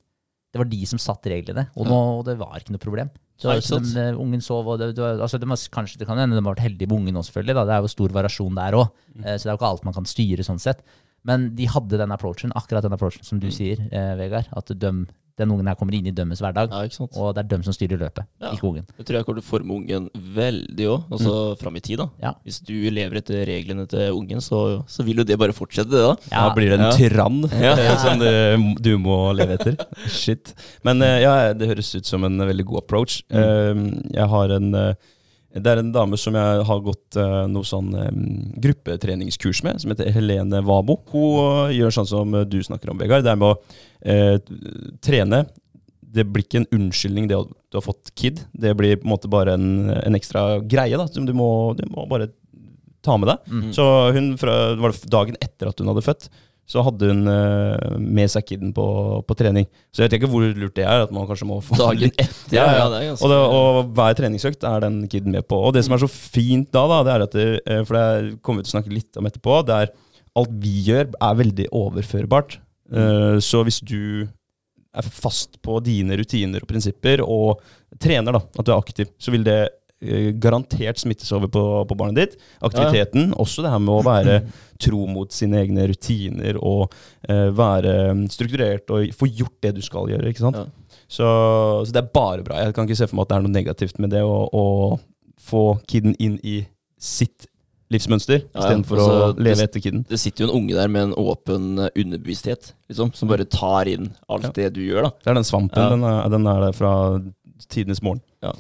Det 0.54 0.60
var 0.60 0.68
de 0.70 0.86
som 0.86 1.00
satte 1.00 1.32
reglene, 1.32 1.64
og, 1.80 1.88
nå, 1.88 1.98
og 2.20 2.26
det 2.28 2.36
var 2.38 2.58
ikke 2.60 2.74
noe 2.76 2.82
problem. 2.84 3.10
Så, 3.40 3.48
så 3.64 3.78
de, 3.80 3.94
eh, 3.98 4.18
ungen 4.20 4.42
sov, 4.44 4.68
og 4.68 4.78
det, 4.78 4.90
det, 4.98 5.02
var- 5.02 5.22
altså 5.24 5.40
det, 5.40 5.48
må, 5.48 5.56
kanskje 5.72 5.98
det 5.98 6.06
kan 6.10 6.20
hende 6.20 6.36
de 6.36 6.44
har 6.44 6.54
vært 6.54 6.66
heldige 6.66 6.90
med 6.92 6.98
ungen 7.00 7.16
òg, 7.18 7.24
selvfølgelig. 7.26 7.56
Da. 7.56 7.64
Det 7.66 7.74
er 7.78 7.82
jo 7.82 7.88
stor 7.96 8.10
variasjon 8.18 8.56
der 8.60 8.76
òg, 8.78 8.90
så 9.24 9.46
det 9.46 9.48
er 9.48 9.54
jo 9.56 9.58
ikke 9.62 9.70
alt 9.72 9.86
man 9.88 9.94
kan 9.96 10.06
styre 10.12 10.44
sånn 10.44 10.60
sett. 10.60 10.84
Men 11.24 11.56
de 11.56 11.66
hadde 11.72 11.98
den 11.98 12.12
approachen, 12.12 12.52
akkurat 12.54 12.84
den 12.84 12.94
approachen 12.94 13.24
som 13.24 13.40
du 13.40 13.48
sier, 13.56 13.80
eh, 13.94 14.12
Vegard. 14.20 14.52
At 14.52 14.68
døm, 14.78 15.08
den 15.42 15.52
ungen 15.54 15.68
her 15.72 15.76
kommer 15.80 15.98
inn 15.98 16.08
i 16.08 16.14
dømmes 16.16 16.40
hverdag, 16.44 16.70
Ja, 16.72 16.84
ikke 16.88 16.98
sant? 17.00 17.18
og 17.18 17.34
det 17.36 17.44
er 17.44 17.50
dem 17.56 17.64
som 17.66 17.74
styrer 17.76 18.00
løpet, 18.02 18.26
Ja. 18.42 18.52
ikke 18.56 18.68
ungen. 18.70 18.86
Det 18.98 19.06
tror 19.10 19.18
jeg 19.20 19.26
kommer 19.28 19.42
til 19.42 19.48
å 19.48 19.52
forme 19.52 19.76
ungen 19.80 20.10
veldig 20.38 20.88
òg, 20.94 21.06
altså 21.12 21.36
fram 21.60 21.76
i 21.76 21.84
tid. 21.84 21.98
da. 22.00 22.08
Ja. 22.22 22.34
Hvis 22.46 22.62
du 22.66 22.74
lever 22.94 23.18
etter 23.22 23.46
reglene 23.50 23.88
til 23.92 24.14
ungen, 24.16 24.40
så, 24.42 24.62
så 24.88 25.04
vil 25.08 25.18
jo 25.24 25.28
det 25.28 25.38
bare 25.42 25.54
fortsette, 25.58 25.90
det 25.92 26.04
da. 26.06 26.16
Ja. 26.32 26.48
Da 26.48 26.56
blir 26.56 26.70
det 26.72 26.80
en 26.80 26.86
Ja. 26.88 26.92
tyrann 26.96 27.42
Ja. 27.68 27.74
eh, 27.76 27.98
som 27.98 28.20
du, 28.20 28.76
du 28.82 28.98
må 29.02 29.18
leve 29.36 29.58
etter. 29.60 29.76
Shit. 30.08 30.54
Men 30.84 31.02
eh, 31.02 31.22
ja, 31.26 31.54
det 31.54 31.68
høres 31.68 31.94
ut 31.96 32.06
som 32.06 32.24
en 32.24 32.38
veldig 32.38 32.66
god 32.66 32.84
approach. 32.86 33.22
Mm. 33.32 34.12
Jeg 34.14 34.28
har 34.30 34.52
en 34.58 34.74
eh, 34.76 34.94
Det 35.52 35.68
er 35.68 35.82
en 35.82 35.92
dame 35.92 36.18
som 36.20 36.36
jeg 36.38 36.66
har 36.68 36.84
gått 36.86 37.18
uh, 37.20 37.44
noe 37.52 37.68
sånn 37.68 37.90
um, 37.92 38.20
gruppetreningskurs 38.64 39.64
med, 39.68 39.82
som 39.84 39.92
heter 39.92 40.12
Helene 40.16 40.62
Wabo. 40.64 41.02
Hun 41.12 41.40
eh, 41.68 41.74
gjør 41.80 41.96
sånn 41.98 42.08
som 42.08 42.38
eh, 42.38 42.46
du 42.48 42.62
snakker 42.64 42.94
om, 42.94 43.02
Vegard. 43.02 43.26
Det 43.26 43.34
er 43.34 43.42
med 43.42 43.50
å 43.50 43.58
uh, 43.60 44.94
trene. 45.04 45.42
Det 46.00 46.24
blir 46.28 46.46
ikke 46.46 46.62
en 46.62 46.70
unnskyldning 46.78 47.28
det 47.28 47.40
at 47.40 47.52
du 47.52 47.80
har 47.80 47.84
fått 47.84 48.14
kid. 48.16 48.46
Det 48.52 48.72
blir 48.80 49.02
på 49.02 49.08
en 49.08 49.12
måte 49.12 49.32
bare 49.32 49.58
en, 49.60 49.92
en 49.92 50.20
ekstra 50.20 50.62
greie 50.64 51.00
da, 51.00 51.10
som 51.12 51.28
du 51.28 51.36
må, 51.36 51.50
du 51.76 51.84
må 51.92 52.08
bare 52.12 52.30
ta 53.04 53.18
med 53.20 53.34
deg. 53.34 53.52
Så 53.76 53.86
hun 54.16 54.34
fra, 54.40 54.56
var 54.80 54.94
det 54.94 55.12
dagen 55.12 55.40
etter 55.44 55.72
at 55.72 55.84
hun 55.84 55.92
hadde 55.92 56.06
født, 56.06 56.30
så 56.70 56.84
hadde 56.86 57.10
hun 57.10 57.26
uh, 57.28 57.98
med 58.00 58.32
seg 58.32 58.46
kiden 58.48 58.72
på, 58.76 58.86
på 59.28 59.36
trening. 59.38 59.66
Så 59.92 60.02
jeg 60.02 60.08
vet 60.08 60.20
ikke 60.20 60.30
hvor 60.32 60.46
lurt 60.46 60.76
det 60.78 60.86
er. 60.86 61.04
at 61.04 61.12
man 61.12 61.28
kanskje 61.28 61.48
må 61.50 61.60
få 61.66 61.76
Dagen 61.80 62.14
etter, 62.14 62.56
Ja, 62.56 62.68
ja, 62.78 62.86
ja. 63.04 63.16
Og, 63.18 63.28
det, 63.28 63.40
og 63.58 63.94
hver 63.98 64.16
treningsøkt 64.16 64.64
er 64.68 64.86
den 64.86 65.02
kiden 65.12 65.36
med 65.36 65.48
på. 65.50 65.60
Og 65.60 65.76
det 65.76 65.84
som 65.88 65.98
er 65.98 66.04
så 66.04 66.12
fint 66.12 66.72
da, 66.72 66.86
da 66.88 67.02
det 67.08 67.14
er 67.16 67.26
at 67.26 67.36
det, 67.36 67.48
eh, 67.66 67.82
for 67.88 67.98
det 67.98 68.38
kommer 68.40 68.62
vi 68.62 68.70
til 68.70 68.74
å 68.74 68.78
snakke 68.78 68.96
litt 68.96 69.20
om 69.20 69.28
etterpå, 69.28 69.58
det 69.68 69.80
er 69.82 69.92
alt 70.40 70.54
vi 70.64 70.78
gjør 70.88 71.10
er 71.12 71.42
veldig 71.42 71.68
overførbart. 71.76 72.62
Uh, 72.92 73.36
Så 73.44 73.66
hvis 73.68 73.82
du 73.84 74.28
er 74.92 75.08
fast 75.08 75.58
på 75.64 75.78
dine 75.84 76.18
rutiner 76.20 76.64
og 76.64 76.68
prinsipper, 76.72 77.24
og 77.24 77.62
trener, 78.00 78.36
da, 78.36 78.42
at 78.44 78.68
du 78.68 78.72
er 78.72 78.80
aktiv, 78.80 79.12
så 79.20 79.32
vil 79.34 79.44
det 79.48 79.60
garantert 80.42 80.98
smittes 80.98 81.30
over 81.38 81.48
på, 81.54 81.62
på 81.88 81.98
barnet 82.00 82.18
ditt. 82.32 82.40
Aktiviteten, 82.66 83.34
også 83.38 83.62
det 83.66 83.70
her 83.74 83.82
med 83.84 83.94
å 83.94 84.06
være 84.08 84.40
tro 84.82 85.04
mot 85.06 85.30
sine 85.36 85.60
egne 85.62 85.86
rutiner 85.92 86.58
og 86.58 86.94
eh, 87.30 87.52
være 87.54 87.94
strukturert 88.34 88.90
og 88.90 89.12
få 89.14 89.30
gjort 89.30 89.60
det 89.62 89.76
du 89.78 89.82
skal 89.86 90.10
gjøre. 90.10 90.32
ikke 90.32 90.42
sant? 90.48 90.58
Ja. 90.58 90.98
Så, 91.12 91.28
så 91.86 91.92
det 91.94 92.02
er 92.02 92.12
bare 92.16 92.42
bra. 92.48 92.58
Jeg 92.66 92.74
kan 92.74 92.88
ikke 92.90 92.98
se 92.98 93.08
for 93.12 93.20
meg 93.20 93.28
at 93.28 93.34
det 93.34 93.38
er 93.38 93.46
noe 93.46 93.56
negativt 93.60 94.00
med 94.02 94.14
det 94.16 94.24
å, 94.26 94.36
å 94.50 94.66
få 95.42 95.64
kiden 95.92 96.16
inn 96.24 96.40
i 96.42 96.62
sitt 97.02 97.46
livsmønster, 97.92 98.38
Ja, 98.40 98.48
ja. 98.54 98.60
istedenfor 98.62 99.00
Altså, 99.04 99.16
å 99.36 99.44
leve 99.44 99.66
etter 99.66 99.82
kiden. 99.84 100.06
Det 100.08 100.16
sitter 100.22 100.46
jo 100.46 100.50
en 100.50 100.62
unge 100.62 100.78
der 100.78 100.88
med 100.94 101.10
en 101.10 101.16
åpen 101.20 101.66
eh, 101.84 101.90
underbevissthet, 102.00 102.70
liksom, 102.88 103.10
som 103.18 103.28
bare 103.28 103.44
tar 103.52 103.90
inn 103.92 104.14
alt 104.32 104.48
Ja. 104.48 104.52
det 104.62 104.70
du 104.78 104.82
gjør. 104.86 105.10
da. 105.10 105.12
Det 105.20 105.34
er 105.34 105.40
den 105.42 105.48
svampen. 105.50 105.76
Ja. 105.84 105.90
Den, 105.92 106.06
er, 106.08 106.30
den 106.32 106.48
er 106.48 106.62
der 106.70 106.78
fra 106.78 106.94
tidenes 107.68 108.00
morgen. 108.02 108.24
Ja, 108.42 108.54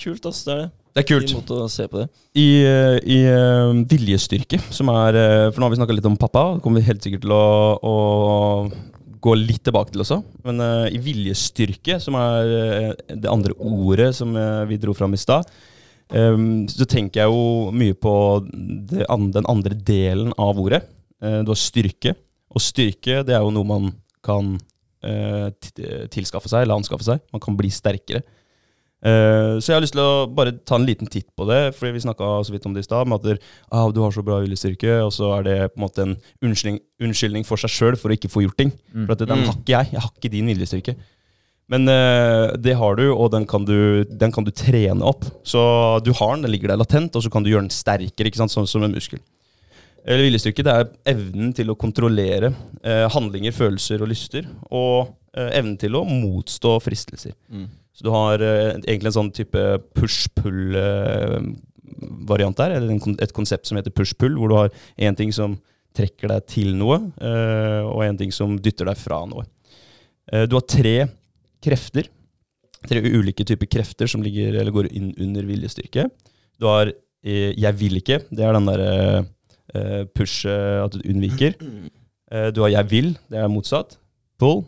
kult, 0.00 0.26
ass. 0.26 0.44
Det 0.44 0.52
er 0.54 0.62
det. 0.64 0.70
Det 0.90 1.04
er 1.04 1.06
kult. 1.06 1.50
Det. 1.94 2.04
I, 2.34 2.46
eh, 2.66 2.96
i 3.06 3.18
uh, 3.30 3.70
viljestyrke, 3.86 4.58
som 4.74 4.90
er 4.90 5.14
uh, 5.14 5.48
For 5.52 5.60
nå 5.60 5.68
har 5.68 5.74
vi 5.74 5.78
snakka 5.78 5.94
litt 5.94 6.08
om 6.08 6.16
pappa, 6.18 6.56
det 6.56 6.64
kommer 6.64 6.82
vi 6.82 6.88
helt 6.88 7.04
sikkert 7.06 7.22
til 7.22 7.34
å, 7.34 7.44
å 7.78 7.94
gå 9.22 9.34
litt 9.38 9.62
tilbake 9.68 9.94
til 9.94 10.02
også. 10.02 10.18
Men 10.48 10.62
uh, 10.64 10.88
i 10.90 10.98
viljestyrke, 11.02 12.00
som 12.02 12.18
er 12.18 12.96
det 13.12 13.30
andre 13.30 13.54
ordet 13.54 14.10
som 14.18 14.34
vi 14.66 14.80
dro 14.82 14.96
fram 14.96 15.14
i 15.14 15.20
stad, 15.20 15.46
um, 16.10 16.66
så 16.66 16.88
tenker 16.90 17.22
jeg 17.22 17.30
jo 17.30 17.70
mye 17.70 17.94
på 17.94 18.16
det, 18.50 19.06
an- 19.06 19.30
den 19.36 19.46
andre 19.50 19.78
delen 19.78 20.34
av 20.38 20.58
ordet. 20.58 20.82
Du 21.20 21.52
har 21.52 21.58
styrke. 21.60 22.16
Og 22.50 22.62
styrke, 22.64 23.20
det 23.28 23.34
er 23.36 23.44
jo 23.44 23.52
noe 23.52 23.68
man 23.68 23.90
kan 24.24 24.54
tilskaffe 26.12 26.48
seg, 26.48 26.64
eller 26.64 26.80
anskaffe 26.80 27.04
seg. 27.04 27.20
Man 27.32 27.42
kan 27.44 27.54
bli 27.56 27.68
sterkere. 27.72 28.24
Eh, 29.00 29.54
så 29.60 29.70
jeg 29.70 29.76
har 29.78 29.84
lyst 29.84 29.94
til 29.96 30.02
å 30.04 30.26
bare 30.36 30.52
ta 30.68 30.76
en 30.76 30.84
liten 30.84 31.08
titt 31.08 31.28
på 31.36 31.46
det, 31.48 31.74
fordi 31.76 31.94
vi 31.96 32.02
snakka 32.04 32.32
så 32.44 32.52
vidt 32.52 32.66
om 32.68 32.74
det 32.76 32.82
i 32.84 32.88
stad. 32.88 33.08
Med 33.08 33.20
at 33.20 33.28
der, 33.30 33.38
ah, 33.72 33.86
du 33.92 34.02
har 34.04 34.12
så 34.12 34.24
bra 34.24 34.40
viljestyrke, 34.44 34.98
og 35.06 35.12
så 35.16 35.30
er 35.38 35.46
det 35.46 35.56
på 35.72 35.80
en 35.80 35.86
måte 35.86 36.04
en 36.04 36.16
unnskyldning, 36.44 36.82
unnskyldning 37.00 37.46
for 37.48 37.60
seg 37.60 37.72
sjøl 37.72 37.96
for 38.00 38.12
å 38.12 38.18
ikke 38.18 38.32
få 38.32 38.44
gjort 38.44 38.58
ting. 38.60 38.74
For 39.06 39.16
at 39.16 39.24
den 39.24 39.38
Mm. 39.40 39.46
har 39.48 39.56
ikke 39.56 39.76
jeg. 39.76 39.92
Jeg 39.94 40.00
har 40.04 40.12
ikke 40.12 40.32
din 40.36 40.52
viljestyrke. 40.52 40.96
Men 41.70 41.86
uh, 41.86 42.56
det 42.58 42.74
har 42.74 42.96
du, 42.98 43.04
og 43.14 43.30
den 43.30 43.46
kan 43.46 43.64
du, 43.64 44.02
den 44.04 44.32
kan 44.34 44.42
du 44.44 44.50
trene 44.50 45.06
opp. 45.06 45.24
Så 45.46 46.02
du 46.02 46.10
har 46.12 46.34
den, 46.34 46.42
den 46.42 46.50
ligger 46.50 46.68
der 46.72 46.80
latent, 46.82 47.14
og 47.14 47.22
så 47.22 47.30
kan 47.30 47.44
du 47.46 47.50
gjøre 47.52 47.68
den 47.68 47.70
sterkere, 47.70 48.26
ikke 48.26 48.40
sant? 48.42 48.50
sånn 48.50 48.66
som 48.66 48.82
en 48.82 48.90
muskel. 48.92 49.20
Eller 50.04 50.24
viljestyrke 50.26 50.64
det 50.66 50.72
er 50.74 50.88
evnen 51.12 51.52
til 51.54 51.70
å 51.70 51.76
kontrollere 51.78 52.50
uh, 52.82 53.06
handlinger, 53.14 53.52
følelser 53.54 54.02
og 54.02 54.08
lyster, 54.10 54.48
og 54.72 55.12
eh, 55.36 55.50
evnen 55.60 55.76
til 55.78 55.94
å 55.94 56.02
motstå 56.08 56.72
fristelser. 56.82 57.36
Mm. 57.52 57.68
Så 57.96 58.04
du 58.06 58.10
har 58.14 58.40
eh, 58.40 58.78
egentlig 58.78 59.08
en 59.10 59.18
sånn 59.18 59.32
type 59.34 59.60
push-pull-variant 59.98 62.56
der, 62.60 62.70
eller 62.78 62.88
et 63.20 63.36
konsept 63.36 63.64
som 63.68 63.76
heter 63.80 63.92
push-pull, 63.94 64.34
hvor 64.38 64.48
du 64.50 64.56
har 64.56 64.70
én 65.00 65.16
ting 65.18 65.30
som 65.34 65.50
trekker 65.96 66.28
deg 66.30 66.40
til 66.50 66.68
noe, 66.78 66.96
eh, 67.18 67.82
og 67.84 68.04
en 68.06 68.18
ting 68.20 68.32
som 68.34 68.58
dytter 68.62 68.86
deg 68.88 68.96
fra 68.98 69.18
noe. 69.28 69.44
Eh, 70.30 70.44
du 70.46 70.54
har 70.56 70.66
tre 70.70 70.96
krefter, 71.60 72.04
tre 72.86 72.98
ulike 73.04 73.44
typer 73.44 73.66
krefter 73.68 74.06
som 74.08 74.22
ligger, 74.24 74.54
eller 74.60 74.72
går 74.72 74.86
inn 74.94 75.14
under 75.20 75.42
viljestyrke. 75.44 76.10
Du 76.60 76.66
har 76.70 76.86
'jeg 77.22 77.74
vil 77.76 77.96
ikke', 78.00 78.24
det 78.30 78.40
er 78.40 78.52
den 78.54 78.66
derre 78.66 79.24
pushet, 80.14 80.84
at 80.84 80.92
du 80.92 81.00
unnviker. 81.04 81.54
Du 82.54 82.60
har 82.62 82.70
'jeg 82.70 82.88
vil', 82.88 83.18
det 83.28 83.38
er 83.38 83.48
motsatt. 83.48 83.98
Pull. 84.38 84.64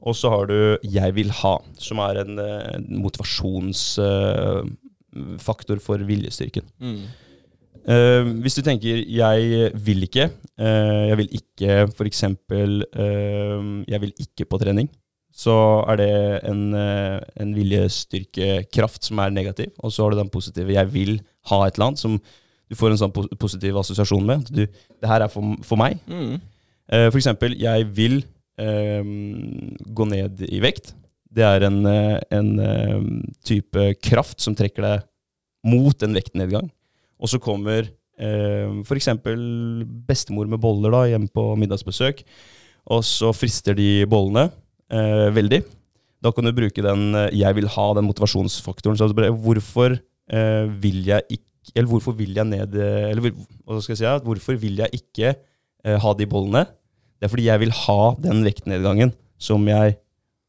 Og 0.00 0.16
så 0.16 0.30
har 0.32 0.46
du 0.46 0.78
'jeg 0.82 1.14
vil 1.14 1.30
ha', 1.30 1.58
som 1.78 1.98
er 1.98 2.14
en 2.20 2.38
eh, 2.38 2.78
motivasjonsfaktor 2.88 5.78
for 5.80 5.98
viljestyrken. 5.98 6.62
Mm. 6.80 7.02
Uh, 7.80 8.36
hvis 8.42 8.54
du 8.54 8.62
tenker 8.62 9.04
'jeg 9.08 9.70
vil 9.74 10.02
ikke', 10.04 10.30
uh, 10.60 11.08
jeg 11.08 11.16
vil 11.16 11.28
ikke 11.32 11.88
f.eks. 11.88 12.24
Uh, 12.24 13.84
'jeg 13.88 14.00
vil 14.00 14.12
ikke 14.20 14.44
på 14.44 14.58
trening', 14.58 14.88
så 15.32 15.84
er 15.88 15.96
det 15.96 16.40
en, 16.44 16.74
uh, 16.74 17.20
en 17.40 17.54
viljestyrkekraft 17.54 19.04
som 19.04 19.18
er 19.18 19.30
negativ. 19.30 19.66
Og 19.78 19.92
så 19.92 20.02
har 20.02 20.10
du 20.10 20.18
den 20.18 20.28
positive 20.28 20.72
'jeg 20.72 20.92
vil 20.92 21.20
ha 21.46 21.66
et 21.66 21.74
eller 21.74 21.86
annet', 21.86 21.98
som 21.98 22.20
du 22.70 22.76
får 22.76 22.90
en 22.90 22.98
sånn 22.98 23.12
positiv 23.38 23.76
assosiasjon 23.76 24.26
med. 24.26 24.40
Du, 24.50 24.66
det 24.66 25.08
her 25.08 25.22
er 25.22 25.28
for, 25.28 25.56
for 25.62 25.76
meg. 25.76 25.98
Mm. 26.06 26.40
Uh, 26.92 27.10
For 27.10 27.16
eksempel, 27.16 27.58
jeg 27.58 27.96
vil 27.96 28.24
gå 28.60 30.04
ned 30.10 30.42
i 30.44 30.58
vekt. 30.60 30.92
Det 31.30 31.46
er 31.46 31.64
en, 31.68 31.80
eh, 31.86 32.18
en 32.34 32.50
eh, 32.58 33.02
type 33.46 33.86
kraft 34.02 34.42
som 34.42 34.56
trekker 34.58 34.82
deg 34.82 35.06
mot 35.70 36.02
en 36.02 36.16
vektnedgang. 36.16 36.70
Og 37.20 37.30
så 37.30 37.38
kommer 37.42 37.86
eh, 37.86 38.80
f.eks. 38.82 39.12
bestemor 40.08 40.50
med 40.50 40.60
boller 40.62 40.94
da, 40.94 41.04
hjem 41.12 41.28
på 41.30 41.44
middagsbesøk, 41.60 42.24
og 42.90 43.04
så 43.06 43.30
frister 43.36 43.76
de 43.78 44.06
bollene 44.10 44.48
eh, 44.90 45.28
veldig. 45.36 45.62
Da 46.20 46.32
kan 46.34 46.44
du 46.44 46.52
bruke 46.56 46.82
den 46.84 47.14
eh, 47.14 47.30
'jeg 47.36 47.56
vil 47.60 47.68
ha', 47.68 47.94
den 47.94 48.08
motivasjonsfaktoren. 48.08 48.98
Så 48.98 49.12
hvorfor 49.14 50.00
eh, 50.32 50.66
vil 50.82 51.04
jeg 51.06 51.22
ikke 51.30 51.46
Eller 51.76 51.88
hvorfor 51.92 52.12
vil 52.16 52.34
jeg 52.34 52.46
ned 52.48 52.74
eh, 52.74 53.10
Eller 53.12 53.30
hva 53.30 53.80
skal 53.84 53.92
jeg 53.92 54.00
si? 54.00 54.24
Hvorfor 54.24 54.56
vil 54.58 54.80
jeg 54.80 54.88
ikke 54.96 55.34
eh, 55.84 55.98
ha 56.00 56.12
de 56.16 56.26
bollene? 56.26 56.64
Det 57.20 57.28
er 57.28 57.32
fordi 57.34 57.48
jeg 57.50 57.60
vil 57.60 57.74
ha 57.84 58.00
den 58.24 58.40
vektnedgangen 58.46 59.12
som 59.40 59.66
jeg 59.68 59.98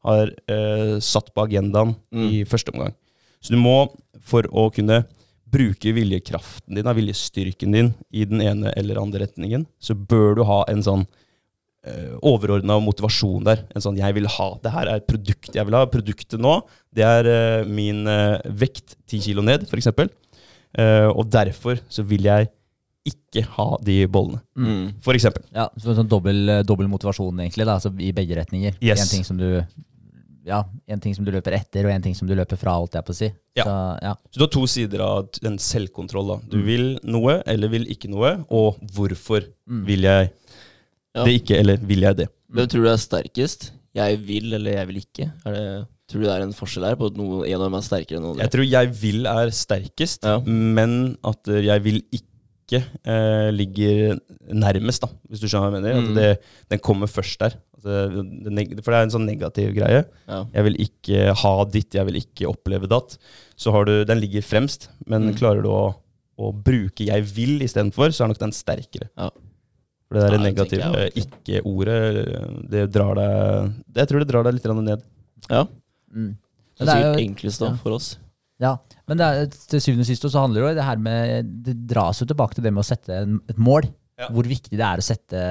har 0.02 0.32
eh, 0.50 0.96
satt 1.04 1.28
på 1.34 1.44
agendaen 1.44 1.94
i 2.10 2.42
første 2.48 2.72
omgang. 2.72 2.94
Så 3.42 3.54
du 3.54 3.58
må, 3.60 3.76
for 4.24 4.46
å 4.50 4.68
kunne 4.74 5.02
bruke 5.52 5.92
viljekraften 5.94 6.78
din, 6.78 6.88
viljestyrken 6.96 7.74
din, 7.76 7.90
i 8.10 8.24
den 8.28 8.40
ene 8.42 8.72
eller 8.78 9.00
andre 9.02 9.26
retningen, 9.26 9.66
så 9.82 9.94
bør 9.94 10.38
du 10.38 10.46
ha 10.48 10.62
en 10.72 10.82
sånn 10.84 11.04
eh, 11.86 12.14
overordna 12.24 12.78
motivasjon 12.82 13.44
der. 13.46 13.66
En 13.74 13.84
sånn 13.84 13.98
'jeg 13.98 14.16
vil 14.16 14.30
ha'. 14.30 14.58
Det 14.62 14.72
her 14.72 14.88
er 14.88 14.96
et 14.96 15.06
produkt 15.06 15.54
jeg 15.54 15.66
vil 15.66 15.76
ha. 15.76 15.84
Produktet 15.86 16.40
nå, 16.40 16.62
det 16.94 17.04
er 17.04 17.26
eh, 17.26 17.68
min 17.68 18.06
eh, 18.06 18.40
vekt 18.48 18.96
ti 19.06 19.20
kilo 19.20 19.42
ned, 19.42 19.68
f.eks. 19.68 19.92
Eh, 20.78 21.08
og 21.10 21.28
derfor 21.28 21.80
så 21.88 22.02
vil 22.02 22.24
jeg 22.24 22.48
ikke 23.08 23.42
ha 23.56 23.68
de 23.82 24.06
bollene. 24.06 24.40
Mm. 24.56 24.92
For 25.02 25.14
eksempel. 25.18 25.42
Ja, 25.54 25.68
så 25.78 25.90
en 25.90 25.96
sånn 26.02 26.08
dobbel, 26.12 26.62
dobbel 26.68 26.86
motivasjon 26.92 27.40
egentlig, 27.42 27.66
da, 27.66 27.78
altså 27.78 27.90
i 27.98 28.12
begge 28.14 28.36
retninger. 28.38 28.76
Yes. 28.80 29.00
En 29.02 29.10
ting 29.16 29.24
som 29.24 29.36
du 29.40 29.64
ja, 30.44 30.64
en 30.90 30.98
ting 30.98 31.14
som 31.14 31.22
du 31.24 31.30
løper 31.30 31.54
etter, 31.54 31.86
og 31.86 31.92
en 31.94 32.02
ting 32.02 32.16
som 32.18 32.26
du 32.26 32.34
løper 32.34 32.58
fra, 32.58 32.72
holdt 32.74 32.96
jeg 32.98 33.04
på 33.06 33.12
å 33.14 33.14
si. 33.14 33.28
Ja. 33.54 33.62
Så, 33.62 33.74
ja. 34.02 34.14
Så 34.32 34.40
du 34.40 34.42
har 34.42 34.50
to 34.50 34.62
sider 34.66 35.00
av 35.04 35.28
en 35.46 35.58
selvkontroll. 35.62 36.26
da. 36.32 36.36
Du 36.50 36.56
Mm. 36.58 36.64
vil 36.66 36.98
noe 37.04 37.42
eller 37.46 37.68
vil 37.68 37.86
ikke 37.86 38.10
noe, 38.10 38.44
og 38.50 38.80
hvorfor 38.94 39.44
Mm. 39.70 39.84
vil 39.86 40.00
jeg 40.02 40.32
Ja. 41.14 41.24
det 41.24 41.42
ikke, 41.44 41.58
eller 41.60 41.76
vil 41.76 42.00
jeg 42.00 42.16
det? 42.16 42.28
Hvem 42.52 42.66
tror 42.68 42.82
du 42.82 42.88
er 42.88 42.96
sterkest? 42.96 43.70
Jeg 43.94 44.18
vil 44.26 44.52
eller 44.54 44.72
jeg 44.72 44.86
vil 44.88 44.96
ikke? 44.96 45.32
Er 45.46 45.52
det, 45.52 45.86
tror 46.08 46.20
du 46.20 46.26
det 46.26 46.30
er 46.34 46.42
en 46.42 46.52
forskjell 46.52 46.84
her 46.88 46.96
på 46.96 47.06
at 47.06 47.16
noe, 47.16 47.46
en 47.46 47.54
av 47.60 47.66
dem 47.70 47.74
er 47.74 47.80
sterkere 47.80 48.16
enn 48.16 48.22
noen 48.22 48.38
Jeg 48.40 48.50
tror 48.50 48.64
jeg 48.68 48.88
vil 48.94 49.26
er 49.26 49.46
sterkest, 49.50 50.24
Ja. 50.24 50.40
men 50.40 51.16
at 51.22 51.46
eh, 51.48 51.62
jeg 51.62 51.82
vil 51.84 52.02
ikke 52.10 52.26
eh, 52.80 53.50
ligger 53.52 54.16
nærmest, 54.52 55.04
da, 55.04 55.08
hvis 55.28 55.42
du 55.42 55.46
skjønner 55.48 55.68
hva 55.68 55.78
jeg 55.78 55.82
mener. 55.82 56.00
Mm. 56.00 56.08
At 56.08 56.18
det, 56.18 56.56
den 56.74 56.82
kommer 56.84 57.10
først 57.10 57.38
der. 57.42 57.56
Altså, 57.76 58.24
det, 58.46 58.84
for 58.84 58.94
det 58.94 58.98
er 59.00 59.06
en 59.08 59.14
sånn 59.14 59.26
negativ 59.26 59.72
greie. 59.76 60.04
Ja. 60.28 60.40
Jeg 60.54 60.66
vil 60.68 60.78
ikke 60.86 61.34
ha 61.42 61.54
ditt, 61.72 61.94
jeg 61.98 62.06
vil 62.08 62.20
ikke 62.20 62.50
oppleve 62.50 62.90
datt. 62.90 63.18
Så 63.58 63.74
har 63.74 63.88
du, 63.88 63.94
den 64.08 64.20
ligger 64.22 64.42
fremst, 64.46 64.88
men 65.06 65.30
Mm. 65.32 65.36
klarer 65.38 65.62
du 65.62 65.68
å, 65.68 65.94
å 66.38 66.52
bruke 66.52 67.04
'jeg 67.04 67.22
vil' 67.24 67.62
istedenfor, 67.62 68.10
så 68.12 68.24
er 68.24 68.28
nok 68.32 68.38
den 68.38 68.52
sterkere. 68.52 69.08
Ja. 69.18 69.30
For 70.08 70.14
det 70.18 70.22
der 70.22 70.32
Ja, 70.32 70.38
det 70.38 70.54
negative 70.54 71.10
ikke-ordet, 71.16 72.70
det 72.70 72.92
drar 72.92 73.14
deg 73.14 73.72
Jeg 73.96 74.08
tror 74.08 74.18
det 74.20 74.28
drar 74.28 74.44
deg 74.44 74.54
litt 74.54 74.64
ned. 74.64 75.02
ja. 75.50 75.66
Mm. 76.14 76.36
Det 76.78 76.88
er 76.88 76.92
er 76.92 76.96
sikkert 76.96 77.22
enklest 77.22 77.60
da, 77.60 77.66
ja. 77.66 77.76
for 77.76 77.92
oss. 77.92 78.18
Ja, 78.60 78.76
men 79.12 79.20
det 79.20 79.26
er, 79.28 79.50
til 79.68 79.82
syvende 79.84 80.06
og 80.06 80.08
sist 80.08 80.24
så 80.24 80.40
handler 80.40 80.62
det 80.62 80.70
jo 80.70 80.76
det 80.78 80.86
her 80.86 81.00
med 81.04 81.50
Det 81.66 81.74
dras 81.90 82.22
jo 82.22 82.28
tilbake 82.30 82.56
til 82.56 82.64
det 82.64 82.72
med 82.72 82.80
å 82.80 82.88
sette 82.88 83.18
en, 83.18 83.36
et 83.52 83.60
mål. 83.60 83.90
Ja. 84.20 84.28
Hvor 84.32 84.46
viktig 84.46 84.76
det 84.78 84.86
er 84.86 85.00
å 85.00 85.04
sette, 85.04 85.42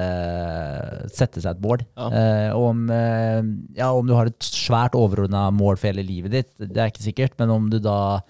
sette 1.12 1.42
seg 1.42 1.56
et 1.56 1.62
mål. 1.62 1.82
Ja. 1.98 2.06
Eh, 2.18 2.50
og 2.54 2.68
om, 2.70 2.84
eh, 2.94 3.40
ja, 3.78 3.90
om 3.92 4.06
du 4.08 4.14
har 4.16 4.30
et 4.30 4.46
svært 4.46 4.96
overordna 4.98 5.48
mål 5.54 5.76
for 5.76 5.90
hele 5.90 6.04
livet 6.06 6.34
ditt, 6.34 6.52
det 6.62 6.78
er 6.78 6.92
ikke 6.92 7.04
sikkert, 7.04 7.34
men 7.42 7.52
om 7.52 7.66
du 7.72 7.78
da 7.82 8.22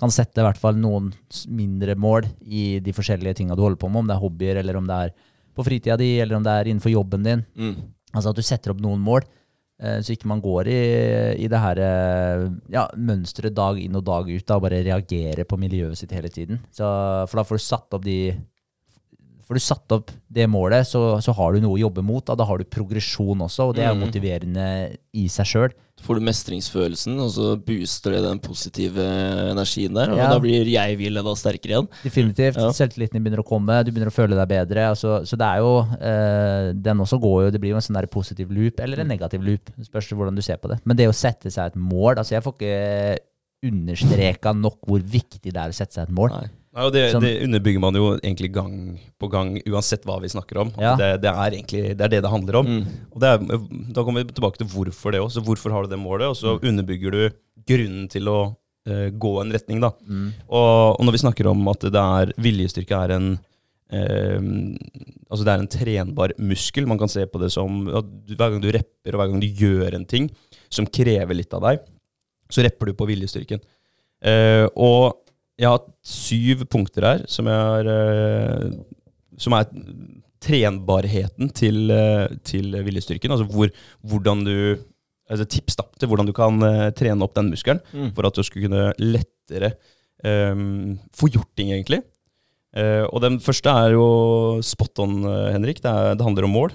kan 0.00 0.12
sette 0.12 0.40
i 0.40 0.46
hvert 0.46 0.60
fall 0.60 0.78
noen 0.80 1.10
mindre 1.52 1.96
mål 2.00 2.28
i 2.46 2.78
de 2.80 2.94
forskjellige 2.96 3.40
tinga 3.40 3.56
du 3.56 3.64
holder 3.64 3.80
på 3.80 3.90
med, 3.90 4.04
om 4.04 4.08
det 4.08 4.16
er 4.16 4.22
hobbyer, 4.22 4.60
eller 4.62 4.78
om 4.80 4.86
det 4.88 5.00
er 5.06 5.16
på 5.56 5.66
fritida 5.66 5.96
di, 6.00 6.14
eller 6.22 6.38
om 6.38 6.46
det 6.46 6.54
er 6.54 6.70
innenfor 6.70 6.92
jobben 6.94 7.26
din. 7.26 7.42
Mm. 7.58 7.74
Altså 8.14 8.32
at 8.32 8.38
du 8.38 8.46
setter 8.46 8.72
opp 8.72 8.80
noen 8.84 9.02
mål, 9.04 9.26
så 10.04 10.12
ikke 10.12 10.28
man 10.28 10.42
går 10.44 10.68
i, 10.68 10.80
i 11.40 11.48
det 11.48 11.60
her 11.62 11.80
eh, 11.80 12.46
ja, 12.74 12.84
mønsteret 13.00 13.56
dag 13.56 13.80
inn 13.80 13.96
og 13.96 14.04
dag 14.04 14.28
ut 14.28 14.44
da, 14.44 14.58
og 14.58 14.66
bare 14.66 14.82
reagerer 14.84 15.48
på 15.48 15.58
miljøet 15.60 16.00
sitt 16.00 16.12
hele 16.16 16.28
tiden. 16.32 16.60
Så, 16.74 16.84
for 17.30 17.40
da 17.40 17.46
får 17.48 17.60
du 17.60 17.64
satt 17.64 17.96
opp 17.96 18.04
de 18.04 18.18
Får 19.50 19.58
du 19.58 19.64
satt 19.66 19.92
opp 19.96 20.10
det 20.30 20.44
målet, 20.46 20.86
så, 20.86 21.00
så 21.18 21.32
har 21.34 21.52
du 21.56 21.58
noe 21.64 21.74
å 21.74 21.80
jobbe 21.80 22.04
mot. 22.06 22.22
Da, 22.22 22.36
da 22.38 22.44
har 22.46 22.60
du 22.60 22.68
progresjon 22.70 23.40
også, 23.42 23.64
og 23.70 23.74
det 23.74 23.82
er 23.82 23.96
Mm. 23.96 24.04
motiverende 24.06 24.66
i 25.18 25.24
seg 25.26 25.46
sjøl. 25.50 25.72
får 26.00 26.16
du 26.16 26.22
mestringsfølelsen, 26.24 27.18
og 27.20 27.28
så 27.34 27.48
booster 27.60 28.14
det 28.14 28.20
den 28.24 28.38
positive 28.40 29.02
energien 29.50 29.92
der. 29.92 30.12
Og 30.14 30.16
Ja. 30.16 30.28
da 30.30 30.38
blir 30.40 30.64
jeg 30.70 30.96
vil 30.96 31.18
enda 31.18 31.34
sterkere 31.36 31.74
igjen. 31.74 31.88
Definitivt. 32.04 32.56
Ja. 32.56 32.70
Selvtilliten 32.72 33.20
begynner 33.20 33.42
å 33.42 33.44
komme, 33.44 33.82
du 33.84 33.90
begynner 33.90 34.08
å 34.08 34.14
føle 34.14 34.38
deg 34.38 34.48
bedre. 34.48 34.86
Altså, 34.94 35.26
så 35.28 35.36
det 35.36 35.44
er 35.50 35.58
jo 35.58 35.74
eh, 36.00 36.72
Den 36.72 37.02
også 37.04 37.18
går 37.20 37.42
jo 37.44 37.50
Det 37.50 37.60
blir 37.60 37.70
jo 37.74 37.76
en 37.76 37.82
sånn 37.82 37.98
der 38.00 38.06
positiv 38.06 38.48
loop, 38.50 38.80
eller 38.80 39.00
en 39.02 39.08
negativ 39.08 39.42
loop. 39.44 39.66
Det 39.76 39.90
spørs 39.90 40.08
hvordan 40.14 40.34
du 40.36 40.40
ser 40.46 40.56
på 40.56 40.70
det. 40.70 40.78
Men 40.86 40.96
det 40.96 41.08
å 41.10 41.12
sette 41.12 41.50
seg 41.50 41.66
et 41.74 41.76
mål 41.76 42.16
Altså, 42.22 42.38
jeg 42.38 42.44
får 42.46 42.54
ikke 42.56 43.18
understreka 43.66 44.54
nok 44.56 44.78
hvor 44.88 45.02
viktig 45.04 45.52
det 45.52 45.56
er 45.60 45.68
å 45.68 45.76
sette 45.76 45.98
seg 45.98 46.08
et 46.08 46.14
mål. 46.16 46.30
Nei. 46.32 46.48
Nei, 46.70 46.86
det, 46.94 47.00
sånn. 47.10 47.24
det 47.24 47.32
underbygger 47.42 47.82
man 47.82 47.96
jo 47.98 48.12
egentlig 48.20 48.52
gang 48.54 48.74
på 49.18 49.28
gang, 49.32 49.56
uansett 49.66 50.04
hva 50.06 50.20
vi 50.22 50.30
snakker 50.30 50.60
om. 50.62 50.68
Ja. 50.78 50.92
Det, 50.98 51.08
det 51.24 51.30
er 51.32 51.56
egentlig 51.56 51.82
det 51.98 52.04
er 52.06 52.12
det 52.12 52.20
det 52.22 52.30
handler 52.30 52.60
om. 52.60 52.68
Mm. 52.70 52.98
Og 53.10 53.22
det 53.22 53.30
er, 53.32 53.62
da 53.96 54.04
kommer 54.06 54.22
vi 54.22 54.36
tilbake 54.36 54.60
til 54.60 54.68
hvorfor 54.70 55.14
det 55.14 55.22
også. 55.24 55.42
Hvorfor 55.46 55.74
har 55.74 55.86
du 55.86 55.90
det 55.90 55.98
målet? 55.98 56.30
Og 56.30 56.38
så 56.38 56.54
underbygger 56.62 57.16
du 57.16 57.22
grunnen 57.66 58.04
til 58.12 58.30
å 58.30 58.38
uh, 58.54 59.08
gå 59.10 59.32
en 59.42 59.50
retning. 59.56 59.82
da. 59.82 59.90
Mm. 60.06 60.28
Og, 60.46 60.70
og 60.94 61.02
når 61.08 61.16
vi 61.16 61.22
snakker 61.24 61.50
om 61.50 61.72
at 61.72 61.88
det 61.90 62.04
er 62.24 62.34
viljestyrke 62.48 63.06
er 63.06 63.16
en 63.18 63.32
Uh, 63.90 64.38
altså 65.26 65.42
det 65.42 65.50
er 65.50 65.62
en 65.64 65.66
trenbar 65.66 66.30
muskel. 66.38 66.84
Man 66.86 67.00
kan 67.00 67.10
se 67.10 67.24
på 67.26 67.40
det 67.42 67.48
som 67.50 67.80
du, 67.82 68.36
hver 68.36 68.52
gang 68.52 68.60
du 68.62 68.68
repper, 68.70 69.10
og 69.10 69.18
hver 69.18 69.32
gang 69.32 69.40
du 69.42 69.48
gjør 69.50 69.96
en 69.98 70.04
ting 70.06 70.28
som 70.70 70.86
krever 70.86 71.34
litt 71.34 71.50
av 71.58 71.64
deg, 71.64 71.82
så 72.54 72.62
repper 72.62 72.86
du 72.86 72.94
på 72.94 73.08
viljestyrken. 73.10 73.58
Uh, 74.22 74.70
og 74.78 75.18
jeg 75.60 75.68
har 75.68 75.84
syv 76.06 76.64
punkter 76.72 77.06
her 77.06 77.24
som, 77.28 77.48
har, 77.50 77.88
eh, 77.92 78.70
som 79.40 79.56
er 79.56 79.68
trenbarheten 80.40 81.50
til, 81.52 81.90
eh, 81.92 82.30
til 82.46 82.72
viljestyrken. 82.86 83.34
Altså 83.34 83.48
hvor, 83.50 83.72
hvordan 84.00 84.44
du 84.46 84.54
altså 85.30 85.46
Tips 85.46 85.76
da, 85.78 85.84
til 86.00 86.10
hvordan 86.10 86.26
du 86.26 86.34
kan 86.34 86.62
eh, 86.66 86.90
trene 86.96 87.22
opp 87.26 87.36
den 87.36 87.52
muskelen 87.52 87.82
Mm. 87.92 88.12
for 88.16 88.26
at 88.26 88.34
du 88.34 88.42
skulle 88.42 88.66
kunne 88.66 88.92
lettere 88.98 89.74
um, 90.24 90.98
få 91.14 91.30
gjort 91.30 91.48
ting, 91.56 91.70
egentlig. 91.72 92.02
Uh, 92.76 93.06
og 93.10 93.22
den 93.22 93.38
første 93.40 93.70
er 93.70 93.94
jo 93.94 94.60
spot 94.62 95.00
on, 95.02 95.22
Henrik. 95.50 95.80
Det, 95.82 95.90
er, 95.90 96.14
det 96.14 96.26
handler 96.26 96.46
om 96.46 96.54
mål. 96.54 96.74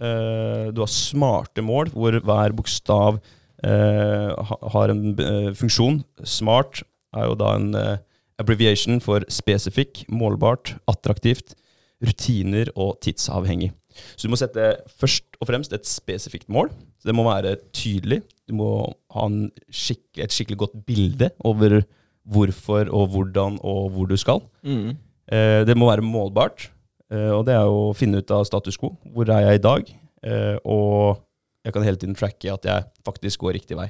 Uh, 0.00 0.72
du 0.72 0.80
har 0.80 0.92
smarte 0.92 1.64
mål, 1.64 1.90
hvor 1.92 2.16
hver 2.16 2.54
bokstav 2.56 3.18
uh, 3.18 4.54
har 4.72 4.92
en 4.92 5.16
funksjon. 5.56 6.02
Smart 6.24 6.84
er 7.16 7.30
jo 7.30 7.38
da 7.38 7.54
en 7.56 7.70
uh, 7.74 7.96
abbreviation 8.40 9.00
for 9.04 9.24
spesifikk, 9.32 10.04
målbart, 10.12 10.74
attraktivt, 10.90 11.56
rutiner 12.04 12.70
og 12.76 12.98
tidsavhengig. 13.04 13.72
Så 14.16 14.26
du 14.26 14.32
må 14.32 14.38
sette 14.40 14.74
først 15.00 15.38
og 15.40 15.48
fremst 15.48 15.72
et 15.72 15.88
spesifikt 15.88 16.50
mål. 16.52 16.68
Så 17.00 17.08
det 17.08 17.16
må 17.16 17.24
være 17.26 17.56
tydelig. 17.76 18.20
Du 18.48 18.56
må 18.58 18.70
ha 19.14 19.28
en 19.30 19.46
skikk, 19.72 20.04
et 20.20 20.34
skikkelig 20.34 20.60
godt 20.66 20.76
bilde 20.88 21.30
over 21.48 21.80
hvorfor 22.26 22.90
og 22.90 23.12
hvordan 23.14 23.60
og 23.64 23.90
hvor 23.94 24.08
du 24.10 24.16
skal. 24.20 24.42
Mm. 24.66 24.96
Eh, 25.32 25.62
det 25.66 25.76
må 25.78 25.88
være 25.90 26.04
målbart, 26.06 26.68
eh, 27.10 27.30
og 27.34 27.46
det 27.48 27.56
er 27.56 27.70
å 27.70 27.92
finne 27.96 28.20
ut 28.22 28.34
av 28.34 28.44
status 28.46 28.78
quo. 28.78 28.92
Hvor 29.14 29.30
er 29.30 29.46
jeg 29.46 29.60
i 29.60 29.64
dag? 29.64 29.92
Eh, 30.26 30.56
og 30.64 31.22
jeg 31.64 31.74
kan 31.74 31.86
hele 31.86 31.98
tiden 31.98 32.18
tracke 32.18 32.52
at 32.52 32.66
jeg 32.66 32.86
faktisk 33.06 33.46
går 33.46 33.58
riktig 33.58 33.78
vei. 33.78 33.88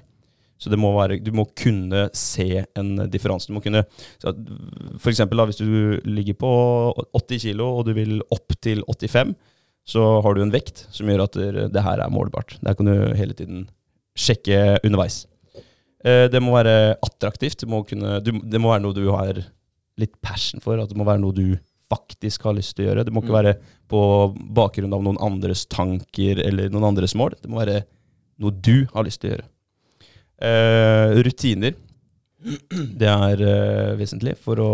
Så 0.58 0.70
det 0.72 0.78
må 0.80 0.88
være, 0.96 1.18
du 1.20 1.32
må 1.36 1.44
kunne 1.58 2.06
se 2.16 2.62
en 2.80 2.94
differanse. 3.12 3.50
Du 3.50 3.56
må 3.58 3.60
kunne, 3.64 3.82
så 4.22 4.30
at, 4.32 4.38
for 5.02 5.12
eksempel 5.12 5.36
da, 5.36 5.44
hvis 5.50 5.60
du 5.60 6.00
ligger 6.08 6.38
på 6.40 6.50
80 7.18 7.42
kilo 7.44 7.66
og 7.76 7.84
du 7.88 7.92
vil 7.98 8.22
opp 8.32 8.54
til 8.64 8.80
85, 8.88 9.34
så 9.86 10.02
har 10.24 10.34
du 10.34 10.40
en 10.42 10.54
vekt 10.54 10.86
som 10.90 11.06
gjør 11.12 11.26
at 11.26 11.36
det, 11.38 11.66
det 11.76 11.82
her 11.84 12.00
er 12.02 12.10
målbart. 12.10 12.56
Der 12.64 12.74
kan 12.74 12.88
du 12.88 12.94
hele 13.14 13.36
tiden 13.38 13.66
sjekke 14.18 14.78
underveis. 14.80 15.26
Eh, 16.02 16.26
det 16.32 16.40
må 16.42 16.56
være 16.56 16.96
attraktivt. 17.04 17.60
Det 17.62 17.68
må, 17.70 17.82
kunne, 17.86 18.16
du, 18.24 18.32
det 18.42 18.60
må 18.62 18.72
være 18.72 18.82
noe 18.86 18.96
du 18.96 19.04
har 19.12 19.38
litt 20.00 20.16
passion 20.24 20.64
for. 20.64 20.80
At 20.80 20.90
det 20.90 20.98
må 20.98 21.06
være 21.06 21.22
noe 21.22 21.36
du 21.36 21.58
faktisk 21.92 22.48
har 22.48 22.56
lyst 22.56 22.74
til 22.74 22.86
å 22.86 22.88
gjøre. 22.90 23.04
Det 23.06 23.12
må 23.14 23.22
ikke 23.22 23.30
Mm. 23.30 23.38
være 23.38 23.52
på 23.92 24.00
bakgrunn 24.56 24.96
av 24.96 25.04
noen 25.04 25.20
andres 25.22 25.66
tanker 25.70 26.40
eller 26.42 26.72
noen 26.72 26.88
andres 26.88 27.14
mål. 27.14 27.36
Det 27.38 27.52
må 27.52 27.60
være 27.60 27.84
noe 28.42 28.50
du 28.50 28.88
har 28.94 29.06
lyst 29.06 29.20
til 29.22 29.30
å 29.30 29.34
gjøre. 29.36 29.46
Eh, 30.36 31.16
rutiner. 31.24 31.76
Det 33.00 33.08
er 33.08 33.42
eh, 33.42 33.94
vesentlig 33.96 34.36
for 34.38 34.60
å, 34.60 34.72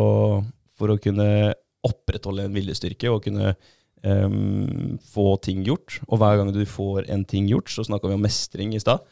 for 0.79 0.93
å 0.93 0.99
kunne 1.01 1.55
opprettholde 1.87 2.47
en 2.47 2.55
viljestyrke 2.55 3.11
og 3.11 3.23
kunne 3.25 3.55
em, 4.03 4.99
få 5.13 5.37
ting 5.43 5.63
gjort. 5.67 6.01
Og 6.09 6.19
hver 6.21 6.41
gang 6.41 6.53
du 6.55 6.63
får 6.69 7.07
en 7.13 7.25
ting 7.29 7.49
gjort, 7.51 7.71
så 7.71 7.87
snakka 7.87 8.11
vi 8.11 8.19
om 8.19 8.25
mestring 8.27 8.75
i 8.75 8.83
stad. 8.83 9.03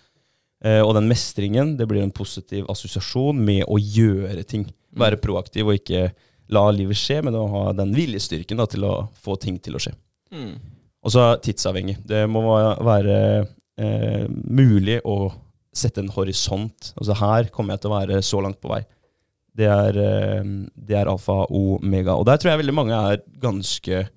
Eh, 0.65 0.83
og 0.85 0.95
den 0.99 1.09
mestringen 1.11 1.77
det 1.79 1.87
blir 1.91 2.03
en 2.05 2.15
positiv 2.15 2.67
assosiasjon 2.71 3.39
med 3.47 3.65
å 3.71 3.79
gjøre 3.81 4.45
ting. 4.45 4.67
Være 4.99 5.21
proaktiv 5.23 5.71
og 5.71 5.79
ikke 5.79 6.11
la 6.51 6.65
livet 6.75 6.99
skje, 6.99 7.21
men 7.27 7.39
å 7.39 7.47
ha 7.53 7.65
den 7.79 7.95
viljestyrken 7.95 8.59
da, 8.59 8.67
til 8.71 8.85
å 8.89 8.95
få 9.23 9.39
ting 9.41 9.61
til 9.63 9.79
å 9.79 9.83
skje. 9.83 9.95
Mm. 10.35 10.57
Og 11.07 11.15
så 11.15 11.31
tidsavhengig. 11.43 12.01
Det 12.07 12.25
må 12.29 12.43
være 12.85 13.17
eh, 13.81 14.27
mulig 14.29 14.99
å 15.07 15.31
sette 15.73 16.03
en 16.03 16.09
horisont. 16.11 16.93
Altså 16.99 17.15
her 17.21 17.51
kommer 17.55 17.75
jeg 17.77 17.83
til 17.85 17.91
å 17.93 17.99
være 17.99 18.23
så 18.27 18.41
langt 18.43 18.61
på 18.63 18.71
vei. 18.73 18.81
Det 19.57 19.67
er, 19.67 19.97
eh, 19.99 20.45
det 20.75 20.97
er 20.97 21.11
alfa 21.11 21.45
og 21.51 21.81
omega. 21.83 22.15
Og 22.19 22.25
der 22.27 22.39
tror 22.39 22.53
jeg 22.53 22.63
veldig 22.63 22.75
mange 22.75 22.95
er 23.13 23.23
ganske 23.43 24.09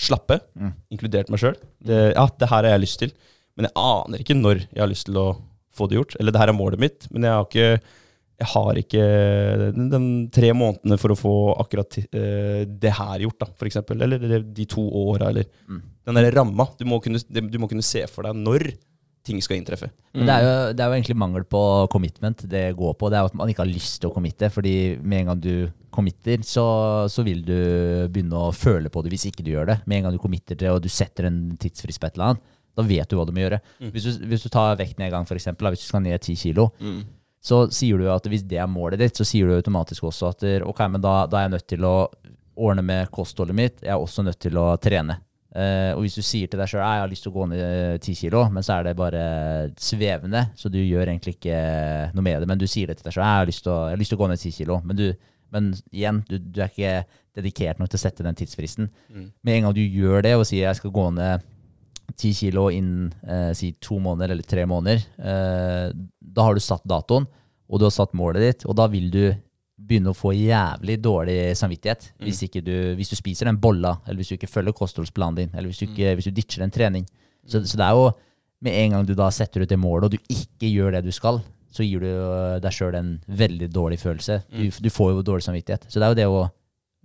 slappe, 0.00 0.40
Mm. 0.56 0.72
inkludert 0.92 1.28
meg 1.30 1.38
sjøl. 1.40 1.56
Ja, 1.84 2.26
det 2.26 2.48
her 2.48 2.62
har 2.62 2.70
jeg 2.72 2.80
lyst 2.86 2.98
til, 2.98 3.12
men 3.56 3.66
jeg 3.68 3.72
aner 3.76 4.18
ikke 4.18 4.36
når 4.40 4.62
jeg 4.72 4.80
har 4.80 4.88
lyst 4.88 5.06
til 5.06 5.14
å 5.20 5.36
få 5.74 5.88
det 5.88 5.98
gjort. 5.98 6.16
Eller 6.18 6.32
det 6.32 6.40
her 6.40 6.48
er 6.48 6.56
målet 6.58 6.78
mitt, 6.80 7.06
men 7.12 7.22
jeg 7.22 7.30
har 7.32 7.44
ikke, 7.44 7.80
jeg 8.40 8.48
har 8.48 8.74
ikke 8.80 9.04
den, 9.76 9.90
den 9.92 10.06
tre 10.32 10.50
månedene 10.56 10.98
for 10.98 11.12
å 11.12 11.18
få 11.18 11.34
akkurat 11.60 11.98
eh, 12.14 12.64
det 12.64 12.92
her 12.96 13.18
gjort, 13.26 13.38
da, 13.38 13.46
eksempel. 13.68 14.00
Eller 14.02 14.18
de 14.42 14.64
to 14.66 14.80
åra, 14.88 15.28
eller 15.28 15.44
Mm. 15.68 15.82
den 16.06 16.14
derre 16.14 16.34
ramma. 16.34 16.66
Du 16.78 16.84
må, 16.86 17.00
kunne, 17.02 17.18
du 17.20 17.58
må 17.58 17.68
kunne 17.68 17.82
se 17.84 18.06
for 18.08 18.22
deg 18.24 18.34
når 18.40 18.72
ting 19.30 19.42
skal 19.44 19.60
inntreffe. 19.60 19.88
Men 20.12 20.26
det 20.28 20.34
er, 20.34 20.44
jo, 20.44 20.54
det 20.74 20.82
er 20.84 20.90
jo 20.90 20.96
egentlig 20.98 21.18
mangel 21.22 21.44
på 21.48 21.62
commitment 21.92 22.42
det 22.50 22.64
går 22.78 22.96
på. 22.98 23.10
Det 23.10 23.18
er 23.18 23.24
jo 23.24 23.30
at 23.30 23.36
man 23.38 23.50
ikke 23.52 23.64
har 23.64 23.70
lyst 23.70 24.00
til 24.02 24.10
å 24.10 24.14
committe. 24.14 24.50
Fordi 24.52 24.74
med 25.00 25.22
en 25.22 25.30
gang 25.32 25.42
du 25.44 25.54
committer, 25.94 26.42
så, 26.46 26.64
så 27.10 27.24
vil 27.26 27.44
du 27.46 27.56
begynne 28.10 28.46
å 28.48 28.54
føle 28.54 28.92
på 28.92 29.02
det 29.04 29.14
hvis 29.14 29.28
ikke 29.30 29.46
du 29.46 29.52
gjør 29.54 29.70
det. 29.72 29.78
Med 29.86 30.00
en 30.00 30.08
gang 30.08 30.16
du 30.16 30.22
committer 30.22 30.58
til 30.58 30.74
og 30.74 30.82
du 30.84 30.90
setter 30.92 31.30
en 31.30 31.40
tidsfrist 31.60 32.02
på 32.02 32.10
et 32.10 32.18
eller 32.18 32.32
annet, 32.32 32.58
da 32.78 32.84
vet 32.86 33.10
du 33.10 33.16
hva 33.18 33.24
du 33.26 33.32
må 33.34 33.42
gjøre. 33.42 33.58
Hvis, 33.90 34.06
du, 34.06 34.26
hvis 34.30 34.44
du 34.46 34.50
tar 34.54 34.76
vektnedgang, 34.78 35.26
f.eks., 35.26 35.48
hvis 35.58 35.82
du 35.82 35.88
skal 35.88 36.04
ned 36.04 36.20
10 36.22 36.36
kilo, 36.38 36.68
så 37.42 37.64
sier 37.72 37.98
du 37.98 38.10
at 38.12 38.26
hvis 38.28 38.44
det 38.46 38.60
er 38.60 38.68
målet 38.70 39.00
ditt, 39.00 39.16
så 39.18 39.24
sier 39.26 39.48
du 39.48 39.56
automatisk 39.56 40.06
også 40.10 40.30
at 40.34 40.44
ok, 40.66 40.84
men 40.92 41.02
da, 41.02 41.24
da 41.26 41.40
er 41.40 41.48
jeg 41.48 41.54
nødt 41.56 41.68
til 41.72 41.88
å 41.88 41.94
ordne 42.60 42.84
med 42.84 43.10
kostholdet 43.14 43.56
mitt. 43.56 43.82
Jeg 43.82 43.94
er 43.94 44.00
også 44.02 44.22
nødt 44.26 44.38
til 44.42 44.58
å 44.60 44.68
trene. 44.82 45.18
Eh, 45.50 45.90
og 45.96 46.04
hvis 46.04 46.14
du 46.14 46.22
sier 46.22 46.46
til 46.46 46.60
deg 46.60 46.70
sjøl 46.70 46.84
jeg 46.84 47.02
har 47.02 47.10
lyst 47.10 47.24
til 47.26 47.32
å 47.32 47.38
gå 47.40 47.46
ned 47.50 48.04
10 48.04 48.18
kilo, 48.20 48.44
men 48.54 48.62
så 48.62 48.76
er 48.76 48.86
det 48.86 48.98
bare 48.98 49.22
svevende, 49.82 50.44
så 50.54 50.70
du 50.70 50.78
gjør 50.78 51.10
egentlig 51.10 51.34
ikke 51.38 51.56
noe 52.14 52.26
med 52.26 52.38
det, 52.38 52.50
men 52.50 52.60
du 52.60 52.68
sier 52.70 52.90
det 52.90 53.00
til 53.00 53.08
deg 53.08 53.16
sjøl 53.16 53.24
jeg, 53.24 53.32
jeg 53.34 53.40
har 53.90 54.00
lyst 54.00 54.14
til 54.14 54.18
å 54.18 54.22
gå 54.22 54.30
ned 54.30 54.44
10 54.44 54.54
kilo, 54.60 54.78
men, 54.86 55.00
du, 55.00 55.08
men 55.50 55.72
igjen, 55.90 56.22
du, 56.28 56.36
du 56.38 56.62
er 56.62 56.70
ikke 56.70 56.94
dedikert 57.40 57.82
nok 57.82 57.90
til 57.90 57.98
å 57.98 58.04
sette 58.04 58.26
den 58.26 58.38
tidsfristen. 58.38 58.90
Med 59.42 59.56
en 59.56 59.66
gang 59.66 59.74
du 59.74 59.82
gjør 59.82 60.22
det 60.26 60.36
og 60.38 60.46
sier 60.46 60.68
jeg 60.68 60.78
skal 60.78 60.94
gå 60.94 61.08
ned 61.18 61.46
10 62.14 62.32
kilo 62.34 62.68
innen 62.74 63.10
eh, 63.26 63.50
si 63.58 63.72
to 63.82 63.98
måneder 64.02 64.34
eller 64.34 64.46
tre 64.46 64.64
måneder, 64.70 65.02
eh, 65.18 65.90
da 66.20 66.46
har 66.46 66.54
du 66.54 66.62
satt 66.62 66.86
datoen, 66.86 67.26
og 67.70 67.78
du 67.78 67.86
har 67.86 67.94
satt 67.94 68.14
målet 68.18 68.46
ditt, 68.46 68.66
og 68.66 68.78
da 68.78 68.86
vil 68.90 69.10
du 69.14 69.24
begynne 69.90 70.12
å 70.12 70.16
få 70.16 70.32
jævlig 70.36 70.96
dårlig 71.02 71.38
samvittighet 71.58 72.10
hvis, 72.22 72.44
ikke 72.46 72.62
du, 72.64 72.74
hvis 72.98 73.10
du 73.10 73.16
spiser 73.18 73.50
den 73.50 73.58
bolla, 73.60 73.96
eller 74.06 74.22
hvis 74.22 74.32
du 74.32 74.38
ikke 74.38 74.50
følger 74.50 74.76
kostholdsplanen 74.76 75.40
din, 75.42 75.54
eller 75.54 75.70
hvis 75.70 75.82
du, 75.82 75.88
ikke, 75.88 76.14
hvis 76.16 76.30
du 76.30 76.36
ditcher 76.36 76.64
en 76.64 76.74
trening. 76.74 77.08
Så, 77.44 77.62
så 77.66 77.80
det 77.80 77.86
er 77.86 77.98
jo 77.98 78.10
med 78.64 78.76
en 78.76 78.94
gang 78.94 79.08
du 79.08 79.16
da 79.18 79.30
setter 79.34 79.64
ut 79.64 79.70
det 79.70 79.80
målet, 79.80 80.06
og 80.06 80.14
du 80.14 80.36
ikke 80.36 80.70
gjør 80.70 80.96
det 80.96 81.06
du 81.08 81.12
skal, 81.16 81.40
så 81.70 81.86
gir 81.86 82.02
du 82.02 82.08
øh, 82.10 82.58
deg 82.62 82.74
sjøl 82.74 82.96
en 82.98 83.12
veldig 83.26 83.70
dårlig 83.72 84.00
følelse. 84.02 84.40
Du, 84.50 84.66
du 84.70 84.90
får 84.90 85.12
jo 85.14 85.26
dårlig 85.26 85.46
samvittighet. 85.46 85.86
Så 85.88 86.00
det 86.00 86.06
er 86.06 86.14
jo 86.14 86.18
det 86.18 86.28
å 86.30 86.40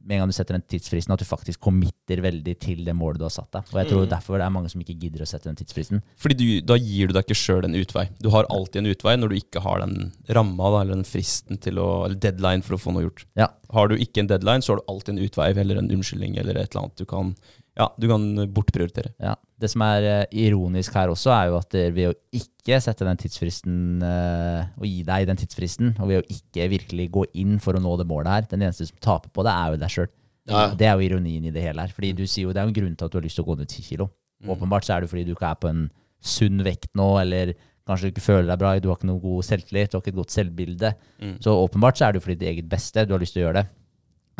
med 0.05 0.15
en 0.15 0.23
gang 0.23 0.31
du 0.31 0.35
setter 0.37 0.55
den 0.55 0.65
tidsfristen, 0.69 1.13
at 1.15 1.21
du 1.21 1.27
faktisk 1.27 1.61
committer 1.65 2.21
veldig 2.23 2.55
til 2.61 2.83
det 2.85 2.93
målet 2.97 3.19
du 3.21 3.25
har 3.25 3.33
satt 3.33 3.49
deg. 3.57 3.71
Og 3.73 3.79
jeg 3.81 3.89
tror 3.89 4.09
derfor 4.11 4.39
det 4.39 4.45
er 4.45 4.53
mange 4.53 4.69
som 4.71 4.83
ikke 4.83 4.97
gidder 5.01 5.25
å 5.25 5.29
sette 5.29 5.49
den 5.49 5.57
tidsfristen. 5.59 6.03
Fordi 6.21 6.37
du, 6.37 6.45
da 6.65 6.77
gir 6.79 7.09
du 7.09 7.15
deg 7.15 7.25
ikke 7.25 7.39
sjøl 7.39 7.65
en 7.67 7.77
utvei. 7.79 8.05
Du 8.21 8.29
har 8.35 8.49
alltid 8.53 8.83
en 8.83 8.91
utvei 8.93 9.15
når 9.17 9.33
du 9.33 9.37
ikke 9.39 9.63
har 9.65 9.81
den 9.81 10.11
ramma 10.37 10.71
da, 10.75 10.83
eller 10.83 10.99
den 10.99 11.09
fristen 11.09 11.61
til 11.61 11.81
å, 11.81 11.89
eller 12.05 12.19
deadline 12.21 12.65
for 12.65 12.77
å 12.77 12.81
få 12.81 12.93
noe 12.95 13.07
gjort. 13.07 13.25
Ja. 13.39 13.49
Har 13.73 13.89
du 13.89 13.97
ikke 13.97 14.23
en 14.23 14.31
deadline, 14.31 14.65
så 14.65 14.73
har 14.73 14.81
du 14.81 14.93
alltid 14.93 15.15
en 15.15 15.25
utvei 15.25 15.51
eller 15.65 15.81
en 15.81 15.91
unnskyldning 15.97 16.37
eller 16.41 16.61
et 16.61 16.69
eller 16.69 16.85
annet 16.85 17.01
du 17.01 17.09
kan, 17.09 17.33
ja, 17.79 17.89
du 17.97 18.09
kan 18.11 18.29
bortprioritere. 18.53 19.15
Ja. 19.23 19.35
Det 19.61 19.69
som 19.71 19.83
er 19.85 20.05
eh, 20.09 20.37
ironisk 20.45 20.95
her 20.97 21.11
også, 21.11 21.31
er 21.31 21.51
jo 21.51 21.59
at 21.61 21.75
eh, 21.79 21.91
ved 21.95 22.11
å 22.11 22.15
ikke 22.35 22.79
sette 22.83 23.07
den 23.07 23.19
tidsfristen, 23.21 23.77
eh, 24.03 24.65
og 24.75 24.87
gi 24.89 25.03
deg 25.07 25.27
den 25.29 25.39
tidsfristen, 25.39 25.93
og 25.95 26.11
ved 26.11 26.21
å 26.21 26.25
ikke 26.35 26.67
virkelig 26.73 27.05
gå 27.15 27.23
inn 27.39 27.55
for 27.63 27.77
å 27.77 27.83
nå 27.83 27.95
det 28.01 28.07
målet 28.09 28.33
her, 28.33 28.49
den 28.51 28.65
eneste 28.67 28.89
som 28.89 28.99
taper 29.03 29.31
på 29.31 29.45
det, 29.47 29.53
er 29.55 29.71
jo 29.71 29.81
deg 29.83 29.93
sjøl. 29.95 30.09
Ja. 30.51 30.65
Det 30.77 30.89
er 30.89 30.99
jo 30.99 31.07
ironien 31.07 31.47
i 31.47 31.53
det 31.53 31.63
hele 31.63 31.85
her. 31.85 31.93
Fordi 31.95 32.11
du 32.17 32.25
sier 32.27 32.45
jo 32.45 32.51
det 32.53 32.61
er 32.61 32.67
jo 32.67 32.73
en 32.73 32.79
grunn 32.79 32.97
til 32.99 33.07
at 33.07 33.13
du 33.13 33.17
har 33.17 33.23
lyst 33.25 33.39
til 33.39 33.45
å 33.45 33.47
gå 33.47 33.55
ned 33.61 33.71
10 33.71 33.87
kilo. 33.87 34.09
Åpenbart 34.45 34.85
så 34.85 34.93
er 34.93 35.01
det 35.01 35.09
fordi 35.09 35.23
du 35.25 35.31
ikke 35.33 35.47
er 35.49 35.57
på 35.57 35.71
en 35.71 35.87
sunn 36.21 36.59
vekt 36.65 36.91
nå, 36.97 37.07
eller 37.21 37.55
kanskje 37.85 38.09
du 38.09 38.13
ikke 38.13 38.25
føler 38.27 38.49
deg 38.49 38.59
bra, 38.61 38.75
du 38.81 38.89
har 38.91 38.99
ikke 38.99 39.09
noe 39.09 39.21
god 39.23 39.45
selvtillit, 39.47 39.89
du 39.89 39.97
har 39.97 40.03
ikke 40.03 40.13
et 40.13 40.19
godt 40.19 40.35
selvbilde. 40.35 40.91
Så 41.41 41.53
åpenbart 41.63 41.97
så 41.97 42.05
er 42.05 42.13
det 42.13 42.19
jo 42.19 42.25
fordi 42.27 42.37
ditt 42.41 42.51
eget 42.51 42.69
beste, 42.69 43.05
du 43.05 43.15
har 43.15 43.23
lyst 43.23 43.37
til 43.37 43.43
å 43.43 43.47
gjøre 43.47 43.61
det. 43.61 43.65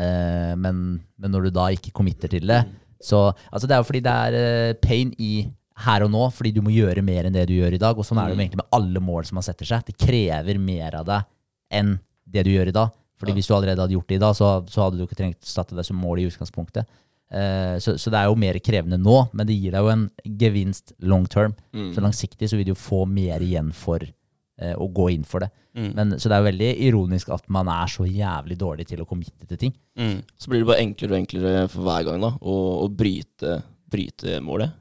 Eh, 0.05 0.53
men, 0.59 0.82
men 1.22 1.32
når 1.32 1.47
du 1.47 1.55
da 1.55 1.70
ikke 1.74 1.93
committer 1.95 2.32
til 2.32 2.49
det, 2.51 2.61
så 3.02 3.28
Altså, 3.52 3.68
det 3.68 3.76
er 3.76 3.82
jo 3.82 3.88
fordi 3.88 4.04
det 4.06 4.16
er 4.28 4.39
eh, 4.39 4.78
pain 4.82 5.14
i 5.20 5.48
her 5.86 6.06
og 6.06 6.12
nå, 6.12 6.28
fordi 6.32 6.54
du 6.56 6.62
må 6.64 6.72
gjøre 6.72 7.04
mer 7.04 7.28
enn 7.28 7.36
det 7.36 7.48
du 7.50 7.56
gjør 7.58 7.76
i 7.76 7.82
dag. 7.82 7.98
Og 7.98 8.08
sånn 8.08 8.20
er 8.22 8.30
det 8.30 8.36
jo 8.36 8.41
egentlig 8.41 8.62
med 8.62 8.76
alle 8.78 9.02
mål 9.04 9.26
som 9.28 9.39
man 9.39 9.46
setter 9.46 9.68
seg. 9.68 9.84
Det 9.88 9.98
krever 10.00 10.60
mer 10.62 11.02
av 11.02 11.08
deg 11.10 11.26
enn 11.76 11.98
det 12.32 12.46
du 12.48 12.54
gjør 12.54 12.72
i 12.72 12.76
dag. 12.76 12.93
Fordi 13.20 13.36
hvis 13.36 13.48
du 13.48 13.56
allerede 13.56 13.84
hadde 13.84 13.96
gjort 13.96 14.12
det 14.12 14.20
i 14.20 14.24
dag, 14.24 14.36
så, 14.36 14.52
så 14.72 14.86
hadde 14.86 15.00
du 15.00 15.06
ikke 15.06 15.18
trengt 15.20 15.43
å 15.43 15.50
sette 15.50 15.76
deg 15.76 15.88
som 15.88 16.00
mål 16.00 16.22
i 16.22 16.28
utgangspunktet. 16.30 16.88
Uh, 17.32 17.76
så, 17.82 17.96
så 18.00 18.12
det 18.14 18.20
er 18.20 18.30
jo 18.30 18.38
mer 18.39 18.60
krevende 18.64 19.00
nå, 19.02 19.16
men 19.36 19.48
det 19.48 19.56
gir 19.58 19.74
deg 19.76 19.84
jo 19.84 19.91
en 19.91 20.06
gevinst 20.39 20.93
long 21.04 21.26
term. 21.32 21.56
Så 21.96 22.04
langsiktig 22.04 22.52
så 22.52 22.60
vil 22.60 22.68
du 22.68 22.74
jo 22.74 22.80
få 22.80 23.04
mer 23.10 23.43
igjen 23.43 23.72
for 23.76 24.04
å 24.56 24.88
gå 24.95 25.10
inn 25.12 25.26
for 25.28 25.43
det. 25.43 25.49
Men, 25.76 26.14
så 26.16 26.30
det 26.32 26.38
er 26.38 26.45
veldig 26.45 26.70
ironisk 26.88 27.34
at 27.36 27.49
man 27.51 27.68
er 27.68 27.89
så 27.91 28.06
jævlig 28.08 28.56
dårlig 28.62 28.86
til 28.88 29.01
å 29.03 29.08
committe 29.10 29.43
til 29.49 29.60
ting. 29.60 29.74
Så 30.39 30.47
blir 30.51 30.62
det 30.64 30.70
bare 30.70 30.84
enklere 30.86 31.18
og 31.18 31.20
enklere 31.20 31.66
for 31.74 31.84
hver 31.84 32.06
gang 32.08 32.24
da, 32.24 32.30
å, 32.39 32.56
å 32.86 32.88
bryte, 32.88 33.58
bryte 33.91 34.38
målet. 34.45 34.72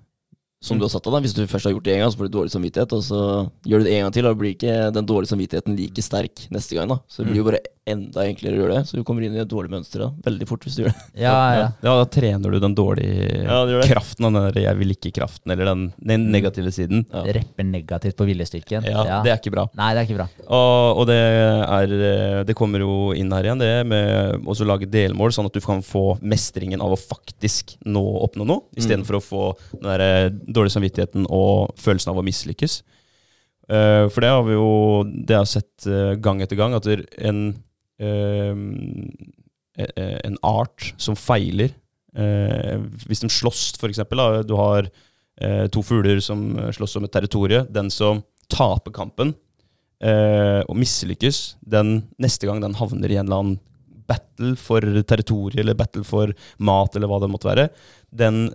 Som 0.64 0.80
du 0.80 0.86
har 0.86 0.92
satt 0.94 1.04
deg 1.04 1.12
da. 1.16 1.20
Hvis 1.24 1.36
du 1.36 1.42
først 1.44 1.68
har 1.68 1.74
gjort 1.76 1.84
det 1.86 1.94
en 1.98 2.02
gang, 2.04 2.12
så 2.14 2.20
får 2.20 2.30
du 2.30 2.36
dårlig 2.38 2.54
samvittighet. 2.54 2.96
Og 2.96 3.04
så 3.04 3.20
gjør 3.68 3.82
du 3.84 3.88
det 3.90 3.94
en 3.98 4.06
gang 4.06 4.16
til, 4.16 4.24
og 4.24 4.32
da 4.32 4.40
blir 4.40 4.54
ikke 4.56 4.76
den 4.96 5.08
dårlige 5.10 5.32
samvittigheten 5.34 5.76
like 5.76 6.04
sterk 6.04 6.46
neste 6.54 6.78
gang. 6.78 6.88
da. 6.88 7.00
Så 7.08 7.22
det 7.22 7.32
blir 7.32 7.42
jo 7.42 7.48
bare 7.50 7.60
enda 7.84 8.24
enklere 8.24 8.56
å 8.56 8.60
gjøre 8.62 8.76
det. 8.78 8.82
Så 8.88 8.96
du 8.96 9.04
kommer 9.04 9.24
inn 9.26 9.34
i 9.36 9.40
et 9.42 9.50
dårlig 9.50 9.68
mønster 9.74 10.06
da. 10.06 10.08
veldig 10.24 10.46
fort 10.48 10.64
hvis 10.64 10.78
du 10.78 10.84
gjør 10.84 10.94
det. 10.94 11.04
Ja, 11.20 11.34
ja. 11.52 11.66
Ja, 11.84 11.96
da 12.00 12.06
trener 12.08 12.54
du 12.54 12.58
den 12.62 12.76
dårlige 12.76 13.42
Ja, 13.44 13.58
det 13.68 13.82
det. 13.82 13.90
kraften, 13.92 14.24
den 14.24 14.38
der 14.40 14.56
'jeg 14.62 14.78
vil 14.78 14.94
ikke'-kraften, 14.94 15.52
eller 15.52 15.64
den, 15.68 15.82
den 16.00 16.30
negative 16.32 16.72
siden. 16.72 17.04
Ja. 17.12 17.24
Repper 17.36 17.64
negativt 17.64 18.16
på 18.16 18.24
viljestyrken. 18.24 18.84
Ja, 18.88 19.22
Det 19.22 19.30
er 19.32 19.36
ikke 19.36 19.52
bra. 19.52 19.68
Nei, 19.76 19.92
det 19.94 20.00
er 20.00 20.06
ikke 20.08 20.16
bra. 20.16 20.28
Og, 20.48 20.98
og 20.98 21.06
det, 21.06 21.20
er, 21.20 21.92
eh, 21.92 22.44
det 22.44 22.56
kommer 22.56 22.80
jo 22.80 23.12
inn 23.12 23.30
her 23.30 23.44
igjen, 23.44 23.58
det 23.60 23.86
med 23.86 24.40
å 24.46 24.64
lage 24.64 24.88
delmål, 24.88 25.32
sånn 25.32 25.46
at 25.46 25.52
du 25.52 25.60
kan 25.60 25.82
få 25.82 26.18
mestringen 26.22 26.80
av 26.80 26.92
å 26.94 26.96
faktisk 26.96 27.76
nå 27.84 28.00
oppnå 28.24 28.46
noe, 28.46 28.62
istedenfor 28.76 29.20
å 29.20 29.22
få 29.22 29.44
den 29.74 29.90
der 29.90 30.30
dårlige 30.54 30.76
samvittigheten 30.76 31.28
og 31.32 31.74
følelsen 31.80 32.12
av 32.12 32.20
å 32.20 32.26
mislykkes. 32.26 32.80
Uh, 33.64 34.10
for 34.12 34.20
det 34.24 34.32
har 34.32 34.42
vi 34.44 34.56
jo 34.56 34.72
det 35.24 35.38
har 35.38 35.48
sett 35.48 35.86
eh, 35.88 36.18
gang 36.20 36.42
etter 36.44 36.58
gang, 36.58 36.74
at 36.76 36.84
en, 36.84 37.46
eh, 37.96 38.52
en 40.28 40.36
art 40.44 40.92
som 41.00 41.16
feiler 41.16 41.72
Hvis 42.14 43.24
de 43.24 43.28
slåss, 43.32 43.72
da, 43.74 44.42
du 44.46 44.52
har 44.54 44.86
to 45.74 45.80
fugler 45.82 46.20
som 46.22 46.44
slåss 46.70 46.94
om 47.00 47.04
et 47.08 47.10
territorie. 47.10 47.64
Den 47.66 47.90
som 47.90 48.20
taper 48.46 48.94
kampen, 48.94 49.32
og 49.98 50.78
mislykkes, 50.78 51.56
den 51.58 52.04
neste 52.22 52.46
gang 52.46 52.62
den 52.62 52.76
havner 52.78 53.10
i 53.10 53.18
en 53.18 53.26
eller 53.26 53.40
annen 53.42 53.58
battle 54.06 54.54
for 54.60 54.78
territoriet, 55.02 55.58
eller 55.64 55.74
battle 55.74 56.04
for 56.06 56.30
mat, 56.62 56.94
eller 56.94 57.10
hva 57.10 57.18
det 57.24 57.32
måtte 57.32 57.50
være, 57.50 57.66
den 58.14 58.46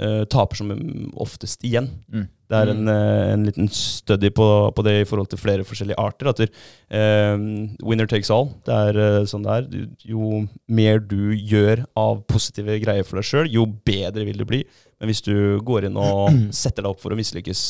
eh, 0.00 0.24
taper 0.30 0.58
som 0.58 0.72
oftest 1.20 1.64
igjen. 1.66 1.88
Mm. 2.12 2.26
Det 2.50 2.58
er 2.60 2.70
en, 2.70 2.90
uh, 2.90 3.32
en 3.32 3.46
liten 3.48 3.70
study 3.72 4.28
på, 4.36 4.46
på 4.76 4.84
det 4.84 4.94
i 5.00 5.06
forhold 5.08 5.30
til 5.32 5.40
flere 5.40 5.64
forskjellige 5.66 5.98
arter. 5.98 6.28
At 6.30 6.42
eh, 6.44 7.46
winner 7.82 8.10
takes 8.10 8.30
all. 8.34 8.50
Det 8.66 8.80
er 8.90 9.30
sånn 9.30 9.46
det 9.46 9.56
er. 9.56 9.86
Jo 10.06 10.44
mer 10.68 11.00
du 11.00 11.32
gjør 11.32 11.86
av 11.98 12.20
positive 12.30 12.76
greier 12.84 13.06
for 13.08 13.20
deg 13.20 13.28
sjøl, 13.30 13.50
jo 13.50 13.66
bedre 13.86 14.26
vil 14.28 14.38
du 14.40 14.46
bli. 14.48 14.62
Men 15.00 15.10
hvis 15.10 15.24
du 15.24 15.34
går 15.64 15.88
inn 15.88 15.98
og 16.00 16.30
setter 16.62 16.84
deg 16.84 16.92
opp 16.92 17.02
for 17.02 17.14
å 17.14 17.18
mislykkes 17.18 17.64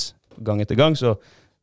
gang 0.44 0.60
etter 0.64 0.78
gang, 0.78 0.98
så 0.98 1.14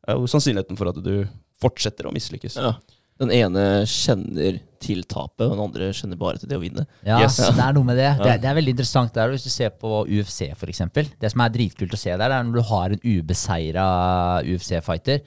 er 0.07 0.18
jo 0.18 0.30
sannsynligheten 0.32 0.80
for 0.80 0.89
at 0.91 1.03
du 1.03 1.28
fortsetter 1.62 2.07
å 2.07 2.16
mislykkes. 2.16 2.57
Ja. 2.57 2.78
Den 3.22 3.32
ene 3.38 3.63
kjenner 3.86 4.59
til 4.82 5.03
tapet, 5.05 5.45
og 5.45 5.51
den 5.53 5.61
andre 5.61 5.91
kjenner 5.93 6.17
bare 6.17 6.39
til 6.41 6.49
det 6.49 6.57
å 6.57 6.61
vinne. 6.63 6.88
Ja, 7.05 7.19
Yes. 7.22 7.36
det 7.38 7.61
er 7.61 7.76
noe 7.78 7.86
med 7.86 7.99
det. 8.01 8.07
Det 8.17 8.32
er, 8.32 8.39
det 8.41 8.49
er 8.49 8.55
veldig 8.57 8.74
interessant 8.74 9.13
der, 9.13 9.30
hvis 9.30 9.45
du 9.45 9.51
ser 9.53 9.69
på 9.78 10.01
UFC, 10.09 10.47
eksempel. 10.49 11.05
Det 11.22 11.30
som 11.30 11.43
er 11.45 11.53
dritkult 11.53 11.93
å 11.93 11.99
se 12.01 12.15
der, 12.17 12.34
er 12.34 12.47
når 12.47 12.57
du 12.57 12.63
har 12.72 12.95
en 12.95 13.03
ubeseira 13.05 13.86
UFC-fighter. 14.41 15.22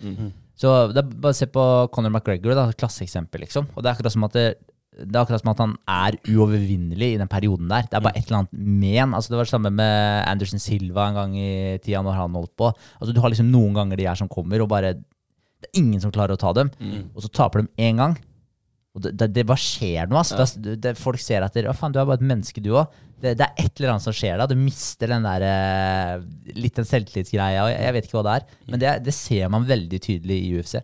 Så 0.58 0.70
det 0.94 1.02
er 1.02 1.14
bare 1.22 1.34
se 1.38 1.46
på 1.50 1.62
Conor 1.94 2.12
McGregor, 2.14 2.54
da, 2.58 2.68
klasseeksempel, 2.78 3.42
liksom. 3.46 3.70
Og 3.74 3.82
det 3.82 3.90
er 3.90 3.96
akkurat 3.96 4.14
som 4.14 4.26
at 4.26 4.36
det, 4.38 4.44
det 4.94 5.10
er 5.16 5.22
akkurat 5.24 5.42
som 5.42 5.50
at 5.50 5.62
han 5.64 5.72
er 5.90 6.18
uovervinnelig 6.30 7.08
i 7.14 7.18
den 7.18 7.30
perioden 7.30 7.70
der. 7.70 7.86
Det 7.90 7.98
er 7.98 8.04
bare 8.04 8.18
et 8.18 8.28
eller 8.28 8.42
annet 8.44 8.54
men. 8.58 9.14
Altså, 9.18 9.32
det 9.32 9.38
var 9.40 9.48
det 9.48 9.54
samme 9.54 9.72
med 9.74 10.28
Anderson 10.30 10.62
Silva 10.62 11.08
en 11.10 11.18
gang 11.18 11.34
i 11.38 11.48
tida 11.82 12.02
når 12.06 12.18
han 12.20 12.38
holdt 12.38 12.54
på. 12.58 12.70
Altså, 13.00 13.14
du 13.14 13.20
har 13.22 13.34
liksom 13.34 13.50
noen 13.50 13.74
ganger 13.74 13.98
de 13.98 14.06
her 14.10 14.18
som 14.18 14.30
kommer, 14.30 14.62
og 14.62 14.70
bare 14.70 14.94
Det 15.64 15.70
er 15.72 15.80
ingen 15.80 16.02
som 16.04 16.12
klarer 16.12 16.36
å 16.36 16.40
ta 16.40 16.52
dem. 16.56 16.70
Og 17.14 17.24
så 17.24 17.32
taper 17.32 17.64
de 17.64 17.88
én 17.88 18.00
gang. 18.02 18.18
Og 18.94 19.02
det, 19.02 19.26
det, 19.34 19.42
bare 19.46 19.58
skjer 19.58 20.06
noe. 20.06 20.20
ass. 20.22 20.54
Det, 20.54 20.76
det, 20.82 20.92
folk 21.00 21.18
ser 21.18 21.42
etter 21.42 21.66
Å, 21.66 21.74
faen, 21.74 21.94
du 21.94 21.98
er 21.98 22.06
bare 22.06 22.20
et 22.20 22.28
menneske, 22.28 22.62
du 22.62 22.70
òg. 22.76 22.92
Det, 23.24 23.32
er 23.40 23.50
et 23.58 23.80
eller 23.80 23.94
annet 23.94 24.04
som 24.04 24.14
skjer 24.14 24.38
da. 24.38 24.46
Du 24.46 24.54
mister 24.58 25.10
den 25.10 25.24
der 25.26 25.44
eh, 25.48 26.22
litt 26.54 26.76
den 26.78 26.86
selvtillitsgreia. 26.86 27.64
Jeg, 27.72 27.80
jeg 27.80 27.96
vet 27.96 28.06
ikke 28.06 28.18
hva 28.20 28.24
det 28.28 28.36
er. 28.38 28.46
Men 28.68 28.82
det, 28.84 28.92
det 29.08 29.16
ser 29.16 29.50
man 29.50 29.66
veldig 29.66 30.00
tydelig 30.04 30.38
i 30.44 30.52
UFC. 30.60 30.76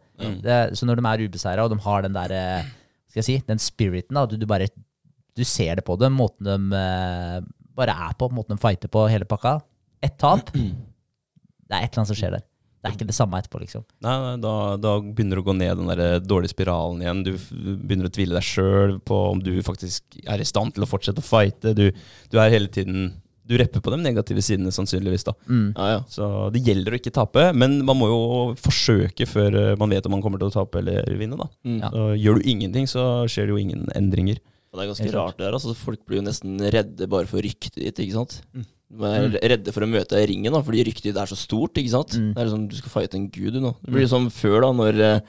Det, 0.42 0.58
så 0.74 0.88
når 0.88 0.98
de 0.98 1.06
er 1.12 1.24
ubeseira, 1.28 1.66
og 1.66 1.74
de 1.74 1.78
har 1.86 2.06
den 2.06 2.16
der 2.16 2.34
eh, 2.34 2.72
skal 3.10 3.22
jeg 3.22 3.28
si, 3.28 3.38
den 3.46 3.62
spiriten 3.62 4.18
da, 4.18 4.26
du, 4.30 4.36
du 4.38 4.46
bare 4.48 4.70
Du 5.38 5.42
ser 5.46 5.78
det 5.78 5.86
på 5.86 5.94
dem, 6.00 6.18
måten 6.18 6.46
de 6.46 6.78
eh, 6.80 7.38
bare 7.78 7.94
er 8.08 8.18
på, 8.18 8.28
måten 8.34 8.56
de 8.56 8.62
fighter 8.62 8.90
på, 8.90 9.06
hele 9.10 9.28
pakka. 9.28 9.60
Ett 10.02 10.18
tap. 10.18 10.50
Det 11.70 11.78
er 11.78 11.84
et 11.84 11.92
eller 11.92 12.00
annet 12.02 12.10
som 12.10 12.16
skjer 12.18 12.32
der. 12.34 12.42
Det 12.80 12.88
er 12.88 12.94
ikke 12.96 13.08
det 13.10 13.16
samme 13.16 13.36
etterpå, 13.36 13.60
liksom. 13.60 13.82
Nei, 14.00 14.14
nei 14.24 14.36
da, 14.40 14.52
da 14.80 14.94
begynner 15.04 15.36
du 15.36 15.42
å 15.42 15.48
gå 15.50 15.54
ned 15.58 15.82
den 15.82 15.90
der 15.90 16.22
dårlige 16.24 16.54
spiralen 16.54 17.02
igjen. 17.04 17.24
Du 17.26 17.34
begynner 17.84 18.08
å 18.08 18.12
tvile 18.14 18.38
deg 18.38 18.46
sjøl 18.46 18.94
på 19.04 19.18
om 19.34 19.42
du 19.44 19.52
faktisk 19.66 20.16
er 20.24 20.40
i 20.40 20.48
stand 20.48 20.72
til 20.76 20.86
å 20.86 20.88
fortsette 20.88 21.20
å 21.20 21.26
fighte. 21.26 21.74
Du, 21.76 21.90
du 21.92 22.40
er 22.40 22.54
hele 22.54 22.72
tiden 22.72 23.10
du 23.50 23.56
repper 23.58 23.82
på 23.82 23.90
de 23.92 23.98
negative 24.00 24.42
sidene, 24.46 24.70
sannsynligvis. 24.72 25.26
da. 25.26 25.34
Mm. 25.50 25.66
Ja, 25.74 25.86
ja. 25.96 26.00
Så 26.08 26.24
det 26.54 26.62
gjelder 26.64 26.94
å 26.94 27.00
ikke 27.00 27.12
tape, 27.14 27.48
men 27.52 27.80
man 27.84 27.98
må 27.98 28.08
jo 28.08 28.20
forsøke 28.62 29.26
før 29.28 29.56
eh, 29.58 29.76
man 29.80 29.90
vet 29.90 30.06
om 30.06 30.14
man 30.14 30.22
kommer 30.24 30.40
til 30.40 30.52
å 30.52 30.54
tape 30.54 30.80
eller 30.80 31.08
vinne. 31.18 31.38
da. 31.40 31.50
Mm. 31.66 31.80
Ja. 31.82 31.90
Så 31.92 32.08
gjør 32.22 32.38
du 32.38 32.50
ingenting, 32.54 32.86
så 32.90 33.06
skjer 33.30 33.50
det 33.50 33.56
jo 33.56 33.62
ingen 33.64 33.88
endringer. 33.98 34.38
Og 34.70 34.78
Det 34.78 34.84
er 34.84 34.92
ganske 34.92 35.12
rart 35.16 35.40
det 35.40 35.48
her. 35.48 35.56
Altså, 35.58 35.74
folk 35.74 36.04
blir 36.06 36.20
jo 36.20 36.28
nesten 36.28 36.60
redde 36.72 37.10
bare 37.10 37.26
for 37.28 37.42
ryktet 37.42 37.80
ditt, 37.80 37.98
ikke 37.98 38.20
sant. 38.20 38.38
Mm. 38.54 38.68
De 38.90 39.10
er 39.38 39.52
redde 39.54 39.72
for 39.72 39.86
å 39.86 39.88
møte 39.90 40.16
deg 40.16 40.24
i 40.26 40.32
ringen 40.32 40.52
da, 40.56 40.60
fordi 40.66 40.82
ryktet 40.88 41.10
ditt 41.12 41.20
er 41.22 41.30
så 41.30 41.36
stort, 41.38 41.78
ikke 41.78 41.92
sant. 41.92 42.16
Mm. 42.18 42.32
Det 42.34 42.40
er 42.42 42.48
liksom, 42.48 42.64
Du 42.72 42.74
skal 42.80 42.90
fighte 42.96 43.16
en 43.20 43.28
gud, 43.30 43.52
du 43.54 43.60
nå. 43.62 43.70
Det 43.84 43.94
blir 43.94 44.08
som 44.10 44.26
før, 44.34 44.60
da, 44.66 44.72
når 44.74 44.98
eh, 45.06 45.20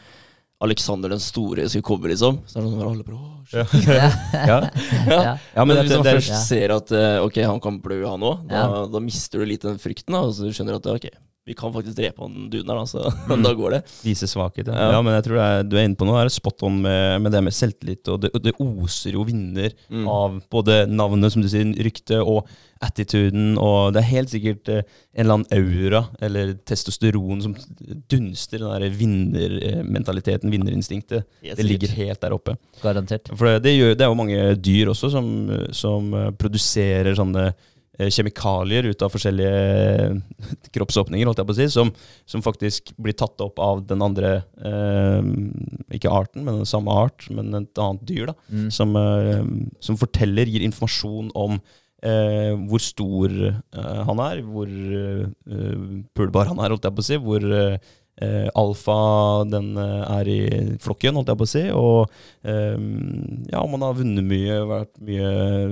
Alexander 0.61 1.09
den 1.13 1.21
store 1.21 1.67
skulle 1.69 1.85
komme, 1.85 2.09
liksom. 2.11 2.39
Så 2.49 2.57
er 2.59 2.65
det 2.65 2.71
sånn 2.73 2.83
alle 2.85 3.05
bare, 3.05 3.17
«Åh. 3.21 3.37
Ja, 3.51 3.65
Ja. 3.91 4.57
ja. 5.05 5.21
Ja. 5.55 5.63
Men 5.65 5.75
men 5.75 5.79
hvis 5.85 5.95
man 5.97 6.05
først 6.07 6.35
ser 6.47 6.73
at 6.75 6.91
eh, 6.95 7.17
ok, 7.25 7.37
han 7.49 7.59
kan 7.63 7.79
blø, 7.83 8.01
han 8.07 8.21
òg, 8.25 8.43
da, 8.49 8.61
Ja. 8.65 8.85
da 8.93 9.01
mister 9.03 9.41
du 9.41 9.45
litt 9.49 9.65
den 9.65 9.77
frykten. 9.81 10.13
Da, 10.13 10.21
og 10.25 10.33
så 10.37 10.45
du 10.49 10.53
skjønner 10.55 10.77
at 10.81 10.85
ok, 10.93 11.09
vi 11.45 11.55
kan 11.57 11.73
faktisk 11.73 11.95
drepe 11.97 12.21
han 12.21 12.49
duden 12.53 12.69
her, 12.69 12.77
da, 12.77 12.85
så 12.85 13.01
Mm. 13.31 13.43
da 13.43 13.53
går 13.57 13.71
det. 13.71 13.79
viser 14.05 14.29
svakhet. 14.29 14.67
Ja. 14.69 14.91
Ja. 14.93 15.01
men 15.01 15.15
jeg 15.17 15.23
tror 15.25 15.39
er, 15.41 15.63
du 15.65 15.75
er 15.77 15.87
inne 15.87 15.97
på 15.97 16.05
noe 16.05 16.19
her. 16.21 16.29
Spot 16.29 16.61
on 16.67 16.81
med, 16.83 17.21
med 17.25 17.31
det 17.33 17.41
med 17.43 17.53
selvtillit. 17.55 18.07
Og 18.13 18.21
det, 18.21 18.29
det 18.45 18.53
oser 18.61 19.15
jo 19.17 19.23
vinner 19.25 19.73
Mm. 19.89 20.05
av 20.07 20.41
både 20.53 20.83
navnet, 20.87 21.31
som 21.33 21.41
du 21.41 21.49
sier, 21.49 21.65
ryktet, 21.83 22.21
og 22.21 22.45
attituden. 22.81 23.57
Og 23.61 23.91
det 23.93 24.01
er 24.03 24.09
helt 24.11 24.29
sikkert 24.33 24.69
eh, 24.69 24.83
en 25.17 25.25
eller 25.25 25.39
annen 25.39 25.51
aura, 25.57 26.03
eller 26.21 26.53
testosteron, 26.65 27.41
som 27.43 27.55
dunster 28.09 28.61
den 28.61 28.71
der 28.71 28.95
vinnermentaliteten, 29.01 30.51
vinnerinstinktet. 30.51 31.25
Yes, 31.43 31.57
Det 31.57 31.65
ligger 31.65 31.87
helt 31.97 32.21
der 32.21 32.33
oppe. 32.35 32.55
Garantert. 32.83 33.29
For 33.37 33.45
det, 33.49 33.63
det, 33.65 33.75
gjør, 33.77 33.95
det 33.97 34.05
er 34.05 34.11
jo 34.11 34.17
mange 34.21 34.39
dyr 34.61 34.91
også 34.93 35.11
som, 35.13 35.27
som 35.75 36.13
eh, 36.17 36.29
produserer 36.37 37.13
sånne 37.17 37.49
kjemikalier 38.09 38.87
ut 38.89 39.03
av 39.05 39.11
forskjellige 39.13 39.59
eh, 40.07 40.15
kroppsåpninger, 40.75 41.27
holdt 41.27 41.41
jeg 41.41 41.49
på 41.49 41.55
å 41.55 41.59
si, 41.59 41.67
som, 41.73 41.91
som 42.29 42.43
faktisk 42.45 42.93
blir 43.01 43.17
tatt 43.17 43.41
opp 43.43 43.61
av 43.61 43.83
den 43.89 44.01
andre 44.05 44.33
eh, 44.63 45.29
Ikke 45.97 46.13
arten, 46.13 46.45
men 46.45 46.61
den 46.61 46.69
samme 46.69 46.95
art, 47.03 47.27
men 47.29 47.53
et 47.59 47.83
annet 47.83 48.07
dyr, 48.07 48.31
da. 48.31 48.37
Mm. 48.49 48.67
Som, 48.73 48.97
eh, 48.97 49.45
som 49.83 49.99
forteller, 49.99 50.49
gir 50.49 50.65
informasjon 50.65 51.31
om 51.37 51.59
eh, 52.01 52.53
hvor 52.69 52.81
stor 52.83 53.37
eh, 53.47 54.03
han 54.07 54.25
er, 54.25 54.43
hvor 54.47 54.69
pulbar 56.17 56.49
han 56.49 56.61
er, 56.61 56.73
holdt 56.73 56.87
jeg 56.87 56.97
på 56.97 57.03
å 57.05 57.09
si. 57.11 57.19
Hvor 57.21 57.45
eh, 57.45 57.91
eh, 58.21 58.47
alfa 58.57 58.97
den 59.49 59.75
eh, 59.79 60.01
er 60.19 60.29
i 60.29 60.41
flokken, 60.81 61.17
holdt 61.17 61.31
jeg 61.31 61.39
på 61.39 61.47
å 61.47 61.51
si. 61.51 61.63
Og 61.75 62.01
eh, 62.47 62.77
ja, 63.51 63.61
om 63.61 63.77
han 63.77 63.87
har 63.87 63.97
vunnet 63.99 64.27
mye, 64.27 64.59
vært 64.69 64.93
mye, 65.07 65.31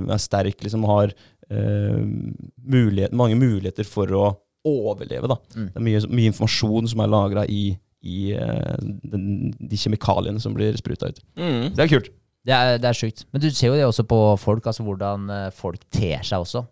er 0.10 0.22
sterk, 0.22 0.64
liksom 0.66 0.88
har 0.90 1.14
eh, 1.14 1.20
mulighet, 1.50 3.16
mange 3.18 3.38
muligheter 3.40 3.88
for 3.88 4.12
å 4.14 4.26
overleve. 4.66 5.28
da. 5.28 5.38
Mm. 5.56 5.68
Det 5.68 5.80
er 5.80 5.86
mye, 5.86 6.02
mye 6.10 6.32
informasjon 6.34 6.90
som 6.92 7.04
er 7.04 7.12
lagra 7.12 7.46
i, 7.50 7.64
i 8.06 8.32
eh, 8.36 8.80
den, 8.80 9.54
de 9.60 9.80
kjemikaliene 9.80 10.42
som 10.44 10.56
blir 10.56 10.78
spruta 10.80 11.12
ut. 11.12 11.22
Mm. 11.40 11.72
Det 11.76 11.86
er 11.86 11.94
kult. 11.94 12.12
Det 12.48 12.56
er, 12.56 12.82
det 12.82 12.90
er 12.90 12.98
sjukt. 12.98 13.26
Men 13.34 13.44
du 13.44 13.50
ser 13.52 13.72
jo 13.72 13.78
det 13.78 13.88
også 13.88 14.06
på 14.08 14.20
folk, 14.42 14.68
altså 14.68 14.86
hvordan 14.88 15.32
eh, 15.36 15.48
folk 15.56 15.82
ter 15.94 16.24
seg 16.26 16.44
også. 16.44 16.66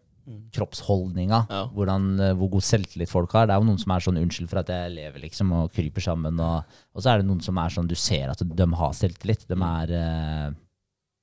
Kroppsholdninga. 0.56 1.42
Ja. 1.48 1.64
Hvordan, 1.72 2.08
eh, 2.20 2.36
hvor 2.36 2.52
god 2.58 2.66
selvtillit 2.68 3.12
folk 3.12 3.36
har. 3.36 3.48
Det 3.48 3.56
er 3.56 3.64
jo 3.64 3.70
noen 3.70 3.82
som 3.82 3.94
er 3.96 4.04
sånn 4.04 4.20
'unnskyld 4.20 4.52
for 4.52 4.64
at 4.64 4.72
jeg 4.72 4.96
lever', 4.96 5.24
liksom, 5.24 5.52
og 5.56 5.72
kryper 5.76 6.04
sammen. 6.04 6.40
Og, 6.40 6.80
og 6.96 7.04
så 7.04 7.14
er 7.14 7.22
det 7.22 7.30
noen 7.30 7.44
som 7.44 7.60
er 7.60 7.76
sånn 7.76 7.88
du 7.88 7.96
ser 7.96 8.32
at 8.32 8.44
de 8.44 8.68
har 8.82 8.96
selvtillit. 8.96 9.48
De 9.48 9.56
er 9.56 9.94
eh, 9.96 10.56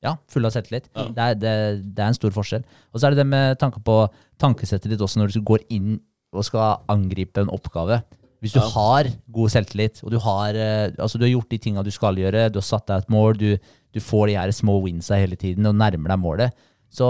ja, 0.04 0.14
full 0.30 0.44
av 0.46 0.52
selvtillit. 0.54 0.90
Ja. 0.94 1.06
Det, 1.16 1.24
er, 1.30 1.38
det, 1.40 1.54
det 1.96 2.02
er 2.04 2.10
en 2.12 2.16
stor 2.18 2.34
forskjell. 2.36 2.64
Og 2.92 3.00
så 3.00 3.06
er 3.08 3.14
det 3.14 3.22
det 3.24 3.30
med 3.30 3.58
tanke 3.62 3.80
på 3.84 3.98
tankesettet 4.42 4.92
ditt 4.92 5.00
også 5.04 5.22
når 5.22 5.32
du 5.34 5.40
går 5.48 5.64
inn 5.72 5.96
og 6.34 6.44
skal 6.46 6.82
angripe 6.92 7.40
en 7.40 7.50
oppgave. 7.54 8.02
Hvis 8.44 8.52
du 8.52 8.58
Ja. 8.60 8.66
har 8.74 9.08
god 9.32 9.48
selvtillit, 9.54 10.02
og 10.04 10.10
du 10.12 10.18
har, 10.20 10.52
eh, 10.58 10.90
altså 11.00 11.16
du 11.16 11.24
har 11.24 11.30
gjort 11.32 11.48
de 11.54 11.58
tinga 11.64 11.82
du 11.86 11.90
skal 11.94 12.18
gjøre, 12.20 12.50
du 12.52 12.58
har 12.60 12.66
satt 12.66 12.86
deg 12.90 13.04
et 13.06 13.08
mål, 13.14 13.38
du, 13.40 13.56
du 13.94 14.00
får 14.04 14.26
de 14.28 14.34
her 14.36 14.52
små 14.52 14.74
winsa 14.84 15.16
hele 15.16 15.38
tiden 15.40 15.64
og 15.70 15.78
nærmer 15.80 16.12
deg 16.12 16.20
målet, 16.20 16.52
så, 16.92 17.08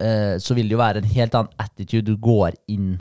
eh, 0.00 0.34
så 0.42 0.56
vil 0.56 0.66
det 0.66 0.74
jo 0.74 0.80
være 0.82 1.02
en 1.04 1.12
helt 1.12 1.36
annen 1.38 1.52
attitude 1.62 2.08
du 2.10 2.16
går 2.18 2.56
inn 2.72 2.96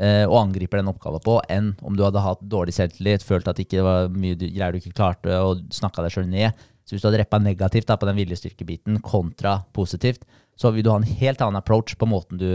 eh, 0.00 0.24
og 0.28 0.38
angriper 0.46 0.80
den 0.80 0.88
oppgaven 0.94 1.22
på, 1.26 1.36
enn 1.52 1.74
om 1.84 1.96
du 1.96 2.02
hadde 2.06 2.22
hatt 2.24 2.40
dårlig 2.48 2.72
selvtillit, 2.76 3.24
følt 3.26 3.48
at 3.48 3.56
det 3.60 3.66
ikke 3.68 3.84
var 3.84 4.08
mye 4.12 4.36
greier 4.40 4.72
du 4.72 4.80
ikke 4.80 4.96
klarte, 4.96 5.36
og 5.42 5.66
snakka 5.74 6.06
deg 6.06 6.14
sjøl 6.16 6.28
ned. 6.30 6.52
Så 6.86 6.94
hvis 6.94 7.02
du 7.02 7.08
hadde 7.08 7.18
reppa 7.24 7.40
negativt 7.42 7.88
da, 7.88 7.98
på 7.98 8.06
den 8.06 8.18
viljestyrkebiten 8.20 9.00
kontra 9.04 9.58
positivt, 9.74 10.22
så 10.56 10.70
vil 10.72 10.86
du 10.86 10.88
ha 10.88 10.96
en 10.96 11.16
helt 11.18 11.42
annen 11.44 11.58
approach 11.58 11.98
på 12.00 12.08
måten 12.08 12.38
du 12.40 12.46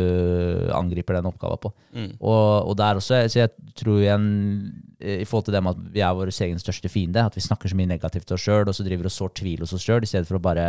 angriper 0.74 1.20
den 1.20 1.28
oppgaven 1.30 1.60
på. 1.62 1.74
Mm. 1.94 2.08
Og, 2.18 2.72
og 2.72 2.78
der 2.80 2.98
også, 2.98 3.20
så 3.30 3.44
jeg 3.44 3.76
tror 3.78 4.00
igjen, 4.00 4.26
eh, 4.98 5.22
i 5.22 5.28
forhold 5.28 5.50
til 5.50 5.58
det 5.58 5.62
med 5.62 5.76
at 5.76 5.92
vi 5.94 6.02
er 6.08 6.16
vår 6.18 6.32
egen 6.34 6.64
største 6.64 6.90
fiende, 6.90 7.28
at 7.28 7.38
vi 7.38 7.46
snakker 7.46 7.70
så 7.70 7.78
mye 7.78 7.92
negativt 7.92 8.26
til 8.30 8.40
oss 8.40 8.48
sjøl, 8.48 8.66
og 8.66 8.78
så 8.78 8.88
driver 8.88 9.12
og 9.12 9.14
sår 9.14 9.36
tvil 9.44 9.62
hos 9.62 9.76
oss 9.78 9.86
sjøl, 9.86 10.02
i 10.02 10.10
stedet 10.10 10.30
for 10.32 10.40
å 10.40 10.44
bare 10.48 10.66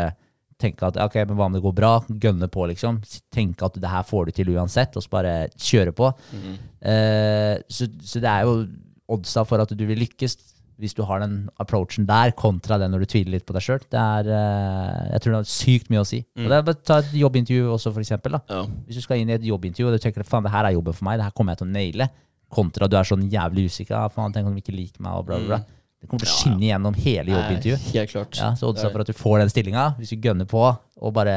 tenke 0.60 0.86
at 0.86 0.98
ok, 1.00 1.16
men 1.30 1.38
hva 1.38 1.48
om 1.48 1.56
det 1.56 1.64
går 1.64 1.74
bra? 1.78 1.92
Gønne 2.22 2.50
på, 2.52 2.66
liksom. 2.70 3.00
Tenke 3.32 3.66
at 3.66 3.80
det 3.80 3.90
her 3.90 4.04
får 4.06 4.28
du 4.28 4.36
til 4.36 4.52
uansett, 4.52 4.98
og 4.98 5.06
så 5.06 5.14
bare 5.16 5.36
kjøre 5.56 5.94
på. 5.96 6.12
Mm. 6.36 6.56
Eh, 6.92 7.54
så, 7.72 7.88
så 8.04 8.22
det 8.22 8.30
er 8.30 8.44
jo 8.46 8.66
oddsa 9.12 9.46
for 9.48 9.62
at 9.64 9.72
du 9.72 9.86
vil 9.88 10.04
lykkes 10.04 10.36
hvis 10.82 10.96
du 10.98 11.04
har 11.06 11.22
den 11.22 11.36
approachen 11.62 12.08
der, 12.08 12.32
kontra 12.34 12.76
den 12.82 12.90
når 12.90 13.04
du 13.04 13.10
tviler 13.12 13.36
litt 13.36 13.46
på 13.46 13.54
deg 13.54 13.62
sjøl. 13.62 13.84
jeg 13.86 15.20
tror 15.22 15.30
det 15.30 15.38
har 15.38 15.48
sykt 15.48 15.92
mye 15.92 16.02
å 16.02 16.08
si. 16.08 16.24
Og 16.36 16.48
det 16.50 16.56
er 16.58 16.64
bare 16.66 16.80
Ta 16.82 16.98
et 16.98 17.12
jobbintervju 17.14 17.68
også, 17.70 17.92
for 17.94 18.02
eksempel. 18.02 18.34
Da. 18.34 18.42
Ja. 18.50 18.64
Hvis 18.88 18.98
du 18.98 19.04
skal 19.04 19.22
inn 19.22 19.30
i 19.30 19.36
et 19.36 19.46
jobbintervju 19.46 19.86
og 19.88 19.94
du 19.94 20.02
tenker 20.02 20.26
faen, 20.26 20.42
det 20.42 20.50
her 20.54 20.66
er 20.66 20.74
jobben 20.74 20.96
for 20.96 21.06
meg, 21.06 21.20
det 21.20 21.28
her 21.28 21.36
kommer 21.38 21.54
jeg 21.54 21.62
til 21.62 21.70
å 21.70 21.74
naile, 21.76 22.08
kontra 22.52 22.88
du 22.90 22.96
er 22.98 23.06
sånn 23.08 23.22
jævlig 23.30 23.68
usikker, 23.70 23.94
ah, 24.00 24.10
faen, 24.12 24.34
tenk 24.34 24.50
om 24.50 24.58
de 24.58 24.64
ikke 24.64 24.74
liker 24.74 25.04
meg, 25.06 25.20
og 25.20 25.28
bla, 25.28 25.38
bla, 25.38 25.60
bla. 25.60 25.78
Det 26.02 26.10
kommer 26.10 26.26
til 26.26 26.32
å 26.32 26.40
skinne 26.40 26.66
gjennom 26.66 26.98
hele 26.98 27.30
jobbintervjuet. 27.30 27.86
Helt 27.94 28.10
klart. 28.10 28.40
Ja, 28.40 28.50
så 28.58 28.66
Det 28.66 28.72
oddsa 28.72 28.90
for 28.90 29.04
at 29.04 29.12
du 29.12 29.14
får 29.14 29.38
den 29.44 29.52
stillinga, 29.54 29.86
hvis 30.00 30.10
du 30.10 30.26
gønner 30.26 30.50
på 30.50 30.64
og 30.66 31.14
bare 31.14 31.36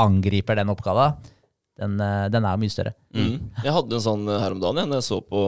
angriper 0.00 0.56
den 0.56 0.72
oppgava, 0.72 1.10
den, 1.76 2.00
eh, 2.00 2.28
den 2.32 2.44
er 2.48 2.56
mye 2.60 2.72
større. 2.72 2.94
Mm. 3.12 3.50
Jeg 3.60 3.74
hadde 3.76 3.98
en 3.98 4.04
sånn 4.04 4.24
eh, 4.28 4.40
her 4.40 4.56
om 4.56 4.62
dagen 4.62 4.80
jeg, 4.80 4.88
når 4.88 5.00
jeg 5.02 5.08
så 5.10 5.20
på, 5.20 5.42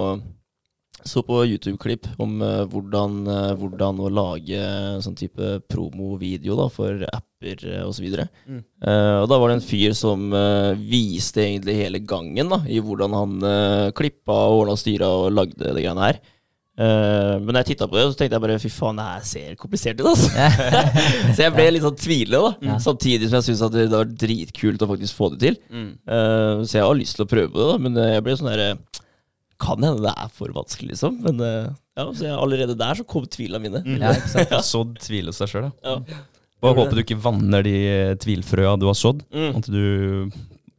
så 1.09 1.23
på 1.27 1.43
YouTube-klipp 1.45 2.09
om 2.23 2.39
uh, 2.43 2.65
hvordan, 2.71 3.17
uh, 3.29 3.53
hvordan 3.61 4.01
å 4.01 4.11
lage 4.13 4.61
sånn 5.05 5.17
type 5.19 5.59
promovideo 5.71 6.57
da, 6.59 6.69
for 6.73 7.05
apper 7.09 7.65
uh, 7.69 7.83
osv. 7.89 8.07
Mm. 8.49 8.63
Uh, 8.85 9.19
og 9.23 9.29
da 9.31 9.41
var 9.41 9.51
det 9.51 9.59
en 9.59 9.67
fyr 9.67 9.97
som 9.97 10.27
eh, 10.35 10.73
viste 10.81 11.43
egentlig 11.45 11.77
hele 11.79 12.01
gangen 12.05 12.53
da, 12.53 12.61
i 12.69 12.81
hvordan 12.83 13.17
han 13.17 13.35
uh, 13.45 13.91
klippa 13.97 14.37
og 14.51 14.65
ordna 14.65 14.79
styra 14.81 15.11
og 15.23 15.35
lagde 15.35 15.61
det 15.65 15.83
greiene 15.83 16.09
her. 16.09 16.23
Eh, 16.75 17.35
men 17.39 17.53
når 17.53 17.63
jeg 17.63 17.69
titta 17.69 17.87
på 17.87 17.95
det, 17.95 18.05
så 18.11 18.19
tenkte 18.19 18.35
jeg 18.35 18.43
bare 18.43 18.59
fy 18.59 18.71
faen, 18.73 18.99
det 18.99 19.07
her 19.07 19.27
ser 19.29 19.59
komplisert 19.61 20.01
ut. 20.01 20.09
Altså. 20.11 20.31
så 21.37 21.45
jeg 21.45 21.55
ble 21.55 21.69
litt 21.71 21.87
sånn 21.87 22.01
tvilende, 22.01 22.41
da. 22.43 22.73
Ja. 22.73 22.79
Samtidig 22.83 23.29
som 23.29 23.39
jeg 23.39 23.49
syns 23.49 23.63
det, 23.77 23.87
det 23.93 24.01
var 24.01 24.11
dritkult 24.25 24.83
å 24.83 24.91
faktisk 24.91 25.21
få 25.21 25.31
det 25.35 25.41
til. 25.45 25.61
Mm. 25.71 25.93
Eh, 26.03 26.65
så 26.67 26.81
jeg 26.81 26.89
har 26.89 26.99
lyst 26.99 27.19
til 27.19 27.27
å 27.27 27.31
prøve 27.31 27.55
det, 27.55 27.69
da, 27.71 27.79
men 27.87 28.01
eh, 28.03 28.15
jeg 28.17 28.27
ble 28.27 28.37
sånn 28.41 28.51
derre 28.51 28.71
Kan 29.63 29.85
hende 29.85 30.03
det 30.03 30.15
er 30.19 30.31
for 30.35 30.51
vanskelig, 30.55 30.95
liksom. 30.95 31.21
Men 31.25 31.43
eh, 31.45 31.69
ja, 31.95 32.07
så 32.11 32.27
jeg, 32.27 32.35
allerede 32.35 32.75
der 32.79 32.99
så 32.99 33.05
kom 33.07 33.27
tvilene 33.31 33.63
mine. 33.63 33.83
Mm. 33.87 34.01
Ja, 34.03 34.15
ikke 34.17 34.33
sant? 34.33 34.55
Jeg 34.57 34.67
sådd 34.71 34.97
tvil 35.05 35.31
hos 35.31 35.39
deg 35.43 35.53
sjøl. 35.53 35.69
Ja. 35.85 35.99
Bare 36.65 36.79
håper 36.81 36.97
du 36.97 37.05
ikke 37.05 37.21
vanner 37.21 37.65
de 37.67 37.77
eh, 37.91 38.17
tvilfrøa 38.21 38.75
du 38.81 38.89
har 38.89 38.99
sådd. 38.99 39.23
Mm. 39.35 39.61
At 39.61 39.71
du 39.71 39.85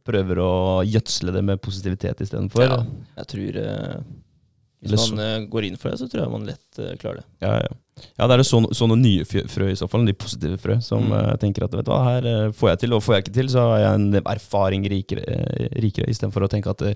prøver 0.06 0.40
å 0.42 0.52
gjødsle 0.86 1.34
det 1.34 1.42
med 1.46 1.62
positivitet 1.62 2.22
istedenfor. 2.22 2.66
Ja, 2.66 2.78
jeg 3.22 3.30
tror 3.32 3.58
eh, 3.62 3.96
Hvis 4.84 4.92
Eller 4.92 5.16
man 5.16 5.24
eh, 5.24 5.48
går 5.50 5.68
inn 5.70 5.80
for 5.80 5.90
det, 5.92 6.00
så 6.02 6.08
tror 6.10 6.24
jeg 6.24 6.34
man 6.34 6.46
lett 6.48 6.82
eh, 6.82 6.94
klarer 7.00 7.22
det. 7.22 7.28
Ja, 7.46 7.56
ja. 7.64 7.74
Ja, 7.96 8.26
det 8.28 8.34
er 8.36 8.42
så, 8.44 8.58
sånne 8.76 8.96
nye 9.00 9.24
frø 9.24 9.70
i 9.72 9.76
så 9.78 9.86
fall, 9.88 10.04
de 10.04 10.12
positive 10.16 10.58
frø, 10.60 10.76
som 10.84 11.06
Mm. 11.06 11.12
uh, 11.16 11.36
tenker 11.40 11.64
at 11.64 11.72
vet 11.72 11.86
du 11.86 11.90
hva, 11.92 12.00
her 12.04 12.26
eh, 12.28 12.50
får 12.52 12.68
jeg 12.70 12.78
til, 12.82 12.92
og 12.96 13.02
får 13.04 13.14
jeg 13.14 13.24
ikke 13.24 13.34
til, 13.38 13.48
så 13.52 13.62
har 13.70 13.78
jeg 13.80 14.00
en 14.00 14.18
erfaring 14.32 14.84
rikere, 14.92 15.22
eh, 15.24 15.68
rikere 15.80 16.10
istedenfor 16.12 16.44
å 16.44 16.50
tenke 16.52 16.68
at 16.70 16.78
det, 16.84 16.92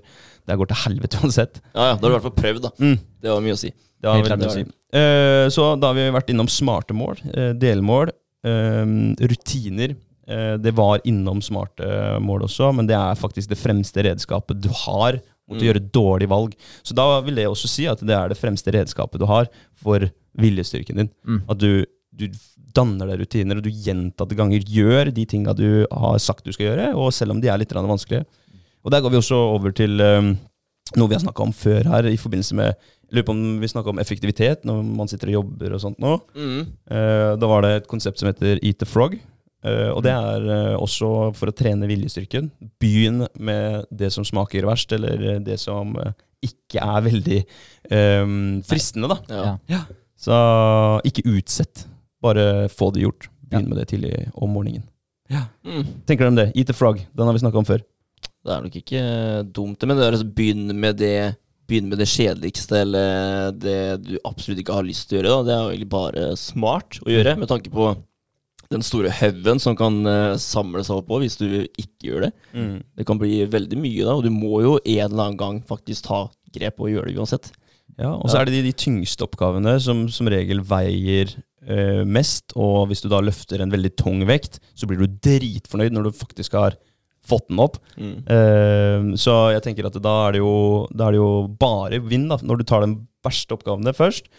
det 0.47 0.57
går 0.61 0.69
til 0.69 0.81
helvete 0.83 1.21
uansett. 1.23 1.61
Ja, 1.73 1.91
ja, 1.91 1.95
Da 1.95 2.05
har 2.05 2.09
du 2.09 2.13
i 2.13 2.19
hvert 2.19 2.27
fall 2.29 2.37
prøvd, 2.43 2.61
da. 2.67 2.71
Mm. 2.77 2.97
Det 3.21 3.33
var 3.33 3.41
mye 3.47 3.57
å 3.57 3.61
si. 3.61 3.71
Det 4.01 4.09
har 4.09 4.17
Helt 4.17 4.29
veldig 4.29 4.45
mye 4.45 4.53
å 4.53 4.59
si. 4.59 4.65
Uh, 4.91 5.47
så 5.53 5.67
da 5.79 5.89
har 5.91 5.97
vi 5.97 6.07
vært 6.13 6.29
innom 6.33 6.49
smarte 6.51 6.93
mål, 6.97 7.21
uh, 7.33 7.51
delmål, 7.57 8.13
rutiner. 9.21 9.95
Det 10.61 10.71
var 10.73 11.01
innom 11.05 11.41
smarte 11.43 11.85
mål 12.23 12.45
også, 12.47 12.69
men 12.73 12.87
det 12.87 12.95
er 12.95 13.19
faktisk 13.19 13.49
det 13.51 13.57
fremste 13.59 14.01
redskapet 14.05 14.61
du 14.63 14.69
har 14.85 15.19
mot 15.51 15.59
å 15.59 15.61
Mm. 15.61 15.67
gjøre 15.69 15.83
dårlige 15.91 16.31
valg. 16.31 16.55
Så 16.83 16.95
da 16.97 17.19
vil 17.21 17.35
det 17.35 17.45
også 17.47 17.67
si 17.69 17.87
at 17.91 17.99
det 17.99 18.15
er 18.15 18.31
det 18.31 18.39
fremste 18.39 18.71
redskapet 18.73 19.19
du 19.19 19.27
har 19.29 19.49
for 19.75 20.07
viljestyrken 20.39 20.95
din. 21.03 21.09
Mm. 21.27 21.41
At 21.51 21.59
du, 21.59 21.85
du 22.15 22.29
danner 22.73 23.07
deg 23.11 23.19
rutiner, 23.25 23.59
og 23.59 23.65
du 23.65 23.71
gjentatte 23.71 24.37
ganger 24.37 24.63
gjør 24.63 25.11
de 25.13 25.25
tinga 25.27 25.53
du 25.57 25.85
har 25.91 26.21
sagt 26.23 26.45
du 26.47 26.53
skal 26.55 26.71
gjøre, 26.71 26.93
og 26.95 27.11
selv 27.13 27.35
om 27.35 27.41
de 27.43 27.51
er 27.51 27.59
litt 27.59 27.73
vanskelige. 27.75 28.25
Og 28.83 28.91
der 28.93 29.03
går 29.03 29.11
vi 29.13 29.19
også 29.19 29.35
over 29.35 29.73
til 29.75 29.99
um, 30.01 30.31
noe 30.97 31.07
vi 31.11 31.15
har 31.17 31.23
snakka 31.23 31.43
om 31.43 31.53
før 31.53 31.83
her, 31.91 32.07
i 32.09 32.17
forbindelse 32.17 32.55
med 32.57 32.73
lurer 33.11 33.27
på 33.27 33.35
om 33.35 33.59
vi 33.59 33.67
snakka 33.67 33.91
om 33.91 33.99
effektivitet 33.99 34.63
når 34.63 34.83
man 34.87 35.09
sitter 35.11 35.27
og 35.33 35.41
jobber 35.41 35.75
og 35.75 35.81
sånt 35.83 35.99
nå. 35.99 36.15
Mm. 36.33 36.61
Uh, 36.89 37.35
da 37.35 37.49
var 37.51 37.65
det 37.65 37.71
et 37.75 37.89
konsept 37.91 38.21
som 38.21 38.31
heter 38.31 38.57
Eat 38.63 38.79
the 38.79 38.87
Frog. 38.87 39.19
Eh, 39.61 39.89
og 39.93 40.01
det 40.05 40.13
er 40.13 40.47
uh, 40.49 40.81
også 40.81 41.07
for 41.37 41.51
å 41.51 41.55
trene 41.55 41.89
viljestyrken. 41.89 42.49
Begynn 42.81 43.25
med 43.37 43.87
det 43.93 44.09
som 44.13 44.25
smaker 44.25 44.65
verst, 44.69 44.93
eller 44.97 45.21
eh, 45.35 45.41
det 45.43 45.59
som 45.61 45.93
uh, 45.97 46.13
ikke 46.41 46.81
er 46.81 47.03
veldig 47.05 47.41
um, 47.93 48.39
fristende, 48.65 49.11
da. 49.11 49.19
Ja. 49.29 49.51
Ja. 49.69 49.81
Så 50.21 50.37
ikke 51.07 51.27
utsett. 51.29 51.85
Bare 52.21 52.69
få 52.73 52.89
det 52.95 53.05
gjort. 53.05 53.29
Begynn 53.45 53.69
med 53.69 53.77
det 53.81 53.91
tidlig 53.93 54.15
om 54.33 54.51
morgenen. 54.53 54.87
Mm. 55.31 55.85
Tenker 56.03 56.25
dere 56.25 56.31
om 56.33 56.37
det? 56.39 56.49
Eat 56.57 56.67
the 56.67 56.75
frog. 56.75 56.97
Den 57.15 57.29
har 57.29 57.35
vi 57.37 57.41
snakka 57.43 57.61
om 57.61 57.67
før. 57.67 57.83
Det 58.41 58.51
er 58.51 58.65
nok 58.65 58.75
ikke 58.75 59.01
dumt, 59.53 59.85
men 59.85 59.95
det 59.95 60.03
er 60.03 60.17
altså 60.17 60.27
begynn 60.27 60.73
med 60.73 60.99
det 61.01 61.15
Begynn 61.69 61.87
med 61.87 62.01
det 62.01 62.07
kjedeligste 62.09 62.81
eller 62.83 63.53
det 63.55 63.75
du 64.03 64.15
absolutt 64.27 64.59
ikke 64.59 64.75
har 64.75 64.83
lyst 64.83 65.05
til 65.07 65.21
å 65.21 65.21
gjøre. 65.21 65.29
Da. 65.31 65.43
Det 65.45 65.53
er 65.53 65.61
jo 65.61 65.69
egentlig 65.69 65.91
bare 65.93 66.23
smart 66.35 66.97
å 66.99 67.13
gjøre, 67.13 67.35
med 67.39 67.47
tanke 67.47 67.71
på 67.71 67.85
den 68.71 68.83
store 68.85 69.11
haugen 69.13 69.59
som 69.61 69.75
kan 69.79 70.01
uh, 70.07 70.39
samle 70.39 70.83
seg 70.87 71.01
opp 71.01 71.09
på 71.09 71.21
hvis 71.23 71.37
du 71.39 71.47
ikke 71.65 72.07
gjør 72.07 72.27
det. 72.27 72.31
Det 72.97 73.07
kan 73.07 73.19
bli 73.21 73.43
veldig 73.51 73.79
mye 73.79 74.05
da, 74.07 74.15
og 74.15 74.25
du 74.25 74.31
må 74.33 74.61
jo 74.63 74.77
en 74.79 75.07
eller 75.07 75.25
annen 75.25 75.39
gang 75.39 75.59
faktisk 75.67 76.07
ta 76.07 76.25
grep 76.55 76.81
og 76.81 76.91
gjøre 76.91 77.11
det 77.11 77.19
uansett. 77.19 77.51
Ja, 77.99 78.13
og 78.15 78.29
så 78.31 78.39
er 78.39 78.47
det 78.47 78.55
de, 78.55 78.69
de 78.69 78.77
tyngste 78.77 79.25
oppgavene 79.27 79.75
som 79.83 80.05
som 80.11 80.29
regel 80.31 80.63
veier 80.65 81.33
uh, 81.67 82.03
mest. 82.07 82.55
Og 82.55 82.87
hvis 82.89 83.03
du 83.03 83.09
da 83.11 83.21
løfter 83.23 83.63
en 83.63 83.73
veldig 83.73 83.93
tung 83.99 84.23
vekt, 84.29 84.61
så 84.75 84.87
blir 84.89 85.01
du 85.01 85.19
dritfornøyd 85.27 85.95
når 85.95 86.07
du 86.07 86.21
faktisk 86.21 86.55
har 86.59 86.77
fått 87.27 87.49
den 87.51 87.61
opp. 87.61 87.77
Mm. 87.97 88.15
Uh, 88.25 89.11
så 89.19 89.53
jeg 89.55 89.65
tenker 89.67 89.89
at 89.89 89.99
da 90.01 90.15
er 90.27 90.37
det 90.37 90.43
jo, 90.43 90.53
er 90.95 91.11
det 91.11 91.19
jo 91.19 91.31
bare 91.61 92.01
vinn, 92.03 92.29
da, 92.31 92.39
når 92.41 92.61
du 92.61 92.67
tar 92.67 92.85
den 92.85 93.01
verste 93.25 93.57
oppgavene 93.57 93.93
først. 93.95 94.31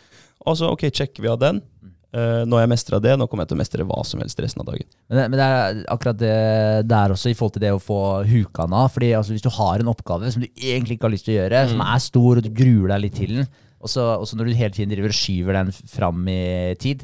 Og 0.42 0.58
så 0.58 0.72
ok, 0.72 0.88
sjekker 0.90 1.22
vi 1.22 1.30
av 1.30 1.38
den. 1.42 1.62
Eh, 2.12 2.42
nå 2.44 2.58
har 2.58 2.66
jeg 2.66 2.72
mestra 2.74 2.98
det, 3.00 3.14
nå 3.16 3.24
kommer 3.24 3.46
jeg 3.46 3.52
til 3.52 3.56
å 3.56 3.60
mestre 3.62 3.84
hva 3.88 4.02
som 4.04 4.20
helst 4.20 4.40
resten 4.44 4.60
av 4.60 4.66
dagen. 4.68 4.84
Men 5.08 5.16
det, 5.18 5.22
men 5.32 5.40
det 5.40 5.46
er 5.48 5.78
akkurat 5.94 6.18
det 6.20 6.34
der 6.90 7.14
også, 7.14 7.30
i 7.32 7.36
forhold 7.38 7.54
til 7.56 7.64
det 7.64 7.70
å 7.72 7.80
få 7.80 8.00
huka 8.28 8.66
den 8.68 8.76
av. 8.76 8.90
Fordi 8.92 9.12
altså, 9.16 9.32
hvis 9.32 9.44
du 9.46 9.48
har 9.56 9.80
en 9.80 9.88
oppgave 9.94 10.32
som 10.34 10.44
du 10.44 10.48
egentlig 10.50 10.98
ikke 10.98 11.08
har 11.08 11.14
lyst 11.14 11.24
til 11.28 11.38
å 11.38 11.40
gjøre, 11.40 11.62
som 11.72 11.80
er 11.86 12.02
stor, 12.04 12.40
og 12.40 12.44
du 12.44 12.50
gruer 12.52 12.92
deg 12.92 13.04
litt 13.06 13.16
til 13.16 13.32
den, 13.40 13.48
og 13.82 13.90
så 13.90 14.04
og 14.20 14.28
så 14.28 14.36
når 14.38 14.50
du 14.52 14.58
hele 14.60 14.76
tiden 14.76 14.92
driver 14.92 15.10
og 15.10 15.16
skyver 15.18 15.56
den 15.58 15.72
fram 15.74 16.20
i 16.30 16.42
tid 16.78 17.00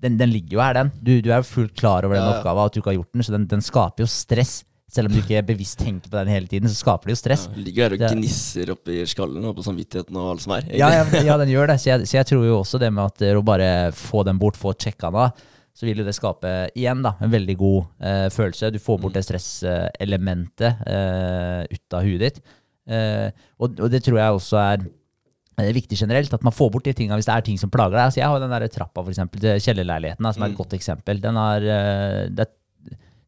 Den, 0.00 0.14
den 0.20 0.30
ligger 0.30 0.56
jo 0.56 0.62
her, 0.62 0.76
den. 0.78 0.92
Du, 1.02 1.10
du 1.24 1.28
er 1.32 1.42
jo 1.42 1.48
fullt 1.50 1.74
klar 1.76 2.06
over 2.06 2.14
den 2.16 2.22
Ja, 2.22 2.30
ja. 2.30 2.38
oppgaven, 2.38 2.70
at 2.70 2.72
du 2.76 2.80
ikke 2.80 2.92
har 2.92 2.98
gjort 3.00 3.12
den, 3.16 3.24
så 3.26 3.34
den, 3.34 3.46
den 3.50 3.64
skaper 3.64 4.04
jo 4.04 4.08
stress. 4.12 4.60
Selv 4.86 5.10
om 5.10 5.16
du 5.16 5.18
ikke 5.18 5.40
bevisst 5.48 5.80
tenker 5.82 6.06
på 6.06 6.14
den 6.20 6.30
hele 6.30 6.46
tiden, 6.46 6.70
så 6.70 6.78
skaper 6.78 7.10
det 7.10 7.16
jo 7.16 7.18
stress. 7.18 7.48
Ja, 7.50 7.62
ligger 7.66 7.88
der 7.88 7.94
og 7.96 8.02
Det- 8.04 8.10
gnisser 8.14 8.70
oppi 8.70 9.00
skallen 9.10 9.44
og 9.44 9.56
på 9.56 9.64
samvittigheten 9.66 10.14
og 10.16 10.30
alt 10.30 10.44
som 10.44 10.52
er. 10.54 10.68
Ja, 10.70 10.90
ja, 10.94 11.04
ja, 11.26 11.36
den 11.42 11.50
gjør 11.50 11.66
det. 11.72 11.80
Så 11.82 11.90
jeg, 11.90 12.06
så 12.06 12.18
jeg 12.20 12.26
tror 12.30 12.44
jo 12.46 12.60
også 12.60 12.78
det 12.78 12.92
med 12.94 13.04
at 13.04 13.22
eh, 13.26 13.34
å 13.34 13.42
bare 13.42 13.90
få 13.92 14.22
den 14.24 14.38
bort, 14.38 14.56
få 14.56 14.76
sjekka 14.78 15.10
den 15.10 15.24
av, 15.26 15.42
så 15.76 15.84
vil 15.84 15.98
jo 16.00 16.06
det 16.06 16.14
skape 16.16 16.52
igjen 16.78 17.02
da, 17.04 17.16
en 17.20 17.32
veldig 17.34 17.56
god 17.60 17.82
uh, 18.00 18.28
følelse. 18.32 18.70
Du 18.72 18.78
får 18.80 19.00
bort 19.02 19.12
det 19.12 19.26
stresselementet 19.26 20.78
uh, 20.86 21.66
ut 21.68 21.96
av 21.98 22.06
huet 22.06 22.22
ditt. 22.22 22.38
Uh, 22.88 23.28
og, 23.58 23.74
og 23.82 23.90
det 23.92 24.00
tror 24.06 24.16
jeg 24.22 24.38
også 24.38 24.56
er 24.62 24.86
eh, 24.86 25.72
viktig 25.76 25.98
generelt, 26.00 26.32
at 26.32 26.46
man 26.46 26.54
får 26.54 26.70
bort 26.72 26.86
de 26.86 26.94
tingene 26.96 27.18
hvis 27.18 27.28
det 27.28 27.34
er 27.34 27.44
ting 27.44 27.58
som 27.60 27.68
plager 27.74 27.92
deg. 27.92 28.06
Altså, 28.06 28.22
jeg 28.22 28.30
har 28.32 28.40
den 28.40 28.54
der 28.54 28.68
trappa 28.72 29.02
for 29.02 29.12
eksempel, 29.12 29.42
til 29.42 29.60
kjellerleiligheten, 29.66 30.24
da, 30.24 30.32
som 30.32 30.46
er 30.46 30.54
et 30.54 30.60
godt 30.62 30.78
eksempel. 30.78 31.20
Den, 31.20 31.36
har, 31.42 31.60
det 31.60 32.38
det, 32.38 32.48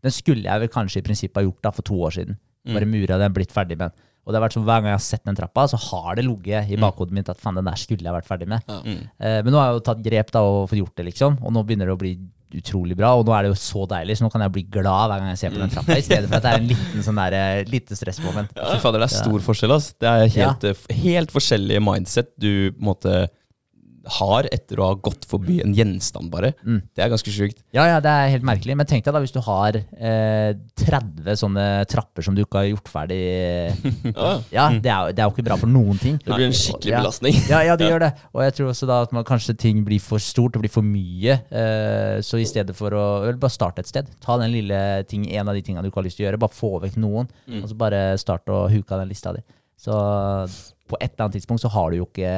den 0.05 0.15
skulle 0.15 0.47
jeg 0.47 0.65
vel 0.65 0.71
kanskje 0.73 1.03
i 1.03 1.07
prinsippet 1.07 1.41
ha 1.41 1.47
gjort 1.47 1.65
da, 1.65 1.73
for 1.75 1.87
to 1.87 1.97
år 2.09 2.15
siden. 2.19 2.39
Bare 2.69 2.89
mura 2.89 3.19
den, 3.21 3.35
blitt 3.35 3.55
ferdig 3.55 3.79
med 3.79 3.89
den. 3.89 4.05
Og 4.29 4.33
det 4.35 4.37
har 4.37 4.45
vært 4.45 4.59
sånn, 4.59 4.65
Hver 4.69 4.83
gang 4.83 4.91
jeg 4.91 4.99
har 4.99 5.05
sett 5.07 5.25
den 5.25 5.37
trappa, 5.39 5.63
så 5.73 5.79
har 5.81 6.19
det 6.19 6.27
ligget 6.27 6.69
i 6.69 6.77
bakhodet 6.77 7.17
mitt 7.17 7.31
at 7.33 7.39
faen, 7.41 7.57
den 7.57 7.65
der 7.65 7.79
skulle 7.81 8.05
jeg 8.05 8.13
vært 8.13 8.29
ferdig 8.29 8.49
med. 8.51 8.67
Ja. 8.69 8.97
Eh, 9.25 9.39
men 9.41 9.55
nå 9.55 9.61
har 9.61 9.71
jeg 9.71 9.79
jo 9.79 9.87
tatt 9.87 10.03
grep 10.05 10.35
da 10.35 10.43
og 10.45 10.67
fått 10.69 10.83
gjort 10.83 11.01
det, 11.01 11.07
liksom. 11.07 11.39
Og 11.41 11.55
nå 11.57 11.63
begynner 11.65 11.89
det 11.89 11.95
å 11.97 12.01
bli 12.03 12.13
utrolig 12.59 12.97
bra. 12.99 13.15
Og 13.17 13.25
nå 13.25 13.33
er 13.33 13.47
det 13.47 13.55
jo 13.55 13.57
så 13.61 13.87
deilig, 13.89 14.19
så 14.19 14.27
nå 14.27 14.31
kan 14.35 14.45
jeg 14.45 14.53
bli 14.53 14.67
glad 14.69 15.09
hver 15.09 15.23
gang 15.23 15.33
jeg 15.33 15.41
ser 15.41 15.55
på 15.55 15.63
den 15.63 15.73
trappa, 15.73 15.97
i 15.97 16.05
stedet 16.05 16.29
for 16.29 16.37
at 16.39 16.45
det 16.45 16.53
er 16.53 16.61
en 16.61 16.69
liten 16.75 17.07
sånn 17.07 17.23
der, 17.23 17.39
eh, 17.39 17.73
lite 17.73 17.97
stressmoment. 17.97 18.53
Fy 18.53 18.79
fader, 18.85 19.01
det 19.01 19.09
er 19.09 19.17
stor 19.17 19.47
forskjell. 19.49 19.77
ass. 19.79 19.91
Det 19.97 20.13
er 20.13 20.33
helt, 20.37 20.69
ja. 20.69 21.01
helt 21.07 21.33
forskjellige 21.33 21.85
mindset 21.89 22.33
du 22.37 22.53
på 22.77 22.83
en 22.83 22.91
måte 22.93 23.17
har 24.19 24.47
etter 24.53 24.81
å 24.81 24.87
ha 24.91 24.95
gått 25.05 25.27
forbi 25.29 25.59
en 25.65 25.75
gjenstand, 25.77 26.31
bare. 26.33 26.53
Det 26.65 27.03
er 27.05 27.11
ganske 27.13 27.33
sjukt. 27.35 27.59
Ja, 27.77 27.85
ja, 27.91 27.99
det 28.05 28.09
er 28.11 28.31
helt 28.35 28.47
merkelig. 28.49 28.77
Men 28.79 28.89
tenk 28.89 29.05
deg 29.07 29.15
da 29.17 29.21
hvis 29.23 29.35
du 29.35 29.41
har 29.45 29.77
eh, 29.77 30.53
30 30.81 31.37
sånne 31.43 31.65
trapper 31.91 32.25
som 32.27 32.37
du 32.37 32.43
ikke 32.45 32.63
har 32.63 32.71
gjort 32.73 32.89
ferdig. 32.93 33.19
Ja, 34.19 34.31
Ja, 34.55 34.67
det 34.73 34.91
er, 34.91 35.13
det 35.13 35.23
er 35.23 35.29
jo 35.29 35.35
ikke 35.37 35.45
bra 35.51 35.59
for 35.61 35.71
noen 35.71 35.99
ting. 36.01 36.17
det 36.25 36.33
blir 36.35 36.49
en 36.49 36.57
skikkelig 36.57 36.97
belastning. 36.99 37.37
Ja, 37.53 37.61
ja, 37.67 37.77
det 37.81 37.91
gjør 37.91 38.05
det. 38.07 38.13
Og 38.35 38.43
jeg 38.47 38.57
tror 38.59 38.73
også 38.73 38.89
da 38.91 39.01
at 39.05 39.13
man, 39.17 39.27
kanskje 39.29 39.57
ting 39.61 39.85
blir 39.87 40.01
for 40.03 40.23
stort 40.23 40.57
og 40.59 40.65
blir 40.65 40.73
for 40.73 40.87
mye. 40.87 41.39
Eh, 41.51 42.17
så 42.25 42.41
i 42.41 42.47
stedet 42.49 42.75
for 42.79 42.95
å 42.97 43.05
vel, 43.27 43.37
bare 43.41 43.55
starte 43.55 43.85
et 43.85 43.91
sted. 43.91 44.09
Ta 44.25 44.39
den 44.41 44.53
lille 44.55 44.81
ting, 45.11 45.29
en 45.37 45.49
av 45.53 45.57
de 45.59 45.63
tingene 45.67 45.85
du 45.85 45.91
ikke 45.93 46.01
har 46.03 46.09
lyst 46.09 46.19
til 46.21 46.27
å 46.27 46.31
gjøre. 46.31 46.43
Bare 46.47 46.57
få 46.57 46.73
vekk 46.87 46.99
noen, 47.03 47.29
og 47.61 47.69
så 47.71 47.77
bare 47.79 48.03
start 48.21 48.49
å 48.53 48.65
huke 48.73 48.95
av 48.97 49.03
den 49.05 49.13
lista 49.13 49.35
di. 49.37 49.45
Så 49.79 49.95
på 50.89 50.97
et 50.99 51.13
eller 51.13 51.27
annet 51.27 51.37
tidspunkt 51.39 51.63
så 51.63 51.71
har 51.71 51.91
du 51.93 51.99
jo 52.01 52.07
ikke 52.09 52.31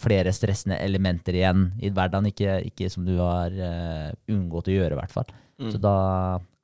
flere 0.00 0.32
stressende 0.32 0.78
elementer 0.80 1.36
igjen 1.36 1.70
i 1.80 1.92
hverdagen. 1.92 2.30
Ikke, 2.32 2.58
ikke 2.70 2.90
som 2.92 3.04
du 3.08 3.16
har 3.20 3.52
uh, 3.52 4.08
unngått 4.32 4.70
å 4.72 4.76
gjøre, 4.76 4.96
i 4.96 5.00
hvert 5.00 5.14
fall. 5.14 5.32
Så 5.60 5.76
da 5.76 5.94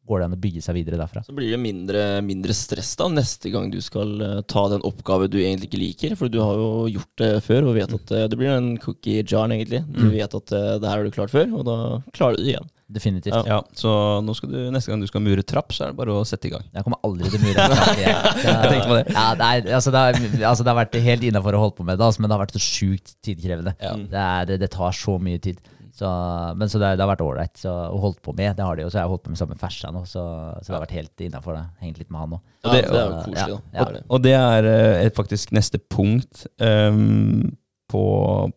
går 0.07 0.23
det 0.23 0.29
an 0.29 0.37
å 0.37 0.41
bygge 0.41 0.63
seg 0.65 0.79
videre 0.79 1.01
derfra. 1.01 1.23
Så 1.27 1.35
blir 1.37 1.51
det 1.53 1.61
mindre, 1.61 2.05
mindre 2.25 2.55
stress 2.57 2.95
da 2.99 3.09
neste 3.13 3.51
gang 3.55 3.69
du 3.73 3.81
skal 3.85 4.15
eh, 4.23 4.39
ta 4.49 4.67
den 4.73 4.85
oppgave 4.87 5.29
du 5.33 5.41
egentlig 5.41 5.71
ikke 5.71 5.83
liker. 5.83 6.17
For 6.21 6.33
du 6.33 6.41
har 6.43 6.61
jo 6.61 6.71
gjort 6.95 7.23
det 7.23 7.33
før 7.47 7.71
og 7.71 7.77
vet 7.79 7.99
at 7.99 8.15
eh, 8.15 8.29
det 8.31 8.39
blir 8.39 8.55
en 8.55 8.73
cookie 8.83 9.25
jar, 9.27 9.51
egentlig. 9.51 9.83
Du 9.97 10.09
vet 10.13 10.41
at 10.41 10.57
eh, 10.57 10.73
det 10.81 10.89
her 10.89 11.01
har 11.01 11.07
du 11.07 11.15
klart 11.15 11.35
før, 11.35 11.53
og 11.59 11.69
da 11.69 11.77
klarer 12.17 12.39
du 12.39 12.45
det 12.45 12.55
igjen. 12.55 12.73
Definitivt. 12.87 13.35
Ja, 13.49 13.59
så 13.75 13.91
nå 14.23 14.35
skal 14.39 14.53
du, 14.53 14.59
neste 14.71 14.93
gang 14.93 15.01
du 15.03 15.09
skal 15.11 15.23
mure 15.25 15.43
trapp, 15.43 15.73
så 15.75 15.89
er 15.89 15.91
det 15.91 15.99
bare 15.99 16.15
å 16.15 16.27
sette 16.29 16.47
i 16.47 16.53
gang. 16.53 16.63
Jeg 16.71 16.87
kommer 16.87 17.01
aldri 17.07 17.33
til 17.33 17.41
å 17.41 17.49
mure 17.49 17.65
trapp. 17.73 17.99
Jeg 18.05 18.69
tenkte 18.71 18.91
på 18.93 18.99
det. 19.01 19.07
Ja, 19.11 19.25
det, 19.35 19.49
er, 19.49 19.71
altså, 19.75 19.91
det, 19.91 20.03
er, 20.05 20.21
altså, 20.53 20.63
det 20.63 20.71
har 20.71 20.79
vært 20.85 20.99
helt 21.09 21.27
innafor 21.27 21.59
å 21.59 21.65
holde 21.65 21.77
på 21.81 21.87
med 21.89 21.99
det, 21.99 22.07
altså, 22.07 22.23
men 22.23 22.31
det 22.31 22.37
har 22.37 22.45
vært 22.45 22.55
så 22.55 22.63
sjukt 22.63 23.17
tidkrevende. 23.27 23.75
Det, 23.81 24.23
er, 24.23 24.47
det, 24.53 24.61
det 24.63 24.71
tar 24.77 24.95
så 24.95 25.17
mye 25.19 25.43
tid. 25.43 25.59
Så, 25.97 26.09
men 26.61 26.68
så 26.68 26.76
det, 26.82 26.90
det 26.99 27.05
har 27.05 27.09
vært 27.09 27.22
ålreit 27.24 27.62
å 27.70 27.74
holde 28.03 28.20
på 28.20 28.34
med. 28.36 28.53
Det 28.59 28.64
har 28.66 28.76
de 28.76 28.84
jo, 28.84 28.90
så 28.92 28.99
jeg 28.99 29.07
har 29.07 29.12
holdt 29.14 29.22
på 29.24 29.32
med 29.32 29.40
sammen 29.40 29.61
Fersa 29.61 29.88
nå, 29.94 30.03
så, 30.05 30.24
så 30.61 30.66
det 30.68 30.74
har 30.74 30.82
vært 30.84 30.97
helt 30.99 31.22
innafor 31.24 31.57
det. 31.57 31.62
Hengt 31.80 32.01
litt 32.03 32.11
med 32.12 32.20
han 32.20 32.34
nå. 32.34 32.40
Ja, 32.66 32.72
det- 32.74 32.82
det, 32.90 32.99
er 32.99 33.07
jo 33.07 33.14
ja, 33.14 33.22
koselig, 33.22 33.38
ja. 33.55 33.61
Det 33.72 33.86
er. 33.86 34.03
Og 34.12 34.24
det 34.26 34.34
er 34.36 34.68
eh, 34.72 35.05
et 35.07 35.16
faktisk 35.16 35.55
neste 35.57 35.80
punkt 35.80 36.44
um, 36.61 37.47
på, 37.88 38.03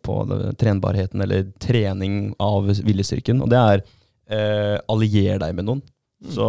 på 0.04 0.18
det, 0.28 0.40
trenbarheten, 0.60 1.24
eller 1.24 1.48
trening 1.62 2.20
av 2.42 2.68
viljestyrken. 2.68 3.40
Og 3.40 3.48
det 3.52 3.62
er 3.62 3.84
uh, 3.86 4.76
allier 4.92 5.40
deg 5.40 5.56
med 5.56 5.70
noen. 5.70 5.80
Så 6.20 6.46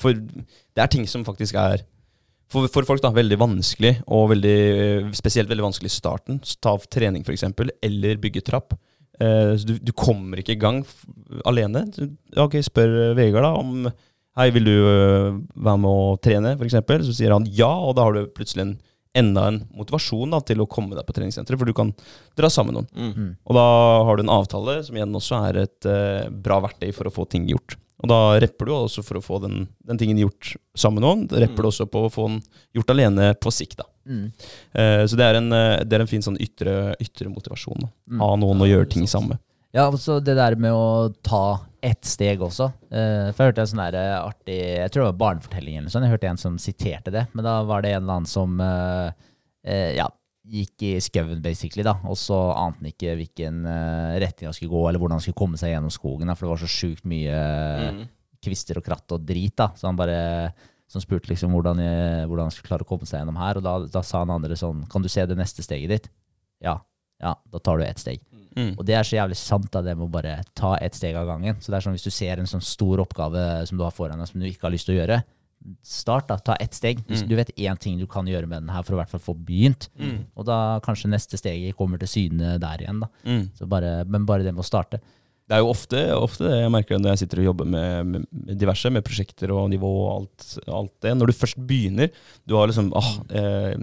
For 0.00 0.16
det 0.16 0.80
er 0.80 0.88
ting 0.88 1.04
som 1.10 1.26
faktisk 1.28 1.58
er 1.60 1.82
for, 2.52 2.68
for 2.72 2.84
folk 2.88 3.00
da, 3.04 3.10
veldig 3.12 3.38
vanskelig, 3.40 3.94
og 4.12 4.30
veldig, 4.34 4.56
eh, 4.76 5.06
spesielt 5.16 5.48
veldig 5.48 5.64
vanskelig 5.64 5.88
i 5.88 5.94
starten. 5.94 6.40
Så 6.44 6.58
Ta 6.60 6.74
trening, 6.92 7.24
f.eks., 7.24 7.46
eller 7.84 8.20
bygge 8.20 8.42
trapp. 8.44 8.74
Eh, 9.22 9.52
så 9.58 9.68
du, 9.68 9.76
du 9.78 9.92
kommer 9.96 10.40
ikke 10.40 10.56
i 10.56 10.60
gang 10.60 10.82
alene. 11.48 11.86
Ok, 12.40 12.58
spør 12.64 12.96
eh, 13.08 13.14
Vegard 13.18 13.46
da 13.46 13.52
om 13.60 13.86
Hei, 14.32 14.46
vil 14.48 14.64
du 14.64 14.72
øh, 14.72 15.34
være 15.60 15.80
med 15.82 15.90
å 15.92 16.14
trene, 16.24 16.54
f.eks.? 16.56 16.78
Så 17.04 17.12
sier 17.18 17.34
han 17.34 17.44
ja, 17.52 17.68
og 17.68 17.98
da 17.98 18.06
har 18.06 18.16
du 18.16 18.30
plutselig 18.32 18.62
en, 18.64 18.70
enda 19.20 19.42
en 19.50 19.58
motivasjon 19.76 20.32
da, 20.32 20.38
til 20.48 20.62
å 20.64 20.66
komme 20.72 20.96
deg 20.96 21.04
på 21.04 21.12
treningssenteret, 21.18 21.60
for 21.60 21.68
du 21.68 21.76
kan 21.76 21.90
dra 22.40 22.48
sammen 22.48 22.78
med 22.78 22.88
noen. 22.94 23.12
Mm. 23.12 23.26
Og 23.44 23.58
da 23.58 23.66
har 24.08 24.16
du 24.16 24.22
en 24.24 24.32
avtale, 24.32 24.78
som 24.86 24.96
igjen 24.96 25.20
også 25.20 25.42
er 25.50 25.58
et 25.66 25.84
uh, 25.84 26.32
bra 26.32 26.62
verktøy 26.64 26.88
for 26.96 27.10
å 27.10 27.12
få 27.12 27.26
ting 27.28 27.44
gjort. 27.52 27.76
Og 28.02 28.10
da 28.10 28.20
repper 28.42 28.68
du 28.68 28.74
også 28.74 29.04
for 29.06 29.20
å 29.20 29.24
få 29.24 29.38
den, 29.44 29.66
den 29.86 30.00
tingen 30.00 30.18
gjort 30.18 30.54
sammen 30.74 31.00
med 31.00 31.06
noen. 31.06 31.24
Da 31.30 31.42
repper 31.44 31.62
du 31.62 31.70
også 31.70 31.86
på 31.90 32.04
å 32.06 32.12
få 32.12 32.28
den 32.28 32.40
gjort 32.74 32.92
alene 32.94 33.32
på 33.38 33.52
sikt. 33.54 33.78
da. 33.78 33.86
Mm. 34.10 34.24
Eh, 34.74 35.02
så 35.06 35.18
det 35.18 35.28
er 35.28 35.38
en, 35.38 35.50
øh, 35.54 35.76
det 35.86 35.96
er 35.96 36.04
en 36.04 36.10
fin 36.10 36.24
sånn 36.24 36.40
ytre, 36.42 36.96
ytre 37.02 37.30
motivasjon. 37.30 37.86
da. 37.86 37.92
Ha 38.24 38.32
noen 38.42 38.64
å 38.64 38.70
gjøre 38.70 38.90
ting 38.90 39.06
sammen 39.10 39.36
med. 39.36 39.44
Ja, 39.72 39.86
og 39.88 39.96
så 40.02 40.18
det 40.20 40.34
der 40.36 40.58
med 40.60 40.74
å 40.76 41.12
ta 41.24 41.62
ett 41.82 42.04
steg 42.06 42.42
også. 42.44 42.68
Eh, 42.92 43.30
for 43.32 43.42
jeg 43.42 43.52
hørte 43.52 43.64
en 43.64 43.70
sånn 43.70 43.84
der 43.86 43.96
eh, 43.98 44.16
artig 44.20 44.58
Jeg 44.58 44.92
tror 44.92 45.02
det 45.02 45.08
var 45.08 45.20
barnefortelling 45.22 45.78
eller 45.78 45.92
sånt. 45.92 46.06
Jeg 46.06 46.14
hørte 46.14 46.28
en 46.28 46.42
som 46.42 46.58
siterte 46.60 47.14
det. 47.14 47.24
Men 47.32 47.46
da 47.46 47.54
var 47.66 47.82
det 47.82 47.94
en 47.94 48.02
eller 48.02 48.18
annen 48.18 48.30
som 48.30 48.60
eh, 48.60 49.30
eh, 49.64 49.94
ja, 49.96 50.10
gikk 50.42 50.82
i 50.88 50.92
skauen, 51.02 51.38
basically, 51.42 51.84
da. 51.86 51.94
Og 52.10 52.18
så 52.18 52.36
ante 52.56 52.82
han 52.82 52.90
ikke 52.90 53.14
hvilken 53.18 53.62
eh, 53.68 54.18
retning 54.24 54.50
han 54.50 54.56
skulle 54.56 54.72
gå, 54.74 54.82
eller 54.88 55.02
hvordan 55.02 55.20
han 55.20 55.24
skulle 55.24 55.38
komme 55.38 55.60
seg 55.60 55.74
gjennom 55.74 55.92
skogen. 55.94 56.30
Da, 56.30 56.36
for 56.38 56.48
det 56.48 56.54
var 56.54 56.62
så 56.64 56.70
sjukt 56.70 57.06
mye 57.08 57.38
mm. 57.98 58.02
kvister 58.42 58.80
og 58.80 58.86
kratt 58.86 59.14
og 59.14 59.26
drit, 59.28 59.54
da. 59.60 59.70
Så 59.78 59.88
han 59.88 59.98
bare 59.98 60.20
som 60.92 61.00
spurte 61.00 61.30
liksom 61.30 61.54
hvordan, 61.56 61.78
jeg, 61.80 62.24
hvordan 62.28 62.48
han 62.48 62.54
skulle 62.54 62.68
klare 62.68 62.84
å 62.84 62.88
komme 62.90 63.08
seg 63.08 63.22
gjennom 63.22 63.38
her. 63.40 63.60
Og 63.60 63.64
da, 63.64 63.76
da 63.94 64.02
sa 64.04 64.24
han 64.24 64.34
andre 64.34 64.58
sånn 64.60 64.84
Kan 64.92 65.04
du 65.04 65.08
se 65.08 65.24
det 65.24 65.38
neste 65.38 65.64
steget 65.64 65.94
ditt? 65.94 66.10
Ja. 66.62 66.80
Ja, 67.22 67.36
da 67.54 67.60
tar 67.62 67.78
du 67.78 67.86
ett 67.86 68.02
steg. 68.02 68.20
Mm. 68.56 68.74
Og 68.74 68.82
det 68.84 68.96
er 68.98 69.06
så 69.06 69.14
jævlig 69.14 69.38
sant, 69.38 69.70
da, 69.72 69.80
det 69.84 69.94
med 69.94 70.08
å 70.08 70.12
bare 70.12 70.40
ta 70.58 70.74
ett 70.82 70.96
steg 70.98 71.16
av 71.16 71.28
gangen. 71.30 71.60
Så 71.62 71.70
det 71.70 71.78
er 71.78 71.86
sånn 71.86 71.94
hvis 71.94 72.08
du 72.08 72.12
ser 72.12 72.42
en 72.42 72.50
sånn 72.50 72.64
stor 72.66 73.00
oppgave 73.04 73.62
som 73.68 73.78
du 73.78 73.84
har 73.86 73.94
foran 73.94 74.20
deg, 74.20 74.28
som 74.28 74.42
du 74.42 74.48
ikke 74.48 74.66
har 74.66 74.74
lyst 74.74 74.90
til 74.90 74.96
å 74.96 74.98
gjøre, 74.98 75.20
start, 75.86 76.28
da. 76.28 76.38
Ta 76.42 76.56
ett 76.62 76.74
steg. 76.76 77.00
Hvis 77.08 77.24
du 77.28 77.34
vet 77.38 77.52
én 77.56 77.78
ting 77.80 77.98
du 78.00 78.06
kan 78.10 78.28
gjøre 78.28 78.48
med 78.50 78.64
den 78.64 78.74
her 78.74 78.84
for 78.84 78.94
å 78.94 79.00
i 79.00 79.02
hvert 79.02 79.14
fall 79.14 79.24
få 79.24 79.34
begynt, 79.38 79.88
og 80.36 80.46
da 80.48 80.58
kanskje 80.84 81.10
neste 81.12 81.40
steget 81.40 81.78
kommer 81.78 82.00
til 82.02 82.10
syne 82.10 82.56
der 82.62 82.84
igjen, 82.84 83.02
da. 83.04 83.10
Mm. 83.26 83.42
Så 83.58 83.68
bare, 83.70 84.00
men 84.04 84.28
bare 84.28 84.46
det 84.46 84.54
med 84.54 84.64
å 84.64 84.68
starte. 84.68 85.02
Det 85.52 85.58
er 85.58 85.62
jo 85.64 85.72
ofte, 85.72 86.00
ofte 86.14 86.46
det 86.46 86.58
jeg 86.62 86.70
merker 86.72 87.00
når 87.00 87.12
jeg 87.12 87.20
sitter 87.24 87.42
og 87.42 87.48
jobber 87.50 87.66
med, 87.68 88.06
med, 88.08 88.26
med 88.30 88.58
diverse, 88.60 88.88
med 88.94 89.04
prosjekter 89.04 89.50
og 89.52 89.66
nivå 89.72 89.90
og 89.90 90.10
alt, 90.12 90.46
alt 90.70 90.92
det. 91.04 91.12
Når 91.18 91.28
du 91.28 91.34
først 91.36 91.58
begynner 91.68 92.08
Du 92.48 92.54
har 92.56 92.70
liksom 92.70 92.92
ah, 92.96 93.10
eh, 93.36 93.74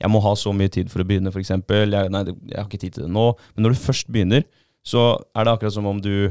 Jeg 0.00 0.10
må 0.12 0.22
ha 0.24 0.32
så 0.38 0.54
mye 0.56 0.70
tid 0.72 0.88
for 0.88 1.02
å 1.02 1.08
begynne, 1.08 1.32
f.eks. 1.34 1.50
Jeg, 1.50 1.90
nei, 2.14 2.22
jeg 2.30 2.56
har 2.56 2.68
ikke 2.68 2.80
tid 2.80 2.96
til 2.96 3.04
det 3.04 3.12
nå. 3.12 3.26
Men 3.52 3.66
når 3.66 3.74
du 3.74 3.82
først 3.82 4.08
begynner, 4.08 4.46
så 4.86 5.10
er 5.36 5.44
det 5.44 5.52
akkurat 5.52 5.74
som 5.74 5.90
om 5.90 6.00
du, 6.00 6.30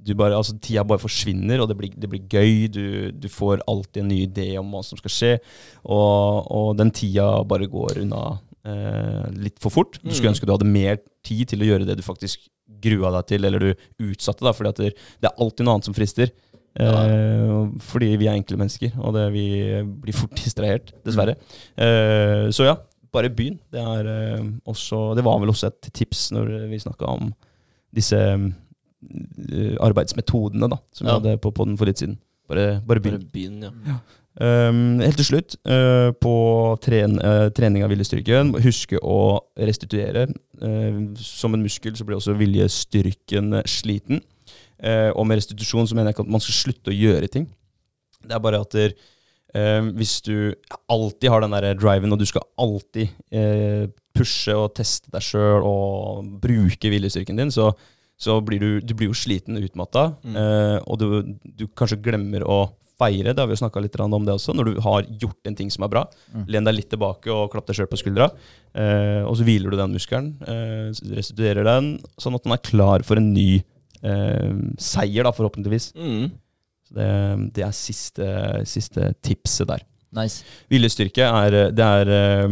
du 0.00 0.14
bare, 0.16 0.36
altså 0.38 0.54
Tida 0.62 0.82
bare 0.88 1.02
forsvinner, 1.02 1.60
og 1.60 1.68
det 1.68 1.76
blir, 1.76 1.90
det 1.96 2.08
blir 2.08 2.22
gøy. 2.32 2.68
Du, 2.72 2.84
du 3.12 3.28
får 3.28 3.60
alltid 3.68 4.02
en 4.02 4.08
ny 4.08 4.20
idé 4.26 4.46
om 4.60 4.70
hva 4.72 4.80
som 4.86 4.98
skal 5.00 5.12
skje. 5.12 5.32
Og, 5.84 6.46
og 6.50 6.70
den 6.78 6.92
tida 6.96 7.26
bare 7.48 7.68
går 7.70 8.00
unna 8.04 8.22
eh, 8.64 9.26
litt 9.36 9.58
for 9.60 9.70
fort. 9.74 9.98
Du 10.00 10.08
skulle 10.10 10.30
Mm. 10.30 10.34
ønske 10.34 10.48
du 10.48 10.54
hadde 10.54 10.70
mer 10.70 11.00
tid 11.26 11.48
til 11.52 11.60
å 11.64 11.68
gjøre 11.72 11.88
det 11.88 11.98
du 12.00 12.04
faktisk 12.06 12.48
grua 12.80 13.10
deg 13.18 13.26
til, 13.28 13.44
eller 13.44 13.60
du 13.60 14.06
utsatte. 14.08 14.54
fordi 14.56 14.72
at 14.72 14.80
det, 14.80 14.92
det 15.20 15.28
er 15.28 15.42
alltid 15.44 15.66
noe 15.66 15.74
annet 15.76 15.90
som 15.90 15.96
frister. 15.96 16.32
Eh, 16.80 17.66
fordi 17.82 18.12
vi 18.16 18.28
er 18.30 18.38
enkle 18.38 18.56
mennesker, 18.60 18.94
og 19.02 19.12
det, 19.18 19.26
vi 19.34 19.44
blir 20.04 20.16
fort 20.16 20.32
distrahert, 20.44 20.94
dessverre. 21.04 21.36
Eh, 21.76 22.48
så 22.54 22.68
ja, 22.70 22.76
bare 23.12 23.28
begynn. 23.34 23.58
Det, 23.74 23.82
er, 23.84 24.08
eh, 24.14 24.48
også, 24.70 25.10
det 25.18 25.24
var 25.26 25.40
vel 25.42 25.52
også 25.52 25.68
et 25.72 25.92
tips 25.92 26.30
når 26.36 26.52
vi 26.70 26.78
snakka 26.80 27.10
om 27.18 27.32
disse 27.92 28.16
arbeidsmetodene 29.80 30.68
da, 30.70 30.78
som 30.92 31.06
vi 31.06 31.10
Ja. 31.10 31.18
hadde 31.18 31.40
på 31.40 31.52
podden 31.54 31.76
for 31.78 31.86
litt 31.88 31.98
siden. 31.98 32.18
Bare, 32.48 32.80
bare 32.86 33.00
begynn. 33.00 33.20
Bare 33.20 33.32
begynn, 33.32 33.62
ja. 33.86 33.98
Um, 34.40 35.00
helt 35.02 35.16
til 35.18 35.26
slutt, 35.26 35.56
uh, 35.66 36.12
på 36.22 36.34
tren, 36.80 37.18
uh, 37.18 37.48
trening 37.50 37.82
av 37.82 37.90
viljestyrken, 37.90 38.54
huske 38.62 38.98
å 39.02 39.40
restituere. 39.58 40.28
Uh, 40.62 41.10
som 41.18 41.54
en 41.54 41.62
muskel 41.62 41.96
så 41.98 42.06
blir 42.06 42.16
også 42.16 42.36
viljestyrken 42.38 43.60
sliten. 43.66 44.22
Uh, 44.80 45.10
og 45.14 45.26
med 45.26 45.40
restitusjon 45.40 45.86
så 45.90 45.94
mener 45.94 46.10
jeg 46.10 46.16
ikke 46.18 46.26
at 46.28 46.34
man 46.36 46.40
skal 46.40 46.58
slutte 46.60 46.92
å 46.92 46.96
gjøre 46.96 47.28
ting. 47.30 47.48
Det 48.22 48.36
er 48.36 48.42
bare 48.44 48.60
at 48.60 48.70
der, 48.76 48.94
hvis 49.96 50.20
du 50.22 50.54
alltid 50.88 51.28
har 51.32 51.40
den 51.42 51.50
der 51.56 51.74
driven, 51.74 52.12
og 52.12 52.20
du 52.20 52.26
skal 52.28 52.44
alltid 52.60 53.08
uh, 53.34 53.88
pushe 54.14 54.54
og 54.54 54.74
teste 54.76 55.10
deg 55.10 55.24
sjøl 55.26 55.64
og 55.66 56.28
bruke 56.40 56.92
viljestyrken 56.92 57.36
din, 57.40 57.50
så, 57.50 57.72
så 58.20 58.36
blir 58.44 58.60
du, 58.60 58.68
du 58.84 58.92
blir 58.94 59.08
jo 59.10 59.16
sliten, 59.16 59.56
utmatta, 59.64 60.10
Mm. 60.22 60.36
eh, 60.36 60.78
og 60.86 60.98
du, 61.00 61.06
du 61.56 61.66
kanskje 61.72 61.96
glemmer 62.04 62.44
å 62.44 62.58
feire. 63.00 63.32
Det 63.32 63.40
har 63.40 63.48
vi 63.48 63.54
jo 63.56 63.62
snakka 63.62 63.80
litt 63.80 63.96
om 64.00 64.26
det 64.26 64.34
også. 64.34 64.52
Når 64.52 64.64
du 64.74 64.80
har 64.84 65.06
gjort 65.22 65.48
en 65.48 65.56
ting 65.56 65.70
som 65.72 65.84
er 65.86 65.88
bra, 65.88 66.02
Mm. 66.34 66.44
len 66.52 66.64
deg 66.68 66.74
litt 66.76 66.90
tilbake 66.92 67.32
og 67.32 67.50
klapp 67.52 67.66
deg 67.66 67.76
sjøl 67.78 67.88
på 67.88 67.96
skuldra. 67.96 68.30
Eh, 68.74 69.24
og 69.24 69.36
så 69.38 69.42
hviler 69.46 69.70
du 69.72 69.76
den 69.80 69.94
muskelen, 69.96 70.34
eh, 70.46 70.92
restituerer 71.16 71.64
den, 71.64 71.98
sånn 72.20 72.34
at 72.36 72.44
den 72.44 72.52
er 72.52 72.58
klar 72.62 73.02
for 73.02 73.16
en 73.16 73.32
ny 73.32 73.62
eh, 74.02 74.52
seier, 74.78 75.24
da, 75.24 75.32
forhåpentligvis. 75.32 75.92
Mm. 75.96 76.30
Så 76.88 76.94
det, 76.94 77.52
det 77.54 77.64
er 77.64 77.72
siste, 77.72 78.28
siste 78.68 79.14
tipset 79.22 79.66
der. 79.68 79.80
Nice. 80.12 80.44
Viljestyrke 80.70 81.22
er, 81.24 81.70
det 81.72 81.84
er 81.86 82.08
eh, 82.10 82.48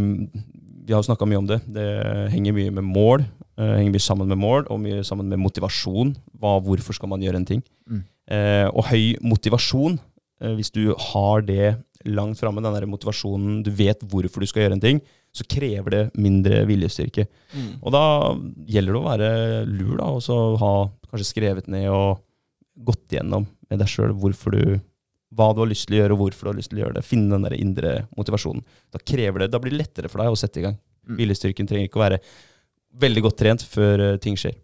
Vi 0.89 0.95
har 0.95 1.03
snakka 1.05 1.27
mye 1.29 1.39
om 1.43 1.47
det. 1.47 1.61
Det 1.69 1.87
henger 2.33 2.55
mye 2.57 2.71
med 2.73 2.85
mål. 2.85 3.25
Eh, 3.59 3.75
henger 3.79 3.95
mye 3.95 4.05
sammen 4.05 4.31
med 4.31 4.41
mål, 4.41 4.67
og 4.73 4.81
mye 4.83 5.03
sammen 5.07 5.29
med 5.31 5.43
motivasjon. 5.43 6.15
Hva, 6.39 6.57
hvorfor 6.65 6.97
skal 6.97 7.13
man 7.13 7.25
gjøre 7.25 7.43
en 7.43 7.49
ting? 7.49 7.65
Mm. 7.91 8.03
Eh, 8.35 8.67
og 8.71 8.89
høy 8.91 9.19
motivasjon, 9.25 9.99
eh, 10.43 10.57
hvis 10.59 10.73
du 10.75 10.95
har 11.11 11.45
det 11.47 11.77
langt 12.09 12.41
framme, 12.41 12.63
den 12.63 12.75
der 12.75 12.89
motivasjonen, 12.89 13.63
du 13.67 13.73
vet 13.75 14.05
hvorfor 14.07 14.45
du 14.45 14.49
skal 14.49 14.67
gjøre 14.67 14.79
en 14.79 14.85
ting, 14.85 15.01
så 15.35 15.45
krever 15.45 15.93
det 15.93 16.03
mindre 16.17 16.63
viljestyrke. 16.69 17.27
Mm. 17.53 17.73
Og 17.83 17.93
da 17.95 18.05
gjelder 18.71 18.95
det 18.95 19.01
å 19.01 19.09
være 19.09 19.31
lur, 19.69 19.97
da, 19.99 20.09
og 20.15 20.23
så 20.25 20.39
ha 20.61 20.75
kanskje 21.11 21.33
skrevet 21.33 21.69
ned 21.73 21.89
og 21.93 22.23
gått 22.89 23.17
gjennom 23.17 23.47
med 23.69 23.83
deg 23.83 23.91
sjøl 23.91 24.15
hvorfor 24.17 24.55
du 24.55 24.79
hva 25.37 25.51
du 25.53 25.61
har 25.61 25.69
lyst 25.69 25.89
til 25.89 25.99
å 25.99 26.01
gjøre, 26.01 26.15
og 26.15 26.23
hvorfor 26.23 26.47
du 26.47 26.51
har 26.53 26.57
lyst 26.57 26.71
til 26.73 26.79
å 26.79 26.83
gjøre 26.87 26.97
det. 26.99 27.05
Finne 27.05 27.35
den 27.35 27.45
der 27.45 27.57
indre 27.59 27.91
motivasjonen. 28.17 28.63
Da 28.95 29.01
krever 29.03 29.45
det, 29.45 29.51
da 29.53 29.61
blir 29.61 29.75
det 29.75 29.83
lettere 29.83 30.09
for 30.09 30.23
deg 30.23 30.33
å 30.33 30.39
sette 30.41 30.63
i 30.63 30.65
gang. 30.65 30.79
Mm. 31.05 31.19
Viljestyrken 31.21 31.69
trenger 31.69 31.89
ikke 31.91 32.01
å 32.01 32.05
være 32.07 32.21
veldig 33.01 33.23
godt 33.29 33.39
trent 33.41 33.65
før 33.69 34.05
eh, 34.13 34.19
ting 34.23 34.39
skjer. 34.39 34.57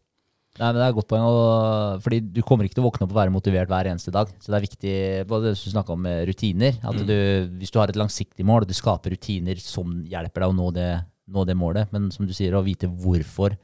Nei, 0.55 0.68
men 0.68 0.76
det 0.78 0.85
er 0.85 0.93
et 0.93 0.99
godt 1.01 1.09
poeng, 1.11 1.24
og, 1.26 2.03
fordi 2.05 2.20
du 2.30 2.39
kommer 2.47 2.66
ikke 2.66 2.76
til 2.76 2.85
å 2.85 2.87
våkne 2.87 3.07
opp 3.09 3.14
og 3.14 3.18
være 3.18 3.32
motivert 3.35 3.70
hver 3.72 3.89
eneste 3.91 4.12
dag. 4.14 4.28
Så 4.39 4.53
det 4.53 4.59
er 4.61 4.66
viktig, 4.68 4.93
både 5.26 5.49
det 5.49 5.57
du 5.59 5.72
snakka 5.72 5.97
om 5.97 6.07
rutiner, 6.28 6.76
at 6.78 7.01
Mm. 7.03 7.57
hvis 7.59 7.72
du 7.74 7.80
har 7.80 7.91
et 7.91 7.99
langsiktig 7.99 8.47
mål, 8.47 8.62
og 8.62 8.70
du 8.70 8.76
skaper 8.78 9.11
rutiner 9.16 9.59
som 9.59 10.05
hjelper 10.07 10.45
deg 10.45 10.53
å 10.53 10.55
nå 10.55 10.68
det, 10.76 10.91
nå 11.26 11.45
det 11.49 11.57
målet, 11.59 11.91
men 11.91 12.07
som 12.14 12.28
du 12.28 12.32
sier, 12.32 12.55
å 12.55 12.62
vite 12.62 12.87
hvorfor 12.87 13.57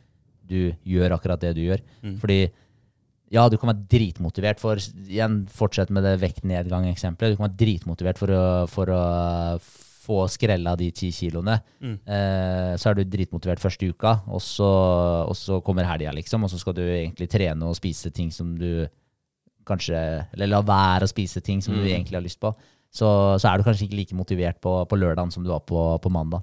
du 0.50 0.74
gjør 0.82 1.14
akkurat 1.14 1.38
det 1.40 1.54
du 1.54 1.62
gjør. 1.62 1.78
Mm. 2.02 2.16
Fordi 2.18 2.40
ja, 3.30 3.44
du 3.48 3.54
kan 3.56 3.70
være 3.70 3.86
dritmotivert 3.86 4.58
for 4.58 4.74
Igjen, 5.06 5.44
fortsett 5.46 5.92
med 5.94 6.02
det 6.02 6.16
vektnedgang-eksempelet. 6.24 7.36
Du 7.36 7.38
kan 7.38 7.46
være 7.46 7.60
dritmotivert 7.62 8.18
for 8.18 8.34
å, 8.34 8.44
for 8.66 8.90
å 8.90 9.02
få 10.10 10.24
skrella 10.28 10.74
de 10.76 10.90
ti 10.90 11.12
kiloene. 11.14 11.54
Mm. 11.80 11.96
Eh, 12.02 12.72
så 12.82 12.90
er 12.90 12.98
du 12.98 13.04
dritmotivert 13.06 13.62
første 13.62 13.86
uka, 13.94 14.16
og 14.26 14.42
så, 14.42 14.70
og 15.30 15.36
så 15.38 15.60
kommer 15.62 15.86
helga, 15.86 16.10
liksom. 16.18 16.44
Og 16.44 16.50
så 16.50 16.58
skal 16.58 16.74
du 16.74 16.82
egentlig 16.82 17.30
trene 17.30 17.70
og 17.70 17.78
spise 17.78 18.10
ting 18.10 18.32
som 18.34 18.56
du 18.58 18.88
kanskje 19.70 19.94
Eller 20.34 20.48
la 20.50 20.62
være 20.66 21.06
å 21.06 21.10
spise 21.10 21.40
ting 21.44 21.60
som 21.62 21.74
du 21.76 21.82
Mm. 21.84 21.90
egentlig 21.92 22.16
har 22.18 22.24
lyst 22.26 22.40
på. 22.42 22.50
Så, 22.90 23.06
så 23.38 23.46
er 23.52 23.58
du 23.60 23.62
kanskje 23.62 23.84
ikke 23.86 23.98
like 24.00 24.16
motivert 24.18 24.56
på, 24.60 24.72
på 24.90 24.96
lørdagen 24.98 25.30
som 25.30 25.44
du 25.44 25.50
var 25.52 25.60
på, 25.62 25.78
på 26.02 26.10
mandag. 26.10 26.42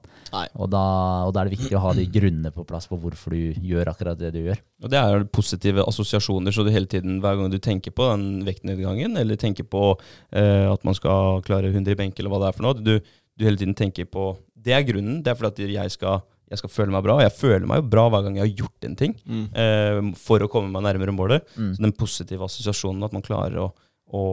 Og 0.55 0.69
da, 0.71 0.83
og 1.27 1.33
da 1.35 1.41
er 1.41 1.49
det 1.49 1.57
viktig 1.57 1.75
å 1.75 1.81
ha 1.83 1.91
de 1.97 2.05
grunnene 2.07 2.53
på 2.55 2.63
plass 2.69 2.87
på 2.87 2.95
hvorfor 3.03 3.35
du 3.35 3.57
gjør 3.67 3.91
akkurat 3.91 4.15
det 4.21 4.31
du 4.31 4.39
gjør. 4.45 4.61
Og 4.85 4.93
det 4.93 5.01
er 5.01 5.25
positive 5.27 5.83
assosiasjoner, 5.83 6.55
så 6.55 6.63
du 6.63 6.71
hele 6.71 6.87
tiden, 6.87 7.19
hver 7.19 7.35
gang 7.35 7.51
du 7.51 7.59
tenker 7.59 7.91
på 7.91 8.07
den 8.13 8.45
vektnedgangen, 8.47 9.17
eller 9.19 9.35
tenker 9.35 9.67
på 9.67 9.97
eh, 10.31 10.71
at 10.71 10.87
man 10.87 10.95
skal 10.95 11.41
klare 11.43 11.67
100 11.73 11.91
i 11.91 11.99
benk, 11.99 12.15
eller 12.23 12.31
hva 12.31 12.39
det 12.45 12.53
er 12.53 12.55
for 12.61 12.69
noe, 12.69 12.79
du, 12.79 12.95
du 13.37 13.45
hele 13.45 13.57
tiden 13.59 13.75
tenker 13.77 14.05
på 14.09 14.31
Det 14.67 14.73
er 14.73 14.83
grunnen. 14.87 15.21
Det 15.23 15.31
er 15.31 15.35
fordi 15.39 15.67
at 15.67 15.73
jeg 15.77 15.91
skal, 15.93 16.21
jeg 16.49 16.57
skal 16.59 16.69
føle 16.73 16.91
meg 16.91 17.03
bra. 17.05 17.15
Og 17.19 17.21
jeg 17.23 17.35
føler 17.37 17.67
meg 17.69 17.83
jo 17.83 17.89
bra 17.93 18.07
hver 18.09 18.23
gang 18.25 18.35
jeg 18.39 18.47
har 18.47 18.55
gjort 18.63 18.87
en 18.89 18.95
ting, 18.99 19.13
Mm. 19.27 19.45
eh, 19.53 20.01
for 20.17 20.39
å 20.43 20.49
komme 20.51 20.71
meg 20.73 20.83
nærmere 20.83 21.13
målet. 21.15 21.45
Mm. 21.55 21.69
Så 21.77 21.81
den 21.85 21.93
positive 21.95 22.43
assosiasjonen, 22.49 23.03
at 23.05 23.13
man 23.13 23.21
klarer 23.23 23.55
å, 23.61 23.69
å, 24.11 24.23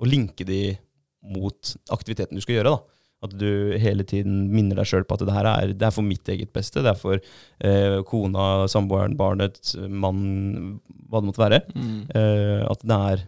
å 0.00 0.08
linke 0.08 0.44
de 0.48 0.76
mot 1.22 1.74
aktiviteten 1.94 2.34
du 2.36 2.42
skal 2.44 2.56
gjøre. 2.58 2.72
da. 2.74 2.80
At 3.24 3.32
du 3.40 3.78
hele 3.80 4.04
tiden 4.04 4.50
minner 4.52 4.76
deg 4.76 4.84
sjøl 4.90 5.04
på 5.08 5.16
at 5.16 5.22
det 5.24 5.32
her 5.32 5.46
er, 5.48 5.70
det 5.72 5.86
er 5.86 5.94
for 5.94 6.04
mitt 6.04 6.28
eget 6.28 6.50
beste. 6.52 6.82
Det 6.84 6.90
er 6.92 6.98
for 7.00 7.16
eh, 7.16 8.02
kona, 8.04 8.66
samboeren, 8.68 9.14
barnet, 9.16 9.60
mannen, 9.88 10.74
hva 11.08 11.22
det 11.22 11.30
måtte 11.30 11.40
være. 11.44 11.60
Mm. 11.72 11.94
Eh, 12.12 12.64
at 12.68 12.84
det 12.84 12.98
er, 13.14 13.22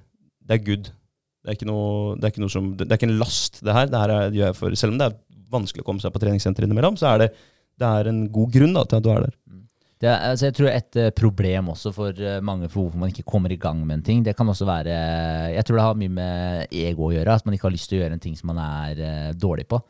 det 0.50 0.58
er 0.58 0.64
good. 0.66 0.90
Det 1.46 1.52
er, 1.52 1.58
ikke 1.60 1.68
noe, 1.68 2.16
det, 2.18 2.26
er 2.26 2.32
ikke 2.32 2.42
noe 2.42 2.50
som, 2.50 2.72
det 2.74 2.88
er 2.88 2.98
ikke 2.98 3.06
en 3.06 3.20
last, 3.20 3.60
det 3.62 3.70
her. 3.70 3.86
Det 3.86 3.98
her 4.02 4.12
er, 4.16 4.32
gjør 4.34 4.48
jeg 4.48 4.56
for, 4.58 4.74
selv 4.80 4.96
om 4.96 4.96
det 4.98 5.06
er 5.06 5.18
vanskelig 5.54 5.84
å 5.84 5.86
komme 5.86 6.02
seg 6.02 6.10
på 6.10 6.22
treningssenter 6.24 6.66
innimellom, 6.66 6.96
så 6.98 7.12
er 7.12 7.20
det, 7.22 7.28
det 7.78 7.90
er 8.00 8.10
en 8.10 8.24
god 8.34 8.50
grunn 8.56 8.74
da, 8.74 8.82
til 8.82 8.98
at 8.98 9.04
du 9.04 9.10
er 9.12 9.28
der. 9.28 9.36
Det 10.02 10.08
er, 10.10 10.24
altså 10.32 10.48
jeg 10.48 10.56
tror 10.58 10.68
et 10.74 10.98
eh, 11.00 11.12
problem 11.16 11.70
også 11.72 11.92
for 11.94 12.18
eh, 12.18 12.40
mange 12.44 12.66
for 12.68 12.82
hvorfor 12.82 13.00
man 13.00 13.14
ikke 13.14 13.24
kommer 13.30 13.54
i 13.54 13.60
gang 13.62 13.78
med 13.86 14.00
en 14.00 14.02
ting, 14.10 14.24
det 14.26 14.34
kan 14.36 14.50
også 14.50 14.66
være 14.68 14.96
Jeg 15.54 15.64
tror 15.64 15.78
det 15.78 15.86
har 15.86 16.00
mye 16.02 16.16
med 16.18 16.74
ego 16.82 17.06
å 17.06 17.14
gjøre. 17.14 17.38
At 17.38 17.46
man 17.46 17.54
ikke 17.54 17.70
har 17.70 17.76
lyst 17.76 17.88
til 17.88 18.00
å 18.00 18.02
gjøre 18.02 18.18
en 18.18 18.24
ting 18.26 18.34
som 18.36 18.50
man 18.50 18.60
er 18.64 19.00
eh, 19.06 19.30
dårlig 19.38 19.68
på. 19.70 19.80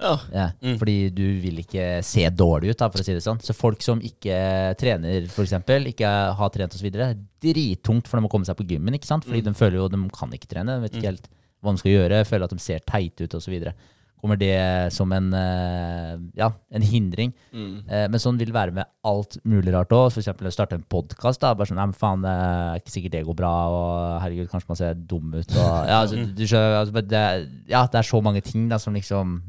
Ja. 0.00 0.12
Ja, 0.32 0.46
Mm. 0.62 0.76
Fordi 0.78 1.10
du 1.14 1.24
vil 1.42 1.58
ikke 1.64 2.02
se 2.06 2.22
dårlig 2.30 2.70
ut, 2.70 2.78
da, 2.78 2.88
for 2.88 3.00
å 3.02 3.04
si 3.04 3.12
det 3.14 3.22
sånn. 3.24 3.40
Så 3.42 3.54
folk 3.54 3.82
som 3.82 3.98
ikke 4.00 4.76
trener, 4.78 5.24
f.eks., 5.26 5.52
ikke 5.90 6.12
har 6.38 6.50
trent 6.54 6.74
osv., 6.74 6.86
er 6.94 7.16
drittungt 7.42 8.06
for 8.06 8.18
dem 8.18 8.26
å 8.26 8.30
komme 8.30 8.46
seg 8.46 8.56
på 8.56 8.66
gymmen. 8.68 8.94
ikke 8.94 9.06
sant? 9.10 9.24
Fordi 9.24 9.40
Mm. 9.42 9.44
de 9.44 9.54
føler 9.58 9.76
jo 9.82 9.88
de 9.88 10.08
kan 10.10 10.30
ikke 10.30 10.46
trene, 10.48 10.80
vet 10.82 10.92
ikke 10.94 11.10
helt 11.12 11.28
hva 11.62 11.72
de 11.72 11.78
skal 11.78 11.90
gjøre, 11.92 12.24
føler 12.26 12.44
at 12.44 12.50
de 12.50 12.58
ser 12.58 12.78
teite 12.86 13.22
ut 13.24 13.34
osv. 13.34 13.72
Kommer 14.20 14.36
det 14.36 14.92
som 14.92 15.12
en, 15.12 15.32
eh, 15.32 16.16
ja, 16.36 16.50
en 16.72 16.82
hindring? 16.82 17.32
Mm. 17.54 17.84
Eh, 17.88 18.08
Men 18.08 18.18
sånn 18.18 18.36
vil 18.38 18.46
det 18.50 18.54
være 18.54 18.72
med 18.74 18.86
alt 19.04 19.38
mulig 19.44 19.72
rart 19.72 19.90
òg. 19.90 20.10
F.eks. 20.12 20.26
å 20.28 20.52
starte 20.52 20.72
en 20.74 20.82
podkast. 20.88 21.38
Bare 21.40 21.66
sånn, 21.66 21.76
nei, 21.76 21.86
men 21.86 21.92
faen, 21.94 22.22
det 22.22 22.30
er 22.30 22.80
ikke 22.80 22.90
sikkert 22.94 23.10
det 23.12 23.26
går 23.26 23.36
bra, 23.36 23.52
og 23.68 24.22
herregud, 24.22 24.48
kanskje 24.50 24.68
man 24.68 24.76
ser 24.76 24.94
dum 24.94 25.34
ut. 25.34 25.50
Og, 25.56 25.86
ja, 25.86 26.02
altså, 26.02 26.34
du 26.34 26.42
skjønner, 26.46 26.80
altså, 26.84 26.92
det, 27.06 27.48
ja, 27.68 27.86
det 27.86 27.94
er 27.94 28.02
så 28.02 28.20
mange 28.22 28.42
ting 28.42 28.68
da, 28.68 28.76
som 28.78 28.92
liksom 28.94 29.40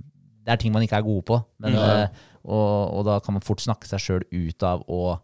Det 0.50 0.56
er 0.56 0.62
ting 0.64 0.74
man 0.74 0.82
ikke 0.82 0.98
er 0.98 1.06
gode 1.06 1.22
på. 1.30 1.38
Men, 1.62 1.76
mm. 1.78 1.84
eh, 1.86 2.26
og, 2.50 2.98
og 2.98 3.04
da 3.06 3.20
kan 3.22 3.36
man 3.38 3.46
fort 3.46 3.62
snakke 3.62 3.86
seg 3.86 4.02
sjøl 4.02 4.24
ut 4.34 4.66
av 4.66 4.82
å 4.90 5.20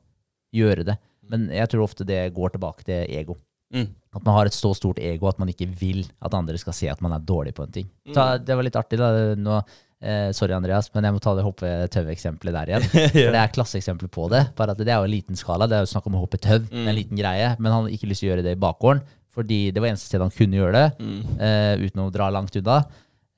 gjøre 0.53 0.85
det. 0.85 0.99
Men 1.31 1.47
jeg 1.49 1.71
tror 1.71 1.87
ofte 1.87 2.05
det 2.05 2.21
går 2.35 2.53
tilbake 2.53 2.85
til 2.85 3.09
ego. 3.17 3.39
Mm. 3.73 3.87
At 4.15 4.21
man 4.23 4.35
har 4.37 4.45
et 4.47 4.55
så 4.55 4.69
stort 4.77 4.99
ego 5.01 5.25
at 5.27 5.39
man 5.41 5.49
ikke 5.49 5.65
vil 5.79 6.03
at 6.23 6.35
andre 6.37 6.59
skal 6.61 6.75
se 6.77 6.87
at 6.91 7.01
man 7.03 7.15
er 7.17 7.23
dårlig 7.25 7.55
på 7.57 7.65
en 7.65 7.73
ting. 7.73 7.89
Så 8.13 8.27
det 8.45 8.53
var 8.55 8.63
litt 8.67 8.77
artig. 8.77 8.99
da. 9.01 9.09
Nå, 9.35 9.57
eh, 10.05 10.29
sorry, 10.37 10.53
Andreas, 10.55 10.91
men 10.93 11.07
jeg 11.09 11.15
må 11.17 11.23
ta 11.25 11.33
det 11.35 11.43
hoppe-tau-eksempelet 11.47 12.55
der 12.55 12.71
igjen. 12.71 12.85
For 13.15 13.33
det 13.33 13.41
er 13.41 13.51
klasseeksempel 13.57 14.11
på 14.13 14.29
det. 14.31 14.45
Bare 14.55 14.75
at 14.77 14.83
det 14.85 14.93
er 14.93 15.01
jo 15.01 15.09
en 15.09 15.15
liten 15.15 15.39
skala. 15.39 15.67
Det 15.67 15.79
er 15.79 15.87
jo 15.87 15.91
snakk 15.95 16.07
om 16.11 16.19
å 16.19 16.23
hoppe 16.23 16.39
tau. 16.39 16.59
Er 16.61 16.91
en 16.93 16.95
liten 16.95 17.19
greie. 17.19 17.55
Men 17.57 17.71
han 17.73 17.81
hadde 17.83 17.97
ikke 17.97 18.11
lyst 18.11 18.23
til 18.23 18.29
å 18.29 18.33
gjøre 18.35 18.45
det 18.45 18.55
i 18.55 18.61
bakgården, 18.61 19.01
fordi 19.35 19.59
det 19.75 19.81
var 19.83 19.91
eneste 19.91 20.07
sted 20.07 20.23
han 20.23 20.31
kunne 20.31 20.55
gjøre 20.61 20.77
det, 20.77 20.85
Mm. 21.03 21.39
eh, 21.43 21.73
uten 21.89 22.05
å 22.05 22.11
dra 22.13 22.29
langt 22.31 22.55
unna. 22.55 22.77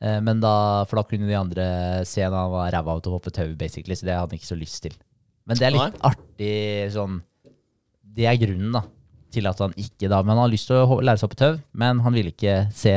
Eh, 0.04 0.20
men 0.22 0.42
da, 0.44 0.86
for 0.90 1.00
da 1.00 1.06
kunne 1.10 1.30
de 1.30 1.38
andre 1.38 1.68
se 2.06 2.22
at 2.26 2.34
han 2.34 2.52
var 2.54 2.72
ræva 2.74 2.98
til 3.02 3.14
å 3.14 3.18
hoppe 3.18 3.34
tau, 3.34 3.50
basically. 3.58 3.98
Så 3.98 4.08
det 4.08 4.18
hadde 4.18 4.36
han 4.36 4.42
ikke 4.42 4.52
så 4.52 4.60
lyst 4.60 4.84
til. 4.86 4.98
Men 5.48 5.60
det 5.60 5.68
er 5.68 5.76
litt 5.78 6.02
artig 6.04 6.56
sånn 6.92 7.22
Det 8.18 8.26
er 8.28 8.40
grunnen, 8.42 8.74
da. 8.76 8.82
til 9.32 9.48
at 9.48 9.62
han 9.64 9.72
ikke 9.80 10.10
da 10.12 10.18
Men 10.20 10.34
han 10.34 10.42
har 10.42 10.52
lyst 10.52 10.68
til 10.68 10.82
å 10.82 10.98
lære 11.00 11.22
seg 11.22 11.24
å 11.24 11.30
hoppe 11.30 11.40
tau, 11.40 11.60
men 11.72 12.02
han 12.04 12.18
ville 12.18 12.34
ikke 12.34 12.58
se 12.76 12.96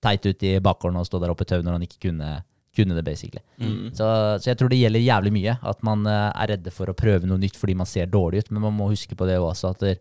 teit 0.00 0.26
ut 0.26 0.46
i 0.48 0.54
bakgården 0.64 0.98
og 0.98 1.06
stå 1.06 1.20
der 1.22 1.30
oppe 1.30 1.44
i 1.44 1.50
tau 1.50 1.60
når 1.62 1.76
han 1.76 1.84
ikke 1.84 2.08
kunne, 2.08 2.28
kunne 2.76 2.96
det, 2.96 3.04
basically. 3.04 3.42
Mm. 3.60 3.90
Så, 3.92 4.06
så 4.40 4.50
jeg 4.50 4.58
tror 4.58 4.72
det 4.72 4.80
gjelder 4.80 5.04
jævlig 5.04 5.32
mye. 5.36 5.56
At 5.70 5.84
man 5.86 6.06
eh, 6.08 6.28
er 6.32 6.54
redde 6.54 6.72
for 6.74 6.90
å 6.90 6.96
prøve 6.96 7.28
noe 7.28 7.40
nytt 7.40 7.58
fordi 7.60 7.76
man 7.78 7.88
ser 7.88 8.08
dårlig 8.10 8.44
ut. 8.44 8.54
Men 8.54 8.64
man 8.64 8.78
må 8.78 8.88
huske 8.92 9.16
på 9.16 9.28
det 9.28 9.36
også, 9.38 9.74
at 9.74 9.84
det, 9.84 9.98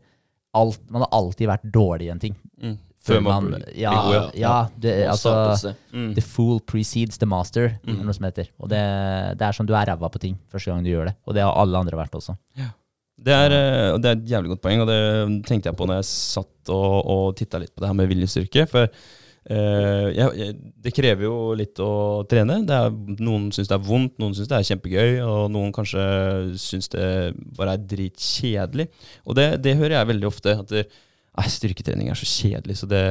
alt, 0.55 0.79
man 0.89 1.03
har 1.05 1.11
alltid 1.19 1.51
vært 1.51 1.67
dårlig 1.67 2.07
i 2.07 2.13
en 2.15 2.23
ting. 2.23 2.37
Mm. 2.63 2.77
Før 3.05 3.21
man 3.23 3.53
Ja, 3.79 3.93
god, 3.95 4.13
ja. 4.13 4.23
ja 4.41 4.55
det, 4.81 4.95
altså 5.07 5.33
sted. 5.59 5.77
Mm. 5.95 6.09
The 6.17 6.23
fool 6.25 6.59
precedes 6.67 7.21
the 7.21 7.29
master, 7.29 7.71
er 7.79 8.01
noe 8.03 8.15
som 8.15 8.27
heter. 8.27 8.49
Og 8.59 8.71
det, 8.71 8.81
det 9.39 9.47
er 9.47 9.55
sånn 9.55 9.69
du 9.69 9.75
er 9.77 9.87
ræva 9.87 10.11
på 10.11 10.21
ting 10.21 10.35
første 10.51 10.71
gang 10.71 10.83
du 10.83 10.91
gjør 10.91 11.11
det. 11.11 11.15
Og 11.25 11.37
det 11.37 11.45
har 11.45 11.55
alle 11.61 11.79
andre 11.79 11.99
vært 11.99 12.19
også. 12.19 12.35
Det 13.19 13.35
er, 13.35 13.55
eh, 13.55 13.95
det 13.99 14.09
er 14.09 14.19
et 14.19 14.29
jævlig 14.31 14.53
godt 14.53 14.61
poeng, 14.63 14.83
og 14.83 14.87
det 14.87 14.99
tenkte 15.47 15.71
jeg 15.71 15.79
på 15.79 15.87
når 15.87 15.99
jeg 15.99 16.11
satt 16.11 16.71
og, 16.75 16.93
og 16.99 17.25
titta 17.39 17.59
litt 17.59 17.73
på 17.73 17.83
det 17.83 17.89
her 17.89 17.97
med 17.97 18.07
viljestyrke. 18.11 18.63
For 18.69 18.87
uh, 18.87 20.07
jeg, 20.13 20.29
jeg, 20.39 20.55
det 20.85 20.93
krever 20.95 21.25
jo 21.25 21.35
litt 21.57 21.81
å 21.83 21.91
trene. 22.29 22.61
Det 22.67 22.77
er, 22.77 22.95
noen 23.19 23.49
syns 23.55 23.71
det 23.71 23.75
er 23.75 23.85
vondt, 23.87 24.15
noen 24.21 24.37
syns 24.37 24.51
det 24.51 24.59
er 24.59 24.69
kjempegøy, 24.69 25.19
og 25.25 25.51
noen 25.55 25.73
kanskje 25.75 26.05
syns 26.61 26.91
det 26.95 27.09
bare 27.57 27.75
er 27.75 27.85
dritkjedelig. 27.91 28.87
Og 29.27 29.39
det, 29.39 29.49
det 29.65 29.77
hører 29.79 29.97
jeg 29.99 30.11
veldig 30.13 30.29
ofte. 30.29 30.55
at 30.63 30.75
det, 30.75 30.87
Nei, 31.39 31.47
styrketrening 31.47 32.09
er 32.11 32.19
så 32.19 32.27
kjedelig, 32.27 32.81
så 32.81 32.87
det, 32.89 33.01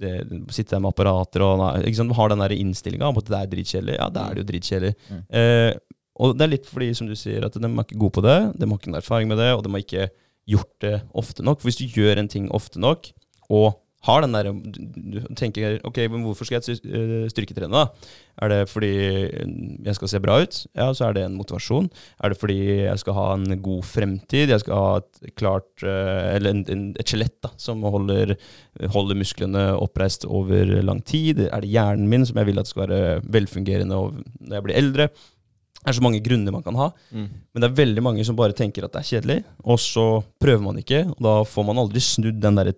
det 0.00 0.12
Sitte 0.50 0.74
der 0.74 0.82
med 0.82 0.90
apparater 0.90 1.44
og 1.46 1.60
nei, 1.60 1.72
ikke 1.86 2.00
sant, 2.00 2.14
har 2.18 2.32
den 2.32 2.42
der 2.42 2.54
innstillinga 2.56 3.10
om 3.12 3.20
at 3.20 3.28
det 3.28 3.38
er 3.38 3.50
dritkjedelig. 3.52 3.98
Ja, 4.00 4.08
det 4.10 4.22
er 4.22 4.34
det 4.34 4.42
jo 4.42 4.48
dritkjedelig. 4.48 4.92
Mm. 5.12 5.20
Eh, 5.38 6.00
og 6.22 6.34
det 6.36 6.44
er 6.44 6.52
litt 6.56 6.66
fordi, 6.68 6.90
som 6.96 7.08
du 7.08 7.14
sier, 7.18 7.46
at 7.46 7.54
de 7.54 7.62
er 7.62 7.84
ikke 7.84 8.00
gode 8.02 8.16
på 8.18 8.24
det. 8.26 8.38
De 8.58 8.66
har 8.66 8.80
ikke 8.80 8.90
noen 8.90 9.00
erfaring 9.00 9.30
med 9.30 9.38
det, 9.40 9.52
og 9.54 9.62
de 9.64 9.72
har 9.72 9.84
ikke 9.84 10.08
gjort 10.52 10.72
det 10.84 10.96
ofte 11.22 11.46
nok. 11.46 11.60
For 11.60 11.70
hvis 11.70 11.80
du 11.80 12.00
gjør 12.00 12.20
en 12.20 12.30
ting 12.32 12.50
ofte 12.52 12.82
nok, 12.82 13.08
og 13.52 13.78
har 14.06 14.24
den 14.24 14.34
der 14.34 14.50
Du 14.52 15.20
tenker 15.38 15.78
ok, 15.86 15.98
men 16.10 16.24
hvorfor 16.26 16.48
skal 16.48 16.60
jeg 16.60 16.80
eh, 16.86 17.28
styrketrene, 17.30 17.70
da? 17.70 18.10
Er 18.42 18.50
det 18.50 18.60
fordi 18.72 18.90
jeg 18.90 19.94
skal 19.94 20.10
se 20.10 20.20
bra 20.24 20.38
ut? 20.42 20.58
Ja, 20.74 20.88
så 20.96 21.08
er 21.08 21.16
det 21.16 21.24
en 21.26 21.36
motivasjon. 21.38 21.90
Er 22.22 22.32
det 22.32 22.40
fordi 22.40 22.58
jeg 22.86 23.02
skal 23.02 23.16
ha 23.18 23.26
en 23.36 23.58
god 23.62 23.84
fremtid? 23.86 24.50
Jeg 24.50 24.64
skal 24.64 24.80
ha 24.80 25.02
et 25.02 25.34
klart 25.38 25.84
eh, 25.84 26.36
Eller 26.36 26.54
en, 26.54 26.64
en, 26.72 26.86
et 26.98 27.08
skjelett 27.12 27.36
da, 27.44 27.52
som 27.60 27.84
holder, 27.84 28.34
holder 28.94 29.20
musklene 29.20 29.68
oppreist 29.78 30.26
over 30.26 30.74
lang 30.82 31.04
tid? 31.06 31.44
Er 31.48 31.62
det 31.62 31.70
hjernen 31.70 32.10
min 32.10 32.26
som 32.26 32.40
jeg 32.40 32.50
vil 32.50 32.62
at 32.62 32.70
skal 32.70 32.88
være 32.88 33.20
velfungerende 33.22 33.92
når 33.92 34.56
jeg 34.56 34.66
blir 34.66 34.80
eldre? 34.82 35.12
Det 35.82 35.90
er 35.90 35.96
så 35.98 36.04
mange 36.04 36.22
grunner 36.22 36.54
man 36.54 36.62
kan 36.62 36.76
ha. 36.78 36.92
Mm. 37.10 37.26
Men 37.50 37.62
det 37.62 37.68
er 37.68 37.78
veldig 37.80 38.02
mange 38.06 38.24
som 38.26 38.36
bare 38.38 38.54
tenker 38.54 38.84
at 38.86 38.92
det 38.94 39.00
er 39.00 39.08
kjedelig, 39.08 39.38
og 39.66 39.80
så 39.82 40.06
prøver 40.40 40.62
man 40.62 40.78
ikke. 40.78 41.00
Og 41.10 41.22
da 41.26 41.32
får 41.42 41.66
man 41.66 41.80
aldri 41.82 42.02
snudd 42.02 42.38
den 42.42 42.58
der, 42.60 42.70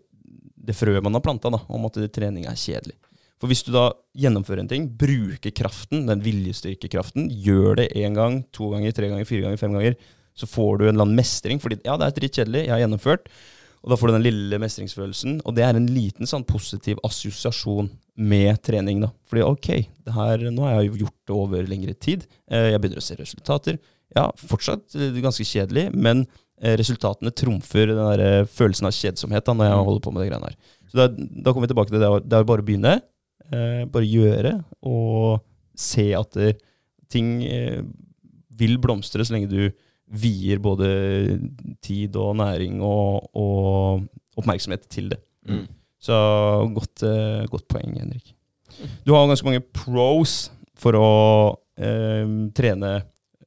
det 0.64 0.76
frøet 0.76 1.04
man 1.04 1.16
har 1.16 1.24
planta 1.24 1.50
da, 1.52 1.60
om 1.68 1.84
at 1.88 1.98
trening 2.14 2.46
er 2.50 2.58
kjedelig. 2.58 2.96
For 3.42 3.50
hvis 3.50 3.64
du 3.66 3.72
da 3.74 3.88
gjennomfører 4.16 4.62
en 4.62 4.70
ting, 4.70 4.86
bruker 4.98 5.52
kraften, 5.52 6.06
den 6.08 6.22
viljestyrkekraften, 6.24 7.26
gjør 7.44 7.80
det 7.82 7.90
én 7.98 8.14
gang, 8.16 8.38
to 8.54 8.70
ganger, 8.72 8.94
tre 8.96 9.10
ganger, 9.10 9.26
fire 9.28 9.44
ganger, 9.44 9.60
fem 9.60 9.74
ganger, 9.76 9.98
så 10.34 10.48
får 10.50 10.78
du 10.78 10.84
en 10.86 10.94
eller 10.94 11.04
annen 11.04 11.18
mestring. 11.18 11.60
Fordi 11.62 11.80
ja, 11.84 11.98
det 12.00 12.06
er 12.08 12.16
dritt 12.16 12.38
kjedelig, 12.38 12.62
jeg 12.64 12.72
har 12.74 12.80
gjennomført. 12.84 13.28
Og 13.84 13.92
da 13.92 13.98
får 14.00 14.08
du 14.08 14.14
den 14.16 14.24
lille 14.24 14.58
mestringsfølelsen. 14.62 15.42
Og 15.44 15.56
det 15.58 15.66
er 15.66 15.76
en 15.76 15.90
liten 15.92 16.30
sånn 16.30 16.46
positiv 16.48 17.02
assosiasjon 17.04 17.90
med 18.16 18.62
trening. 18.64 19.02
da. 19.04 19.10
Fordi 19.28 19.44
ok, 19.44 19.68
her, 20.16 20.46
nå 20.54 20.64
har 20.64 20.78
jeg 20.78 20.88
jo 20.88 21.02
gjort 21.04 21.18
det 21.28 21.36
over 21.36 21.68
lengre 21.68 21.94
tid. 21.94 22.24
Eh, 22.48 22.70
Jeg 22.72 22.80
begynner 22.80 23.02
å 23.02 23.04
se 23.04 23.18
resultater. 23.18 23.76
Ja, 24.16 24.30
fortsatt 24.40 24.94
eh, 24.96 25.20
ganske 25.20 25.44
kjedelig, 25.44 25.90
men 25.92 26.24
resultatene 26.80 27.30
trumfer 27.36 27.90
den 27.92 27.98
der 28.00 28.22
eh, 28.24 28.46
følelsen 28.48 28.88
av 28.88 28.94
kjedsomhet 28.96 29.44
da, 29.46 29.54
når 29.56 29.68
jeg 29.70 29.84
holder 29.88 30.04
på 30.06 30.12
med 30.14 30.22
det 30.24 30.28
greiene 30.30 30.50
her. 30.50 30.56
Så 30.90 30.98
da, 31.00 31.06
da 31.14 31.52
kommer 31.52 31.66
vi 31.68 31.72
tilbake 31.74 31.92
til 31.92 32.00
det. 32.02 32.10
Det 32.28 32.38
er- 32.38 32.48
bare 32.48 32.64
å 32.64 32.68
begynne. 32.68 32.94
eh, 33.52 33.84
Bare 33.92 34.08
gjøre, 34.08 34.52
og 34.82 35.42
se 35.76 36.12
at 36.16 36.30
det, 36.38 36.54
ting 37.10 37.42
eh, 37.44 37.82
vil 38.56 38.78
blomstre 38.78 39.24
så 39.26 39.34
lenge 39.34 39.50
du 39.50 39.70
vier 40.14 40.58
både 40.62 40.88
tid 41.82 42.14
og 42.20 42.36
næring 42.38 42.80
og, 42.84 43.28
og 43.34 44.04
oppmerksomhet 44.38 44.88
til 44.92 45.08
det. 45.14 45.18
Mm. 45.48 45.66
Så 46.04 46.14
godt, 46.74 47.02
eh, 47.06 47.44
godt 47.50 47.66
poeng, 47.68 47.94
Henrik. 47.98 48.34
Du 49.06 49.12
har 49.14 49.26
ganske 49.30 49.46
mange 49.46 49.62
pros 49.72 50.50
for 50.76 50.92
å 50.98 51.08
eh, 51.78 52.26
trene, 52.54 52.90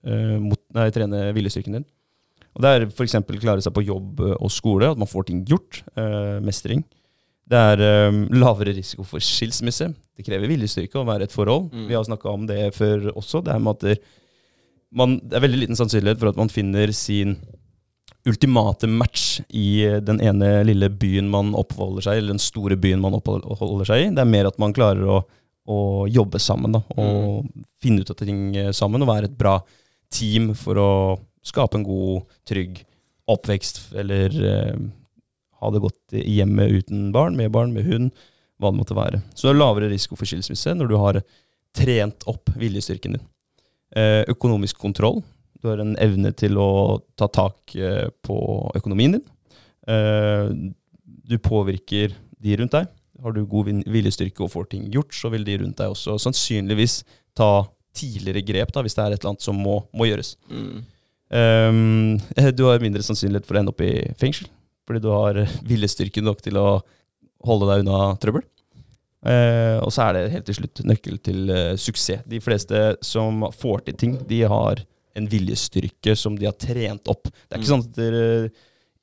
eh, 0.03 0.37
mot, 0.41 0.59
nei, 0.75 0.89
trene 0.95 1.27
viljestyrken 1.35 1.77
din. 1.79 1.85
Og 2.57 2.63
Det 2.65 2.69
er 2.73 2.87
f.eks. 2.89 3.17
klare 3.37 3.61
seg 3.61 3.73
på 3.75 3.85
jobb 3.85 4.21
eh, 4.25 4.37
og 4.41 4.51
skole, 4.51 4.89
at 4.89 4.99
man 4.99 5.09
får 5.09 5.29
ting 5.29 5.43
gjort. 5.47 5.83
Eh, 5.93 6.37
mestring. 6.43 6.81
Det 7.47 7.59
er 7.73 7.83
eh, 7.85 8.21
lavere 8.33 8.73
risiko 8.75 9.05
for 9.07 9.23
skilsmisse. 9.23 9.91
Det 10.17 10.25
krever 10.25 10.49
viljestyrke 10.49 10.97
å 10.97 11.05
være 11.07 11.27
et 11.27 11.35
forhold. 11.35 11.69
Mm. 11.69 11.85
Vi 11.91 11.97
har 11.97 12.07
snakka 12.07 12.33
om 12.33 12.49
det 12.49 12.71
før 12.75 13.11
også. 13.13 13.43
Det, 13.45 13.53
er 13.53 13.61
med 13.61 13.77
at 13.77 13.85
det, 13.85 13.99
man, 14.89 15.19
det 15.21 15.37
er 15.37 15.45
veldig 15.45 15.61
liten 15.61 15.77
sannsynlighet 15.77 16.19
for 16.23 16.33
at 16.33 16.41
man 16.41 16.51
finner 16.51 16.91
sin 16.97 17.37
ultimate 18.27 18.89
match 18.89 19.37
i 19.55 19.85
den 20.03 20.17
ene 20.25 20.65
lille 20.67 20.89
byen 20.91 21.29
man 21.31 21.53
oppholder 21.55 22.03
seg 22.03 22.17
i, 22.17 22.23
eller 22.23 22.33
den 22.33 22.43
store 22.43 22.75
byen 22.75 22.99
man 23.05 23.15
oppholder 23.15 23.87
seg 23.87 24.01
i. 24.01 24.09
Det 24.17 24.25
er 24.25 24.33
mer 24.33 24.49
at 24.49 24.57
man 24.59 24.73
klarer 24.75 25.05
å, 25.05 25.21
å 25.69 25.79
jobbe 26.09 26.41
sammen 26.41 26.75
da, 26.75 26.81
og 26.97 27.45
finne 27.79 28.01
ut 28.01 28.11
av 28.11 28.17
ting 28.19 28.49
sammen 28.75 29.05
og 29.05 29.13
være 29.13 29.29
et 29.29 29.37
bra 29.37 29.61
team 30.11 30.51
for 30.57 30.81
å 30.81 30.91
skape 31.47 31.79
en 31.79 31.87
god, 31.87 32.27
trygg 32.47 32.83
oppvekst, 33.31 33.81
eller 33.99 34.35
eh, 34.51 34.75
ha 35.61 35.71
det 35.73 35.83
godt 35.83 36.17
i 36.19 36.37
hjemmet 36.37 36.81
uten 36.81 37.09
barn, 37.15 37.37
med 37.39 37.51
barn, 37.55 37.73
med 37.75 37.87
hund, 37.87 38.11
hva 38.57 38.71
det 38.71 38.79
måtte 38.79 38.97
være. 38.97 39.21
Så 39.33 39.47
det 39.47 39.55
er 39.55 39.61
lavere 39.61 39.89
risiko 39.91 40.17
for 40.17 40.29
skilsmisse 40.29 40.73
når 40.75 40.91
du 40.91 40.95
har 41.01 41.21
trent 41.77 42.25
opp 42.29 42.51
viljestyrken 42.57 43.17
din. 43.17 43.25
Eh, 43.95 44.23
økonomisk 44.31 44.79
kontroll. 44.81 45.21
Du 45.61 45.69
har 45.69 45.81
en 45.81 45.95
evne 46.01 46.33
til 46.37 46.57
å 46.61 46.99
ta 47.17 47.29
tak 47.33 47.75
eh, 47.75 48.07
på 48.25 48.37
økonomien 48.77 49.17
din. 49.17 49.25
Eh, 49.87 50.51
du 51.27 51.37
påvirker 51.43 52.15
de 52.37 52.57
rundt 52.59 52.75
deg. 52.75 52.89
Har 53.23 53.33
du 53.33 53.45
god 53.49 53.71
viljestyrke 53.89 54.45
og 54.45 54.53
får 54.53 54.69
ting 54.73 54.85
gjort, 54.93 55.15
så 55.15 55.31
vil 55.33 55.45
de 55.47 55.57
rundt 55.63 55.79
deg 55.79 55.93
også 55.93 56.19
sannsynligvis 56.21 57.01
ta 57.37 57.65
tidligere 57.97 58.43
grep 58.45 58.73
da, 58.75 58.83
hvis 58.85 58.93
det 58.93 59.03
er 59.03 59.15
et 59.15 59.23
eller 59.23 59.33
annet 59.33 59.45
som 59.45 59.57
må, 59.57 59.79
må 59.97 60.05
gjøres. 60.05 60.35
Mm. 60.51 60.83
Ehm, 61.33 62.17
du 62.57 62.63
har 62.67 62.79
mindre 62.83 63.03
sannsynlighet 63.05 63.47
for 63.47 63.57
å 63.57 63.61
ende 63.61 63.73
opp 63.73 63.81
i 63.85 63.93
fengsel, 64.19 64.47
fordi 64.87 65.01
du 65.03 65.09
har 65.11 65.41
viljestyrke 65.71 66.23
nok 66.23 66.41
til 66.45 66.59
å 66.61 66.67
holde 67.47 67.67
deg 67.71 67.83
unna 67.85 68.15
trøbbel. 68.21 68.45
Uh, 69.27 69.81
og 69.81 69.89
så 69.91 70.05
er 70.05 70.13
det 70.13 70.21
helt 70.35 70.45
til 70.47 70.55
slutt 70.59 70.79
nøkkel 70.87 71.17
til 71.25 71.49
uh, 71.49 71.73
suksess. 71.79 72.21
De 72.29 72.37
fleste 72.39 72.79
som 73.03 73.41
får 73.59 73.81
til 73.87 73.97
ting, 73.99 74.13
de 74.29 74.43
har 74.47 74.79
en 75.17 75.27
viljestyrke 75.27 76.13
som 76.15 76.35
de 76.37 76.45
har 76.47 76.55
trent 76.61 77.09
opp. 77.11 77.25
Det 77.25 77.57
er 77.57 77.59
ikke 77.59 77.67
Mm. 77.67 77.71
sånn 77.73 77.87
at 77.89 78.53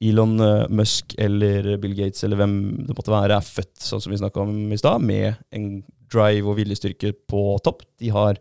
Elon 0.04 0.34
eh, 0.40 0.66
Musk 0.70 1.14
eller 1.18 1.72
Bill 1.82 1.94
Gates 1.98 2.22
eller 2.26 2.38
hvem 2.38 2.54
det 2.86 2.94
måtte 2.94 3.10
være, 3.10 3.38
er 3.40 3.46
født 3.46 3.82
sånn 3.82 4.02
som 4.04 4.12
vi 4.12 4.18
snakka 4.20 4.42
om 4.44 4.72
i 4.74 4.78
stad, 4.78 5.02
med 5.02 5.34
en 5.54 5.82
drive 6.12 6.46
og 6.50 6.58
viljestyrke 6.60 7.10
på 7.30 7.42
topp. 7.66 7.82
De 7.98 8.12
har 8.14 8.38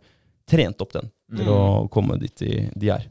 trent 0.50 0.82
opp 0.86 0.94
den 0.94 1.10
til 1.34 1.48
Mm. 1.48 1.54
å 1.56 1.90
komme 1.90 2.20
dit 2.22 2.36
de, 2.38 2.70
de 2.78 2.90
er. 2.94 3.08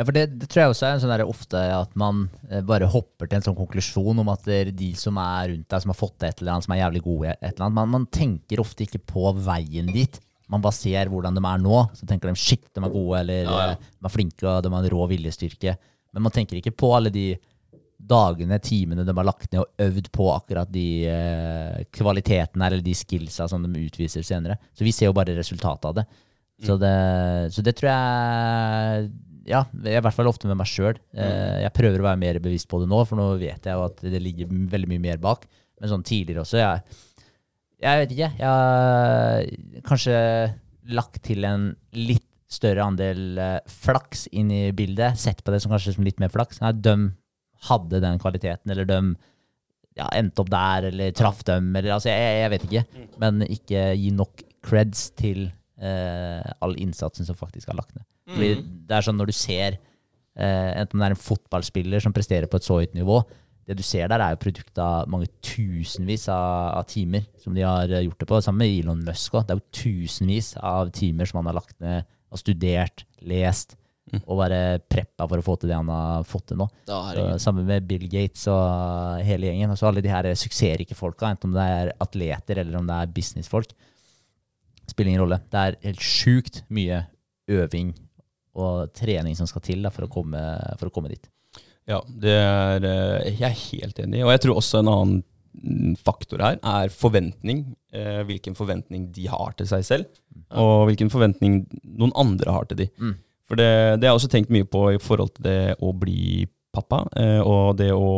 Ja, 0.00 0.04
for 0.08 0.16
det, 0.16 0.22
det 0.40 0.46
tror 0.48 0.62
jeg 0.62 0.72
også 0.72 0.86
er 0.88 0.94
en 0.96 1.00
sånn 1.02 1.10
der 1.12 1.22
ofte 1.28 1.60
at 1.76 1.90
man 2.00 2.22
eh, 2.48 2.62
bare 2.64 2.86
hopper 2.88 3.28
til 3.28 3.36
en 3.36 3.44
sånn 3.44 3.58
konklusjon 3.58 4.22
om 4.22 4.30
at 4.32 4.46
det 4.48 4.56
er 4.56 4.70
de 4.72 4.94
som 4.96 5.18
er 5.20 5.50
rundt 5.52 5.66
deg, 5.68 5.82
som 5.84 5.92
har 5.92 5.98
fått 5.98 6.14
til 6.22 6.30
et 6.30 6.40
eller 6.40 6.54
annet, 6.54 6.64
som 6.64 6.72
er 6.72 6.80
jævlig 6.80 7.02
gode 7.04 7.26
i 7.28 7.34
et 7.34 7.50
eller 7.50 7.66
annet. 7.66 7.76
Man, 7.82 7.92
man 7.98 8.06
tenker 8.08 8.62
ofte 8.64 8.86
ikke 8.86 9.02
på 9.12 9.34
veien 9.44 9.92
dit. 9.92 10.16
Man 10.50 10.64
bare 10.64 10.78
ser 10.78 11.12
hvordan 11.12 11.36
de 11.36 11.44
er 11.44 11.60
nå, 11.66 11.82
så 12.00 12.08
tenker 12.08 12.32
de 12.32 12.40
shit, 12.40 12.64
de 12.72 12.80
er 12.80 12.96
gode, 12.96 13.20
eller 13.20 13.44
Ja, 13.44 13.60
ja. 13.60 13.76
eh, 13.76 13.92
de 14.00 14.08
er 14.08 14.16
flinke, 14.16 14.48
og 14.48 14.64
de 14.64 14.72
har 14.72 14.88
en 14.88 14.92
rå 14.96 15.04
viljestyrke. 15.12 15.76
Men 16.16 16.24
man 16.26 16.34
tenker 16.34 16.58
ikke 16.58 16.72
på 16.80 16.94
alle 16.96 17.12
de 17.14 17.28
dagene, 18.00 18.56
timene 18.64 19.04
de 19.04 19.12
har 19.20 19.28
lagt 19.28 19.52
ned 19.52 19.60
og 19.60 19.84
øvd 19.84 20.08
på 20.16 20.32
akkurat 20.32 20.72
de 20.72 20.88
eh, 21.12 21.84
kvalitetene 21.92 22.70
eller 22.70 22.80
de 22.80 22.96
skillsa 22.96 23.52
som 23.52 23.68
de 23.68 23.84
utviser 23.84 24.24
senere. 24.24 24.56
Så 24.72 24.88
vi 24.88 24.96
ser 24.96 25.12
jo 25.12 25.18
bare 25.20 25.36
resultatet 25.36 25.92
av 25.92 26.00
det. 26.00 26.06
Så 26.64 26.80
det, 26.80 26.96
så 27.52 27.62
det 27.64 27.76
tror 27.76 27.92
jeg 27.92 29.10
Ja, 29.50 29.64
i 29.74 29.98
hvert 29.98 30.14
fall 30.14 30.30
ofte 30.30 30.48
med 30.48 30.58
meg 30.60 30.68
sjøl. 30.70 30.98
Eh, 31.12 31.60
jeg 31.64 31.74
prøver 31.76 32.02
å 32.02 32.06
være 32.06 32.22
mer 32.22 32.38
bevisst 32.42 32.68
på 32.70 32.80
det 32.82 32.88
nå, 32.90 33.02
for 33.08 33.18
nå 33.18 33.28
vet 33.40 33.66
jeg 33.66 33.76
jo 33.76 33.84
at 33.88 34.02
det 34.04 34.22
ligger 34.22 34.50
veldig 34.72 34.90
mye 34.92 35.04
mer 35.10 35.22
bak. 35.22 35.46
Men 35.80 35.92
sånn 35.92 36.06
tidligere 36.06 36.44
også. 36.44 36.60
Jeg, 36.60 36.98
jeg 37.82 38.02
vet 38.02 38.14
ikke. 38.16 38.32
Jeg 38.38 38.50
har 38.50 39.86
kanskje 39.88 40.18
lagt 40.96 41.22
til 41.26 41.46
en 41.48 41.70
litt 41.96 42.26
større 42.50 42.84
andel 42.84 43.38
eh, 43.38 43.58
flaks 43.70 44.26
inn 44.34 44.50
i 44.54 44.62
bildet. 44.76 45.18
Sett 45.20 45.42
på 45.44 45.54
det 45.54 45.62
som 45.62 45.72
kanskje 45.72 45.96
som 45.96 46.06
litt 46.06 46.20
mer 46.22 46.32
flaks. 46.34 46.62
Nei, 46.62 46.74
de 46.76 46.96
hadde 47.70 48.00
den 48.02 48.20
kvaliteten, 48.20 48.72
eller 48.72 48.88
de 48.88 49.00
ja, 49.98 50.06
endte 50.16 50.42
opp 50.42 50.50
der, 50.52 50.88
eller 50.90 51.14
traff 51.16 51.42
dem, 51.46 51.70
eller 51.76 51.96
altså, 51.96 52.10
jeg, 52.12 52.36
jeg 52.40 52.52
vet 52.54 52.68
ikke. 52.68 53.06
Men 53.22 53.44
ikke 53.46 53.86
gi 53.98 54.12
nok 54.16 54.44
creds 54.64 55.10
til 55.18 55.48
all 55.80 56.74
innsatsen 56.76 57.24
som 57.24 57.38
faktisk 57.38 57.70
har 57.70 57.78
lagt 57.78 57.94
ned. 57.96 58.04
Fordi 58.30 58.50
det 58.88 58.96
er 58.96 59.06
sånn 59.06 59.18
når 59.18 59.30
du 59.30 59.36
ser, 59.36 59.78
eh, 60.36 60.70
enten 60.80 61.00
det 61.00 61.08
er 61.08 61.16
en 61.16 61.24
fotballspiller 61.24 62.02
som 62.04 62.14
presterer 62.16 62.50
på 62.50 62.60
et 62.60 62.66
så 62.66 62.80
høyt 62.80 62.96
nivå, 62.98 63.20
det 63.70 63.76
du 63.78 63.84
ser 63.86 64.08
der, 64.10 64.22
er 64.24 64.34
jo 64.34 64.42
produkt 64.42 64.78
av 64.82 65.10
mange 65.10 65.28
tusenvis 65.46 66.26
av, 66.32 66.80
av 66.80 66.86
timer 66.90 67.26
som 67.38 67.54
de 67.54 67.62
har 67.66 67.90
eh, 67.90 68.06
gjort 68.06 68.22
det 68.22 68.30
på. 68.30 68.40
Sammen 68.42 68.64
med 68.64 68.78
Elon 68.80 69.04
Musk 69.06 69.36
òg. 69.36 69.44
Det 69.46 69.54
er 69.54 69.60
jo 69.60 69.82
tusenvis 69.82 70.54
av 70.58 70.90
timer 70.96 71.30
som 71.30 71.40
han 71.40 71.52
har 71.52 71.60
lagt 71.60 71.76
ned 71.82 72.08
og 72.30 72.38
studert, 72.38 73.04
lest, 73.26 73.76
og 74.24 74.40
bare 74.40 74.80
preppa 74.90 75.26
for 75.26 75.38
å 75.38 75.44
få 75.44 75.54
til 75.58 75.70
det 75.70 75.76
han 75.78 75.90
har 75.90 76.24
fått 76.26 76.48
til 76.50 76.58
nå. 76.58 76.66
Sammen 77.42 77.66
med 77.66 77.86
Bill 77.86 78.08
Gates 78.10 78.46
og 78.50 79.22
hele 79.26 79.50
gjengen. 79.50 79.70
Og 79.70 79.78
så 79.78 79.86
alle 79.86 80.02
de 80.02 80.10
her 80.10 80.26
suksessrike 80.38 80.96
folka, 80.98 81.30
enten 81.30 81.50
om 81.50 81.56
det 81.58 81.66
er 81.74 81.92
atleter 82.02 82.62
eller 82.62 82.78
om 82.80 82.86
det 82.86 82.96
er 82.96 83.12
businessfolk. 83.14 83.74
Spiller 84.90 85.14
ingen 85.14 85.24
rolle. 85.24 85.40
Det 85.50 85.64
er 85.64 85.80
helt 85.86 86.04
sjukt 86.04 86.62
mye 86.72 87.04
øving 87.50 87.92
og 88.60 88.90
trening 88.96 89.36
som 89.38 89.48
skal 89.48 89.62
til 89.64 89.84
da, 89.84 89.92
for, 89.94 90.06
å 90.06 90.12
komme, 90.12 90.40
for 90.80 90.90
å 90.90 90.94
komme 90.94 91.12
dit. 91.12 91.28
Ja, 91.88 92.00
det 92.22 92.36
er 92.36 92.86
eh, 92.86 93.30
jeg 93.40 93.48
er 93.48 93.60
helt 93.70 94.00
enig 94.02 94.20
i. 94.20 94.24
Og 94.26 94.32
jeg 94.34 94.44
tror 94.44 94.60
også 94.60 94.80
en 94.80 94.90
annen 94.90 95.16
mm, 95.54 95.96
faktor 96.04 96.42
her 96.44 96.58
er 96.58 96.92
forventning. 96.94 97.64
Eh, 97.94 98.22
hvilken 98.28 98.56
forventning 98.58 99.08
de 99.14 99.26
har 99.30 99.56
til 99.58 99.68
seg 99.70 99.86
selv, 99.86 100.20
og 100.54 100.86
hvilken 100.90 101.10
forventning 101.12 101.64
noen 101.82 102.14
andre 102.18 102.54
har 102.54 102.68
til 102.70 102.84
de. 102.84 102.88
Mm. 103.00 103.16
For 103.50 103.58
det, 103.58 103.70
det 103.98 104.06
har 104.06 104.14
jeg 104.14 104.20
også 104.20 104.30
tenkt 104.30 104.52
mye 104.54 104.68
på 104.70 104.84
i 104.94 105.00
forhold 105.02 105.34
til 105.34 105.48
det 105.48 105.60
å 105.82 105.90
bli 105.96 106.46
pappa, 106.74 107.02
eh, 107.18 107.40
og 107.42 107.80
det 107.80 107.90
å 107.94 108.10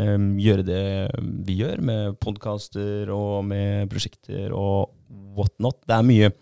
em, 0.00 0.32
gjøre 0.40 0.64
det 0.66 0.82
vi 1.46 1.58
gjør 1.60 1.82
med 1.84 2.18
podkaster 2.22 3.10
og 3.12 3.42
med 3.48 3.90
prosjekter 3.92 4.54
og 4.56 4.92
whatnot. 5.36 5.80
Det 5.88 5.96
er 5.96 6.06
mye 6.06 6.34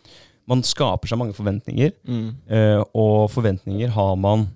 Man 0.51 0.64
skaper 0.66 1.07
seg 1.07 1.18
mange 1.20 1.34
forventninger. 1.36 1.92
Mm. 2.03 2.30
uh, 2.51 2.80
og 2.98 3.28
forventninger 3.30 3.92
har 3.94 4.16
man 4.18 4.48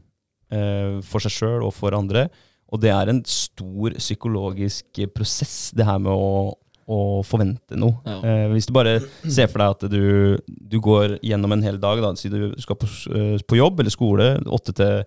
uh, 0.50 0.98
for 1.06 1.22
seg 1.22 1.30
sjøl 1.30 1.62
og 1.62 1.70
for 1.76 1.94
andre. 1.94 2.26
Og 2.74 2.80
det 2.82 2.90
er 2.90 3.10
en 3.10 3.22
stor 3.28 3.94
psykologisk 4.00 5.04
prosess, 5.14 5.70
det 5.76 5.86
her 5.86 6.00
med 6.02 6.10
å, 6.10 6.54
å 6.90 6.98
forvente 7.26 7.78
noe. 7.78 8.00
Ja. 8.02 8.16
Eh, 8.18 8.46
hvis 8.54 8.66
du 8.66 8.74
bare 8.74 8.96
ser 9.22 9.50
for 9.52 9.62
deg 9.62 9.76
at 9.76 9.84
du, 9.92 10.40
du 10.42 10.80
går 10.82 11.18
gjennom 11.22 11.54
en 11.54 11.62
hel 11.62 11.78
dag, 11.82 12.02
da, 12.02 12.10
si 12.18 12.32
du 12.32 12.56
skal 12.62 12.78
på, 12.80 12.88
eh, 13.14 13.36
på 13.46 13.60
jobb 13.60 13.84
eller 13.84 13.94
skole, 13.94 14.28
åtte 14.58 14.74
til 14.74 15.04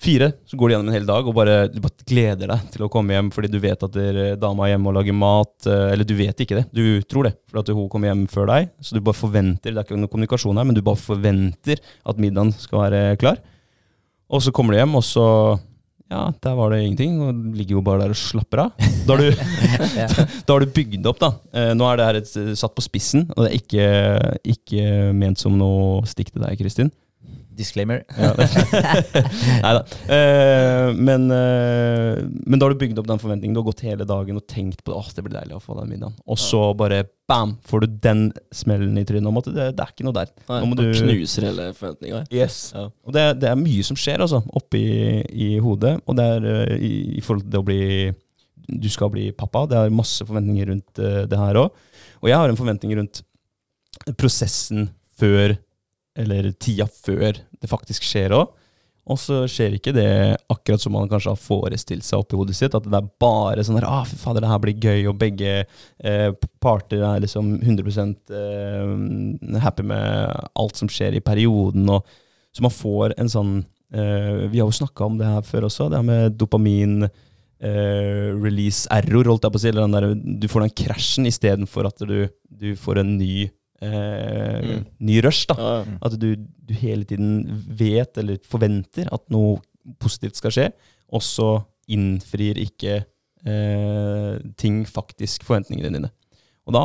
fire, 0.00 0.30
så 0.48 0.56
går 0.56 0.68
du 0.70 0.72
gjennom 0.74 0.88
en 0.90 0.96
hel 0.96 1.06
dag 1.08 1.26
og 1.28 1.34
bare, 1.36 1.56
du 1.68 1.76
bare 1.84 2.06
gleder 2.08 2.48
deg 2.54 2.70
til 2.72 2.84
å 2.86 2.90
komme 2.92 3.12
hjem 3.16 3.28
fordi 3.34 3.50
du 3.52 3.58
vet 3.60 3.82
at 3.84 3.92
der, 3.94 4.20
dama 4.40 4.64
er 4.66 4.74
hjemme 4.74 4.88
og 4.92 4.96
lager 4.96 5.16
mat. 5.16 5.52
eh, 5.68 5.92
Eller 5.92 6.08
du 6.08 6.14
vet 6.18 6.40
ikke 6.40 6.56
det, 6.60 6.66
du 6.72 7.02
tror 7.04 7.28
det, 7.28 7.34
for 7.50 7.60
at 7.62 7.68
hun 7.74 7.88
kommer 7.92 8.08
hjem 8.12 8.26
før 8.32 8.48
deg. 8.52 8.70
Så 8.80 8.96
du 8.96 9.02
bare 9.04 9.18
forventer, 9.20 9.74
det 9.74 9.76
er 9.82 9.84
ikke 9.88 10.00
noe 10.00 10.12
kommunikasjon 10.12 10.56
her, 10.60 10.68
men 10.70 10.78
du 10.78 10.82
bare 10.86 11.00
forventer 11.00 11.82
at 12.08 12.22
middagen 12.22 12.54
skal 12.56 12.86
være 12.86 13.02
klar. 13.20 13.42
Og 14.30 14.40
så 14.44 14.52
kommer 14.54 14.72
du 14.72 14.80
hjem, 14.80 14.94
og 14.96 15.04
så 15.04 15.26
ja, 16.10 16.24
der 16.42 16.56
var 16.58 16.72
det 16.72 16.80
ingenting, 16.82 17.20
og 17.22 17.36
du 17.38 17.52
ligger 17.54 17.76
jo 17.76 17.82
bare 17.86 18.00
der 18.02 18.10
og 18.14 18.18
slapper 18.18 18.64
av. 18.64 18.88
Da 19.06 19.14
har 19.14 19.20
du, 19.22 19.44
da 20.46 20.54
har 20.56 20.64
du 20.64 20.72
bygd 20.74 21.06
opp, 21.06 21.20
da. 21.22 21.28
Eh, 21.54 21.70
Nå 21.78 21.86
er 21.86 22.00
det 22.00 22.08
her 22.08 22.18
et, 22.18 22.32
satt 22.58 22.74
på 22.74 22.82
spissen, 22.82 23.28
og 23.36 23.44
det 23.44 23.52
er 23.52 23.60
ikke, 23.60 23.86
ikke 24.56 24.88
ment 25.14 25.38
som 25.38 25.54
noe 25.60 26.00
stikk 26.10 26.32
til 26.34 26.42
deg, 26.42 26.56
Kristin. 26.58 26.90
Disclaimer. 27.56 28.02
Ja. 28.16 28.30
Nei 29.64 29.72
da. 29.76 29.80
Uh, 30.06 30.92
men, 30.96 31.26
uh, 31.32 32.20
men 32.46 32.60
da 32.60 32.66
har 32.66 32.74
du 32.74 32.80
bygd 32.80 33.00
opp 33.02 33.08
den 33.10 33.20
forventningen. 33.22 33.56
Du 33.56 33.60
har 33.60 33.68
gått 33.68 33.82
hele 33.84 34.06
dagen 34.08 34.38
og 34.38 34.46
tenkt 34.50 34.84
på 34.84 34.92
det. 34.92 35.00
Åh, 35.00 35.10
det 35.16 35.24
blir 35.26 35.34
deilig 35.34 35.58
å 35.58 35.62
få 35.62 35.76
den 35.80 35.90
middagen. 35.90 36.16
Og 36.30 36.40
så 36.40 36.62
bare 36.78 37.02
bam, 37.30 37.56
får 37.66 37.84
du 37.84 37.98
den 38.06 38.22
smellen 38.54 38.96
i 38.98 39.04
trynet 39.06 39.50
det, 39.50 39.68
det 39.78 39.84
er 39.84 39.92
ikke 39.92 40.06
noe 40.06 40.16
der. 40.16 40.32
Nei, 40.48 40.60
Nå 40.62 40.70
må 40.70 40.78
du 40.78 40.86
knuser 40.88 41.46
hele 41.50 41.68
forventninga. 41.76 42.24
Yes. 42.34 42.58
Ja. 42.74 42.88
Og 43.06 43.14
det, 43.14 43.26
det 43.42 43.50
er 43.52 43.60
mye 43.60 43.86
som 43.86 43.98
skjer 43.98 44.24
altså, 44.24 44.42
oppi 44.58 44.84
i 45.30 45.52
hodet. 45.62 45.96
Og 46.06 46.18
det 46.18 46.26
er 46.36 46.48
uh, 46.48 46.74
i, 46.76 46.94
i 47.18 47.24
forhold 47.24 47.46
til 47.46 47.54
det 47.54 47.62
å 47.62 47.66
bli 47.66 47.82
Du 48.70 48.90
skal 48.92 49.10
bli 49.12 49.30
pappa. 49.36 49.66
Det 49.70 49.78
er 49.78 49.94
masse 49.94 50.26
forventninger 50.26 50.70
rundt 50.70 51.02
eh, 51.02 51.24
det 51.26 51.38
her 51.38 51.58
òg. 51.58 51.74
Og 52.20 52.28
jeg 52.30 52.38
har 52.38 52.52
en 52.52 52.58
forventning 52.58 52.92
rundt 52.98 53.22
prosessen 54.20 54.90
før, 55.20 55.56
eller 56.22 56.50
tida 56.60 56.86
før 56.90 57.36
det 57.36 57.70
faktisk 57.70 58.06
skjer 58.06 58.36
òg. 58.38 58.56
Og 59.10 59.18
så 59.18 59.40
skjer 59.50 59.74
ikke 59.74 59.94
det 59.96 60.10
akkurat 60.52 60.82
som 60.82 60.92
man 60.94 61.08
kanskje 61.10 61.32
har 61.32 61.40
forestilt 61.40 62.04
seg 62.06 62.20
oppi 62.20 62.38
hodet 62.38 62.54
sitt. 62.58 62.76
At 62.76 62.86
det 62.86 62.98
er 62.98 63.08
bare 63.22 63.64
sånn 63.66 63.78
der, 63.78 63.88
ah, 63.88 64.04
fy 64.06 64.18
fader, 64.20 64.44
det 64.44 64.50
her 64.52 64.60
blir 64.62 64.76
gøy, 64.76 65.08
og 65.10 65.18
begge 65.18 65.54
eh, 65.64 66.28
parter 66.62 67.02
er 67.08 67.24
liksom 67.24 67.56
100 67.58 68.04
eh, 68.36 69.58
happy 69.64 69.86
med 69.90 70.36
alt 70.60 70.78
som 70.78 70.90
skjer 70.92 71.18
i 71.18 71.24
perioden. 71.24 71.88
Og, 71.90 72.06
så 72.54 72.66
man 72.66 72.74
får 72.74 73.16
en 73.22 73.30
sånn 73.30 73.50
eh, 73.94 74.46
Vi 74.50 74.58
har 74.58 74.66
jo 74.66 74.78
snakka 74.80 75.06
om 75.06 75.18
det 75.18 75.28
her 75.28 75.42
før 75.46 75.68
også, 75.68 75.88
det 75.90 76.00
her 76.00 76.06
med 76.06 76.38
dopamin 76.38 77.04
eh, 77.06 78.30
release 78.36 78.90
error, 78.94 79.32
holdt 79.32 79.48
jeg 79.48 79.54
på 79.54 79.60
å 79.60 79.64
si. 79.64 79.72
Eller 79.72 79.88
den 79.88 79.96
der, 79.96 80.38
du 80.44 80.46
får 80.50 80.66
den 80.66 80.76
krasjen 80.84 81.30
istedenfor 81.30 81.88
at 81.90 82.06
du, 82.06 82.28
du 82.62 82.74
får 82.78 83.02
en 83.02 83.16
ny, 83.18 83.48
eh, 83.82 84.60
Mm. 84.60 84.84
ny 85.00 85.20
rush. 85.24 85.46
da. 85.48 85.54
Ja, 85.58 85.72
ja. 85.84 85.98
At 86.02 86.18
du, 86.20 86.34
du 86.36 86.74
hele 86.74 87.04
tiden 87.04 87.44
vet 87.68 88.18
eller 88.18 88.38
forventer 88.44 89.08
at 89.12 89.22
noe 89.32 89.58
positivt 89.98 90.36
skal 90.36 90.50
skje, 90.54 90.66
og 91.12 91.22
så 91.24 91.64
innfrir 91.90 92.58
ikke 92.60 93.04
eh, 93.46 94.38
ting 94.60 94.82
faktisk 94.86 95.44
forventningene 95.48 95.92
dine. 95.96 96.10
Og 96.68 96.74
da 96.76 96.82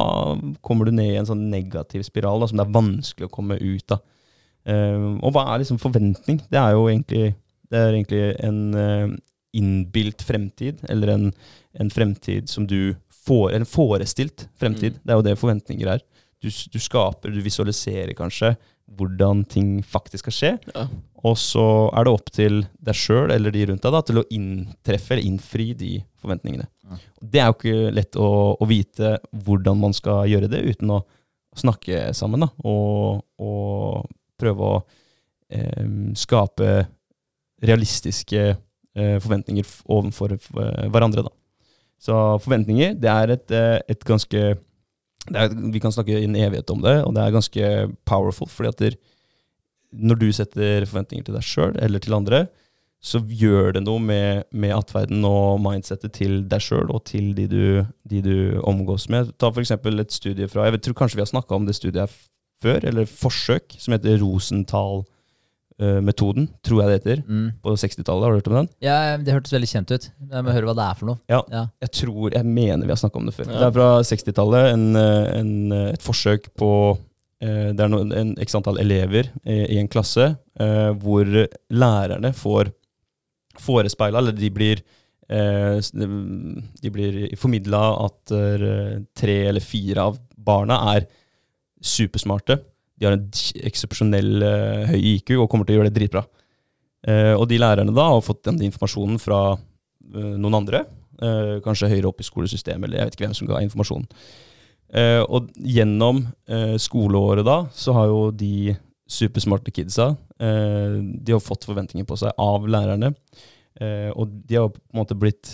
kommer 0.65 0.87
du 0.87 0.93
ned 0.95 1.11
i 1.13 1.17
en 1.19 1.27
sånn 1.27 1.49
negativ 1.51 2.05
spiral 2.07 2.39
da, 2.41 2.47
som 2.49 2.57
det 2.57 2.65
er 2.65 2.73
vanskelig 2.77 3.27
å 3.27 3.33
komme 3.35 3.57
ut 3.59 3.91
av. 3.93 4.01
Eh, 4.65 5.09
og 5.21 5.35
hva 5.35 5.43
er 5.53 5.61
liksom 5.61 5.77
forventning? 5.83 6.39
Det 6.49 6.57
er 6.57 6.71
jo 6.73 6.87
egentlig, 6.89 7.35
det 7.69 7.81
er 7.81 7.93
egentlig 7.93 8.23
en 8.47 8.61
eh, 8.81 9.07
innbilt 9.55 10.23
fremtid, 10.25 10.81
eller 10.89 11.13
en, 11.13 11.27
en 11.79 11.91
fremtid 11.93 12.49
som 12.49 12.65
du 12.67 12.95
får, 13.27 13.53
en 13.59 13.67
forestilt 13.67 14.47
fremtid. 14.59 14.97
Mm. 14.97 15.03
Det 15.03 15.13
er 15.13 15.19
jo 15.21 15.27
det 15.27 15.37
forventninger 15.43 15.91
er. 15.97 16.01
Du, 16.43 16.49
du 16.49 16.79
skaper, 16.83 17.31
du 17.33 17.41
visualiserer 17.41 18.11
kanskje 18.17 18.55
hvordan 18.99 19.39
ting 19.49 19.79
faktisk 19.81 20.27
skal 20.27 20.33
skje, 20.35 20.49
Ja. 20.75 20.83
og 21.25 21.37
så 21.41 21.63
er 21.97 22.05
det 22.05 22.11
opp 22.13 22.27
til 22.35 22.59
deg 22.85 22.93
sjøl 22.99 23.31
eller 23.33 23.51
de 23.55 23.63
rundt 23.71 23.81
deg 23.81 23.95
da, 23.95 24.01
til 24.05 24.19
å 24.21 24.25
inntreffe 24.29 25.15
eller 25.15 25.25
innfri 25.25 25.71
de 25.79 25.93
forventningene. 26.21 26.67
Ja. 26.85 26.99
Det 27.21 27.41
er 27.41 27.47
jo 27.49 27.55
ikke 27.57 27.93
lett 27.97 28.19
å, 28.21 28.27
å 28.61 28.67
vite 28.69 29.15
hvordan 29.33 29.79
man 29.81 29.95
skal 29.97 30.27
gjøre 30.29 30.51
det 30.51 30.61
uten 30.69 30.91
å 30.93 30.99
snakke 31.57 32.11
sammen 32.13 32.45
da, 32.45 32.51
og, 32.67 33.23
og 33.41 34.05
prøve 34.37 34.69
å 34.69 34.77
eh, 35.49 35.87
skape 36.19 36.69
realistiske 37.65 38.43
eh, 38.51 39.17
forventninger 39.23 39.65
overfor 39.89 40.35
eh, 40.37 40.85
hverandre. 40.93 41.25
Da. 41.25 41.33
Så 42.05 42.13
forventninger, 42.43 42.93
det 43.01 43.09
er 43.11 43.33
et, 43.39 43.51
eh, 43.55 43.79
et 43.95 44.05
ganske 44.05 44.45
er, 45.33 45.49
Vi 45.71 45.79
kan 45.79 45.91
snakke 45.91 46.19
i 46.19 46.27
en 46.27 46.35
evighet 46.35 46.69
om 46.69 46.81
det, 46.81 47.03
og 47.05 47.15
det 47.15 47.23
er 47.23 47.31
ganske 47.31 47.71
powerful. 48.05 48.47
fordi 48.47 48.69
at 48.69 48.79
der, 48.79 48.95
når 49.91 50.15
du 50.15 50.31
setter 50.31 50.85
forventninger 50.85 51.25
til 51.25 51.35
deg 51.35 51.43
sjøl 51.43 51.75
eller 51.79 51.99
til 51.99 52.13
andre, 52.13 52.47
så 53.05 53.19
gjør 53.21 53.75
det 53.75 53.83
noe 53.85 54.01
med, 54.01 54.47
med 54.51 54.73
atferden 54.73 55.25
og 55.27 55.59
mindsettet 55.61 56.15
til 56.17 56.39
deg 56.49 56.61
sjøl 56.61 56.89
og 56.89 57.03
til 57.05 57.35
de 57.37 57.47
du, 57.47 57.65
de 58.09 58.21
du 58.21 58.37
omgås 58.65 59.09
med. 59.09 59.29
Ta 59.37 59.51
f.eks. 59.51 59.71
et 59.71 60.13
studie 60.13 60.47
fra 60.49 60.65
Jeg 60.65 60.81
tror 60.81 60.97
kanskje 61.03 61.19
vi 61.19 61.25
har 61.25 61.29
snakka 61.29 61.55
om 61.55 61.67
det 61.67 61.75
studiet 61.77 62.09
før, 62.61 62.81
eller 62.83 63.05
forsøk, 63.05 63.75
som 63.77 63.93
heter 63.93 64.17
Rosenthal-metoden, 65.79 66.47
tror 66.63 66.81
jeg 66.81 66.87
det 66.89 66.95
heter. 66.99 67.23
Mm. 67.27 67.47
På 67.61 67.73
60-tallet, 67.75 68.23
har 68.23 68.31
du 68.31 68.37
hørt 68.39 68.47
om 68.47 68.55
den? 68.61 68.69
Ja, 68.83 69.17
det 69.17 69.33
hørtes 69.33 69.53
veldig 69.53 69.67
kjent 69.67 69.91
ut. 69.91 70.09
Jeg 70.31 70.43
må 70.45 70.53
høre 70.55 70.65
hva 70.69 70.75
det 70.77 70.85
er 70.85 70.95
for 70.99 71.09
noe. 71.09 71.19
Ja. 71.29 71.41
Ja. 71.51 71.63
Jeg 71.83 71.91
tror, 71.91 72.31
jeg 72.33 72.45
mener 72.45 72.85
vi 72.85 72.93
har 72.93 73.01
snakka 73.01 73.19
om 73.19 73.25
det 73.27 73.35
før. 73.35 73.49
Ja. 73.49 73.59
Det 73.59 73.67
er 73.67 73.75
fra 73.75 73.89
60-tallet. 74.07 74.69
En, 74.73 74.85
eh, 74.95 75.39
en, 75.39 75.51
eh, 75.75 75.89
et 75.93 76.01
forsøk 76.05 76.47
på 76.55 76.69
eh, 77.41 77.73
Det 77.75 77.83
er 77.83 77.91
noen, 77.91 78.13
en 78.15 78.35
x 78.39 78.55
antall 78.55 78.79
elever 78.79 79.31
eh, 79.43 79.65
i 79.75 79.79
en 79.81 79.91
klasse 79.91 80.29
eh, 80.59 80.91
hvor 81.01 81.27
lærerne 81.69 82.31
får 82.35 82.71
forespeila, 83.59 84.19
eller 84.19 84.35
de 84.35 84.49
blir 84.51 84.81
eh, 85.29 85.79
De 85.83 86.91
blir 86.91 87.35
formidla 87.39 87.83
at 88.05 88.31
eh, 88.35 89.01
tre 89.15 89.37
eller 89.49 89.63
fire 89.63 90.07
av 90.11 90.19
barna 90.37 90.79
er 90.95 91.07
supersmarte. 91.85 92.61
De 92.95 93.07
har 93.07 93.15
en 93.17 93.25
eksepsjonell 93.67 94.43
uh, 94.43 94.87
høy 94.91 94.99
IQ 95.15 95.35
og 95.37 95.49
kommer 95.51 95.67
til 95.67 95.75
å 95.75 95.79
gjøre 95.79 95.91
det 95.91 95.99
dritbra. 95.99 96.23
Uh, 97.05 97.35
og 97.35 97.47
de 97.51 97.59
lærerne 97.61 97.93
da 97.95 98.07
har 98.13 98.23
fått 98.25 98.45
den 98.47 98.61
informasjonen 98.69 99.19
fra 99.21 99.41
uh, 99.55 100.35
noen 100.35 100.63
andre, 100.63 100.85
kanskje 101.15 101.87
høyere 101.87 102.09
opp 102.09 102.19
i 102.19 102.25
skolesystemet, 102.27 102.89
eller 102.89 102.99
jeg 102.99 103.07
vet 103.07 103.13
ikke 103.15 103.23
hvem 103.23 103.35
som 103.37 103.47
ga 103.47 103.61
informasjonen. 103.63 104.09
Og 105.31 105.45
gjennom 105.63 106.17
skoleåret 106.83 107.47
da, 107.47 107.53
så 107.71 107.93
har 107.95 108.09
jo 108.11 108.17
de 108.35 108.73
supersmarte 109.07 109.71
kidsa 109.71 110.09
De 110.35 111.31
har 111.31 111.39
fått 111.39 111.69
forventninger 111.69 112.03
på 112.09 112.17
seg 112.19 112.35
av 112.35 112.67
lærerne. 112.67 113.13
Og 114.11 114.35
de 114.43 114.59
har 114.59 114.67
på 114.73 114.75
en 114.75 114.99
måte 114.99 115.15
blitt 115.15 115.53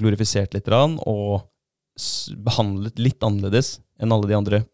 glorifisert 0.00 0.56
litt 0.56 0.72
og 0.72 1.44
behandlet 2.48 3.04
litt 3.04 3.20
annerledes 3.20 3.82
enn 4.00 4.16
alle 4.16 4.32
de 4.32 4.40
andre 4.40 4.64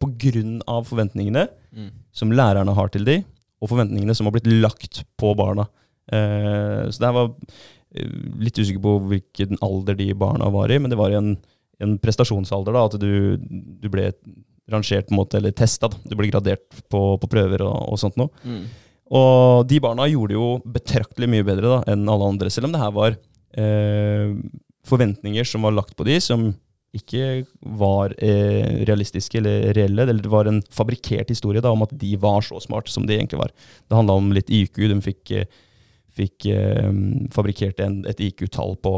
av 0.70 0.86
forventningene 0.86 1.48
Mm. 1.70 1.90
som 2.10 2.32
lærerne 2.34 2.74
har 2.74 2.90
til 2.90 3.04
de, 3.06 3.20
og 3.60 3.70
forventningene 3.70 4.14
som 4.16 4.26
har 4.26 4.34
blitt 4.34 4.48
lagt 4.50 5.04
på 5.20 5.34
barna. 5.38 5.68
Eh, 6.10 6.88
så 6.90 6.98
det 6.98 7.06
her 7.08 7.16
var 7.16 7.30
eh, 7.94 8.14
litt 8.42 8.58
usikker 8.58 8.82
på 8.82 8.96
hvilken 9.12 9.60
alder 9.62 9.98
de 9.98 10.10
barna 10.18 10.50
var 10.50 10.72
i, 10.72 10.78
men 10.82 10.90
det 10.90 10.98
var 10.98 11.14
i 11.14 11.18
en, 11.20 11.34
en 11.78 11.96
prestasjonsalder. 12.02 12.74
da, 12.74 12.86
At 12.88 12.98
du, 13.02 13.36
du 13.38 13.90
ble 13.92 14.10
rangert 14.70 15.10
måte, 15.14 15.38
eller 15.38 15.54
testa. 15.56 15.90
Du 16.06 16.14
ble 16.18 16.30
gradert 16.30 16.82
på, 16.90 17.02
på 17.20 17.30
prøver 17.30 17.64
og, 17.66 17.76
og 17.92 18.00
sånt 18.00 18.18
noe. 18.20 18.30
Mm. 18.46 18.64
Og 19.20 19.66
de 19.66 19.80
barna 19.82 20.06
gjorde 20.06 20.36
jo 20.36 20.48
betraktelig 20.70 21.28
mye 21.30 21.46
bedre 21.46 21.70
da, 21.72 21.78
enn 21.90 22.06
alle 22.10 22.28
andre, 22.30 22.50
selv 22.52 22.68
om 22.68 22.74
det 22.74 22.82
her 22.82 22.92
var 22.94 23.16
eh, 23.58 24.34
forventninger 24.86 25.46
som 25.46 25.66
var 25.66 25.74
lagt 25.74 25.96
på 25.98 26.06
de, 26.06 26.20
som 26.22 26.52
ikke 26.96 27.46
var 27.78 28.14
eh, 28.18 28.82
realistiske 28.88 29.38
eller 29.38 29.72
reelle. 29.76 30.02
Eller 30.08 30.22
det 30.24 30.30
var 30.32 30.48
en 30.50 30.60
fabrikkert 30.74 31.30
historie 31.30 31.62
da, 31.62 31.70
om 31.70 31.84
at 31.86 31.92
de 31.96 32.14
var 32.20 32.42
så 32.46 32.58
smarte 32.62 32.90
som 32.90 33.06
de 33.06 33.14
egentlig 33.18 33.38
var. 33.38 33.52
Det 33.86 33.98
handla 33.98 34.16
om 34.18 34.32
litt 34.34 34.50
IQ. 34.50 34.80
De 34.90 35.00
fikk, 35.04 35.30
eh, 35.38 35.46
fikk 36.18 36.48
eh, 36.50 36.90
fabrikkert 37.34 37.82
en, 37.86 38.00
et 38.10 38.22
IQ-tall 38.26 38.76
på, 38.82 38.94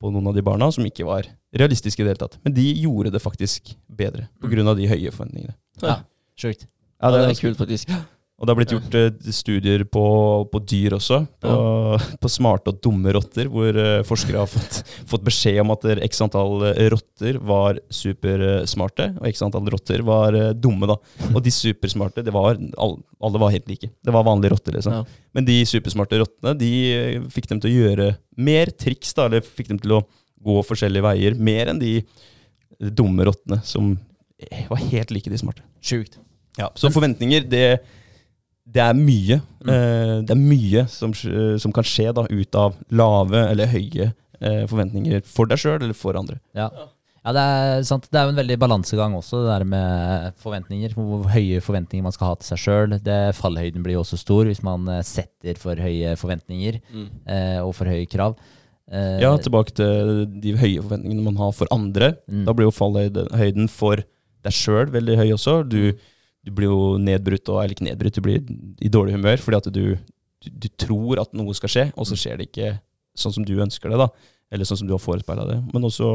på 0.00 0.12
noen 0.14 0.30
av 0.30 0.38
de 0.38 0.44
barna 0.46 0.70
som 0.74 0.86
ikke 0.86 1.06
var 1.08 1.26
realistiske 1.54 2.02
i 2.02 2.06
det 2.06 2.14
hele 2.14 2.22
tatt. 2.26 2.38
Men 2.46 2.54
de 2.56 2.68
gjorde 2.84 3.12
det 3.14 3.22
faktisk 3.22 3.74
bedre, 3.90 4.28
pga. 4.42 4.74
de 4.74 4.90
høye 4.90 5.10
forventningene. 5.14 5.54
Ja, 5.82 6.00
sjukt. 6.38 6.66
Ja, 7.02 7.10
det 7.10 7.18
er 7.20 7.28
ganske- 7.32 7.48
kult, 7.50 7.58
faktisk. 7.58 7.90
Og 8.34 8.46
det 8.46 8.50
har 8.50 8.58
blitt 8.58 8.72
gjort 8.74 8.96
eh, 8.98 9.30
studier 9.32 9.84
på, 9.86 10.04
på 10.50 10.60
dyr 10.66 10.96
også, 10.96 11.20
på, 11.40 11.52
på 12.22 12.30
smarte 12.32 12.72
og 12.72 12.80
dumme 12.82 13.12
rotter, 13.14 13.46
hvor 13.52 13.78
eh, 13.78 14.02
forskere 14.06 14.42
har 14.42 14.50
fått, 14.50 14.80
fått 15.12 15.24
beskjed 15.26 15.60
om 15.62 15.72
at 15.76 15.86
x 16.08 16.24
antall 16.26 16.66
eh, 16.72 16.88
rotter 16.92 17.38
var 17.38 17.78
supersmarte, 17.94 19.12
og 19.20 19.28
x 19.30 19.44
antall 19.46 19.70
rotter 19.72 20.02
var 20.06 20.34
eh, 20.38 20.50
dumme. 20.58 20.90
da. 20.90 20.98
Og 21.30 21.38
de 21.46 21.54
supersmarte, 21.54 22.26
det 22.26 22.34
var, 22.34 22.58
alle, 22.58 23.00
alle 23.22 23.44
var 23.44 23.54
helt 23.54 23.70
like. 23.70 23.92
Det 23.94 24.16
var 24.18 24.26
vanlige 24.26 24.56
rotter, 24.56 24.80
liksom. 24.80 24.98
Ja. 24.98 25.22
Men 25.38 25.46
de 25.46 25.60
supersmarte 25.70 26.18
rottene 26.24 26.58
de 26.58 26.74
eh, 26.90 27.30
fikk 27.32 27.48
dem 27.52 27.62
til 27.62 27.70
å 27.70 27.86
gjøre 27.86 28.12
mer 28.34 28.74
triks, 28.74 29.14
da, 29.14 29.30
eller 29.30 29.46
fikk 29.46 29.70
dem 29.70 29.82
til 29.82 30.00
å 30.00 30.04
gå 30.44 30.60
forskjellige 30.66 31.06
veier, 31.06 31.38
mer 31.38 31.70
enn 31.70 31.80
de 31.80 32.00
dumme 32.90 33.24
rottene 33.30 33.62
som 33.64 33.94
eh, 34.42 34.66
var 34.68 34.82
helt 34.90 35.14
like 35.14 35.30
de 35.30 35.38
smarte. 35.40 35.62
Sjukt. 35.84 36.18
Ja, 36.58 36.68
så 36.78 36.90
forventninger, 36.94 37.46
det, 37.50 37.66
det 38.66 38.80
er 38.82 38.94
mye. 38.96 39.36
Eh, 39.68 40.16
det 40.24 40.32
er 40.34 40.40
mye 40.40 40.86
som, 40.88 41.12
som 41.14 41.72
kan 41.76 41.84
skje 41.86 42.10
da, 42.16 42.24
ut 42.30 42.54
av 42.58 42.74
lave 42.90 43.44
eller 43.50 43.68
høye 43.70 44.10
eh, 44.40 44.64
forventninger 44.70 45.22
for 45.28 45.46
deg 45.50 45.60
sjøl 45.60 45.82
eller 45.82 45.94
for 45.98 46.16
andre. 46.16 46.38
Ja. 46.56 46.70
ja, 47.24 47.32
det 47.36 47.44
er 47.44 47.84
sant. 47.88 48.08
Det 48.10 48.18
er 48.20 48.24
jo 48.28 48.32
en 48.34 48.40
veldig 48.40 48.56
balansegang 48.62 49.14
også, 49.18 49.42
det 49.44 49.52
der 49.52 49.64
med 49.68 50.34
forventninger. 50.42 50.96
Hvor 50.96 51.28
høye 51.34 51.60
forventninger 51.64 52.04
man 52.08 52.16
skal 52.16 52.32
ha 52.32 52.38
til 52.40 52.50
seg 52.54 52.62
sjøl. 52.64 52.96
Fallhøyden 53.36 53.84
blir 53.84 53.98
jo 53.98 54.02
også 54.04 54.18
stor 54.20 54.48
hvis 54.48 54.62
man 54.66 54.88
eh, 54.96 55.04
setter 55.06 55.60
for 55.60 55.76
høye 55.80 56.16
forventninger 56.20 56.80
Mm. 56.94 57.06
eh, 57.28 57.60
og 57.64 57.74
for 57.76 57.88
høye 57.90 58.08
krav. 58.10 58.36
Eh, 58.90 59.20
Ja, 59.22 59.30
tilbake 59.40 59.72
til 59.76 60.24
de 60.40 60.56
høye 60.60 60.82
forventningene 60.84 61.24
man 61.24 61.36
har 61.40 61.52
for 61.56 61.68
andre. 61.72 62.14
Mm. 62.28 62.42
Da 62.48 62.52
blir 62.56 62.68
jo 62.68 62.74
fallhøyden 62.80 63.68
for 63.72 64.00
deg 64.44 64.52
sjøl 64.52 64.90
veldig 64.92 65.16
høy 65.22 65.30
også. 65.36 65.60
Du, 65.68 65.92
du 66.44 66.50
blir 66.52 66.68
jo 66.68 66.80
nedbrutt, 67.00 67.48
og, 67.48 67.62
eller 67.62 67.72
ikke 67.76 67.86
nedbrutt, 67.88 68.18
du 68.18 68.24
blir 68.24 68.42
i 68.84 68.90
dårlig 68.92 69.14
humør 69.16 69.40
fordi 69.40 69.56
at 69.62 69.68
du, 69.72 69.84
du, 70.44 70.48
du 70.50 70.68
tror 70.80 71.22
at 71.24 71.32
noe 71.36 71.54
skal 71.56 71.72
skje, 71.72 71.84
og 71.96 72.06
så 72.08 72.18
skjer 72.20 72.40
det 72.42 72.50
ikke 72.50 72.74
sånn 73.16 73.32
som 73.38 73.46
du 73.48 73.54
ønsker 73.62 73.88
det, 73.92 74.00
da. 74.02 74.08
Eller 74.52 74.68
sånn 74.68 74.82
som 74.82 74.88
du 74.90 74.92
har 74.94 75.00
forespeila 75.02 75.46
det. 75.48 75.56
Men 75.72 75.86
også 75.88 76.08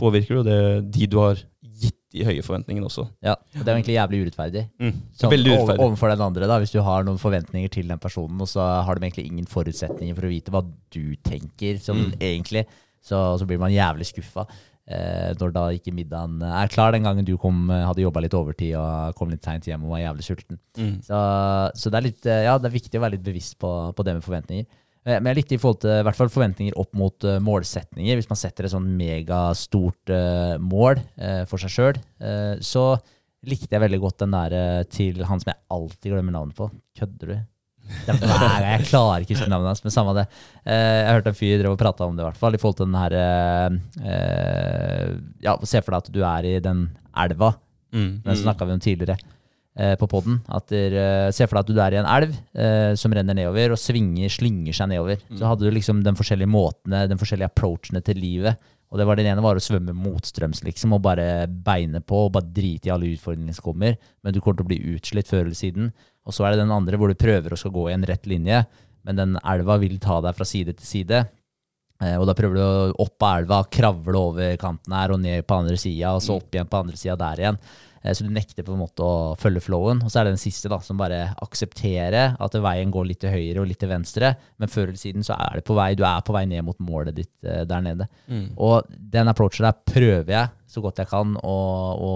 påvirker 0.00 0.40
jo 0.40 0.44
det 0.46 0.58
de 0.94 1.06
du 1.10 1.18
har 1.20 1.38
gitt 1.74 1.98
de 2.14 2.22
høye 2.26 2.42
forventningene 2.46 2.86
også. 2.86 3.04
Ja, 3.26 3.34
og 3.34 3.60
Det 3.60 3.66
er 3.66 3.74
jo 3.74 3.80
egentlig 3.80 3.96
jævlig 3.96 4.20
urettferdig. 4.24 4.62
Mm. 4.78 4.92
Sånn, 5.18 5.32
Veldig 5.32 5.50
urettferdig. 5.52 5.84
Overfor 5.88 6.12
den 6.12 6.22
andre, 6.28 6.48
da, 6.50 6.58
hvis 6.62 6.74
du 6.74 6.78
har 6.86 7.06
noen 7.06 7.18
forventninger 7.18 7.72
til 7.74 7.90
den 7.90 7.98
personen, 8.02 8.38
og 8.42 8.50
så 8.50 8.62
har 8.86 8.94
de 8.98 9.06
egentlig 9.08 9.26
ingen 9.26 9.48
forutsetninger 9.50 10.14
for 10.14 10.28
å 10.28 10.30
vite 10.30 10.54
hva 10.54 10.62
du 10.94 11.16
tenker, 11.26 11.80
sånn 11.82 12.04
Mm. 12.12 12.14
egentlig, 12.22 12.64
så, 13.02 13.18
så 13.38 13.46
blir 13.46 13.58
man 13.60 13.74
jævlig 13.74 14.06
skuffa. 14.08 14.46
Eh, 14.84 15.32
når 15.40 15.52
da 15.54 15.64
ikke 15.72 15.94
middagen 15.96 16.42
er 16.44 16.68
klar 16.68 16.92
den 16.92 17.06
gangen 17.06 17.24
du 17.24 17.38
kom, 17.40 17.70
eh, 17.72 17.86
hadde 17.88 18.04
jobba 18.04 18.20
litt 18.20 18.36
overtid 18.36 18.74
og 18.76 19.16
kom 19.16 19.32
litt 19.32 19.46
seint 19.46 19.64
hjem 19.64 19.86
og 19.86 19.94
var 19.94 20.02
jævlig 20.02 20.26
sulten. 20.26 20.60
Mm. 20.76 20.98
Så, 21.06 21.20
så 21.80 21.92
det 21.92 22.00
er 22.00 22.06
litt, 22.10 22.26
eh, 22.28 22.44
ja, 22.48 22.58
det 22.60 22.68
er 22.68 22.78
viktig 22.78 23.00
å 23.00 23.04
være 23.06 23.16
litt 23.16 23.24
bevisst 23.24 23.56
på, 23.62 23.70
på 23.96 24.06
det 24.06 24.18
med 24.18 24.26
forventninger. 24.26 24.68
Eh, 25.04 25.16
Men 25.16 25.32
jeg 25.32 25.40
likte 25.40 25.56
i 25.56 25.62
forhold 25.62 25.82
til 25.86 25.96
i 25.96 26.04
hvert 26.04 26.20
fall 26.20 26.32
forventninger 26.32 26.78
opp 26.80 26.92
mot 26.96 27.28
uh, 27.28 27.40
målsetninger. 27.44 28.20
Hvis 28.20 28.28
man 28.30 28.40
setter 28.40 28.68
et 28.68 28.74
sånn 28.76 28.92
megastort 28.98 30.12
uh, 30.12 30.60
mål 30.60 31.00
uh, 31.16 31.42
for 31.48 31.60
seg 31.60 31.72
sjøl, 31.72 32.00
så 32.64 32.86
likte 33.48 33.74
jeg 33.74 33.82
veldig 33.84 34.00
godt 34.02 34.24
den 34.24 34.34
der 34.34 34.56
eh, 34.58 34.84
til 34.90 35.24
han 35.28 35.42
som 35.42 35.52
jeg 35.52 35.62
alltid 35.74 36.14
glemmer 36.14 36.36
navnet 36.36 36.58
på. 36.58 36.70
Kødder 36.98 37.32
du? 37.32 37.36
Det 38.06 38.14
er 38.16 38.64
Jeg 38.64 38.86
klarer 38.88 39.24
ikke 39.24 39.36
å 39.36 39.48
navnet 39.50 39.70
hans, 39.72 39.82
men 39.84 39.92
samme 39.94 40.14
det. 40.16 40.24
Eh, 40.64 41.02
jeg 41.04 41.12
hørte 41.18 41.32
en 41.32 41.38
fyr 41.38 41.58
drev 41.60 41.74
og 41.74 41.80
prata 41.80 42.06
om 42.08 42.16
det, 42.16 42.24
i 42.24 42.28
hvert 42.28 42.40
fall, 42.40 42.56
i 42.56 42.60
forhold 42.60 42.78
til 42.80 42.88
den 42.88 42.98
her 42.98 43.16
eh, 43.20 43.76
eh, 44.08 45.12
Ja, 45.44 45.56
se 45.68 45.82
for 45.84 45.94
deg 45.94 46.02
at 46.02 46.12
du 46.14 46.20
er 46.24 46.50
i 46.54 46.58
den 46.64 46.88
elva 47.14 47.54
Mm. 47.94 48.24
den 48.24 48.34
snakka 48.34 48.66
vi 48.66 48.72
om 48.74 48.80
tidligere 48.82 49.14
på 50.00 50.06
poden. 50.10 50.40
Se 50.66 51.46
for 51.46 51.54
deg 51.54 51.60
at 51.60 51.68
du 51.70 51.76
er 51.78 51.94
i 51.94 51.98
en 52.00 52.08
elv 52.10 52.32
som 52.98 53.12
renner 53.14 53.36
nedover, 53.38 53.70
og 53.70 53.78
svinger, 53.78 54.26
slynger 54.26 54.74
seg 54.74 54.88
nedover. 54.90 55.20
Så 55.30 55.46
hadde 55.46 55.62
du 55.62 55.70
liksom 55.70 56.00
den 56.02 56.18
forskjellige 56.18 56.50
måtene, 56.50 57.04
den 57.06 57.20
forskjellige 57.20 57.52
approachene 57.52 58.02
til 58.02 58.18
livet. 58.18 58.58
Og 58.90 58.98
det 58.98 59.06
var 59.06 59.16
Den 59.18 59.26
ene 59.30 59.42
var 59.42 59.54
å 59.54 59.62
svømme 59.62 59.94
motstrøms 59.94 60.64
liksom, 60.66 60.92
og 60.94 61.02
bare 61.02 61.46
beine 61.46 62.02
på 62.02 62.26
og 62.26 62.32
bare 62.34 62.50
drite 62.54 62.90
i 62.90 62.92
alle 62.94 63.12
utfordringene 63.14 63.54
som 63.54 63.66
kommer. 63.66 63.96
Men 64.22 64.34
du 64.34 64.40
kommer 64.40 64.58
til 64.58 64.66
å 64.66 64.70
bli 64.70 64.96
utslitt 64.96 65.30
før 65.30 65.44
eller 65.46 65.58
siden. 65.58 65.92
Og 66.24 66.34
så 66.34 66.46
er 66.46 66.54
det 66.54 66.64
den 66.64 66.74
andre 66.74 66.98
hvor 67.00 67.12
du 67.12 67.18
prøver 67.18 67.54
å 67.54 67.60
skal 67.60 67.74
gå 67.74 67.88
i 67.90 67.94
en 67.96 68.06
rett 68.08 68.28
linje, 68.30 68.64
men 69.04 69.18
den 69.20 69.38
elva 69.44 69.76
vil 69.82 69.98
ta 70.02 70.20
deg 70.24 70.36
fra 70.36 70.46
side 70.48 70.76
til 70.78 70.88
side. 70.88 71.24
Eh, 72.02 72.16
og 72.18 72.26
da 72.28 72.34
prøver 72.36 72.58
du 72.58 72.62
å 72.64 72.92
opp 73.04 73.24
av 73.26 73.40
elva, 73.42 73.64
kravle 73.70 74.20
over 74.20 74.54
kanten 74.60 74.94
her 74.96 75.14
og 75.14 75.20
ned 75.22 75.44
på 75.46 75.58
andre 75.60 75.76
sida, 75.80 76.14
og 76.16 76.24
så 76.24 76.38
opp 76.38 76.54
igjen 76.54 76.70
på 76.70 76.80
andre 76.80 77.00
sida 77.00 77.18
der 77.20 77.42
igjen. 77.44 77.60
Eh, 78.04 78.12
så 78.16 78.24
du 78.26 78.32
nekter 78.34 78.66
på 78.66 78.74
en 78.74 78.82
måte 78.82 79.04
å 79.04 79.36
følge 79.40 79.62
flowen. 79.64 80.02
Og 80.04 80.12
så 80.12 80.20
er 80.20 80.28
det 80.28 80.34
den 80.34 80.42
siste, 80.42 80.72
da, 80.72 80.80
som 80.84 81.00
bare 81.00 81.22
aksepterer 81.44 82.36
at 82.40 82.58
veien 82.66 82.92
går 82.94 83.08
litt 83.08 83.22
til 83.24 83.32
høyre 83.34 83.62
og 83.62 83.70
litt 83.70 83.80
til 83.84 83.92
venstre, 83.92 84.34
men 84.60 84.72
før 84.72 84.90
eller 84.90 85.00
siden 85.00 85.26
så 85.26 85.36
er 85.36 85.60
det 85.60 85.66
på 85.68 85.76
vei, 85.78 85.92
du 85.98 86.04
er 86.08 86.24
på 86.24 86.36
vei 86.36 86.44
ned 86.50 86.66
mot 86.66 86.80
målet 86.84 87.16
ditt 87.20 87.48
eh, 87.48 87.64
der 87.68 87.84
nede. 87.84 88.08
Og 88.56 88.88
den 88.90 89.30
approachen 89.32 89.68
der 89.68 89.76
prøver 89.94 90.38
jeg 90.38 90.52
så 90.74 90.82
godt 90.82 90.98
jeg 91.04 91.12
kan 91.12 91.36
å, 91.38 91.58
å 91.94 92.12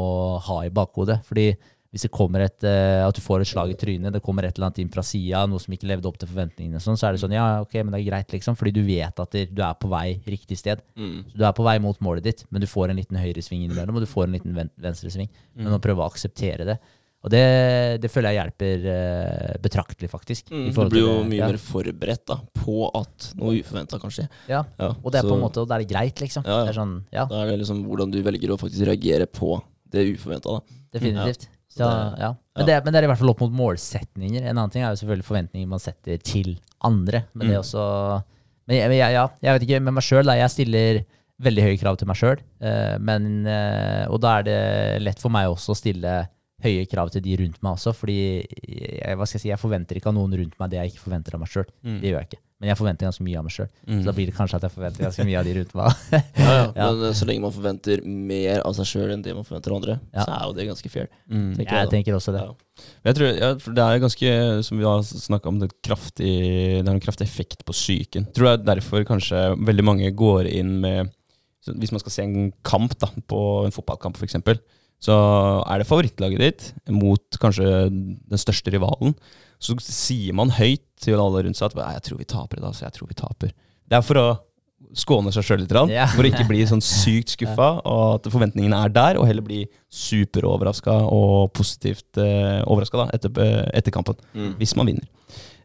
ha 0.49 0.63
i 0.67 0.73
bakhodet. 0.75 1.21
Fordi 1.29 1.53
hvis 1.89 2.05
det 2.05 2.11
kommer 2.13 2.43
et, 2.45 2.65
eh, 2.69 3.01
at 3.01 3.17
du 3.17 3.23
får 3.25 3.43
et 3.43 3.49
slag 3.49 3.71
i 3.73 3.77
trynet, 3.79 4.13
det 4.13 4.21
kommer 4.25 4.45
et 4.45 4.59
eller 4.59 4.69
annet 4.69 4.83
inn 4.83 4.91
fra 4.93 5.05
sida, 5.07 5.47
noe 5.49 5.63
som 5.63 5.73
ikke 5.73 5.89
levde 5.89 6.11
opp 6.11 6.19
til 6.21 6.29
forventningene, 6.29 6.83
sånn, 6.85 6.99
så 7.01 7.09
er 7.09 7.17
det 7.17 7.23
sånn 7.23 7.33
ja, 7.33 7.47
ok, 7.65 7.79
men 7.81 7.95
det 7.95 8.03
er 8.03 8.11
greit, 8.11 8.35
liksom. 8.35 8.59
Fordi 8.61 8.75
du 8.77 8.83
vet 8.85 9.25
at 9.25 9.39
du 9.49 9.63
er 9.65 9.81
på 9.81 9.89
vei 9.89 10.19
riktig 10.29 10.61
sted. 10.61 10.85
Mm. 11.01 11.23
Du 11.33 11.47
er 11.49 11.57
på 11.57 11.65
vei 11.65 11.79
mot 11.81 11.97
målet 12.05 12.29
ditt, 12.29 12.45
men 12.53 12.61
du 12.61 12.69
får 12.69 12.93
en 12.93 13.01
liten 13.01 13.17
høyresving 13.17 13.65
innimellom, 13.65 13.97
og 13.97 14.05
du 14.05 14.11
får 14.11 14.29
en 14.29 14.37
liten 14.37 14.57
ven 14.57 14.73
venstresving. 14.85 15.33
Men 15.57 15.79
å 15.79 15.83
prøve 15.83 16.05
å 16.05 16.11
akseptere 16.13 16.69
det. 16.69 16.77
Og 17.25 17.33
det, 17.33 17.43
det 18.05 18.11
føler 18.13 18.31
jeg 18.31 18.39
hjelper 18.39 18.85
uh, 18.87 19.55
betraktelig, 19.65 20.11
faktisk. 20.13 20.53
Mm, 20.55 20.69
du 20.71 20.83
blir 20.93 21.03
jo 21.03 21.15
til, 21.17 21.31
mye 21.33 21.41
ja. 21.41 21.49
mer 21.51 21.59
forberedt 21.59 22.29
da, 22.31 22.37
på 22.61 22.87
at 22.95 23.33
noe 23.41 23.57
uforventa 23.59 23.99
kan 23.99 24.13
skje. 24.15 24.29
Ja. 24.47 24.63
Ja, 24.79 24.93
Og 25.03 25.11
det 25.11 25.23
er 25.23 25.27
på 25.27 25.35
en 25.35 25.43
måte, 25.43 25.65
og 25.65 25.73
da 25.73 25.81
er 25.81 25.83
det 25.83 25.91
greit, 25.91 26.23
liksom. 26.23 26.47
Ja, 26.47 26.61
ja. 26.61 26.69
Det 26.69 26.77
er 26.77 26.79
sånn, 26.79 26.95
ja, 27.11 27.27
Da 27.33 27.43
er 27.43 27.51
det 27.51 27.63
liksom 27.65 27.83
hvordan 27.89 28.15
du 28.15 28.21
velger 28.23 28.55
å 28.55 28.61
faktisk 28.61 28.87
reagere 28.87 29.27
på 29.27 29.57
det 29.91 30.05
uforventa. 30.13 30.61
definitivt. 30.95 31.49
Det- 31.87 32.21
ja. 32.21 32.31
Men, 32.59 32.67
det, 32.67 32.85
men 32.85 32.93
det 32.93 32.99
er 32.99 33.05
i 33.05 33.11
hvert 33.13 33.19
fall 33.21 33.31
opp 33.31 33.41
mot 33.41 33.53
målsetninger. 33.53 34.43
En 34.43 34.57
annen 34.59 34.71
ting 34.75 34.83
er 34.83 34.91
jo 34.91 34.99
selvfølgelig 35.05 35.29
forventninger 35.29 35.69
man 35.69 35.79
setter 35.79 36.19
til 36.19 36.59
andre. 36.83 37.25
Men 37.35 37.47
det 37.49 37.55
er 37.55 37.61
også 37.63 38.25
Men 38.69 38.77
jeg, 38.77 38.89
men 38.91 38.99
jeg, 38.99 39.13
ja, 39.15 39.29
jeg 39.41 39.55
vet 39.55 39.63
ikke 39.69 39.81
med 39.83 39.95
meg 39.95 40.03
sjøl. 40.05 40.27
Jeg 40.37 40.51
stiller 40.51 41.05
veldig 41.41 41.63
høye 41.63 41.79
krav 41.79 41.97
til 41.97 42.07
meg 42.11 42.17
sjøl. 42.17 42.41
eh, 43.47 44.07
Og 44.11 44.21
da 44.21 44.39
er 44.39 44.43
det 44.43 45.03
lett 45.03 45.19
for 45.23 45.31
meg 45.31 45.47
også 45.49 45.71
å 45.73 45.77
stille 45.79 46.29
høye 46.61 46.87
krav 46.91 47.09
til 47.15 47.23
de 47.23 47.37
rundt 47.39 47.63
meg 47.63 47.73
også. 47.79 47.95
Fordi 47.95 48.19
jeg, 48.43 49.17
hva 49.17 49.25
skal 49.25 49.39
jeg 49.39 49.43
si, 49.47 49.49
jeg 49.49 49.59
forventer 49.63 49.97
ikke 49.97 50.11
av 50.11 50.15
noen 50.19 50.35
rundt 50.37 50.59
meg 50.59 50.71
det 50.71 50.81
jeg 50.83 50.93
ikke 50.93 51.05
forventer 51.07 51.35
av 51.35 51.41
meg 51.41 51.49
sjøl. 51.49 51.65
Mm. 51.87 52.01
Det 52.03 52.11
gjør 52.11 52.19
jeg 52.19 52.29
ikke. 52.33 52.43
Men 52.59 52.73
jeg 52.73 52.79
forventer 52.81 53.07
ganske 53.07 53.23
mye 53.23 53.39
av 53.39 53.45
meg 53.47 53.53
sjøl. 53.55 53.69
Mm. 53.87 53.99
Så 54.01 54.09
da 54.09 54.13
blir 54.17 54.27
det 54.27 54.35
kanskje 54.35 54.59
at 54.59 54.65
jeg 54.67 54.73
forventer 54.75 55.05
ganske 55.05 55.27
mye 55.29 55.39
av 55.39 55.47
de 55.47 55.53
rundt 55.59 55.75
meg. 55.79 56.01
Ja, 56.43 56.49
ja. 56.51 56.65
Ja. 56.79 56.87
Men 56.91 57.05
eh, 57.07 57.13
så 57.15 57.29
lenge 57.29 57.45
man 57.45 57.55
forventer 57.55 58.01
mer 58.07 58.65
av 58.67 58.75
seg 58.79 58.89
sjøl 58.91 59.13
enn 59.15 59.23
det 59.23 59.35
man 59.37 59.47
forventer 59.47 59.71
av 59.75 59.79
andre, 59.79 59.95
Ja. 60.11 60.25
så 60.25 60.33
er 60.35 60.41
jo 60.49 60.57
det 60.57 60.67
ganske 60.73 60.91
fair. 60.91 61.07
Mm. 61.31 61.53
tenker 61.55 61.77
jeg 61.77 61.85
jeg 61.87 61.93
tenker 61.93 62.17
også 62.19 62.35
det. 62.35 62.43
Ja. 62.49 62.89
Jeg 63.09 63.19
tror, 63.19 63.31
ja, 63.39 63.51
for 63.63 63.75
Det 63.79 63.85
er 63.85 64.03
ganske, 64.03 64.33
som 64.67 64.79
vi 64.79 64.87
har 64.87 65.07
snakka 65.07 65.51
om, 65.53 65.61
det, 65.63 65.71
kraftig, 65.87 66.33
det 66.83 66.83
er 66.83 66.93
en 66.97 67.03
kraftig 67.07 67.27
effekt 67.27 67.63
på 67.67 67.75
psyken. 67.75 68.27
Jeg 68.27 68.35
tror 68.39 68.53
er 68.53 68.67
derfor 68.67 69.07
kanskje 69.07 69.45
veldig 69.59 69.87
mange 69.87 70.11
går 70.15 70.51
inn 70.51 70.81
med 70.83 71.15
Hvis 71.69 71.91
man 71.93 72.01
skal 72.01 72.15
se 72.15 72.23
en 72.25 72.51
kamp, 72.65 72.95
da, 72.99 73.11
på 73.29 73.41
en 73.67 73.75
fotballkamp 73.75 74.17
f.eks., 74.19 74.39
så 75.01 75.15
er 75.71 75.79
det 75.79 75.87
favorittlaget 75.87 76.39
ditt 76.43 76.73
mot 76.91 77.39
kanskje 77.39 77.69
den 77.91 78.39
største 78.41 78.73
rivalen. 78.75 79.15
Så 79.63 79.75
sier 79.83 80.35
man 80.35 80.51
høyt 80.55 80.83
til 81.03 81.15
alle 81.19 81.45
rundt 81.47 81.57
seg 81.59 81.71
at 81.71 81.77
«Nei, 81.79 81.93
'jeg 81.95 82.03
tror 82.09 82.19
vi 82.19 82.25
taper 82.25 82.59
i 82.59 82.61
dag', 82.63 82.75
så 82.75 82.85
jeg 82.87 82.93
tror 82.99 83.09
vi 83.09 83.15
taper. 83.15 83.53
Det 83.89 83.97
er 83.99 84.03
for 84.03 84.15
å 84.19 84.29
skåne 84.95 85.33
seg 85.35 85.43
sjøl 85.45 85.61
litt, 85.61 85.73
Ja. 85.91 86.07
for 86.07 86.23
å 86.23 86.31
ikke 86.31 86.47
bli 86.49 86.63
sånn 86.67 86.81
sykt 86.83 87.35
skuffa, 87.37 87.83
og 87.85 88.15
at 88.15 88.33
forventningene 88.33 88.85
er 88.85 88.89
der, 88.89 89.19
og 89.19 89.27
heller 89.27 89.43
bli 89.43 89.67
superoverraska 89.91 90.95
og 91.11 91.53
positivt 91.53 92.17
eh, 92.19 92.63
overraska 92.67 93.11
etter, 93.13 93.31
etter 93.75 93.91
kampen 93.91 94.15
Mm. 94.35 94.55
hvis 94.59 94.77
man 94.77 94.87
vinner. 94.87 95.07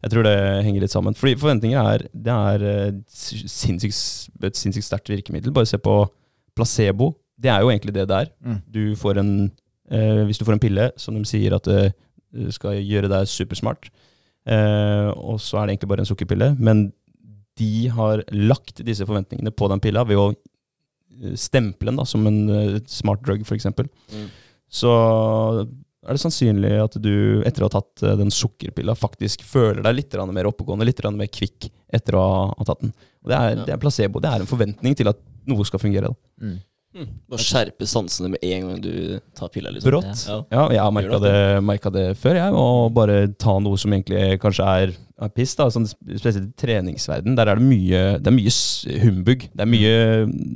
Jeg 0.03 0.11
tror 0.11 0.23
det 0.23 0.65
henger 0.65 0.81
litt 0.81 0.91
sammen. 0.91 1.13
Fordi 1.15 1.35
forventninger 1.39 1.79
er, 1.79 1.97
det 2.13 2.33
er 2.33 2.63
eh, 2.87 2.91
sinnssykt, 3.07 4.29
et 4.43 4.53
sinnssykt 4.59 4.83
sterkt 4.89 5.07
virkemiddel. 5.13 5.53
Bare 5.53 5.65
se 5.69 5.77
på 5.77 6.09
placebo. 6.57 7.15
Det 7.43 7.51
er 7.51 7.61
jo 7.63 7.71
egentlig 7.73 7.93
det 7.95 8.07
det 8.09 8.21
er. 8.23 8.31
Mm. 8.45 8.57
Du 8.71 8.81
får 8.99 9.19
en, 9.21 9.31
eh, 9.91 10.23
hvis 10.29 10.39
du 10.39 10.45
får 10.47 10.55
en 10.57 10.63
pille 10.63 10.89
som 11.01 11.17
de 11.17 11.23
sier 11.27 11.55
at 11.57 11.67
eh, 11.71 11.91
skal 12.55 12.79
gjøre 12.79 13.11
deg 13.11 13.29
supersmart, 13.29 13.89
eh, 14.47 15.09
og 15.13 15.39
så 15.43 15.59
er 15.59 15.67
det 15.67 15.75
egentlig 15.75 15.91
bare 15.93 16.05
en 16.05 16.09
sukkerpille, 16.09 16.53
men 16.59 16.87
de 17.59 17.87
har 17.93 18.23
lagt 18.33 18.81
disse 18.85 19.05
forventningene 19.05 19.53
på 19.53 19.67
den 19.69 19.81
pilla 19.83 20.05
ved 20.07 20.17
å 20.17 20.27
eh, 20.33 21.35
stemple 21.37 21.91
den 21.91 21.99
da, 22.01 22.07
som 22.09 22.25
en 22.29 22.41
eh, 22.49 22.79
smart 22.89 23.21
drug, 23.27 23.43
f.eks. 23.45 23.69
Mm. 23.69 24.27
Så 24.73 24.89
er 26.03 26.17
det 26.17 26.19
sannsynlig 26.23 26.73
at 26.83 26.97
du 26.99 27.43
etter 27.47 27.63
å 27.63 27.69
ha 27.69 27.75
tatt 27.77 28.03
eh, 28.03 28.17
den 28.19 28.33
sukkerpilla, 28.33 28.95
faktisk 28.97 29.45
føler 29.47 29.83
deg 29.85 29.99
litt 29.99 30.17
mer 30.33 30.49
oppegående, 30.49 30.87
litt 30.87 31.03
mer 31.13 31.29
kvikk 31.31 31.69
etter 31.93 32.17
å 32.19 32.23
ha- 32.49 32.65
tatt 32.67 32.81
den. 32.83 32.93
Og 33.23 33.31
det 33.31 33.37
er, 33.39 33.61
det 33.67 33.75
er 33.75 33.81
placebo. 33.81 34.19
Det 34.23 34.31
er 34.31 34.43
en 34.43 34.49
forventning 34.49 34.97
til 34.99 35.11
at 35.11 35.19
noe 35.47 35.65
skal 35.67 35.79
fungere. 35.79 36.09
Da. 36.11 36.47
Mm. 36.47 36.57
Mm. 36.93 37.09
Bare 37.33 37.41
skjerpe 37.41 37.87
sansene 37.89 38.29
med 38.35 38.43
en 38.45 38.67
gang 38.67 38.81
du 38.83 39.19
tar 39.37 39.49
pilla. 39.53 39.71
Liksom. 39.73 39.89
Brått. 39.89 40.25
Ja. 40.29 40.39
Ja, 40.53 40.65
jeg 40.75 40.81
har 40.83 40.93
merka 40.93 41.19
det, 41.23 41.33
det, 41.65 41.93
det 41.95 42.05
før, 42.21 42.37
jeg. 42.37 42.57
Å 42.57 42.65
bare 42.93 43.17
ta 43.41 43.55
noe 43.63 43.79
som 43.81 43.95
egentlig 43.95 44.39
kanskje 44.43 44.67
er, 44.83 44.93
er 45.25 45.31
piss. 45.33 45.55
da, 45.57 45.69
sånn, 45.73 45.89
Spesielt 45.89 46.51
i 46.51 46.57
treningsverden. 46.65 47.37
Der 47.39 47.49
er 47.49 47.61
det 47.61 47.69
mye, 47.69 48.03
det 48.21 48.29
er 48.29 48.37
mye 48.37 48.99
humbug. 49.05 49.47
Det 49.49 49.65
er 49.65 49.71
mye 49.71 49.95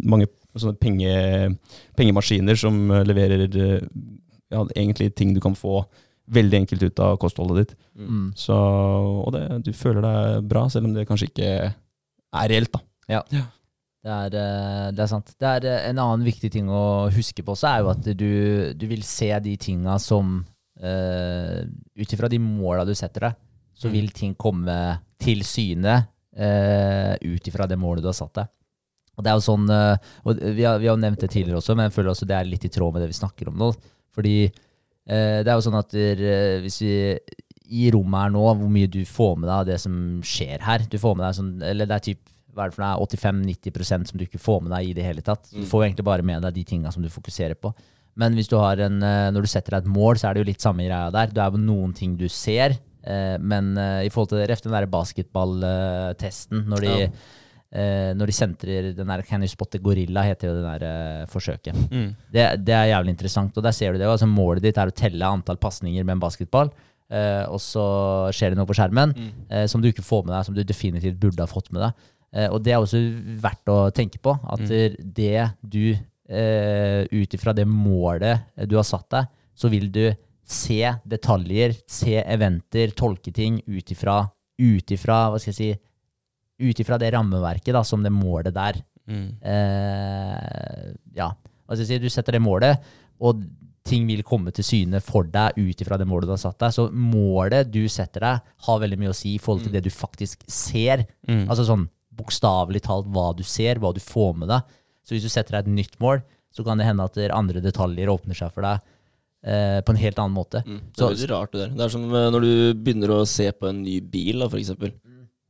mange 0.08 0.30
sånne 0.58 0.78
penge, 0.82 1.14
pengemaskiner 1.98 2.58
som 2.58 2.80
eh, 2.92 3.06
leverer 3.06 3.46
eh, 3.48 3.88
ja, 4.54 4.64
egentlig 4.76 5.12
ting 5.18 5.34
du 5.36 5.42
kan 5.44 5.58
få 5.58 5.84
veldig 6.34 6.64
enkelt 6.64 6.84
ut 6.84 7.02
av 7.04 7.18
kostholdet 7.22 7.60
ditt. 7.62 7.76
Mm. 7.98 8.32
Så, 8.38 8.56
og 8.56 9.32
det, 9.36 9.44
du 9.68 9.72
føler 9.76 10.04
deg 10.04 10.50
bra, 10.50 10.66
selv 10.72 10.90
om 10.90 10.96
det 10.96 11.08
kanskje 11.10 11.30
ikke 11.32 11.52
er 11.68 12.50
reelt. 12.52 12.74
da. 12.74 12.84
Det 14.08 14.16
er, 14.16 14.36
eh, 14.40 14.90
det 14.96 15.04
er 15.04 15.10
sant. 15.12 15.32
Det 15.36 15.48
er 15.50 15.66
eh, 15.68 15.88
En 15.90 16.00
annen 16.00 16.24
viktig 16.28 16.52
ting 16.54 16.70
å 16.72 17.10
huske 17.12 17.44
på 17.44 17.56
også, 17.58 17.68
er 17.68 17.84
jo 17.84 17.90
at 17.92 18.06
du, 18.16 18.30
du 18.78 18.86
vil 18.88 19.04
se 19.04 19.28
de 19.44 19.56
tinga 19.60 19.98
som 20.00 20.38
uh, 20.80 21.60
Ut 21.98 22.14
ifra 22.16 22.30
de 22.32 22.40
måla 22.40 22.86
du 22.88 22.94
setter 22.96 23.28
deg, 23.28 23.42
så 23.78 23.90
Mm. 23.90 23.94
vil 23.94 24.08
ting 24.16 24.36
komme 24.36 24.76
til 25.22 25.44
syne 25.46 25.98
uh, 26.38 27.14
ut 27.22 27.50
ifra 27.50 27.68
det 27.70 27.78
målet 27.78 28.06
du 28.06 28.10
har 28.10 28.16
satt 28.18 28.34
deg. 28.40 28.48
Og 29.18 29.26
det 29.26 29.32
er 29.32 29.38
jo 29.38 29.46
sånn, 29.48 29.68
uh, 29.70 29.98
og 30.24 30.40
vi 30.56 30.64
har, 30.64 30.80
vi 30.82 30.90
har 30.90 30.98
nevnt 31.02 31.22
det 31.26 31.30
tidligere 31.34 31.60
også, 31.60 31.76
men 31.76 31.90
jeg 31.90 31.96
føler 31.98 32.14
også 32.14 32.30
det 32.30 32.38
er 32.38 32.50
litt 32.50 32.66
i 32.66 32.72
tråd 32.74 32.94
med 32.94 33.04
det 33.04 33.12
vi 33.12 33.18
snakker 33.20 33.52
om 33.52 33.60
nå. 33.60 33.72
Fordi 34.16 34.38
uh, 34.48 35.40
det 35.44 35.50
er 35.50 35.54
jo 35.56 35.66
sånn 35.68 35.82
at 35.82 35.94
der, 35.94 36.24
hvis 36.64 36.80
vi 36.86 36.96
i 37.68 37.90
rommet 37.92 38.24
her 38.24 38.34
nå, 38.34 38.46
hvor 38.62 38.72
mye 38.72 38.90
du 38.90 39.02
får 39.06 39.36
med 39.42 39.50
deg 39.50 39.56
av 39.58 39.68
det 39.68 39.78
som 39.84 39.94
skjer 40.24 40.62
her 40.64 40.86
Du 40.88 40.96
får 41.02 41.18
med 41.18 41.26
deg 41.26 41.36
sånn, 41.36 41.50
eller 41.68 41.90
det 41.90 41.98
er 41.98 42.06
typ 42.14 42.22
hva 42.58 42.66
er 42.66 42.74
det 42.74 42.78
for 42.80 42.84
noe, 42.84 43.06
85-90% 43.06 44.10
som 44.10 44.18
du 44.18 44.26
ikke 44.26 44.42
får 44.42 44.64
med 44.66 44.74
deg 44.74 44.90
i 44.90 44.98
det 44.98 45.06
hele 45.06 45.24
tatt. 45.26 45.46
Du 45.54 45.64
får 45.70 45.86
egentlig 45.88 46.08
bare 46.10 46.26
med 46.26 46.44
deg 46.44 46.58
de 46.58 46.66
tinga 46.68 46.92
som 46.94 47.06
du 47.06 47.12
fokuserer 47.14 47.56
på. 47.56 47.72
Men 48.18 48.38
hvis 48.38 48.50
du 48.50 48.58
har 48.58 48.82
en, 48.82 49.00
eh, 49.06 49.30
når 49.34 49.46
du 49.46 49.52
setter 49.52 49.76
deg 49.76 49.86
et 49.86 49.94
mål, 49.94 50.18
så 50.18 50.30
er 50.30 50.36
det 50.36 50.44
jo 50.44 50.50
litt 50.50 50.64
samme 50.64 50.86
greia 50.88 51.10
der. 51.14 51.34
Det 51.34 51.42
er 51.44 51.54
jo 51.54 51.62
noen 51.62 51.94
ting 51.96 52.16
du 52.18 52.26
ser, 52.34 52.80
eh, 53.06 53.36
men 53.38 53.76
eh, 53.78 54.06
i 54.08 54.14
forhold 54.14 54.34
til 54.34 54.48
ref 54.50 54.64
den 54.66 54.74
der 54.74 54.90
basketballtesten, 54.90 56.66
når 56.68 56.88
de 56.88 56.96
Ja. 56.98 57.12
Når 57.78 58.30
de 58.30 58.34
sentrer 58.34 58.86
den 58.96 59.10
der 59.12 59.22
Can 59.28 59.42
you 59.44 59.48
spot 59.52 59.70
the 59.72 59.78
gorilla, 59.78 60.22
heter 60.24 60.48
jo 60.48 60.54
det 60.56 60.80
der 60.80 61.26
forsøket. 61.28 61.76
Det, 62.32 62.64
det 62.64 62.74
er 62.74 62.96
jævlig 62.96 63.12
interessant, 63.12 63.58
og 63.58 63.62
der 63.62 63.76
ser 63.76 63.92
du 63.92 64.00
det. 64.00 64.08
Altså, 64.08 64.26
målet 64.26 64.64
ditt 64.64 64.78
er 64.80 64.88
å 64.88 64.96
telle 64.96 65.28
antall 65.28 65.60
pasninger 65.60 66.06
med 66.08 66.16
en 66.16 66.22
basketball, 66.24 66.72
og 67.12 67.60
så 67.60 68.32
skjer 68.32 68.56
det 68.56 68.58
noe 68.58 68.66
på 68.72 68.74
skjermen 68.80 69.12
mm. 69.12 69.68
som 69.68 69.84
du 69.84 69.90
ikke 69.92 70.02
får 70.02 70.24
med 70.24 70.34
deg, 70.38 70.48
som 70.48 70.56
du 70.56 70.64
definitivt 70.64 71.20
burde 71.20 71.44
ha 71.44 71.52
fått 71.52 71.68
med 71.76 71.84
deg. 71.84 72.08
Eh, 72.36 72.50
og 72.52 72.62
det 72.64 72.74
er 72.74 72.84
også 72.84 73.00
verdt 73.42 73.72
å 73.72 73.78
tenke 73.96 74.20
på, 74.24 74.34
at 74.36 74.64
det 75.00 75.50
du, 75.62 75.96
eh, 76.28 77.04
ut 77.12 77.34
ifra 77.38 77.54
det 77.56 77.68
målet 77.68 78.68
du 78.68 78.76
har 78.76 78.84
satt 78.88 79.10
deg, 79.16 79.30
så 79.58 79.70
vil 79.72 79.90
du 79.92 80.06
se 80.48 80.82
detaljer, 81.04 81.76
se 81.88 82.22
eventer, 82.24 82.94
tolke 82.96 83.34
ting 83.36 83.62
ut 83.68 83.92
ifra, 83.92 84.22
ut 84.60 84.92
ifra, 84.96 85.30
hva 85.32 85.40
skal 85.40 85.52
jeg 85.54 85.58
si, 85.58 85.72
ut 86.68 86.80
ifra 86.80 86.98
det 86.98 87.12
rammeverket 87.14 87.74
da, 87.76 87.84
som 87.84 88.04
det 88.04 88.12
målet 88.16 88.54
der. 88.56 88.80
Eh, 89.42 90.94
ja, 91.16 91.28
hva 91.32 91.76
skal 91.76 91.84
jeg 91.84 91.90
si, 91.94 92.00
du 92.06 92.10
setter 92.12 92.38
det 92.38 92.44
målet, 92.44 92.80
og 93.24 93.44
ting 93.88 94.04
vil 94.08 94.20
komme 94.28 94.52
til 94.52 94.66
syne 94.68 95.00
for 95.00 95.24
deg 95.32 95.56
ut 95.56 95.82
ifra 95.82 95.96
det 96.00 96.08
målet 96.08 96.28
du 96.28 96.34
har 96.34 96.42
satt 96.42 96.60
deg. 96.60 96.74
Så 96.76 96.90
målet 96.92 97.70
du 97.72 97.86
setter 97.88 98.20
deg, 98.26 98.50
har 98.68 98.82
veldig 98.84 98.98
mye 99.00 99.14
å 99.14 99.16
si 99.16 99.36
i 99.36 99.40
forhold 99.40 99.64
til 99.64 99.72
det 99.78 99.86
du 99.86 99.90
faktisk 99.94 100.44
ser. 100.52 101.06
Altså 101.48 101.64
sånn 101.70 101.86
bokstavelig 102.18 102.82
talt 102.88 103.08
hva 103.14 103.30
du 103.38 103.44
ser, 103.48 103.80
hva 103.84 103.94
du 103.96 104.02
får 104.04 104.36
med 104.44 104.52
deg. 104.54 104.76
Så 105.08 105.16
hvis 105.16 105.24
du 105.28 105.32
setter 105.32 105.58
deg 105.60 105.68
et 105.68 105.76
nytt 105.80 105.98
mål, 106.04 106.22
så 106.54 106.66
kan 106.66 106.80
det 106.82 106.88
hende 106.90 107.06
at 107.06 107.18
andre 107.36 107.62
detaljer 107.64 108.10
åpner 108.12 108.36
seg 108.38 108.52
for 108.56 108.66
deg 108.66 108.80
eh, 109.46 109.80
på 109.86 109.94
en 109.94 110.00
helt 110.02 110.20
annen 110.20 110.36
måte. 110.36 110.64
Mm. 110.66 110.80
Det 110.92 111.04
er 111.06 111.14
veldig 111.14 111.30
rart 111.34 111.54
det 111.54 111.62
der. 111.66 111.76
Det 111.78 111.86
er 111.86 111.94
som 111.94 112.08
eh, 112.10 112.30
når 112.34 112.46
du 112.48 112.54
begynner 112.82 113.14
å 113.18 113.26
se 113.30 113.52
på 113.54 113.70
en 113.70 113.84
ny 113.86 114.00
bil, 114.02 114.42
da, 114.42 114.50
for 114.50 114.60
eksempel. 114.62 114.96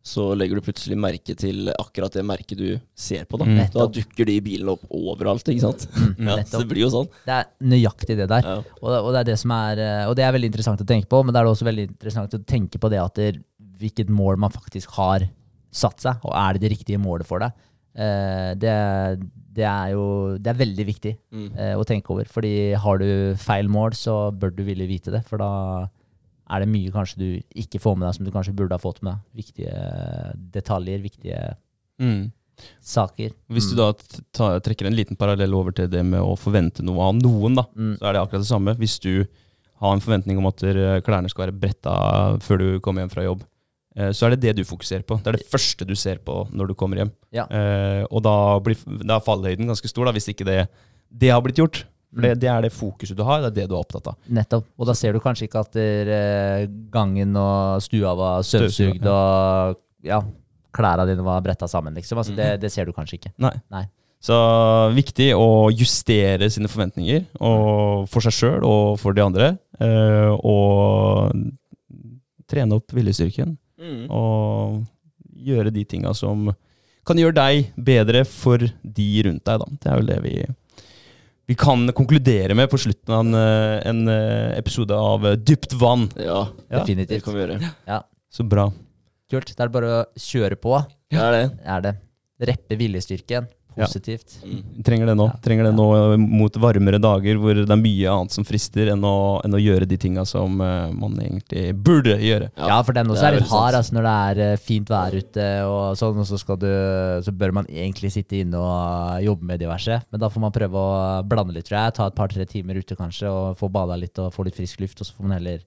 Så 0.08 0.30
legger 0.40 0.56
du 0.56 0.64
plutselig 0.64 0.96
merke 0.96 1.34
til 1.36 1.68
akkurat 1.74 2.14
det 2.16 2.22
merket 2.24 2.56
du 2.62 2.68
ser 2.96 3.26
på. 3.28 3.36
Da 3.42 3.44
Mm. 3.48 3.58
Da 3.74 3.88
dukker 3.92 4.24
de 4.30 4.38
bilene 4.40 4.72
opp 4.78 4.86
overalt, 4.96 5.50
ikke 5.52 5.66
sant? 5.66 5.84
Ja, 6.30 6.38
så 6.48 6.62
det 6.62 6.70
blir 6.70 6.86
jo 6.86 6.92
sånn. 6.94 7.10
Det 7.28 7.34
er 7.42 7.50
nøyaktig 7.60 8.16
det 8.16 8.30
der. 8.32 8.48
Ja. 8.48 8.62
Og, 8.80 8.88
det- 8.94 9.02
og, 9.02 9.10
det 9.12 9.20
er 9.20 9.28
det 9.34 9.36
som 9.42 9.52
er, 9.52 9.82
eh, 9.84 10.06
og 10.08 10.16
det 10.16 10.24
er 10.24 10.32
veldig 10.38 10.48
interessant 10.54 10.80
å 10.84 10.88
tenke 10.88 11.10
på, 11.12 11.20
men 11.28 11.36
det 11.36 11.42
er 11.42 11.50
også 11.52 11.68
veldig 11.68 11.88
interessant 11.90 12.38
å 12.38 12.40
tenke 12.48 12.80
på 12.80 12.92
det 12.94 13.02
at 13.04 13.20
det, 13.20 13.34
hvilket 13.82 14.08
mål 14.10 14.40
man 14.46 14.54
faktisk 14.56 14.96
har 14.96 15.28
satt 15.78 16.02
seg, 16.04 16.24
og 16.26 16.34
er 16.36 16.58
det 16.58 16.64
det 16.66 16.72
riktige 16.76 17.00
målet 17.02 17.28
for 17.30 17.40
deg. 17.46 17.54
Eh, 17.98 18.52
det, 18.62 18.74
det 19.58 19.66
er 19.66 19.94
jo 19.96 20.04
det 20.38 20.52
er 20.52 20.60
veldig 20.60 20.86
viktig 20.86 21.14
Mm. 21.34 21.48
eh, 21.58 21.74
å 21.78 21.86
tenke 21.88 22.12
over. 22.14 22.26
Fordi 22.30 22.74
har 22.78 22.98
du 23.02 23.08
feil 23.42 23.70
mål, 23.74 23.96
så 23.98 24.18
bør 24.34 24.54
du 24.56 24.64
ville 24.68 24.86
vite 24.90 25.14
det. 25.14 25.24
For 25.26 25.38
da 25.42 25.88
er 26.50 26.64
det 26.64 26.70
mye 26.72 26.92
kanskje 26.94 27.18
du 27.20 27.30
ikke 27.60 27.82
får 27.84 27.98
med 27.98 28.08
deg 28.08 28.16
som 28.16 28.26
du 28.28 28.32
kanskje 28.32 28.54
burde 28.56 28.78
ha 28.78 28.80
fått 28.80 29.02
med 29.04 29.18
deg. 29.18 29.44
Viktige 29.44 29.74
detaljer, 30.54 31.02
viktige 31.04 31.56
Mm. 32.00 32.32
saker. 32.82 33.32
Hvis 33.50 33.70
du 33.72 33.76
da 33.78 33.92
t- 33.94 34.22
trekker 34.66 34.88
en 34.88 34.96
liten 34.96 35.18
parallell 35.18 35.54
over 35.58 35.72
til 35.76 35.88
det 35.90 36.04
med 36.06 36.22
å 36.22 36.38
forvente 36.38 36.82
noe 36.86 37.02
av 37.10 37.16
noen, 37.20 37.56
da, 37.56 37.66
Mm. 37.76 37.98
så 38.00 38.06
er 38.10 38.14
det 38.14 38.22
akkurat 38.22 38.42
det 38.46 38.52
samme. 38.54 38.76
Hvis 38.78 39.00
du 39.02 39.26
har 39.82 39.94
en 39.94 40.00
forventning 40.02 40.38
om 40.38 40.46
at 40.48 40.64
eh, 40.64 41.02
klærne 41.02 41.30
skal 41.30 41.48
være 41.52 41.60
bretta 41.60 42.40
før 42.42 42.58
du 42.58 42.80
kommer 42.80 43.02
hjem 43.04 43.12
fra 43.12 43.24
jobb, 43.26 43.44
så 44.14 44.28
er 44.28 44.36
det 44.36 44.42
det 44.46 44.56
du 44.60 44.64
fokuserer 44.68 45.04
på. 45.08 45.18
Det 45.24 45.32
er 45.32 45.38
det 45.40 45.50
første 45.50 45.86
du 45.90 45.96
ser 45.98 46.20
på 46.26 46.44
når 46.54 46.72
du 46.72 46.78
kommer 46.78 47.02
hjem. 47.02 47.12
Ja. 47.34 47.48
Eh, 47.50 48.04
og 48.12 48.22
da, 48.26 48.34
blir, 48.64 48.78
da 49.02 49.18
er 49.18 49.26
fallhøyden 49.26 49.70
ganske 49.72 49.90
stor, 49.90 50.06
da, 50.08 50.14
hvis 50.16 50.30
ikke 50.34 50.46
det, 50.48 50.60
det 51.10 51.32
har 51.34 51.42
blitt 51.46 51.62
gjort. 51.62 51.84
For 52.14 52.24
det, 52.24 52.38
det 52.40 52.48
er 52.50 52.64
det 52.64 52.72
fokuset 52.72 53.18
du 53.20 53.24
har, 53.28 53.42
det 53.44 53.50
er 53.52 53.56
det 53.58 53.68
du 53.70 53.76
er 53.76 53.82
opptatt 53.82 54.08
av. 54.14 54.16
Nettopp. 54.32 54.70
Og 54.80 54.88
da 54.88 54.94
ser 54.96 55.14
du 55.14 55.20
kanskje 55.22 55.50
ikke 55.50 55.66
at 55.66 55.74
der, 55.76 56.12
eh, 56.16 56.70
gangen 56.94 57.36
og 57.38 57.84
stua 57.84 58.14
var 58.18 58.46
Støvsugd, 58.48 59.04
ja. 59.04 59.12
og 59.12 60.08
ja, 60.08 60.22
klærne 60.78 61.06
dine 61.10 61.26
var 61.26 61.44
bretta 61.44 61.68
sammen, 61.70 61.98
liksom. 61.98 62.22
Altså, 62.22 62.34
det, 62.38 62.54
det 62.64 62.72
ser 62.74 62.88
du 62.88 62.94
kanskje 62.96 63.20
ikke. 63.20 63.34
Nei. 63.44 63.54
Nei. 63.74 63.84
Så 64.24 64.38
viktig 64.96 65.28
å 65.38 65.68
justere 65.70 66.48
sine 66.50 66.70
forventninger 66.72 67.28
og 67.46 68.08
for 68.10 68.26
seg 68.26 68.34
sjøl 68.34 68.66
og 68.66 68.96
for 69.02 69.14
de 69.14 69.22
andre. 69.22 69.52
eh, 69.84 70.32
og 70.42 71.36
trene 72.50 72.80
opp 72.80 72.96
viljestyrken. 72.96 73.58
Mm. 73.78 74.08
Og 74.10 74.86
gjøre 75.48 75.72
de 75.74 75.84
tinga 75.86 76.14
som 76.18 76.48
kan 77.08 77.20
gjøre 77.22 77.38
deg 77.38 77.68
bedre 77.78 78.24
for 78.28 78.58
de 78.84 79.08
rundt 79.28 79.46
deg. 79.48 79.62
Da. 79.62 79.68
Det 79.84 79.92
er 79.92 80.00
vel 80.02 80.10
det 80.12 80.18
vi, 80.26 80.34
vi 81.48 81.56
kan 81.56 81.86
konkludere 81.96 82.56
med 82.58 82.68
på 82.72 82.80
slutten 82.82 83.14
av 83.14 83.22
en, 83.24 83.38
eh, 83.38 83.78
en 83.88 84.02
eh, 84.12 84.58
episode 84.58 84.98
av 84.98 85.30
Dypt 85.40 85.78
vann. 85.80 86.10
Ja, 86.20 86.48
Ja, 86.72 86.84
det 86.84 87.22
kan 87.24 87.34
vi 87.38 87.46
gjøre. 87.46 87.62
Ja, 87.88 88.02
Så 88.30 88.44
bra. 88.44 88.68
kult. 89.32 89.54
Det 89.56 89.60
er 89.64 89.72
bare 89.72 89.94
å 89.94 90.06
kjøre 90.20 90.56
på, 90.60 90.86
Det 91.12 91.20
er 91.20 91.32
det. 91.32 91.60
er 91.64 91.82
det. 91.82 91.96
Reppe 92.48 92.76
viljestyrken. 92.78 93.48
Ja. 93.78 93.86
Positivt. 93.86 94.40
Mm. 94.42 94.84
Trenger 94.86 95.12
det 95.12 95.14
nå. 95.20 95.28
Ja. 95.30 95.40
Trenger 95.46 95.68
det 95.68 95.74
nå 95.78 95.86
eh, 95.94 96.14
mot 96.18 96.56
varmere 96.58 96.98
dager 97.02 97.38
hvor 97.38 97.60
det 97.60 97.70
er 97.70 97.80
mye 97.80 98.14
annet 98.14 98.34
som 98.34 98.46
frister 98.48 98.90
enn 98.94 99.04
å, 99.06 99.18
enn 99.46 99.54
å 99.54 99.62
gjøre 99.62 99.86
de 99.90 100.00
tinga 100.02 100.24
som 100.26 100.58
uh, 100.64 100.90
man 100.98 101.14
egentlig 101.22 101.76
burde 101.78 102.16
gjøre. 102.18 102.50
Ja, 102.58 102.80
for 102.88 102.98
den 102.98 103.06
det 103.06 103.14
også 103.14 103.28
er 103.28 103.38
er 103.38 103.40
litt 103.44 103.52
hard 103.52 103.78
altså, 103.78 103.96
når 103.98 104.08
det 104.08 104.16
er 104.32 104.42
eh, 104.48 104.56
fint 104.70 104.90
vær 104.92 105.18
ute, 105.18 105.48
og 105.70 106.00
sånn, 106.00 106.24
og 106.24 106.30
så, 106.30 106.40
skal 106.42 106.60
du, 106.62 106.70
så 107.28 107.36
bør 107.38 107.54
man 107.60 107.70
egentlig 107.70 108.12
sitte 108.16 108.42
inne 108.42 108.62
og 108.62 109.22
jobbe 109.28 109.52
med 109.52 109.62
diverse. 109.62 110.00
Men 110.10 110.26
da 110.26 110.32
får 110.34 110.46
man 110.48 110.56
prøve 110.56 110.82
å 110.82 111.22
blande 111.30 111.56
litt, 111.56 111.70
tror 111.70 111.80
jeg. 111.80 111.98
Ta 112.00 112.10
et 112.10 112.18
par-tre 112.18 112.50
timer 112.50 112.82
ute 112.82 112.98
kanskje, 112.98 113.30
og 113.30 113.62
få 113.62 113.70
bada 113.74 113.98
litt 114.00 114.18
og 114.24 114.34
få 114.34 114.48
litt 114.48 114.58
frisk 114.58 114.82
luft. 114.84 115.02
Og 115.02 115.10
så 115.10 115.14
får 115.14 115.30
man 115.30 115.38
heller 115.38 115.62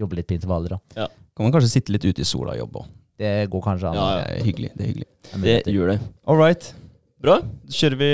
jobbe 0.00 0.18
litt 0.18 0.30
på 0.30 0.36
intervaller. 0.36 0.74
Da. 0.74 1.08
Kan 1.34 1.46
man 1.46 1.54
kanskje 1.54 1.76
sitte 1.76 1.94
litt 1.94 2.06
ute 2.06 2.24
i 2.24 2.28
sola 2.28 2.56
og 2.56 2.64
jobbe 2.64 2.82
òg. 2.82 2.92
Det 3.18 3.34
går 3.50 3.62
kanskje 3.62 3.90
an. 3.92 3.98
Ja, 3.98 4.06
Det 4.18 4.38
er 4.38 4.48
hyggelig. 4.48 4.70
Det 4.74 4.82
er 4.82 4.88
hyggelig. 4.90 5.08
Det 5.44 5.74
gjør 5.74 5.92
det. 5.92 6.00
All 6.26 6.40
right. 6.40 6.74
Bra. 7.24 7.38
Kjører 7.72 7.96
vi 7.96 8.08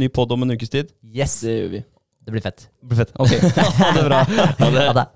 ny 0.00 0.06
pod 0.08 0.30
om 0.32 0.44
en 0.46 0.54
ukes 0.54 0.70
tid? 0.72 0.88
Yes! 1.04 1.36
Det 1.44 1.52
gjør 1.58 1.68
vi. 1.74 1.80
Det 2.24 2.32
blir 2.32 2.44
fett. 2.46 2.64
Det 2.80 2.88
blir 2.88 3.02
fett. 3.02 3.12
Ok, 3.20 3.34
ha 3.82 3.90
det 3.92 4.04
bra. 4.06 4.22
Ha 4.62 4.70
det. 4.72 4.86
Ha 4.88 4.94
det. 5.02 5.06